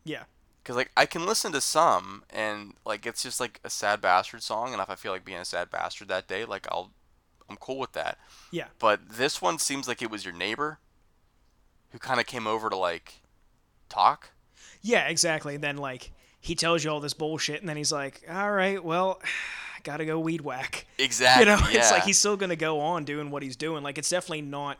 Yeah. 0.03 0.23
Cause 0.63 0.75
like 0.75 0.91
I 0.95 1.07
can 1.07 1.25
listen 1.25 1.51
to 1.53 1.61
some 1.61 2.23
and 2.29 2.73
like 2.85 3.07
it's 3.07 3.23
just 3.23 3.39
like 3.39 3.59
a 3.63 3.71
sad 3.71 4.01
bastard 4.01 4.43
song, 4.43 4.71
and 4.71 4.81
if 4.81 4.89
I 4.89 4.95
feel 4.95 5.11
like 5.11 5.25
being 5.25 5.39
a 5.39 5.45
sad 5.45 5.71
bastard 5.71 6.09
that 6.09 6.27
day, 6.27 6.45
like 6.45 6.67
I'll, 6.69 6.91
I'm 7.49 7.57
cool 7.57 7.79
with 7.79 7.93
that. 7.93 8.19
Yeah. 8.51 8.67
But 8.77 8.99
this 9.09 9.41
one 9.41 9.57
seems 9.57 9.87
like 9.87 10.03
it 10.03 10.11
was 10.11 10.25
your 10.25 10.33
neighbor, 10.33 10.77
who 11.89 11.97
kind 11.97 12.19
of 12.19 12.27
came 12.27 12.45
over 12.45 12.69
to 12.69 12.75
like, 12.75 13.21
talk. 13.87 14.29
Yeah, 14.81 15.07
exactly. 15.07 15.55
And 15.55 15.63
then 15.63 15.77
like 15.77 16.11
he 16.39 16.53
tells 16.53 16.83
you 16.83 16.91
all 16.91 16.99
this 16.99 17.13
bullshit, 17.15 17.59
and 17.61 17.67
then 17.67 17.77
he's 17.77 17.91
like, 17.91 18.21
"All 18.29 18.51
right, 18.51 18.83
well, 18.83 19.21
gotta 19.83 20.05
go 20.05 20.19
weed 20.19 20.41
whack." 20.41 20.85
Exactly. 20.97 21.45
You 21.45 21.57
know, 21.57 21.59
it's 21.69 21.91
like 21.91 22.03
he's 22.03 22.17
still 22.17 22.37
gonna 22.37 22.55
go 22.55 22.79
on 22.79 23.05
doing 23.05 23.31
what 23.31 23.43
he's 23.43 23.55
doing. 23.55 23.83
Like 23.83 23.97
it's 23.97 24.09
definitely 24.09 24.41
not. 24.41 24.77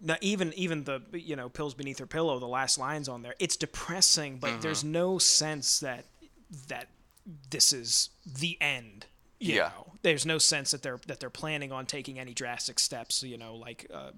Not 0.00 0.22
even 0.22 0.52
even 0.54 0.84
the 0.84 1.00
you 1.12 1.34
know 1.36 1.48
pills 1.48 1.72
beneath 1.72 1.98
her 1.98 2.06
pillow. 2.06 2.38
The 2.38 2.46
last 2.46 2.76
lines 2.78 3.08
on 3.08 3.22
there. 3.22 3.34
It's 3.38 3.56
depressing, 3.56 4.38
but 4.38 4.60
there's 4.60 4.80
Mm-hmm. 4.82 4.92
no 4.92 5.18
sense 5.18 5.80
that 5.80 6.04
that 6.68 6.88
this 7.50 7.72
is 7.72 8.10
the 8.26 8.58
end. 8.60 9.06
You 9.44 9.54
Yeah. 9.56 9.68
know, 9.76 9.92
there's 10.02 10.26
no 10.26 10.38
sense 10.38 10.70
that 10.72 10.82
they're 10.82 11.00
that 11.06 11.20
they're 11.20 11.30
planning 11.30 11.72
on 11.72 11.86
taking 11.86 12.18
any 12.18 12.34
drastic 12.34 12.78
steps. 12.78 13.22
You 13.22 13.38
know, 13.38 13.56
like 13.56 13.86
uh, 13.92 14.10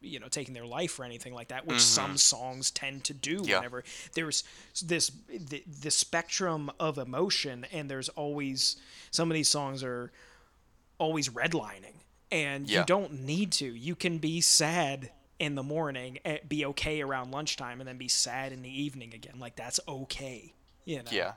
you 0.00 0.18
know, 0.20 0.28
taking 0.28 0.54
their 0.54 0.66
life 0.66 0.98
or 0.98 1.04
anything 1.04 1.34
like 1.34 1.48
that, 1.48 1.66
which 1.66 1.80
some 1.80 2.16
songs 2.16 2.70
tend 2.70 3.04
to 3.04 3.14
do. 3.14 3.36
Mm-hmm. 3.38 3.48
Yeah. 3.48 3.56
Whenever 3.58 3.84
there's 4.14 4.44
this 4.82 5.10
the, 5.28 5.62
the 5.80 5.90
spectrum 5.90 6.70
of 6.78 6.98
emotion, 6.98 7.66
and 7.72 7.90
there's 7.90 8.08
always 8.10 8.76
some 9.10 9.30
of 9.30 9.34
these 9.34 9.48
songs 9.48 9.82
are 9.82 10.12
always 10.98 11.28
redlining, 11.30 11.94
and 12.30 12.68
Yeah. 12.68 12.80
you 12.80 12.86
don't 12.86 13.20
need 13.22 13.52
to. 13.52 13.66
You 13.74 13.94
can 13.94 14.18
be 14.18 14.40
sad 14.40 15.10
in 15.38 15.54
the 15.54 15.62
morning, 15.62 16.18
eh, 16.26 16.36
be 16.46 16.66
okay 16.66 17.00
around 17.00 17.30
lunchtime, 17.30 17.80
and 17.80 17.88
then 17.88 17.96
be 17.96 18.08
sad 18.08 18.52
in 18.52 18.60
the 18.62 18.82
evening 18.82 19.14
again. 19.14 19.38
Like 19.38 19.56
that's 19.56 19.80
okay. 19.88 20.52
You 20.84 20.98
know. 21.02 21.10
Yeah. 21.10 21.32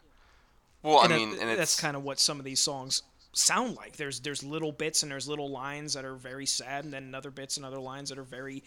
Well, 0.81 0.99
I 0.99 1.03
And 1.05 1.13
it- 1.13 1.15
mean, 1.15 1.29
and 1.39 1.49
it's 1.49 1.57
that's 1.57 1.79
kind 1.79 1.95
of 1.95 2.03
what 2.03 2.19
some 2.19 2.39
of 2.39 2.43
these 2.43 2.59
songs 2.59 3.03
sound 3.33 3.75
like. 3.75 3.97
There's 3.97 4.19
there's 4.21 4.43
little 4.43 4.71
bits 4.71 5.03
and 5.03 5.11
there's 5.11 5.27
little 5.27 5.49
lines 5.49 5.93
that 5.93 6.05
are 6.05 6.15
very 6.15 6.45
sad, 6.45 6.85
and 6.85 6.93
then 6.93 7.13
other 7.13 7.31
bits 7.31 7.57
and 7.57 7.65
other 7.65 7.79
lines 7.79 8.09
that 8.09 8.17
are 8.17 8.23
very 8.23 8.63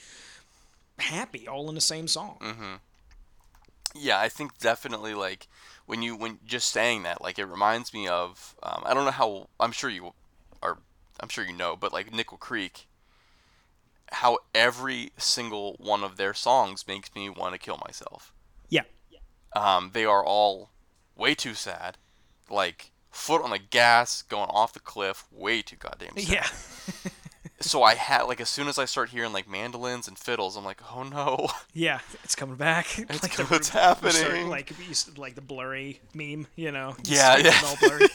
happy, 0.99 1.49
all 1.49 1.69
in 1.69 1.75
the 1.75 1.81
same 1.81 2.09
song. 2.09 2.39
Mm. 2.41 2.81
yeah. 3.95 4.19
I 4.19 4.29
think 4.29 4.59
definitely 4.59 5.15
like 5.15 5.49
when 5.87 6.03
you 6.03 6.17
when 6.17 6.39
just 6.45 6.71
saying 6.71 7.05
that, 7.05 7.23
like 7.23 7.39
it 7.39 7.47
reminds 7.47 7.95
me 7.95 8.09
of 8.09 8.55
um, 8.63 8.83
I 8.85 8.95
don't 8.95 9.05
know 9.05 9.11
how 9.11 9.49
I'm 9.59 9.73
sure 9.73 9.91
you 9.91 10.13
are 10.63 10.79
I'm 11.21 11.29
sure 11.29 11.45
you 11.45 11.53
know, 11.53 11.77
but 11.77 11.93
like 11.93 12.13
Nickel 12.13 12.39
Creek, 12.39 12.87
how 14.13 14.39
every 14.55 15.13
single 15.17 15.77
one 15.79 16.05
of 16.05 16.17
their 16.17 16.35
songs 16.35 16.87
makes 16.87 17.15
me 17.15 17.29
want 17.29 17.55
to 17.55 17.59
kill 17.59 17.81
myself. 17.85 18.33
Yeah. 18.69 18.83
Um, 19.55 19.91
they 19.95 20.05
are 20.05 20.25
all 20.25 20.71
way 21.17 21.35
too 21.35 21.55
sad, 21.55 21.97
like 22.51 22.91
foot 23.17 23.43
on 23.43 23.51
the 23.51 23.59
gas, 23.59 24.23
going 24.23 24.49
off 24.51 24.73
the 24.73 24.81
cliff, 24.81 25.25
way 25.33 25.63
too 25.63 25.77
goddamn 25.77 26.17
sad. 26.17 26.29
Yeah. 26.33 26.47
So 27.59 27.83
I 27.83 27.95
had 27.95 28.25
like 28.25 28.41
as 28.43 28.51
soon 28.51 28.69
as 28.69 28.79
I 28.79 28.85
start 28.85 29.09
hearing 29.09 29.33
like 29.33 29.49
mandolins 29.49 30.07
and 30.09 30.19
fiddles, 30.19 30.59
I'm 30.59 30.65
like, 30.65 30.79
oh 30.95 31.05
no, 31.05 31.49
Yeah, 31.73 32.01
it's 32.23 32.35
coming 32.35 32.57
back. 32.57 32.99
It's 32.99 33.23
like 33.23 33.33
co- 33.33 33.45
the- 33.45 33.55
it's 33.57 33.69
starting- 33.69 34.13
happening. 34.13 34.49
like 34.51 34.73
used 34.87 35.15
to- 35.15 35.19
like 35.21 35.37
the 35.37 35.41
blurry 35.41 36.01
meme, 36.13 36.49
you 36.55 36.71
know? 36.71 36.97
Yeah, 37.05 37.37
It's 37.39 37.63
yeah. 37.63 37.67
all 37.67 37.77
blurry. 37.81 38.07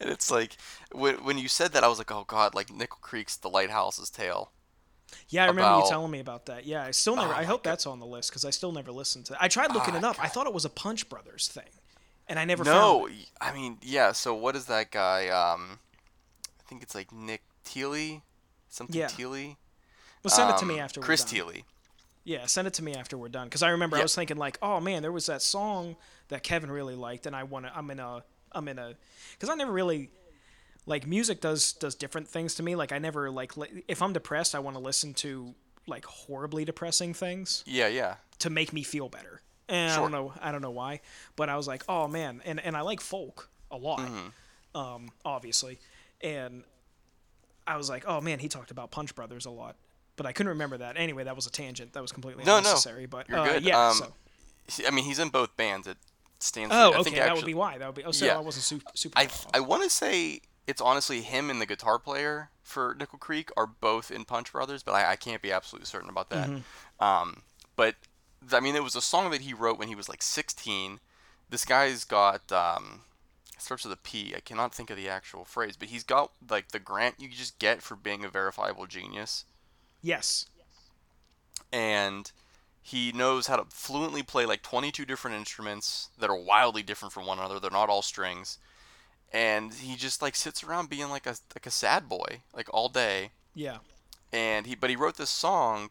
and 0.00 0.08
it's 0.10 0.30
like 0.30 0.56
when 0.92 1.16
when 1.24 1.36
you 1.36 1.46
said 1.46 1.72
that, 1.74 1.84
I 1.84 1.88
was 1.88 1.98
like, 1.98 2.10
oh 2.10 2.24
god, 2.26 2.54
like 2.54 2.72
Nickel 2.72 2.98
Creek's 3.02 3.36
The 3.36 3.50
Lighthouse's 3.50 4.08
Tale. 4.08 4.50
Yeah, 5.28 5.44
I 5.44 5.46
remember 5.48 5.62
About- 5.68 5.84
you 5.84 5.90
telling 5.90 6.10
me 6.10 6.20
about 6.20 6.46
that. 6.46 6.64
Yeah, 6.64 6.84
I 6.84 6.92
still 6.92 7.16
never. 7.16 7.34
Oh 7.34 7.36
I 7.36 7.44
hope 7.44 7.62
that's 7.64 7.86
on 7.86 7.98
the 8.00 8.06
list 8.06 8.30
because 8.30 8.46
I 8.46 8.50
still 8.50 8.72
never 8.72 8.92
listened 8.92 9.26
to. 9.26 9.34
it. 9.34 9.38
I 9.42 9.48
tried 9.48 9.74
looking 9.74 9.94
Ah, 9.94 9.98
it 9.98 10.04
up. 10.04 10.16
I 10.24 10.28
thought 10.28 10.46
it 10.46 10.54
was 10.54 10.64
a 10.64 10.70
Punch 10.70 11.08
Brothers 11.10 11.48
thing, 11.48 11.68
and 12.28 12.38
I 12.38 12.44
never 12.44 12.64
No, 12.64 13.08
I 13.40 13.52
mean, 13.52 13.78
yeah. 13.82 14.12
So 14.12 14.34
what 14.34 14.56
is 14.56 14.66
that 14.66 14.90
guy? 14.90 15.28
Um, 15.28 15.78
I 16.60 16.68
think 16.68 16.82
it's 16.82 16.94
like 16.94 17.12
Nick 17.12 17.42
Thile, 17.64 18.22
something 18.68 18.96
Yeah. 18.96 19.08
Thile. 19.08 19.56
Well, 20.22 20.30
send 20.34 20.50
it 20.50 20.58
to 20.58 20.66
me 20.66 20.74
Um, 20.74 20.80
after. 20.80 21.00
we're 21.00 21.02
done. 21.02 21.06
Chris. 21.06 21.24
Thile. 21.24 21.52
Yeah, 22.24 22.46
send 22.46 22.66
it 22.66 22.74
to 22.74 22.82
me 22.82 22.94
after 22.94 23.16
we're 23.16 23.28
done 23.28 23.46
because 23.46 23.62
I 23.62 23.68
remember 23.70 23.96
I 23.96 24.02
was 24.02 24.14
thinking 24.14 24.36
like, 24.36 24.58
oh 24.60 24.80
man, 24.80 25.02
there 25.02 25.12
was 25.12 25.26
that 25.26 25.42
song 25.42 25.94
that 26.28 26.42
Kevin 26.42 26.70
really 26.72 26.96
liked, 26.96 27.26
and 27.26 27.36
I 27.36 27.44
want 27.44 27.66
to. 27.66 27.76
I'm 27.76 27.88
in 27.90 28.00
a. 28.00 28.24
I'm 28.50 28.66
in 28.66 28.78
a. 28.80 28.94
Because 29.32 29.48
I 29.48 29.54
never 29.54 29.70
really. 29.70 30.10
Like 30.86 31.06
music 31.06 31.40
does 31.40 31.72
does 31.72 31.94
different 31.94 32.26
things 32.28 32.54
to 32.56 32.62
me. 32.64 32.74
Like 32.76 32.90
I 32.92 32.98
never 32.98 33.30
like 33.30 33.56
li- 33.56 33.84
if 33.88 34.02
I'm 34.02 34.12
depressed, 34.12 34.54
I 34.54 34.58
want 34.60 34.76
to 34.76 34.80
listen 34.82 35.14
to 35.14 35.54
like 35.86 36.04
horribly 36.04 36.64
depressing 36.64 37.14
things. 37.14 37.62
Yeah, 37.66 37.86
yeah. 37.88 38.16
to 38.40 38.50
make 38.50 38.72
me 38.72 38.82
feel 38.82 39.08
better. 39.08 39.40
And 39.68 39.92
I 39.92 39.96
don't 39.96 40.12
know, 40.12 40.32
I 40.40 40.52
don't 40.52 40.62
know 40.62 40.70
why, 40.70 41.00
but 41.34 41.48
I 41.48 41.56
was 41.56 41.66
like, 41.66 41.82
oh 41.88 42.06
man, 42.08 42.40
and 42.44 42.60
and 42.60 42.76
I 42.76 42.82
like 42.82 43.00
folk 43.00 43.48
a 43.70 43.76
lot, 43.76 43.98
Mm-hmm. 44.00 44.78
um, 44.78 45.08
obviously, 45.24 45.78
and 46.20 46.62
I 47.66 47.76
was 47.76 47.88
like, 47.88 48.04
oh 48.06 48.20
man, 48.20 48.38
he 48.38 48.48
talked 48.48 48.70
about 48.70 48.90
Punch 48.92 49.14
Brothers 49.16 49.44
a 49.44 49.50
lot, 49.50 49.74
but 50.14 50.24
I 50.24 50.32
couldn't 50.32 50.50
remember 50.50 50.78
that. 50.78 50.96
Anyway, 50.96 51.24
that 51.24 51.34
was 51.34 51.46
a 51.46 51.50
tangent. 51.50 51.94
That 51.94 52.02
was 52.02 52.12
completely 52.12 52.44
No, 52.44 52.52
no, 52.52 52.58
unnecessary. 52.58 53.06
but 53.06 53.28
you're 53.28 53.38
uh, 53.40 53.44
good. 53.44 53.64
Yeah. 53.64 53.88
Um, 53.88 53.94
so. 54.68 54.84
I 54.86 54.90
mean, 54.92 55.04
he's 55.04 55.18
in 55.18 55.30
both 55.30 55.56
bands. 55.56 55.86
It 55.88 55.96
stands. 56.38 56.72
Oh, 56.72 56.92
I 56.92 56.94
okay, 56.98 57.02
think 57.02 57.16
that 57.16 57.34
would 57.34 57.44
be 57.44 57.54
why. 57.54 57.78
That 57.78 57.86
would 57.86 57.94
be. 57.96 58.04
Oh, 58.04 58.12
so 58.12 58.24
Yeah. 58.26 58.36
I 58.36 58.40
wasn't 58.40 58.64
super. 58.64 58.84
super 58.94 59.18
I 59.18 59.28
I 59.52 59.60
want 59.60 59.82
to 59.82 59.90
say 59.90 60.40
it's 60.68 60.80
honestly 60.80 61.22
him 61.22 61.50
and 61.50 61.60
the 61.60 61.66
guitar 61.66 61.98
player 61.98 62.50
for 62.62 62.96
Nickel 62.98 63.18
Creek 63.18 63.50
are 63.56 63.66
both 63.66 64.10
in 64.12 64.24
Punch 64.24 64.52
Brothers, 64.52 64.82
but 64.84 64.92
I, 64.92 65.12
I 65.12 65.16
can't 65.16 65.42
be 65.42 65.50
absolutely 65.52 65.86
certain 65.86 66.08
about 66.10 66.30
that. 66.30 66.48
Mm-hmm. 66.50 67.04
Um, 67.04 67.42
but 67.76 67.94
I 68.52 68.60
mean, 68.60 68.76
it 68.76 68.82
was 68.82 68.96
a 68.96 69.02
song 69.02 69.30
that 69.30 69.42
he 69.42 69.54
wrote 69.54 69.78
when 69.78 69.88
he 69.88 69.94
was 69.94 70.08
like 70.08 70.22
16. 70.22 71.00
This 71.48 71.64
guy's 71.64 72.04
got 72.04 72.50
um, 72.52 73.02
starts 73.58 73.84
with 73.84 73.92
a 73.92 73.96
P. 73.96 74.34
I 74.36 74.40
cannot 74.40 74.74
think 74.74 74.90
of 74.90 74.96
the 74.96 75.08
actual 75.08 75.44
phrase, 75.44 75.76
but 75.76 75.88
he's 75.88 76.04
got 76.04 76.32
like 76.48 76.68
the 76.72 76.78
grant 76.78 77.16
you 77.18 77.28
just 77.28 77.58
get 77.58 77.82
for 77.82 77.96
being 77.96 78.24
a 78.24 78.28
verifiable 78.28 78.86
genius 78.86 79.44
yes. 80.02 80.46
and 81.72 82.30
he 82.82 83.10
knows 83.10 83.48
how 83.48 83.56
to 83.56 83.64
fluently 83.68 84.22
play 84.22 84.46
like 84.46 84.62
22 84.62 85.04
different 85.04 85.36
instruments 85.36 86.10
that 86.18 86.30
are 86.30 86.40
wildly 86.40 86.84
different 86.84 87.12
from 87.12 87.26
one 87.26 87.38
another. 87.38 87.58
They're 87.58 87.70
not 87.70 87.88
all 87.88 88.02
strings. 88.02 88.58
And 89.32 89.74
he 89.74 89.96
just 89.96 90.22
like 90.22 90.36
sits 90.36 90.62
around 90.62 90.88
being 90.88 91.10
like 91.10 91.26
a 91.26 91.34
like 91.54 91.66
a 91.66 91.70
sad 91.70 92.08
boy 92.08 92.42
like 92.54 92.72
all 92.72 92.88
day. 92.88 93.32
Yeah. 93.54 93.78
And 94.32 94.66
he 94.66 94.76
but 94.76 94.88
he 94.88 94.94
wrote 94.94 95.16
this 95.16 95.30
song 95.30 95.90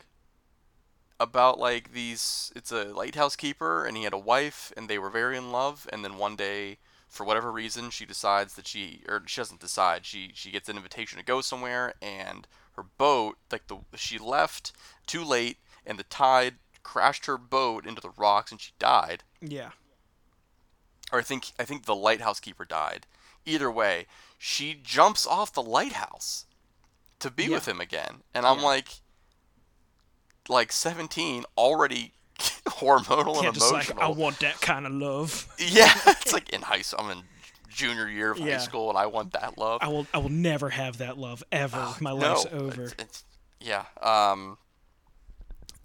about 1.19 1.57
like 1.59 1.93
these 1.93 2.51
it's 2.55 2.71
a 2.71 2.85
lighthouse 2.85 3.35
keeper 3.35 3.85
and 3.85 3.95
he 3.95 4.03
had 4.03 4.13
a 4.13 4.17
wife 4.17 4.73
and 4.75 4.89
they 4.89 4.99
were 4.99 5.09
very 5.09 5.37
in 5.37 5.51
love 5.51 5.87
and 5.93 6.03
then 6.03 6.17
one 6.17 6.35
day 6.35 6.77
for 7.07 7.25
whatever 7.25 7.51
reason 7.51 7.89
she 7.89 8.05
decides 8.05 8.55
that 8.55 8.67
she 8.67 9.01
or 9.07 9.23
she 9.25 9.39
doesn't 9.39 9.61
decide 9.61 10.05
she 10.05 10.31
she 10.33 10.51
gets 10.51 10.67
an 10.67 10.75
invitation 10.75 11.17
to 11.17 11.23
go 11.23 11.39
somewhere 11.39 11.93
and 12.01 12.47
her 12.75 12.83
boat 12.97 13.37
like 13.51 13.67
the 13.67 13.77
she 13.95 14.17
left 14.19 14.73
too 15.07 15.23
late 15.23 15.57
and 15.85 15.97
the 15.97 16.03
tide 16.03 16.55
crashed 16.83 17.25
her 17.27 17.37
boat 17.37 17.85
into 17.87 18.01
the 18.01 18.11
rocks 18.17 18.51
and 18.51 18.59
she 18.59 18.73
died 18.77 19.23
Yeah. 19.41 19.69
or 21.13 21.19
I 21.19 21.23
think 21.23 21.53
I 21.57 21.63
think 21.63 21.85
the 21.85 21.95
lighthouse 21.95 22.41
keeper 22.41 22.65
died 22.65 23.07
either 23.45 23.71
way 23.71 24.07
she 24.37 24.73
jumps 24.83 25.25
off 25.25 25.53
the 25.53 25.63
lighthouse 25.63 26.45
to 27.19 27.31
be 27.31 27.45
Yeah. 27.45 27.51
with 27.55 27.67
him 27.67 27.79
again 27.79 28.23
and 28.33 28.45
I'm 28.45 28.59
Yeah. 28.59 28.65
like 28.65 28.89
like 30.49 30.71
17 30.71 31.43
already 31.57 32.11
hormonal 32.67 33.41
Yeah. 33.41 33.47
and 33.49 33.53
Just 33.55 33.71
like 33.73 33.89
emotional 33.89 34.03
I 34.03 34.15
want 34.17 34.39
that 34.39 34.59
kind 34.61 34.85
of 34.85 34.91
love. 34.93 35.47
yeah, 35.59 35.93
it's 36.07 36.33
like 36.33 36.49
in 36.49 36.61
high 36.61 36.81
school. 36.81 37.05
I'm 37.05 37.17
in 37.17 37.23
junior 37.69 38.07
year 38.09 38.31
of 38.31 38.39
high 38.39 38.57
school, 38.57 38.89
and 38.89 38.97
I 38.97 39.05
want 39.07 39.33
that 39.33 39.57
love. 39.57 39.79
I 39.83 39.87
will. 39.89 40.07
I 40.13 40.17
will 40.19 40.29
never 40.29 40.69
have 40.69 40.97
that 40.99 41.17
love 41.17 41.43
ever. 41.51 41.93
My 41.99 42.11
Oh, 42.11 42.17
no, 42.17 42.27
life's 42.33 42.45
over. 42.51 42.83
It's, 42.83 42.95
it's, 42.99 43.23
yeah. 43.59 43.85
Um, 44.01 44.57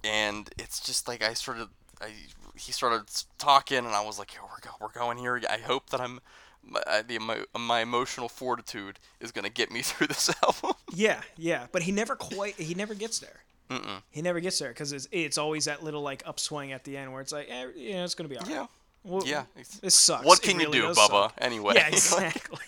and 0.05 0.49
it's 0.59 0.81
just 0.81 1.09
like 1.09 1.23
I 1.23 1.35
sort 1.35 1.59
of 1.59 1.69
I 2.01 2.11
he 2.57 2.73
started 2.73 3.09
talking, 3.39 3.79
and 3.79 3.89
I 3.89 4.05
was 4.05 4.19
like, 4.19 4.35
"Yo, 4.35 4.41
we're 4.43 4.61
go- 4.61 4.77
we're 4.81 4.89
going 5.01 5.19
here. 5.19 5.41
I 5.49 5.59
hope 5.59 5.91
that 5.91 6.01
I'm 6.01 6.21
my, 6.63 6.81
the 7.07 7.15
emo- 7.15 7.45
my 7.59 7.81
emotional 7.81 8.29
fortitude 8.29 8.99
is 9.21 9.33
gonna 9.33 9.49
get 9.51 9.71
me 9.71 9.83
through 9.83 10.09
this 10.09 10.31
album." 10.43 10.73
Yeah, 10.93 11.21
yeah, 11.37 11.67
but 11.73 11.83
he 11.83 11.93
never 11.93 12.17
quite 12.17 12.55
he 12.57 12.75
never 12.75 12.95
gets 12.95 13.19
there. 13.19 13.41
Mm-mm. 13.71 14.03
He 14.11 14.21
never 14.23 14.41
gets 14.41 14.59
there 14.59 14.71
because 14.71 14.93
it's 14.93 15.07
it's 15.13 15.39
always 15.39 15.65
that 15.67 15.83
little 15.83 16.03
like 16.03 16.23
upswing 16.27 16.73
at 16.73 16.85
the 16.85 16.97
end 16.97 17.13
where 17.13 17.21
it's 17.23 17.33
like, 17.33 17.49
eh, 17.49 17.67
yeah, 17.77 18.05
it's 18.05 18.15
gonna 18.15 18.29
be 18.29 18.37
alright. 18.37 18.51
Yeah. 18.51 18.67
Well, 19.05 19.23
Yeah. 19.27 19.45
It's- 19.57 19.79
This 19.79 19.95
sucks. 19.95 20.27
What 20.27 20.43
can 20.43 20.59
really 20.59 20.77
you 20.79 20.89
do, 20.89 20.89
Bubba? 20.93 21.09
suck. 21.09 21.35
Anyway. 21.39 21.75
Yeah, 21.77 21.87
exactly. 21.93 22.59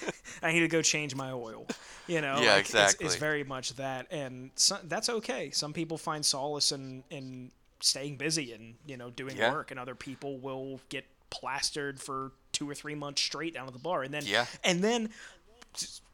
I 0.42 0.52
need 0.52 0.60
to 0.60 0.68
go 0.68 0.80
change 0.82 1.14
my 1.14 1.30
oil. 1.32 1.66
You 2.06 2.20
know. 2.20 2.40
Yeah, 2.40 2.54
like, 2.54 2.60
it's- 2.66 2.70
exactly. 2.70 3.06
It's, 3.06 3.16
very 3.16 3.44
much 3.44 3.74
that, 3.76 4.06
and 4.10 4.50
so, 4.54 4.78
that's 4.84 5.08
okay. 5.08 5.50
Some 5.50 5.72
people 5.72 5.98
find 5.98 6.24
solace 6.24 6.72
in 6.72 7.04
in 7.10 7.50
staying 7.80 8.16
busy 8.16 8.52
and 8.52 8.74
you 8.86 8.96
know 8.96 9.10
doing 9.10 9.36
Yeah. 9.36 9.52
work, 9.52 9.70
and 9.70 9.78
other 9.80 9.94
people 9.94 10.38
will 10.38 10.80
get 10.88 11.04
plastered 11.30 12.00
for 12.00 12.32
two 12.52 12.68
or 12.68 12.74
three 12.74 12.94
months 12.94 13.20
straight 13.22 13.54
down 13.54 13.66
at 13.66 13.72
the 13.72 13.78
bar, 13.78 14.02
and 14.02 14.12
then 14.14 14.24
Yeah. 14.24 14.46
and 14.64 14.82
then 14.82 15.10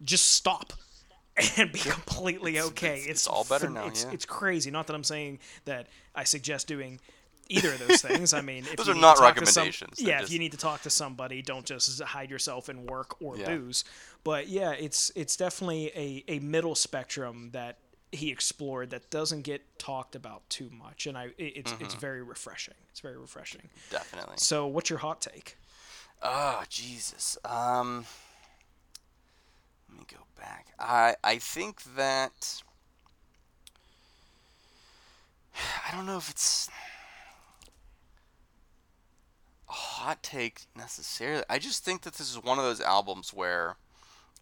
just 0.04 0.26
stop. 0.32 0.72
And 1.58 1.72
be 1.72 1.78
completely 1.78 2.60
okay. 2.60 2.86
it's- 2.88 3.02
It's, 3.06 3.10
it's 3.20 3.26
all 3.26 3.44
better 3.44 3.68
now, 3.70 3.86
It's, 3.86 4.04
yeah. 4.04 4.12
it's 4.12 4.24
crazy. 4.26 4.70
Not 4.70 4.86
that 4.88 4.94
I'm 4.94 5.04
saying 5.04 5.38
that 5.64 5.86
I 6.14 6.24
suggest 6.24 6.66
doing 6.66 7.00
either 7.48 7.72
of 7.72 7.86
those 7.86 8.02
things. 8.02 8.34
I 8.34 8.40
mean, 8.42 8.64
if 8.70 8.76
Those 8.76 8.86
you 8.88 8.92
are 8.92 8.94
need 8.96 9.00
not 9.00 9.16
to 9.16 9.22
talk 9.22 9.34
to 9.36 9.46
some- 9.46 9.62
recommendations. 9.62 9.98
They're 9.98 10.08
yeah, 10.08 10.22
if 10.22 10.30
you 10.30 10.38
need 10.38 10.52
to 10.52 10.58
talk 10.58 10.82
to 10.82 10.90
somebody, 10.90 11.40
don't 11.42 11.64
just 11.64 12.02
hide 12.02 12.30
yourself 12.30 12.68
in 12.68 12.84
work 12.86 13.20
or 13.22 13.36
Yeah. 13.38 13.46
booze. 13.46 13.84
But 14.24 14.48
yeah, 14.48 14.72
it's 14.72 15.10
it's 15.14 15.36
definitely 15.36 15.86
a, 15.94 16.24
a 16.28 16.38
middle 16.40 16.74
spectrum 16.74 17.50
that 17.52 17.78
he 18.12 18.30
explored 18.30 18.90
that 18.90 19.10
doesn't 19.10 19.42
get 19.42 19.62
talked 19.78 20.14
about 20.16 20.48
too 20.50 20.70
much, 20.70 21.06
and 21.06 21.16
I 21.16 21.28
it's 21.38 21.72
it's 21.72 21.82
Mm-hmm. 21.92 21.98
very 22.00 22.22
refreshing. 22.22 22.74
It's 22.90 23.00
very 23.00 23.16
refreshing. 23.18 23.68
Definitely. 23.90 24.36
So, 24.38 24.66
what's 24.66 24.90
your 24.90 24.98
hot 24.98 25.20
take? 25.20 25.56
Oh 26.22 26.62
Jesus. 26.68 27.38
Um. 27.44 28.04
Let 29.90 29.98
me 30.00 30.04
go 30.10 30.18
back. 30.38 30.66
I 30.78 31.16
I 31.22 31.38
think 31.38 31.82
that. 31.96 32.62
I 35.86 35.94
don't 35.94 36.06
know 36.06 36.18
if 36.18 36.30
it's 36.30 36.68
a 39.68 39.72
hot 39.72 40.22
take 40.22 40.66
necessarily. 40.76 41.42
I 41.50 41.58
just 41.58 41.84
think 41.84 42.02
that 42.02 42.14
this 42.14 42.30
is 42.30 42.42
one 42.42 42.58
of 42.58 42.64
those 42.64 42.80
albums 42.80 43.32
where 43.32 43.76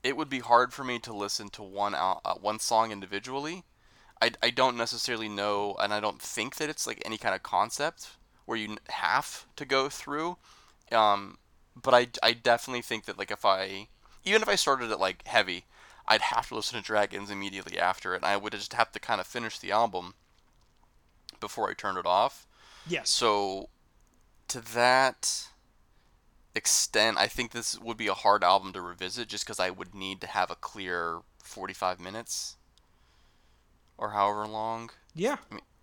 it 0.02 0.16
would 0.16 0.28
be 0.28 0.40
hard 0.40 0.73
for 0.73 0.85
me 0.85 0.98
to 1.01 1.12
listen 1.12 1.48
to 1.51 1.62
one 1.62 1.94
al- 1.94 2.20
uh, 2.24 2.35
one 2.35 2.59
song 2.59 2.93
individually. 2.93 3.64
I, 4.20 4.32
I 4.43 4.51
don't 4.51 4.77
necessarily 4.77 5.28
know, 5.28 5.77
and 5.81 5.93
I 5.93 6.01
don't 6.01 6.23
think 6.23 6.56
that 6.56 6.70
it's 6.70 6.86
like 6.86 7.02
any 7.05 7.18
kind 7.18 7.35
of 7.35 7.43
concept 7.43 8.10
where 8.47 8.59
you 8.59 8.77
have 8.89 9.47
to 9.56 9.64
go 9.64 9.89
through. 9.89 10.36
Um, 10.93 11.39
but 11.81 11.94
I, 11.94 12.09
I 12.23 12.32
definitely 12.32 12.82
think 12.82 13.05
that 13.06 13.18
like 13.18 13.31
if 13.31 13.44
I 13.44 13.89
even 14.24 14.43
if 14.43 14.48
I 14.48 14.55
started 14.55 14.90
it 14.90 15.01
like 15.01 15.27
heavy, 15.27 15.64
I'd 16.09 16.20
have 16.23 16.49
to 16.49 16.55
listen 16.55 16.78
to 16.78 16.85
Dragons 16.85 17.31
immediately 17.31 17.78
after 17.78 18.15
it, 18.15 18.19
and 18.19 18.24
I 18.27 18.37
would 18.37 18.53
just 18.53 18.73
have 18.74 18.93
to 18.93 19.01
kind 19.01 19.20
of 19.20 19.27
finish 19.27 19.59
the 19.59 19.73
album 19.73 20.15
before 21.41 21.69
I 21.69 21.74
turned 21.74 21.99
it 21.99 22.07
off. 22.07 22.47
Yes. 22.89 23.11
So, 23.11 23.69
to 24.49 24.61
that 24.74 25.49
extent, 26.55 27.19
I 27.19 27.27
think 27.27 27.51
this 27.51 27.78
would 27.81 27.97
be 27.97 28.07
a 28.07 28.15
hard 28.15 28.45
album 28.45 28.73
to 28.73 28.81
revisit 28.81 29.28
just 29.28 29.45
because 29.45 29.59
I 29.61 29.70
would 29.70 29.95
need 29.95 30.20
to 30.20 30.27
have 30.27 30.51
a 30.51 30.55
clear 30.55 31.20
45 31.43 31.99
minutes 32.01 32.57
or 33.99 34.11
however 34.11 34.47
long. 34.47 34.91
yeah. 35.15 35.37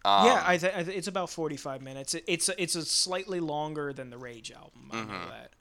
Um, 0.06 0.26
yeah, 0.26 0.44
I, 0.46 0.58
th- 0.58 0.74
I 0.76 0.84
th- 0.84 0.98
it's 0.98 1.08
about 1.08 1.30
forty 1.30 1.56
five 1.56 1.82
minutes. 1.82 2.14
It, 2.14 2.26
it's 2.28 2.50
it's 2.58 2.76
a 2.76 2.84
slightly 2.84 3.40
longer 3.40 3.94
than 3.94 4.10
the 4.10 4.18
Rage 4.18 4.52
album. 4.52 4.90
I 4.92 5.02
know 5.02 5.30
that. 5.30 5.52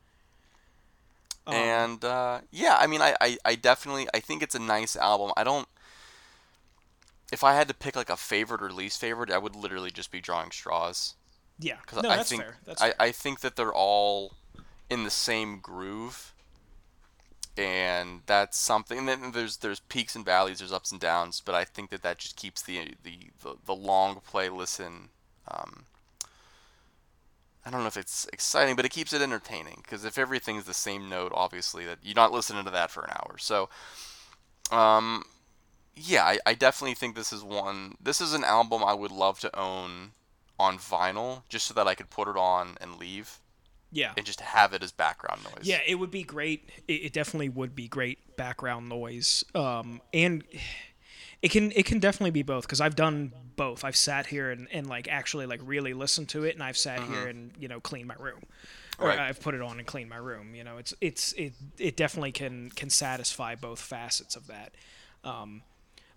Um, 1.47 1.55
and 1.55 2.05
uh, 2.05 2.41
yeah, 2.51 2.77
I 2.79 2.87
mean, 2.87 3.03
I, 3.03 3.17
I, 3.21 3.39
I 3.45 3.55
definitely 3.57 4.09
I 4.15 4.21
think 4.21 4.43
it's 4.43 4.55
a 4.55 4.59
nice 4.61 4.97
album. 4.97 5.33
I 5.37 5.45
don't. 5.45 5.69
If 7.33 7.43
I 7.43 7.55
had 7.55 7.67
to 7.67 7.75
pick 7.75 7.97
like 7.97 8.11
a 8.11 8.17
favorite 8.17 8.63
or 8.63 8.71
least 8.73 9.01
favorite, 9.01 9.31
I 9.31 9.39
would 9.39 9.57
literally 9.57 9.91
just 9.91 10.11
be 10.13 10.21
drawing 10.21 10.53
straws. 10.53 11.17
yeah, 11.59 11.79
Because 11.83 12.01
no, 12.01 12.11
I 12.11 12.17
that's 12.17 12.29
think 12.29 12.45
fair. 12.45 12.57
That's 12.65 12.81
I, 12.81 12.87
fair. 12.87 12.95
I 13.01 13.13
think 13.13 13.41
that 13.41 13.57
they're 13.57 13.75
all 13.75 14.35
in 14.91 15.05
the 15.05 15.11
same 15.11 15.61
groove, 15.61 16.35
and 17.57 18.23
that's 18.27 18.59
something. 18.59 18.99
And 18.99 19.09
then 19.09 19.33
there's 19.33 19.59
there's 19.59 19.81
peaks 19.81 20.17
and 20.17 20.25
valleys, 20.25 20.59
there's 20.59 20.73
ups 20.73 20.93
and 20.93 21.01
downs, 21.01 21.41
but 21.45 21.55
I 21.55 21.65
think 21.65 21.91
that 21.91 22.03
that 22.03 22.19
just 22.19 22.37
keeps 22.37 22.63
the 22.63 22.95
the 23.03 23.31
the, 23.43 23.57
the 23.65 23.75
long 23.75 24.21
play 24.21 24.49
listen. 24.49 25.11
Um, 25.49 25.85
I 27.65 27.71
don't 27.71 27.81
know 27.81 27.87
if 27.87 27.97
it's 27.97 28.27
exciting, 28.33 28.77
but 28.77 28.85
it 28.85 28.91
keeps 28.91 29.13
it 29.13 29.23
entertaining. 29.23 29.81
Because 29.83 30.05
if 30.05 30.19
everything's 30.19 30.65
the 30.65 30.75
same 30.75 31.09
note, 31.09 31.33
obviously 31.35 31.85
that 31.87 31.99
you're 32.03 32.15
not 32.15 32.33
listening 32.33 32.65
to 32.65 32.71
that 32.71 32.91
for 32.91 33.05
an 33.05 33.11
hour. 33.11 33.37
So, 33.39 33.69
um, 34.71 35.25
yeah, 35.95 36.25
I, 36.25 36.39
I 36.47 36.55
definitely 36.55 36.95
think 36.95 37.15
this 37.15 37.33
is 37.33 37.45
one. 37.45 37.97
This 38.01 38.21
is 38.21 38.33
an 38.33 38.45
album 38.45 38.83
I 38.83 38.95
would 38.95 39.13
love 39.13 39.39
to 39.41 39.59
own 39.59 40.13
on 40.59 40.79
vinyl, 40.79 41.43
just 41.49 41.67
so 41.67 41.75
that 41.75 41.87
I 41.87 41.95
could 41.95 42.11
put 42.11 42.29
it 42.29 42.37
on 42.37 42.77
and 42.81 42.97
leave, 42.97 43.41
yeah, 43.91 44.13
and 44.17 44.25
just 44.25 44.41
have 44.41 44.73
it 44.73 44.83
as 44.83 44.93
background 44.93 45.43
noise. 45.45 45.67
Yeah, 45.67 45.81
it 45.87 45.97
would 45.97 46.11
be 46.11 46.23
great. 46.23 46.71
It, 46.89 47.05
it 47.05 47.13
definitely 47.13 47.49
would 47.49 47.75
be 47.75 47.89
great 47.89 48.37
background 48.37 48.89
noise. 48.89 49.45
Um, 49.55 50.01
and 50.15 50.45
it 51.43 51.51
can 51.51 51.73
it 51.73 51.85
can 51.85 51.99
definitely 51.99 52.31
be 52.31 52.43
both 52.43 52.65
because 52.65 52.81
I've 52.81 52.97
done 52.97 53.33
both. 53.57 53.85
I've 53.85 53.97
sat 53.97 54.27
here 54.27 54.51
and, 54.51 54.69
and 54.73 54.87
like 54.87 55.09
actually 55.09 55.47
like 55.47 55.61
really 55.65 55.93
listened 55.93 56.29
to 56.31 56.45
it, 56.45 56.55
and 56.55 56.63
I've 56.63 56.77
sat 56.77 57.03
here 57.03 57.27
and 57.27 57.51
you 57.59 57.69
know 57.69 57.81
cleaned 57.81 58.09
my 58.09 58.15
room, 58.19 58.41
or 58.99 59.09
Right. 59.09 59.19
I've 59.19 59.41
put 59.41 59.55
it 59.55 59.61
on 59.61 59.79
and 59.79 59.87
cleaned 59.87 60.09
my 60.09 60.17
room. 60.17 60.55
You 60.55 60.65
know, 60.65 60.79
it's 60.79 60.95
it's 61.01 61.33
it 61.33 61.53
it 61.79 61.97
definitely 61.97 62.33
can 62.33 62.71
can 62.71 62.91
satisfy 62.91 63.55
both 63.55 63.81
facets 63.81 64.37
of 64.37 64.47
that. 64.47 64.73
Um, 65.25 65.63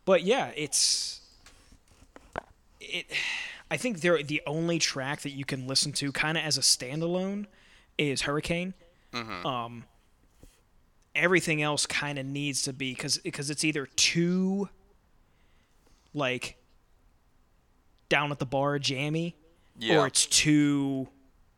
but 0.05 0.23
yeah, 0.23 0.51
it's 0.55 1.21
it. 2.79 3.05
I 3.71 3.77
think 3.77 4.01
they're 4.01 4.21
the 4.21 4.43
only 4.45 4.77
track 4.77 5.21
that 5.21 5.31
you 5.31 5.43
can 5.43 5.67
listen 5.67 5.91
to 5.93 6.11
kind 6.11 6.37
of 6.37 6.43
as 6.43 6.57
a 6.57 6.61
standalone 6.61 7.47
is 7.97 8.21
Hurricane 8.21 8.75
um, 9.45 9.85
everything 11.15 11.61
else 11.61 11.85
kind 11.85 12.19
of 12.19 12.25
needs 12.25 12.61
to 12.63 12.73
be 12.73 12.93
because 12.93 13.17
because 13.19 13.49
it's 13.49 13.63
either 13.63 13.85
too 13.95 14.69
like 16.15 16.57
down 18.09 18.31
at 18.31 18.39
the 18.39 18.45
bar 18.45 18.79
jammy 18.79 19.35
Yeah. 19.77 19.99
or 19.99 20.07
it's 20.07 20.25
too 20.25 21.07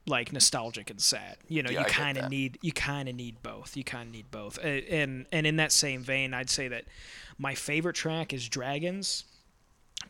like 0.06 0.32
nostalgic 0.32 0.90
and 0.90 1.02
sad. 1.02 1.36
You 1.50 1.64
know 1.64 1.70
Yeah, 1.70 1.80
you 1.82 1.86
kind 1.86 2.18
of 2.18 2.30
need 2.30 2.58
you 2.62 2.72
kind 2.72 3.08
of 3.10 3.16
need 3.16 3.44
both. 3.44 3.76
You 3.78 3.84
kind 3.84 4.08
of 4.08 4.14
need 4.14 4.32
both. 4.32 4.58
And 4.64 5.26
and 5.32 5.46
in 5.48 5.58
that 5.58 5.72
same 5.72 6.02
vein 6.02 6.34
i'd 6.34 6.50
say 6.50 6.68
that 6.70 6.86
my 7.38 7.54
favorite 7.56 7.96
track 7.96 8.34
is 8.34 8.48
dragons 8.50 9.26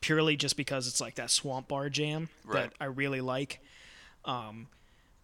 purely 0.02 0.36
just 0.36 0.56
because 0.57 0.88
it's 0.88 1.02
like 1.02 1.15
that 1.15 1.30
swamp 1.32 1.68
bar 1.68 1.90
jam 1.90 2.30
Right. 2.45 2.69
that 2.69 2.74
i 2.80 2.86
really 2.86 3.22
like. 3.22 3.60
Um 4.26 4.68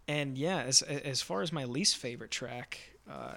and 0.07 0.37
yeah 0.37 0.63
as 0.63 0.81
as 0.81 1.21
far 1.21 1.41
as 1.41 1.51
my 1.53 1.63
least 1.65 1.95
favorite 1.97 2.31
track 2.31 2.79
uh 3.09 3.35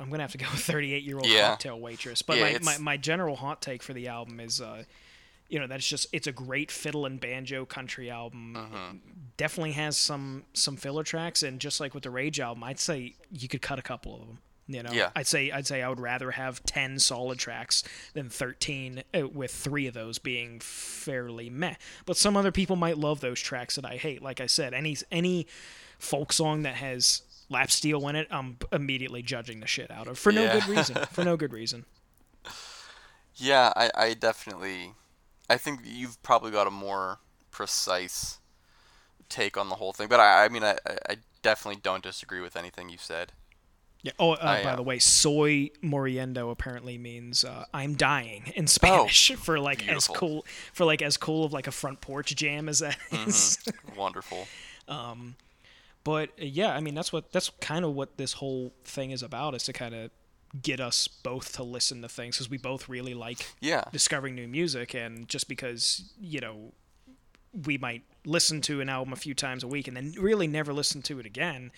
I'm 0.00 0.10
gonna 0.10 0.22
have 0.22 0.32
to 0.32 0.38
go 0.38 0.46
with 0.50 0.60
38 0.60 1.02
year 1.04 1.16
old 1.18 1.26
Yeah. 1.26 1.50
cocktail 1.50 1.78
waitress. 1.78 2.22
But 2.22 2.38
Yeah, 2.38 2.58
my, 2.62 2.72
my 2.72 2.78
my 2.78 2.96
general 2.96 3.36
hot 3.36 3.60
take 3.62 3.82
for 3.82 3.92
the 3.92 4.08
album 4.08 4.40
is, 4.40 4.60
uh, 4.60 4.84
you 5.48 5.58
know, 5.60 5.66
that's 5.66 5.86
just 5.86 6.06
it's 6.12 6.26
a 6.26 6.32
great 6.32 6.70
fiddle 6.70 7.04
and 7.06 7.20
banjo 7.20 7.64
country 7.66 8.10
album. 8.10 8.54
Mm-hmm. 8.56 8.96
Definitely 9.36 9.72
has 9.72 9.96
some 9.96 10.44
some 10.54 10.76
filler 10.76 11.02
tracks, 11.04 11.42
and 11.42 11.60
just 11.60 11.80
like 11.80 11.92
with 11.94 12.02
the 12.04 12.10
Rage 12.10 12.40
album, 12.40 12.64
I'd 12.64 12.78
say 12.78 13.14
you 13.30 13.48
could 13.48 13.62
cut 13.62 13.78
a 13.78 13.82
couple 13.82 14.14
of 14.14 14.20
them. 14.20 14.38
You 14.68 14.84
know, 14.84 14.92
Yeah. 14.92 15.10
I'd 15.16 15.26
say 15.26 15.50
I'd 15.50 15.66
say 15.66 15.82
I 15.82 15.88
would 15.88 15.98
rather 15.98 16.30
have 16.30 16.62
10 16.64 17.00
solid 17.00 17.38
tracks 17.40 17.82
than 18.14 18.28
13, 18.30 19.02
uh, 19.12 19.26
with 19.26 19.50
three 19.52 19.88
of 19.88 19.94
those 19.94 20.18
being 20.20 20.60
fairly 20.60 21.50
meh. 21.50 21.74
But 22.06 22.16
some 22.16 22.36
other 22.36 22.52
people 22.52 22.76
might 22.76 22.96
love 22.96 23.20
those 23.20 23.40
tracks 23.40 23.74
that 23.74 23.84
I 23.84 23.96
hate. 23.96 24.22
Like 24.22 24.40
I 24.40 24.46
said, 24.46 24.72
any 24.72 24.96
any 25.10 25.46
folk 25.98 26.32
song 26.32 26.62
that 26.62 26.76
has 26.76 27.22
lap 27.50 27.70
steel 27.70 28.08
in 28.08 28.16
it, 28.16 28.28
I'm 28.30 28.56
immediately 28.72 29.22
judging 29.22 29.60
the 29.60 29.66
shit 29.66 29.90
out 29.90 30.08
of 30.08 30.18
for 30.18 30.32
no 30.32 30.44
Yeah. 30.44 30.60
good 30.60 30.68
reason. 30.68 30.96
For 31.12 31.24
no 31.24 31.36
good 31.36 31.52
reason. 31.52 31.84
Yeah, 33.36 33.72
I, 33.76 33.90
I 33.94 34.14
definitely. 34.14 34.92
I 35.48 35.56
think 35.56 35.80
you've 35.84 36.22
probably 36.22 36.50
got 36.50 36.66
a 36.66 36.70
more 36.70 37.18
precise 37.50 38.38
take 39.28 39.56
on 39.56 39.68
the 39.68 39.76
whole 39.76 39.92
thing, 39.92 40.08
but 40.08 40.20
I, 40.20 40.44
I 40.44 40.48
mean, 40.48 40.62
I, 40.64 40.76
I 41.08 41.16
definitely 41.42 41.80
don't 41.82 42.02
disagree 42.02 42.40
with 42.40 42.56
anything 42.56 42.88
you 42.88 42.98
said. 42.98 43.32
Yeah. 44.02 44.12
Oh, 44.18 44.32
uh, 44.32 44.38
I, 44.40 44.62
by 44.64 44.70
uh, 44.72 44.76
the 44.76 44.82
way, 44.82 44.98
soy 44.98 45.70
moriendo 45.82 46.50
apparently 46.50 46.96
means 46.98 47.44
uh, 47.44 47.64
"I'm 47.74 47.94
dying" 47.96 48.52
in 48.54 48.66
Spanish 48.66 49.32
for 49.38 49.58
like 49.60 49.80
Oh, 49.82 49.86
beautiful. 49.86 50.14
as 50.14 50.18
cool 50.18 50.46
for 50.72 50.84
like 50.86 51.02
as 51.02 51.16
cool 51.16 51.44
of 51.44 51.52
like 51.52 51.66
a 51.66 51.72
front 51.72 52.00
porch 52.00 52.34
jam 52.34 52.68
as 52.68 52.78
that 52.78 52.96
is. 53.12 53.58
Wonderful. 53.96 54.46
But 56.04 56.30
uh, 56.30 56.44
yeah, 56.44 56.74
I 56.74 56.80
mean 56.80 56.94
that's 56.94 57.12
what 57.12 57.32
that's 57.32 57.50
kind 57.60 57.84
of 57.84 57.94
what 57.94 58.16
this 58.16 58.34
whole 58.34 58.72
thing 58.84 59.10
is 59.10 59.22
about 59.22 59.54
is 59.54 59.64
to 59.64 59.72
kind 59.72 59.94
of 59.94 60.10
get 60.62 60.80
us 60.80 61.06
both 61.06 61.52
to 61.54 61.62
listen 61.62 62.02
to 62.02 62.08
things 62.08 62.36
because 62.36 62.50
we 62.50 62.56
both 62.58 62.88
really 62.88 63.14
like 63.14 63.46
Yeah. 63.60 63.84
discovering 63.92 64.34
new 64.34 64.48
music 64.48 64.94
and 64.94 65.28
just 65.28 65.48
because 65.48 66.12
you 66.20 66.40
know 66.40 66.72
we 67.66 67.78
might 67.78 68.02
listen 68.24 68.60
to 68.62 68.80
an 68.80 68.88
album 68.88 69.12
a 69.12 69.16
few 69.16 69.34
times 69.34 69.62
a 69.62 69.68
week 69.68 69.86
and 69.88 69.96
then 69.96 70.12
really 70.18 70.46
never 70.46 70.72
listen 70.72 71.02
to 71.02 71.18
it 71.18 71.26
again, 71.26 71.70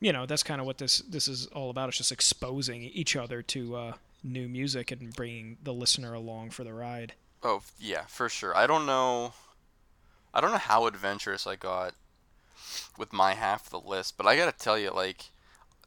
you 0.00 0.12
know, 0.12 0.24
that's 0.26 0.42
kind 0.42 0.60
of 0.60 0.66
what 0.66 0.78
this 0.78 0.98
this 1.00 1.28
is 1.28 1.46
all 1.48 1.70
about. 1.70 1.88
It's 1.88 1.98
just 1.98 2.12
exposing 2.12 2.82
each 2.82 3.14
other 3.16 3.42
to 3.42 3.76
uh, 3.76 3.92
new 4.22 4.48
music 4.48 4.90
and 4.90 5.14
bringing 5.14 5.58
the 5.62 5.72
listener 5.74 6.14
along 6.14 6.50
for 6.50 6.64
the 6.64 6.72
ride. 6.72 7.12
Oh 7.42 7.62
yeah, 7.78 8.04
for 8.06 8.28
sure. 8.28 8.56
I 8.56 8.66
don't 8.66 8.86
know. 8.86 9.34
I 10.32 10.40
don't 10.40 10.50
know 10.50 10.58
how 10.58 10.86
adventurous 10.86 11.46
I 11.46 11.56
got 11.56 11.94
with 12.98 13.12
my 13.12 13.34
half 13.34 13.66
of 13.66 13.70
the 13.70 13.88
list, 13.88 14.16
but 14.16 14.26
I 14.26 14.36
gotta 14.36 14.52
tell 14.52 14.78
you, 14.78 14.90
like, 14.90 15.30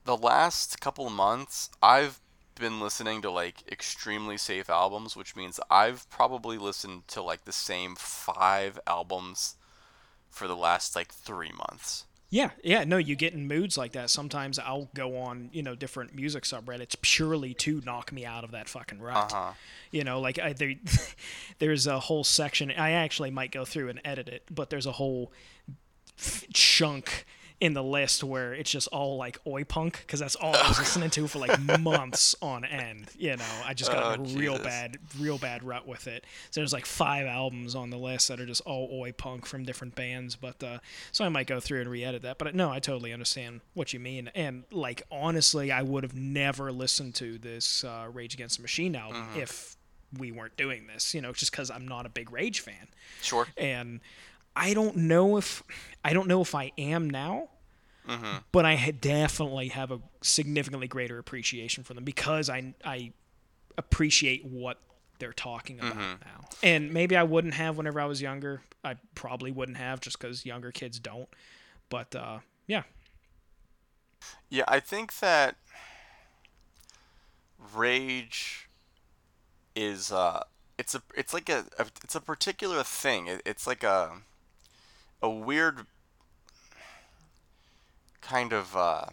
the 0.06 0.18
last 0.18 0.80
couple 0.80 1.08
of 1.08 1.14
months, 1.14 1.70
I've 1.82 2.20
been 2.56 2.80
listening 2.80 3.22
to 3.22 3.32
like 3.32 3.64
extremely 3.72 4.38
safe 4.38 4.70
albums, 4.70 5.16
which 5.16 5.36
means 5.36 5.60
I've 5.70 6.10
probably 6.10 6.58
listened 6.58 7.08
to 7.10 7.22
like 7.22 7.46
the 7.46 7.52
same 7.52 7.96
five 7.96 8.80
albums 8.88 9.56
for 10.30 10.48
the 10.48 10.56
last 10.56 10.96
like 10.96 11.12
three 11.12 11.52
months. 11.52 12.06
Yeah, 12.30 12.50
yeah, 12.62 12.84
no, 12.84 12.98
you 12.98 13.16
get 13.16 13.34
in 13.34 13.48
moods 13.48 13.78
like 13.78 13.94
that. 13.94 14.10
Sometimes 14.10 14.60
I'll 14.60 14.90
go 14.94 15.18
on, 15.18 15.50
you 15.54 15.64
know, 15.64 15.76
different 15.76 16.14
music 16.14 16.44
subreddits 16.44 16.96
purely 17.02 17.54
to 17.56 17.82
knock 17.86 18.12
me 18.12 18.26
out 18.26 18.44
of 18.44 18.52
that 18.52 18.68
fucking 18.68 19.00
rut. 19.00 19.32
Uh-huh. 19.32 19.54
You 19.92 20.04
know, 20.04 20.20
like 20.20 20.38
I, 20.38 20.52
there, 20.52 20.74
there's 21.60 21.88
a 21.88 22.02
whole 22.02 22.26
section. 22.26 22.70
I 22.72 22.92
actually 22.92 23.32
might 23.32 23.52
go 23.52 23.64
through 23.64 23.88
and 23.88 24.02
edit 24.04 24.28
it, 24.28 24.44
but 24.52 24.70
there's 24.70 24.86
a 24.86 24.92
whole 24.92 25.32
chunk 26.54 27.26
in 27.60 27.74
the 27.74 27.82
list 27.84 28.24
where 28.24 28.54
it's 28.54 28.70
just 28.70 28.88
all 28.90 29.18
like 29.18 29.40
oi 29.48 29.64
punk 29.64 30.02
because 30.06 30.20
that's 30.20 30.36
all 30.36 30.56
I 30.56 30.68
was 30.68 30.78
listening 30.78 31.10
to 31.10 31.28
for 31.28 31.40
like 31.40 31.60
months 31.80 32.36
on 32.40 32.64
end. 32.64 33.08
You 33.18 33.36
know, 33.36 33.44
I 33.66 33.74
just 33.74 33.92
got 33.92 34.20
Oh, 34.20 34.22
a 34.22 34.26
real 34.28 34.54
Jesus. 34.54 34.68
bad, 34.68 34.98
real 35.20 35.40
bad 35.40 35.64
rut 35.64 35.88
with 35.88 36.06
it. 36.06 36.24
So 36.52 36.60
there's 36.62 36.72
like 36.72 36.86
five 36.86 37.26
albums 37.26 37.74
on 37.74 37.90
the 37.90 37.98
list 37.98 38.28
that 38.28 38.40
are 38.40 38.46
just 38.46 38.62
all 38.68 38.88
oi 38.94 39.12
punk 39.12 39.48
from 39.48 39.64
different 39.64 39.96
bands. 39.96 40.36
But 40.36 40.62
uh, 40.64 40.78
so 41.12 41.26
I 41.26 41.30
might 41.30 41.48
go 41.48 41.60
through 41.60 41.82
and 41.82 41.90
re-edit 41.90 42.22
that. 42.22 42.38
But 42.38 42.54
no, 42.54 42.70
I 42.70 42.78
totally 42.78 43.12
understand 43.12 43.62
what 43.74 43.92
you 43.92 44.00
mean. 44.00 44.30
And 44.36 44.66
like 44.72 45.02
honestly, 45.12 45.72
I 45.72 45.82
would 45.82 46.04
have 46.04 46.14
never 46.16 46.72
listened 46.72 47.16
to 47.16 47.40
this 47.40 47.84
uh, 47.84 48.06
Rage 48.14 48.36
Against 48.36 48.58
the 48.58 48.62
Machine 48.62 48.96
album 48.96 49.26
if 49.36 49.76
we 50.16 50.32
weren't 50.32 50.58
doing 50.58 50.86
this. 50.86 51.16
You 51.16 51.22
know, 51.22 51.34
just 51.34 51.52
because 51.52 51.72
I'm 51.72 51.88
not 51.88 52.06
a 52.06 52.10
big 52.10 52.32
Rage 52.32 52.60
fan 52.60 52.88
Sure. 53.24 53.48
and 53.58 54.00
I 54.58 54.74
don't 54.74 54.96
know 54.98 55.38
if 55.38 55.64
I 56.04 56.14
don't 56.14 56.28
know 56.28 56.42
if 56.42 56.56
I 56.56 56.72
am 56.78 57.10
now, 57.10 57.50
Mm-hmm. 58.08 58.38
but 58.52 58.66
I 58.66 58.92
definitely 58.92 59.70
have 59.70 59.92
a 59.92 60.00
significantly 60.22 60.88
greater 60.88 61.20
appreciation 61.20 61.84
for 61.84 61.94
them 61.94 62.04
because 62.04 62.50
I 62.50 62.74
I 62.84 63.14
appreciate 63.78 64.46
what 64.46 64.80
they're 65.20 65.34
talking 65.34 65.80
about 65.80 65.98
Mm-hmm. 65.98 66.22
now. 66.26 66.46
And 66.64 66.94
maybe 66.94 67.16
I 67.18 67.24
wouldn't 67.24 67.54
have 67.56 67.78
whenever 67.78 68.00
I 68.00 68.06
was 68.06 68.22
younger. 68.22 68.62
I 68.84 68.96
probably 69.16 69.52
wouldn't 69.52 69.78
have 69.78 70.00
just 70.00 70.20
because 70.20 70.46
younger 70.46 70.72
kids 70.72 71.00
don't. 71.00 71.30
But 71.90 72.16
uh, 72.16 72.40
yeah, 72.68 72.84
Yeah, 74.50 74.64
I 74.68 74.80
think 74.80 75.20
that 75.20 75.56
rage 77.76 78.70
is 79.76 80.12
uh 80.12 80.44
it's 80.78 80.96
a 80.96 81.02
it's 81.16 81.34
like 81.34 81.50
a, 81.50 81.66
a 81.80 81.88
it's 82.04 82.16
a 82.16 82.22
particular 82.22 82.84
thing. 82.84 83.28
It, 83.28 83.42
it's 83.46 83.68
like 83.68 83.84
a 83.84 84.22
a 85.22 85.30
weird 85.30 85.86
kind 88.22 88.52
of 88.52 88.76
uh 88.76 89.06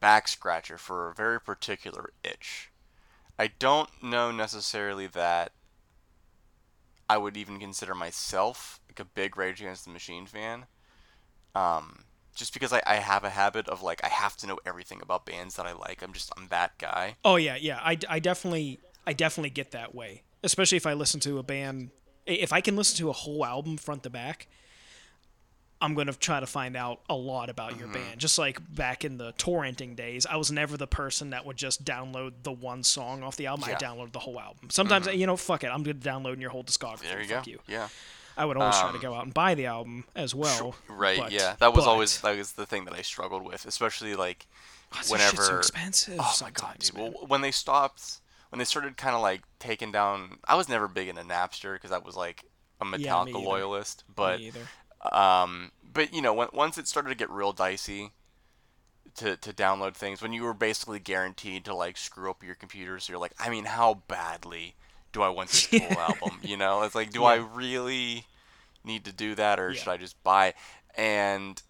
back 0.00 0.26
scratcher 0.26 0.76
for 0.76 1.08
a 1.08 1.14
very 1.14 1.40
particular 1.40 2.10
itch. 2.24 2.70
I 3.38 3.48
don't 3.58 3.88
know 4.02 4.30
necessarily 4.30 5.06
that 5.08 5.52
I 7.08 7.18
would 7.18 7.36
even 7.36 7.58
consider 7.58 7.94
myself 7.94 8.80
like 8.88 9.00
a 9.00 9.04
big 9.04 9.36
Rage 9.36 9.60
Against 9.60 9.84
the 9.84 9.90
Machine 9.90 10.26
fan. 10.26 10.66
Um, 11.54 12.04
just 12.34 12.52
because 12.52 12.72
I, 12.72 12.82
I 12.86 12.94
have 12.96 13.24
a 13.24 13.30
habit 13.30 13.68
of 13.68 13.82
like 13.82 14.02
I 14.02 14.08
have 14.08 14.36
to 14.38 14.46
know 14.46 14.58
everything 14.66 15.00
about 15.02 15.26
bands 15.26 15.56
that 15.56 15.66
I 15.66 15.72
like. 15.72 16.02
I'm 16.02 16.12
just 16.12 16.32
I'm 16.36 16.48
that 16.48 16.78
guy. 16.78 17.16
oh 17.24 17.36
yeah, 17.36 17.56
yeah. 17.56 17.78
I, 17.82 17.98
I 18.08 18.18
definitely 18.18 18.80
I 19.06 19.12
definitely 19.12 19.50
get 19.50 19.70
that 19.72 19.94
way, 19.94 20.22
especially 20.42 20.76
if 20.76 20.86
I 20.86 20.94
listen 20.94 21.20
to 21.20 21.38
a 21.38 21.42
band. 21.42 21.90
If 22.26 22.52
I 22.52 22.60
can 22.60 22.76
listen 22.76 22.96
to 22.98 23.08
a 23.10 23.12
whole 23.12 23.44
album 23.44 23.76
front 23.76 24.02
to 24.04 24.10
back, 24.10 24.46
I'm 25.80 25.94
going 25.94 26.06
to 26.06 26.12
try 26.16 26.38
to 26.38 26.46
find 26.46 26.76
out 26.76 27.00
a 27.10 27.14
lot 27.16 27.50
about 27.50 27.76
your 27.76 27.88
band. 27.88 28.20
Just 28.20 28.38
like 28.38 28.60
back 28.72 29.04
in 29.04 29.18
the 29.18 29.32
torrenting 29.32 29.96
days, 29.96 30.24
I 30.26 30.36
was 30.36 30.52
never 30.52 30.76
the 30.76 30.86
person 30.86 31.30
that 31.30 31.44
would 31.44 31.56
just 31.56 31.84
download 31.84 32.32
the 32.44 32.52
one 32.52 32.84
song 32.84 33.24
off 33.24 33.36
the 33.36 33.46
album. 33.46 33.64
I 33.64 33.70
Yeah. 33.70 33.78
downloaded 33.78 34.12
the 34.12 34.20
whole 34.20 34.38
album. 34.38 34.70
Sometimes, 34.70 35.08
you 35.08 35.26
know, 35.26 35.36
fuck 35.36 35.64
it, 35.64 35.68
I'm 35.68 35.82
going 35.82 35.98
to 35.98 36.08
download 36.08 36.40
your 36.40 36.50
whole 36.50 36.62
discography. 36.62 37.00
There 37.10 37.20
you 37.20 37.26
fuck 37.28 37.44
go. 37.46 37.50
you. 37.50 37.58
Yeah. 37.66 37.88
I 38.36 38.44
would 38.44 38.56
always 38.56 38.76
try 38.78 38.88
Um, 38.88 38.94
to 38.94 39.00
go 39.00 39.12
out 39.12 39.24
and 39.24 39.34
buy 39.34 39.54
the 39.56 39.66
album 39.66 40.04
as 40.14 40.34
well. 40.36 40.76
Right. 40.88 41.18
but- 41.18 41.32
yeah. 41.32 41.56
That 41.58 41.74
was 41.74 41.84
but- 41.84 41.90
always 41.90 42.20
that 42.20 42.38
was 42.38 42.52
the 42.52 42.64
thing 42.64 42.84
that 42.84 42.94
I 42.94 43.02
struggled 43.02 43.42
with, 43.44 43.66
especially 43.66 44.14
like 44.14 44.46
God, 44.90 44.98
shit's 44.98 45.08
so 45.08 45.12
whenever- 45.14 45.58
expensive. 45.58 46.16
oh 46.20 46.34
my 46.40 46.50
god, 46.50 46.78
dude. 46.78 46.96
Well, 46.96 47.10
when 47.26 47.40
they 47.40 47.50
stopped, 47.50 48.20
when 48.52 48.60
they 48.60 48.66
started 48.66 48.98
kind 48.98 49.16
of 49.16 49.22
like 49.22 49.42
taking 49.60 49.92
down, 49.92 50.38
I 50.46 50.56
was 50.56 50.70
never 50.70 50.88
big 50.88 51.08
into 51.08 51.24
Napster 51.24 51.74
because 51.74 51.92
I 51.92 51.98
was 51.98 52.16
like 52.16 52.46
a 52.80 52.86
me 52.92 53.08
Metallica 53.10 53.42
either. 53.42 53.42
loyalist, 53.42 54.04
but 54.14 54.42
Me. 54.50 54.68
Um, 55.12 55.72
but 55.82 56.14
you 56.14 56.22
know, 56.22 56.34
when, 56.34 56.48
once 56.54 56.78
it 56.78 56.88
started 56.88 57.10
to 57.10 57.16
get 57.16 57.30
real 57.30 57.52
dicey 57.52 58.12
to, 59.16 59.36
to 59.36 59.52
download 59.52 59.94
things, 59.94 60.22
when 60.22 60.32
you 60.32 60.42
were 60.42 60.54
basically 60.54 60.98
guaranteed 60.98 61.64
to 61.66 61.74
like 61.74 61.96
screw 61.96 62.30
up 62.30 62.42
your 62.42 62.54
computer, 62.54 62.98
so 62.98 63.12
you're 63.12 63.20
like, 63.20 63.34
I 63.38 63.50
mean, 63.50 63.66
how 63.66 64.02
badly 64.08 64.76
do 65.12 65.22
I 65.22 65.28
want 65.28 65.52
this 65.52 65.66
full 65.68 66.00
album? 66.00 66.40
You 66.42 66.56
know, 66.56 66.82
it's 66.82 66.94
like, 66.94 67.12
do 67.12 67.24
I 67.24 67.36
really 67.36 68.26
need 68.84 69.04
to 69.06 69.12
do 69.12 69.34
that, 69.36 69.60
or 69.60 69.74
Yeah. 69.74 69.74
should 69.74 69.90
I 69.92 69.98
just 69.98 70.22
buy? 70.24 70.54
And 70.96 71.62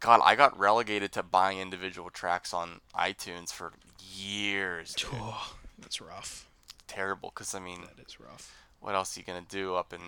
God, 0.00 0.20
I 0.24 0.36
got 0.36 0.58
relegated 0.58 1.12
to 1.12 1.22
buying 1.24 1.60
individual 1.60 2.10
tracks 2.10 2.54
on 2.54 2.80
iTunes 2.96 3.52
for 3.52 3.74
years. 3.98 4.96
Oh, 5.12 5.57
that's 5.80 6.00
rough. 6.00 6.48
Terrible, 6.86 7.30
because 7.34 7.54
I 7.54 7.60
mean, 7.60 7.82
That 7.82 8.06
is 8.06 8.18
rough. 8.20 8.54
what 8.80 8.94
else 8.94 9.16
are 9.16 9.20
you 9.20 9.26
gonna 9.26 9.42
do 9.48 9.74
up 9.74 9.92
in 9.92 10.00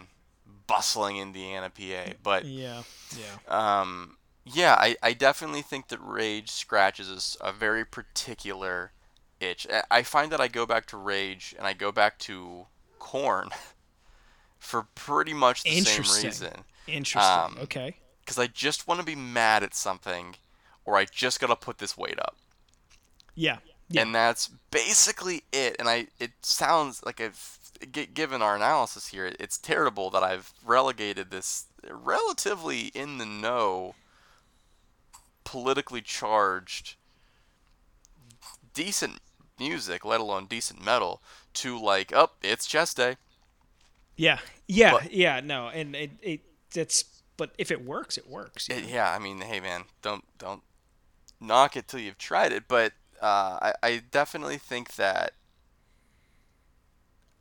bustling 0.66 1.18
Indiana, 1.18 1.70
PA? 1.70 2.14
But 2.22 2.44
Yeah, 2.44 2.82
yeah. 3.16 3.80
um, 3.80 4.16
yeah, 4.44 4.74
I, 4.78 4.96
I 5.02 5.12
definitely 5.12 5.62
think 5.62 5.88
that 5.88 5.98
Rage 6.02 6.50
scratches 6.50 7.36
a 7.40 7.52
very 7.52 7.84
particular 7.84 8.92
itch. 9.40 9.66
I- 9.72 9.84
I 9.90 10.02
find 10.02 10.32
that 10.32 10.40
I 10.40 10.48
go 10.48 10.66
back 10.66 10.86
to 10.86 10.96
Rage 10.96 11.54
and 11.58 11.66
I 11.66 11.72
go 11.74 11.92
back 11.92 12.18
to 12.20 12.66
Korn 12.98 13.50
for 14.58 14.84
pretty 14.94 15.34
much 15.34 15.62
the 15.62 15.80
same 15.80 16.02
reason. 16.24 16.64
Interesting. 16.86 17.22
um, 17.22 17.58
okay. 17.62 17.96
Because 18.24 18.38
I 18.38 18.46
just 18.46 18.86
want 18.88 19.00
to 19.00 19.06
be 19.06 19.14
mad 19.16 19.62
at 19.62 19.74
something, 19.74 20.36
or 20.84 20.96
I 20.96 21.04
just 21.04 21.40
gotta 21.40 21.56
put 21.56 21.78
this 21.78 21.96
weight 21.96 22.18
up, 22.18 22.36
Yeah. 23.34 23.58
Yeah. 23.90 24.02
and 24.02 24.14
that's 24.14 24.48
basically 24.70 25.42
it. 25.52 25.76
And 25.78 25.88
I, 25.88 26.06
it 26.20 26.30
sounds 26.42 27.02
like 27.04 27.20
I've, 27.20 27.58
given 28.14 28.40
our 28.42 28.54
analysis 28.56 29.08
here, 29.08 29.32
it's 29.40 29.58
terrible 29.58 30.10
that 30.10 30.22
I've 30.22 30.52
relegated 30.64 31.30
this 31.30 31.64
relatively 31.90 32.88
in 32.94 33.18
the 33.18 33.26
know, 33.26 33.94
politically 35.44 36.02
charged, 36.02 36.94
decent 38.74 39.18
music, 39.58 40.04
let 40.04 40.20
alone 40.20 40.46
decent 40.46 40.84
metal, 40.84 41.20
to 41.54 41.78
like, 41.78 42.14
up, 42.14 42.34
oh, 42.36 42.46
it's 42.48 42.66
chest 42.66 42.96
day. 42.96 43.16
yeah. 44.16 44.38
Yeah. 44.66 44.92
but- 44.92 45.12
yeah. 45.12 45.40
No, 45.40 45.68
and 45.68 45.96
it 45.96 46.10
it 46.22 46.40
it's 46.74 47.04
but 47.36 47.50
if 47.58 47.70
it 47.70 47.84
works, 47.84 48.16
it 48.18 48.28
works. 48.28 48.68
It- 48.68 48.84
yeah, 48.84 49.10
I 49.10 49.18
mean, 49.18 49.40
hey 49.40 49.58
man, 49.60 49.84
don't 50.02 50.24
don't 50.38 50.62
knock 51.40 51.76
it 51.76 51.88
till 51.88 51.98
you've 52.00 52.18
tried 52.18 52.52
it. 52.52 52.64
But 52.68 52.92
uh, 53.20 53.58
I 53.60 53.74
I 53.82 54.02
definitely 54.10 54.58
think 54.58 54.94
that 54.94 55.34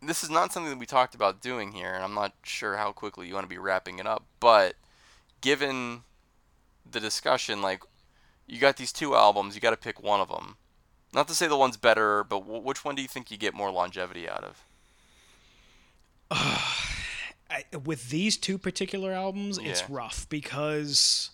this 0.02 0.24
is 0.24 0.30
not 0.30 0.54
something 0.54 0.72
that 0.72 0.80
we 0.80 0.86
talked 0.86 1.16
about 1.16 1.42
doing 1.42 1.72
here, 1.74 1.94
and 1.94 2.04
I'm 2.04 2.14
not 2.14 2.34
sure 2.44 2.78
how 2.78 2.92
quickly 2.92 3.28
you 3.28 3.34
want 3.34 3.44
to 3.46 3.50
be 3.50 3.58
wrapping 3.58 4.00
it 4.00 4.08
up. 4.08 4.26
But 4.40 4.76
given 5.42 6.04
the 6.90 7.00
discussion, 7.00 7.62
like 7.62 7.84
you 8.48 8.60
got 8.60 8.78
these 8.78 8.92
two 8.92 9.16
albums, 9.16 9.56
you 9.56 9.62
got 9.62 9.72
to 9.72 9.78
pick 9.78 10.02
one 10.02 10.20
of 10.20 10.30
them. 10.30 10.56
Not 11.14 11.28
to 11.28 11.34
say 11.34 11.48
the 11.48 11.58
one's 11.58 11.78
better, 11.78 12.24
but 12.24 12.42
w- 12.42 12.62
which 12.62 12.86
one 12.86 12.96
do 12.96 13.02
you 13.02 13.08
think 13.08 13.32
you 13.32 13.38
get 13.38 13.54
more 13.54 13.72
longevity 13.72 14.30
out 14.30 14.44
of? 14.44 14.66
I, 17.52 17.64
with 17.84 18.10
these 18.10 18.38
two 18.38 18.60
particular 18.60 19.12
albums, 19.12 19.58
it's 19.58 19.90
rough 19.90 20.30
because, 20.30 21.32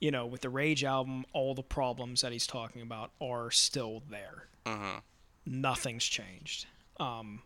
you 0.00 0.10
know, 0.10 0.26
with 0.26 0.40
the 0.42 0.48
Rage 0.50 0.84
album, 0.84 1.24
all 1.32 1.54
the 1.54 1.62
problems 1.62 2.20
that 2.20 2.32
he's 2.32 2.46
talking 2.46 2.82
about 2.82 3.10
are 3.20 3.50
still 3.50 4.02
there. 4.10 4.48
hmm 4.66 4.98
Nothing's 5.46 6.04
changed. 6.04 6.66
Um, 6.98 7.42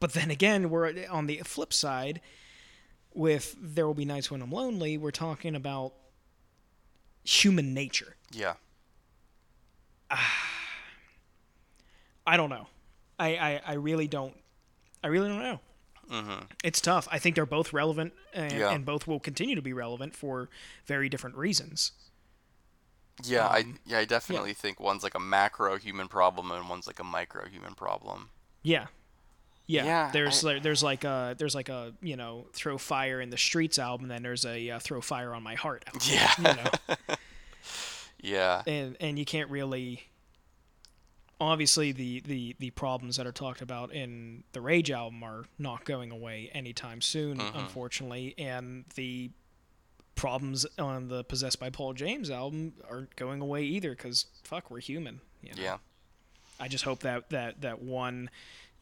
but 0.00 0.12
then 0.14 0.30
again, 0.30 0.68
we're 0.70 1.06
on 1.08 1.26
the 1.26 1.38
flip 1.44 1.72
side. 1.72 2.20
With 3.14 3.56
There 3.60 3.86
Will 3.86 3.94
Be 3.94 4.04
Nights 4.04 4.30
When 4.30 4.42
I'm 4.42 4.50
Lonely, 4.50 4.98
we're 4.98 5.10
talking 5.10 5.54
about 5.56 5.94
human 7.24 7.72
nature. 7.74 8.16
Yeah. 8.32 8.54
I 12.26 12.36
don't 12.36 12.50
know. 12.50 12.66
I, 13.18 13.36
I, 13.36 13.60
I 13.66 13.72
really 13.74 14.06
don't. 14.06 14.34
I 15.02 15.08
really 15.08 15.28
don't 15.28 15.42
know. 15.42 15.60
Mm-hmm. 16.10 16.44
It's 16.64 16.80
tough. 16.80 17.06
I 17.10 17.18
think 17.18 17.34
they're 17.34 17.44
both 17.46 17.72
relevant, 17.72 18.12
and, 18.32 18.52
Yeah. 18.52 18.70
and 18.70 18.84
both 18.84 19.06
will 19.06 19.20
continue 19.20 19.54
to 19.54 19.62
be 19.62 19.72
relevant 19.72 20.14
for 20.16 20.48
very 20.86 21.08
different 21.08 21.36
reasons. 21.36 21.92
Yeah, 23.24 23.46
I 23.46 23.60
Um, 23.60 23.78
yeah 23.84 23.98
I 23.98 24.04
definitely 24.04 24.54
think 24.54 24.78
one's 24.80 25.02
like 25.02 25.14
a 25.16 25.20
macro 25.20 25.76
human 25.76 26.08
problem 26.08 26.50
and 26.52 26.68
one's 26.68 26.86
like 26.86 26.98
a 27.00 27.04
micro 27.04 27.46
human 27.48 27.74
problem. 27.74 28.30
Yeah. 28.62 28.86
Yeah, 29.66 29.84
Yeah, 29.84 30.10
there's 30.12 30.44
I- 30.44 30.54
like, 30.54 30.62
there's 30.62 30.82
like 30.82 31.04
a 31.04 31.34
there's 31.36 31.54
like 31.54 31.68
a 31.68 31.92
you 32.00 32.16
know 32.16 32.46
throw 32.54 32.78
fire 32.78 33.20
in 33.20 33.28
the 33.28 33.36
streets 33.36 33.78
album, 33.78 34.04
and 34.04 34.10
then 34.10 34.22
there's 34.22 34.46
a 34.46 34.70
uh, 34.70 34.78
throw 34.78 35.02
fire 35.02 35.34
on 35.34 35.42
my 35.42 35.56
heart 35.56 35.84
album. 35.86 36.00
Yeah. 36.10 36.32
you 36.38 36.42
know, 36.44 37.16
Yeah. 38.20 38.62
and 38.66 38.96
and 39.00 39.18
you 39.18 39.24
can't 39.24 39.50
really. 39.50 40.04
Obviously, 41.40 41.92
the, 41.92 42.20
the, 42.20 42.56
the 42.58 42.70
problems 42.70 43.16
that 43.16 43.26
are 43.26 43.32
talked 43.32 43.62
about 43.62 43.92
in 43.92 44.42
the 44.52 44.60
Rage 44.60 44.90
album 44.90 45.22
are 45.22 45.44
not 45.58 45.84
going 45.84 46.10
away 46.10 46.50
anytime 46.52 47.00
soon, 47.00 47.38
Mhm. 47.38 47.54
unfortunately, 47.56 48.34
and 48.36 48.84
the 48.96 49.30
problems 50.16 50.66
on 50.78 51.06
the 51.08 51.22
Possessed 51.22 51.60
by 51.60 51.70
Paul 51.70 51.92
James 51.92 52.28
album 52.28 52.72
aren't 52.90 53.14
going 53.14 53.40
away 53.40 53.62
either. 53.62 53.90
Because 53.90 54.26
fuck, 54.42 54.68
we're 54.68 54.80
human. 54.80 55.20
You 55.42 55.54
know? 55.54 55.62
Yeah. 55.62 55.76
I 56.58 56.66
just 56.66 56.82
hope 56.82 57.00
that 57.00 57.30
that 57.30 57.60
that 57.60 57.80
one 57.80 58.30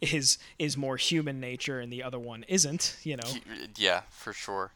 is 0.00 0.38
is 0.58 0.78
more 0.78 0.96
human 0.96 1.38
nature 1.40 1.78
and 1.78 1.92
the 1.92 2.02
other 2.02 2.18
one 2.18 2.42
isn't. 2.48 2.96
You 3.02 3.16
know. 3.18 3.30
Yeah, 3.76 4.02
for 4.10 4.32
sure. 4.32 4.72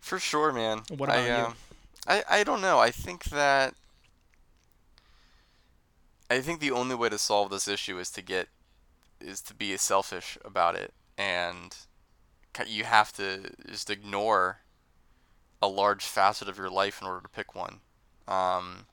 For 0.00 0.18
sure, 0.18 0.50
man. 0.50 0.80
What 0.88 1.10
I, 1.10 1.16
about 1.16 1.26
you? 1.38 1.44
um, 1.48 1.54
I 2.06 2.24
I 2.40 2.44
don't 2.44 2.62
know. 2.62 2.78
I 2.78 2.90
think 2.90 3.24
that 3.24 3.74
I 6.30 6.40
think 6.40 6.60
the 6.60 6.70
only 6.72 6.94
way 6.94 7.08
to 7.08 7.18
solve 7.18 7.50
this 7.50 7.68
issue 7.68 7.98
is 7.98 8.10
to 8.12 8.22
get 8.22 8.48
is 9.20 9.40
to 9.42 9.54
be 9.54 9.76
selfish 9.76 10.36
about 10.44 10.76
it 10.76 10.92
and 11.16 11.74
you 12.66 12.84
have 12.84 13.12
to 13.14 13.50
just 13.68 13.90
ignore 13.90 14.60
a 15.62 15.68
large 15.68 16.04
facet 16.04 16.48
of 16.48 16.58
your 16.58 16.70
life 16.70 17.00
in 17.00 17.06
order 17.06 17.20
to 17.20 17.28
pick 17.28 17.54
one. 17.54 17.80
Um, 18.28 18.86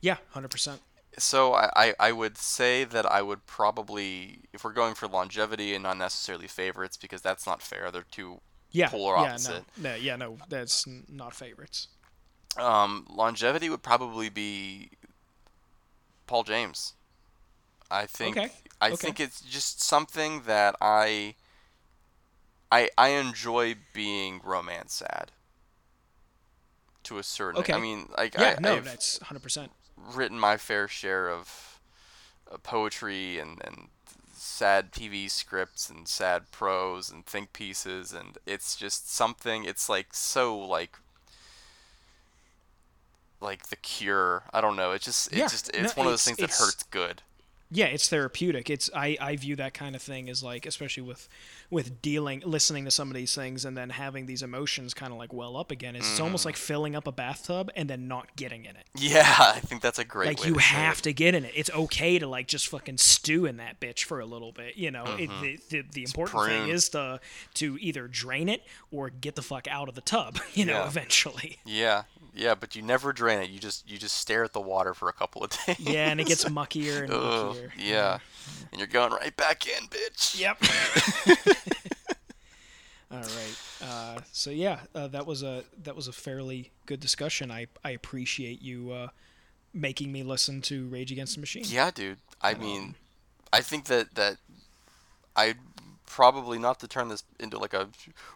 Yeah, 0.00 0.16
hundred 0.30 0.50
percent. 0.50 0.80
so 1.18 1.54
I, 1.54 1.70
I, 1.76 1.94
I 2.00 2.12
would 2.12 2.36
say 2.38 2.84
that 2.84 3.06
I 3.06 3.22
would 3.22 3.46
probably, 3.46 4.40
if 4.52 4.64
we're 4.64 4.72
going 4.72 4.94
for 4.94 5.06
longevity 5.08 5.74
and 5.74 5.82
not 5.82 5.96
necessarily 5.96 6.46
favorites, 6.48 6.96
because 6.96 7.22
that's 7.22 7.46
not 7.46 7.62
fair. 7.62 7.90
They're 7.90 8.04
two 8.10 8.40
Yeah. 8.70 8.88
Polar 8.88 9.16
yeah, 9.16 9.22
opposite. 9.30 9.64
No, 9.76 9.90
no, 9.90 9.94
yeah, 9.96 10.16
no, 10.16 10.38
that's 10.48 10.86
n- 10.86 11.04
not 11.08 11.34
favorites. 11.34 11.88
Um, 12.56 13.06
longevity 13.10 13.68
would 13.70 13.82
probably 13.82 14.28
be 14.28 14.90
Paul 16.28 16.44
James. 16.44 16.94
I 17.90 18.06
think 18.06 18.38
Okay, 18.38 18.50
I 18.80 18.92
okay. 18.92 19.08
think 19.08 19.20
it's 19.20 19.40
just 19.40 19.82
something 19.82 20.42
that 20.42 20.76
I 20.80 21.36
I 22.72 22.88
I 22.96 23.08
enjoy 23.10 23.76
being 23.92 24.40
romance 24.42 24.94
sad. 24.94 25.32
To 27.04 27.18
a 27.18 27.22
certain 27.22 27.60
Okay. 27.60 27.72
I 27.72 27.78
mean 27.78 28.08
like 28.18 28.36
Yeah, 28.38 28.54
I, 28.54 28.56
no, 28.60 28.76
I've 28.76 28.84
that's 28.84 29.18
hundred 29.22 29.42
percent. 29.42 29.72
written 29.96 30.38
my 30.38 30.56
fair 30.56 30.88
share 30.88 31.28
of 31.30 31.80
uh, 32.52 32.58
poetry 32.58 33.38
and, 33.38 33.60
and 33.64 33.88
sad 34.34 34.92
TV 34.92 35.28
scripts 35.28 35.90
and 35.90 36.08
sad 36.08 36.50
prose 36.52 37.10
and 37.10 37.26
think 37.26 37.52
pieces 37.52 38.12
and 38.12 38.38
it's 38.46 38.76
just 38.76 39.12
something 39.12 39.64
it's 39.64 39.88
like 39.88 40.14
so 40.14 40.58
like 40.58 40.98
like 43.40 43.68
the 43.68 43.76
cure 43.76 44.42
I 44.52 44.60
don't 44.60 44.76
know 44.76 44.92
it's 44.92 45.04
just 45.04 45.32
it 45.32 45.38
Yeah, 45.38 45.48
just 45.48 45.72
no, 45.72 45.80
it's 45.84 45.96
one 45.96 46.06
of 46.06 46.12
those 46.12 46.24
things 46.24 46.38
that 46.38 46.50
hurts 46.50 46.82
good 46.84 47.22
Yeah, 47.70 47.84
it's 47.86 48.08
therapeutic. 48.08 48.70
It's 48.70 48.88
I, 48.94 49.18
I 49.20 49.36
view 49.36 49.54
that 49.56 49.74
kind 49.74 49.94
of 49.94 50.00
thing 50.00 50.30
as 50.30 50.42
like, 50.42 50.64
especially 50.64 51.02
with 51.02 51.28
with 51.70 52.00
dealing, 52.00 52.42
listening 52.46 52.86
to 52.86 52.90
some 52.90 53.08
of 53.10 53.14
these 53.14 53.34
things, 53.34 53.66
and 53.66 53.76
then 53.76 53.90
having 53.90 54.24
these 54.24 54.42
emotions 54.42 54.94
kind 54.94 55.12
of 55.12 55.18
like 55.18 55.34
well 55.34 55.54
up 55.54 55.70
again. 55.70 55.94
It's, 55.94 56.10
it's 56.12 56.18
almost 56.18 56.40
Mm-hmm. 56.42 56.48
like 56.48 56.56
filling 56.56 56.96
up 56.96 57.06
a 57.06 57.12
bathtub 57.12 57.70
and 57.76 57.90
then 57.90 58.08
not 58.08 58.34
getting 58.36 58.64
in 58.64 58.74
it. 58.74 58.86
yeah 58.94 59.34
I 59.38 59.60
think 59.60 59.82
that's 59.82 59.98
a 59.98 60.04
great 60.06 60.28
like 60.28 60.40
way 60.40 60.48
you 60.48 60.54
to 60.54 60.60
have 60.60 61.00
it. 61.00 61.02
to 61.02 61.12
get 61.12 61.34
in 61.34 61.44
it. 61.44 61.52
It's 61.54 61.68
okay 61.70 62.18
to 62.18 62.26
like 62.26 62.48
just 62.48 62.68
fucking 62.68 62.96
stew 62.96 63.44
in 63.44 63.58
that 63.58 63.78
bitch 63.80 64.04
for 64.04 64.18
a 64.18 64.24
little 64.24 64.50
bit. 64.52 64.76
You 64.78 64.90
know, 64.90 65.04
it, 65.04 65.28
Mhm. 65.28 65.40
the, 65.42 65.60
the 65.68 65.84
the 65.92 66.02
important 66.04 66.46
thing 66.48 66.68
is 66.70 66.88
to 66.90 67.20
to 67.60 67.76
either 67.82 68.08
drain 68.08 68.48
it 68.48 68.62
or 68.90 69.10
get 69.10 69.34
the 69.34 69.42
fuck 69.42 69.68
out 69.68 69.90
of 69.90 69.94
the 69.94 70.00
tub. 70.00 70.38
You 70.54 70.64
know, 70.64 70.78
Yeah. 70.80 70.86
eventually. 70.88 71.58
yeah 71.66 72.04
yeah 72.38 72.54
but 72.54 72.74
you 72.76 72.82
never 72.82 73.12
drain 73.12 73.38
it 73.40 73.50
you 73.50 73.58
just 73.58 73.88
you 73.90 73.98
just 73.98 74.16
stare 74.16 74.44
at 74.44 74.52
the 74.52 74.60
water 74.60 74.94
for 74.94 75.08
a 75.08 75.12
couple 75.12 75.42
of 75.44 75.50
days 75.66 75.78
Yeah, 75.80 76.08
and 76.10 76.20
it 76.20 76.26
gets 76.26 76.44
muckier 76.44 77.02
and 77.04 77.12
Ugh, 77.12 77.56
muckier. 77.56 77.70
yeah 77.76 78.18
and 78.70 78.78
you're 78.78 78.86
going 78.86 79.12
right 79.12 79.36
back 79.36 79.66
in 79.66 79.88
bitch 79.88 80.38
Yep. 80.38 80.58
All 83.10 83.18
right. 83.20 83.56
Uh, 83.82 84.20
so 84.32 84.50
yeah, 84.50 84.80
uh, 84.94 85.08
that 85.08 85.26
was 85.26 85.42
a 85.42 85.64
that 85.82 85.96
was 85.96 86.08
a 86.08 86.12
fairly 86.12 86.72
good 86.84 87.00
discussion. 87.00 87.50
I 87.50 87.66
I 87.82 87.90
appreciate 87.92 88.60
you 88.60 88.90
uh, 88.92 89.08
making 89.72 90.12
me 90.12 90.22
listen 90.22 90.60
to 90.62 90.86
Rage 90.88 91.10
Against 91.10 91.34
the 91.34 91.40
Machine. 91.40 91.64
Yeah, 91.66 91.90
dude. 91.90 92.18
I 92.42 92.52
Um, 92.52 92.60
mean, 92.60 92.94
I 93.50 93.62
think 93.62 93.86
that 93.86 94.14
that 94.14 94.36
I 95.34 95.54
probably 96.08 96.58
not 96.58 96.80
to 96.80 96.88
turn 96.88 97.08
this 97.08 97.22
into 97.38 97.58
like 97.58 97.74
a 97.74 97.88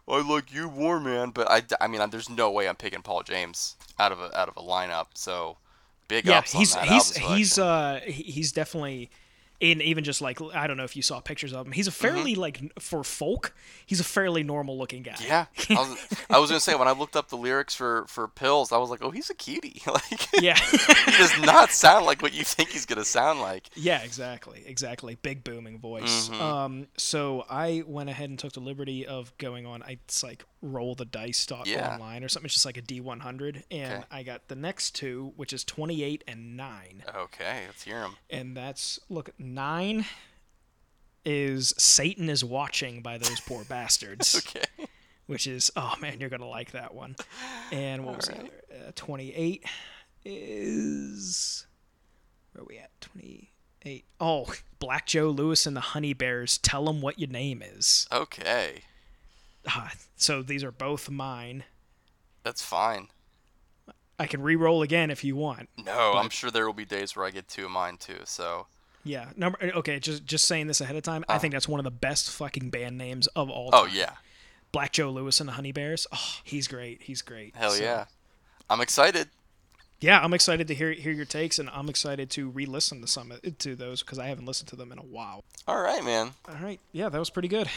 I 0.09 0.29
like 0.29 0.53
you 0.53 0.69
war 0.69 1.01
man, 1.01 1.31
but 1.31 1.51
I, 1.51 1.63
I 1.81 1.89
mean, 1.89 2.09
there's 2.11 2.29
no 2.29 2.51
way 2.51 2.69
I'm 2.69 2.77
picking 2.77 3.03
Paul 3.03 3.23
James 3.23 3.77
out 3.99 4.13
of 4.13 4.21
a 4.21 4.37
out 4.39 4.49
of 4.49 4.57
a 4.57 4.61
lineup. 4.61 5.07
So 5.15 5.57
big 6.09 6.27
yeah, 6.27 6.39
ups 6.39 6.53
he's 6.53 6.77
on 6.77 6.87
that 6.87 6.93
he's 6.93 7.17
he's 7.17 7.59
uh, 7.59 8.01
he's 8.05 8.53
definitely 8.53 9.11
in 9.63 9.81
even 9.81 10.03
just 10.03 10.21
like 10.21 10.41
I 10.55 10.67
don't 10.67 10.77
know 10.77 10.83
if 10.83 10.97
you 10.97 11.03
saw 11.03 11.21
pictures 11.21 11.53
of 11.53 11.67
him. 11.67 11.73
He's 11.73 11.87
a 11.87 11.93
fairly 11.93 12.35
like 12.35 12.61
for 12.81 13.05
folk, 13.05 13.55
he's 13.87 14.01
a 14.01 14.05
fairly 14.05 14.43
normal 14.43 14.77
looking 14.77 15.05
guy. 15.05 15.13
Mm-hmm. 15.13 15.73
yeah. 15.73 15.79
I 15.79 15.89
was, 15.89 15.99
I 16.31 16.39
was 16.41 16.51
gonna 16.51 16.61
say 16.61 16.75
when 16.75 16.89
I 16.89 16.93
looked 16.93 17.15
up 17.15 17.29
the 17.29 17.37
lyrics 17.37 17.73
for 17.73 18.05
for 18.09 18.27
Pills, 18.27 18.73
I 18.73 18.79
was 18.79 18.91
like, 18.91 19.03
oh, 19.03 19.11
he's 19.11 19.31
a 19.31 19.35
cutie. 19.35 19.81
like 19.87 20.43
yeah. 20.43 20.59
he 20.71 21.13
does 21.13 21.39
not 21.41 21.71
sound 21.71 22.07
like 22.07 22.23
what 22.23 22.35
you 22.35 22.43
think 22.43 22.71
he's 22.71 22.87
gonna 22.87 23.05
sound 23.05 23.41
like. 23.41 23.69
Yeah, 23.77 24.03
exactly, 24.03 24.65
exactly. 24.67 25.15
Big 25.15 25.45
booming 25.45 25.79
voice. 25.79 26.29
Mhm. 26.29 26.41
Um, 26.41 26.87
so 26.97 27.45
I 27.49 27.85
went 27.87 28.11
ahead 28.11 28.31
and 28.31 28.39
took 28.39 28.55
the 28.55 28.61
liberty 28.61 29.07
of 29.07 29.37
going 29.39 29.65
on. 29.65 29.85
I 29.85 29.99
it's 30.05 30.25
like 30.25 30.45
roll 30.63 30.95
the 30.95 31.05
dice 31.05 31.45
dot 31.45 31.67
Yeah. 31.67 31.93
online 31.95 32.23
or 32.25 32.29
something. 32.29 32.47
It's 32.47 32.55
just 32.55 32.65
like 32.67 32.77
a 32.77 32.83
D 32.83 33.01
one 33.01 33.21
hundred, 33.21 33.65
and 33.71 33.93
Okay. 33.93 34.05
I 34.11 34.23
got 34.23 34.47
the 34.49 34.55
next 34.55 34.93
two, 34.95 35.33
which 35.37 35.53
is 35.53 35.65
twenty 35.65 36.03
eight 36.05 36.23
and 36.29 36.57
nine, 36.57 37.03
Okay, 37.15 37.65
let's 37.67 37.83
hear 37.83 38.03
him. 38.03 38.17
and 38.31 38.57
that's 38.57 38.99
look 39.09 39.31
nine 39.39 40.07
is 41.25 41.73
Satan 41.79 42.29
is 42.29 42.45
watching 42.45 43.01
by 43.03 43.19
those 43.19 43.41
poor 43.41 43.65
bastards, 43.69 44.37
Okay. 44.47 44.87
which 45.27 45.47
is 45.47 45.71
oh 45.77 45.95
man, 46.01 46.21
you're 46.21 46.31
gonna 46.31 46.49
like 46.49 46.71
that 46.73 46.95
one. 46.95 47.17
And 47.73 48.05
what 48.05 48.17
was 48.17 48.29
Alright. 48.29 48.53
that? 48.71 48.89
Uh, 48.89 48.93
twenty 48.95 49.35
eight 49.35 49.65
is 50.25 51.67
where 52.53 52.63
are 52.63 52.67
we 52.67 52.79
at? 52.79 52.91
Twenty 53.01 53.53
eight. 53.85 54.05
Oh, 54.21 54.53
Black 54.79 55.07
Joe 55.07 55.31
Lewis 55.31 55.67
and 55.67 55.77
the 55.77 55.81
Honey 55.81 56.13
Bears. 56.13 56.59
Tell 56.59 56.85
them 56.85 57.01
what 57.01 57.19
your 57.19 57.29
name 57.31 57.63
is. 57.63 58.07
Okay. 58.13 58.83
Ah, 59.67 59.93
so 60.17 60.43
these 60.43 60.65
are 60.65 60.73
both 60.73 61.09
mine. 61.11 61.65
That's 62.43 62.63
fine. 62.63 63.09
I 64.19 64.27
can 64.27 64.43
re-roll 64.43 64.83
again 64.83 65.11
if 65.11 65.25
you 65.25 65.37
want. 65.37 65.69
No, 65.85 66.15
I'm 66.15 66.31
sure 66.31 66.51
there 66.51 66.67
will 66.67 66.73
be 66.73 66.85
days 66.85 67.17
where 67.17 67.25
I 67.25 67.31
get 67.31 67.49
two 67.49 67.65
of 67.65 67.71
mine 67.71 67.97
too. 67.97 68.19
So 68.25 68.67
Yeah. 69.05 69.31
Number. 69.37 69.59
Okay. 69.63 69.99
Just 69.99 70.25
just 70.25 70.47
saying 70.47 70.67
this 70.69 70.81
ahead 70.81 70.97
of 70.97 71.03
time. 71.03 71.25
I 71.29 71.37
Uh. 71.37 71.39
think 71.39 71.53
that's 71.53 71.69
one 71.69 71.81
of 71.81 71.85
the 71.85 71.91
best 71.91 72.31
fucking 72.31 72.71
band 72.71 72.99
names 72.99 73.27
of 73.29 73.51
all 73.51 73.71
Time. 73.71 73.81
Oh 73.81 73.87
time. 73.87 73.97
yeah, 73.97 74.13
Black 74.71 74.93
Joe 74.93 75.11
Lewis 75.11 75.41
and 75.41 75.49
the 75.49 75.55
Honey 75.55 75.73
Bears. 75.73 76.07
Oh, 76.13 76.37
he's 76.45 76.69
great. 76.69 77.03
He's 77.03 77.23
great. 77.23 77.57
hell 77.57 77.71
So, 77.73 77.83
yeah. 77.83 78.05
I'm 78.71 78.81
excited. 78.81 79.29
Yeah, 80.01 80.21
I'm 80.21 80.35
excited 80.35 80.67
to 80.69 80.75
hear 80.75 80.93
hear 80.93 81.13
your 81.13 81.25
takes, 81.25 81.59
and 81.59 81.69
I'm 81.71 81.89
excited 81.89 82.29
to 82.31 82.49
re-listen 82.49 83.01
to 83.03 83.07
some 83.07 83.33
to 83.59 83.75
those 83.77 84.03
because 84.03 84.19
I 84.19 84.27
haven't 84.27 84.47
listened 84.47 84.69
to 84.71 84.77
them 84.77 84.91
in 84.93 84.99
a 84.99 85.03
while. 85.05 85.45
All 85.69 85.81
right, 85.81 86.03
man. 86.05 86.33
All 86.49 86.57
right. 86.57 86.81
Yeah, 86.93 87.09
that 87.09 87.19
was 87.19 87.31
pretty 87.31 87.49
good. 87.49 87.69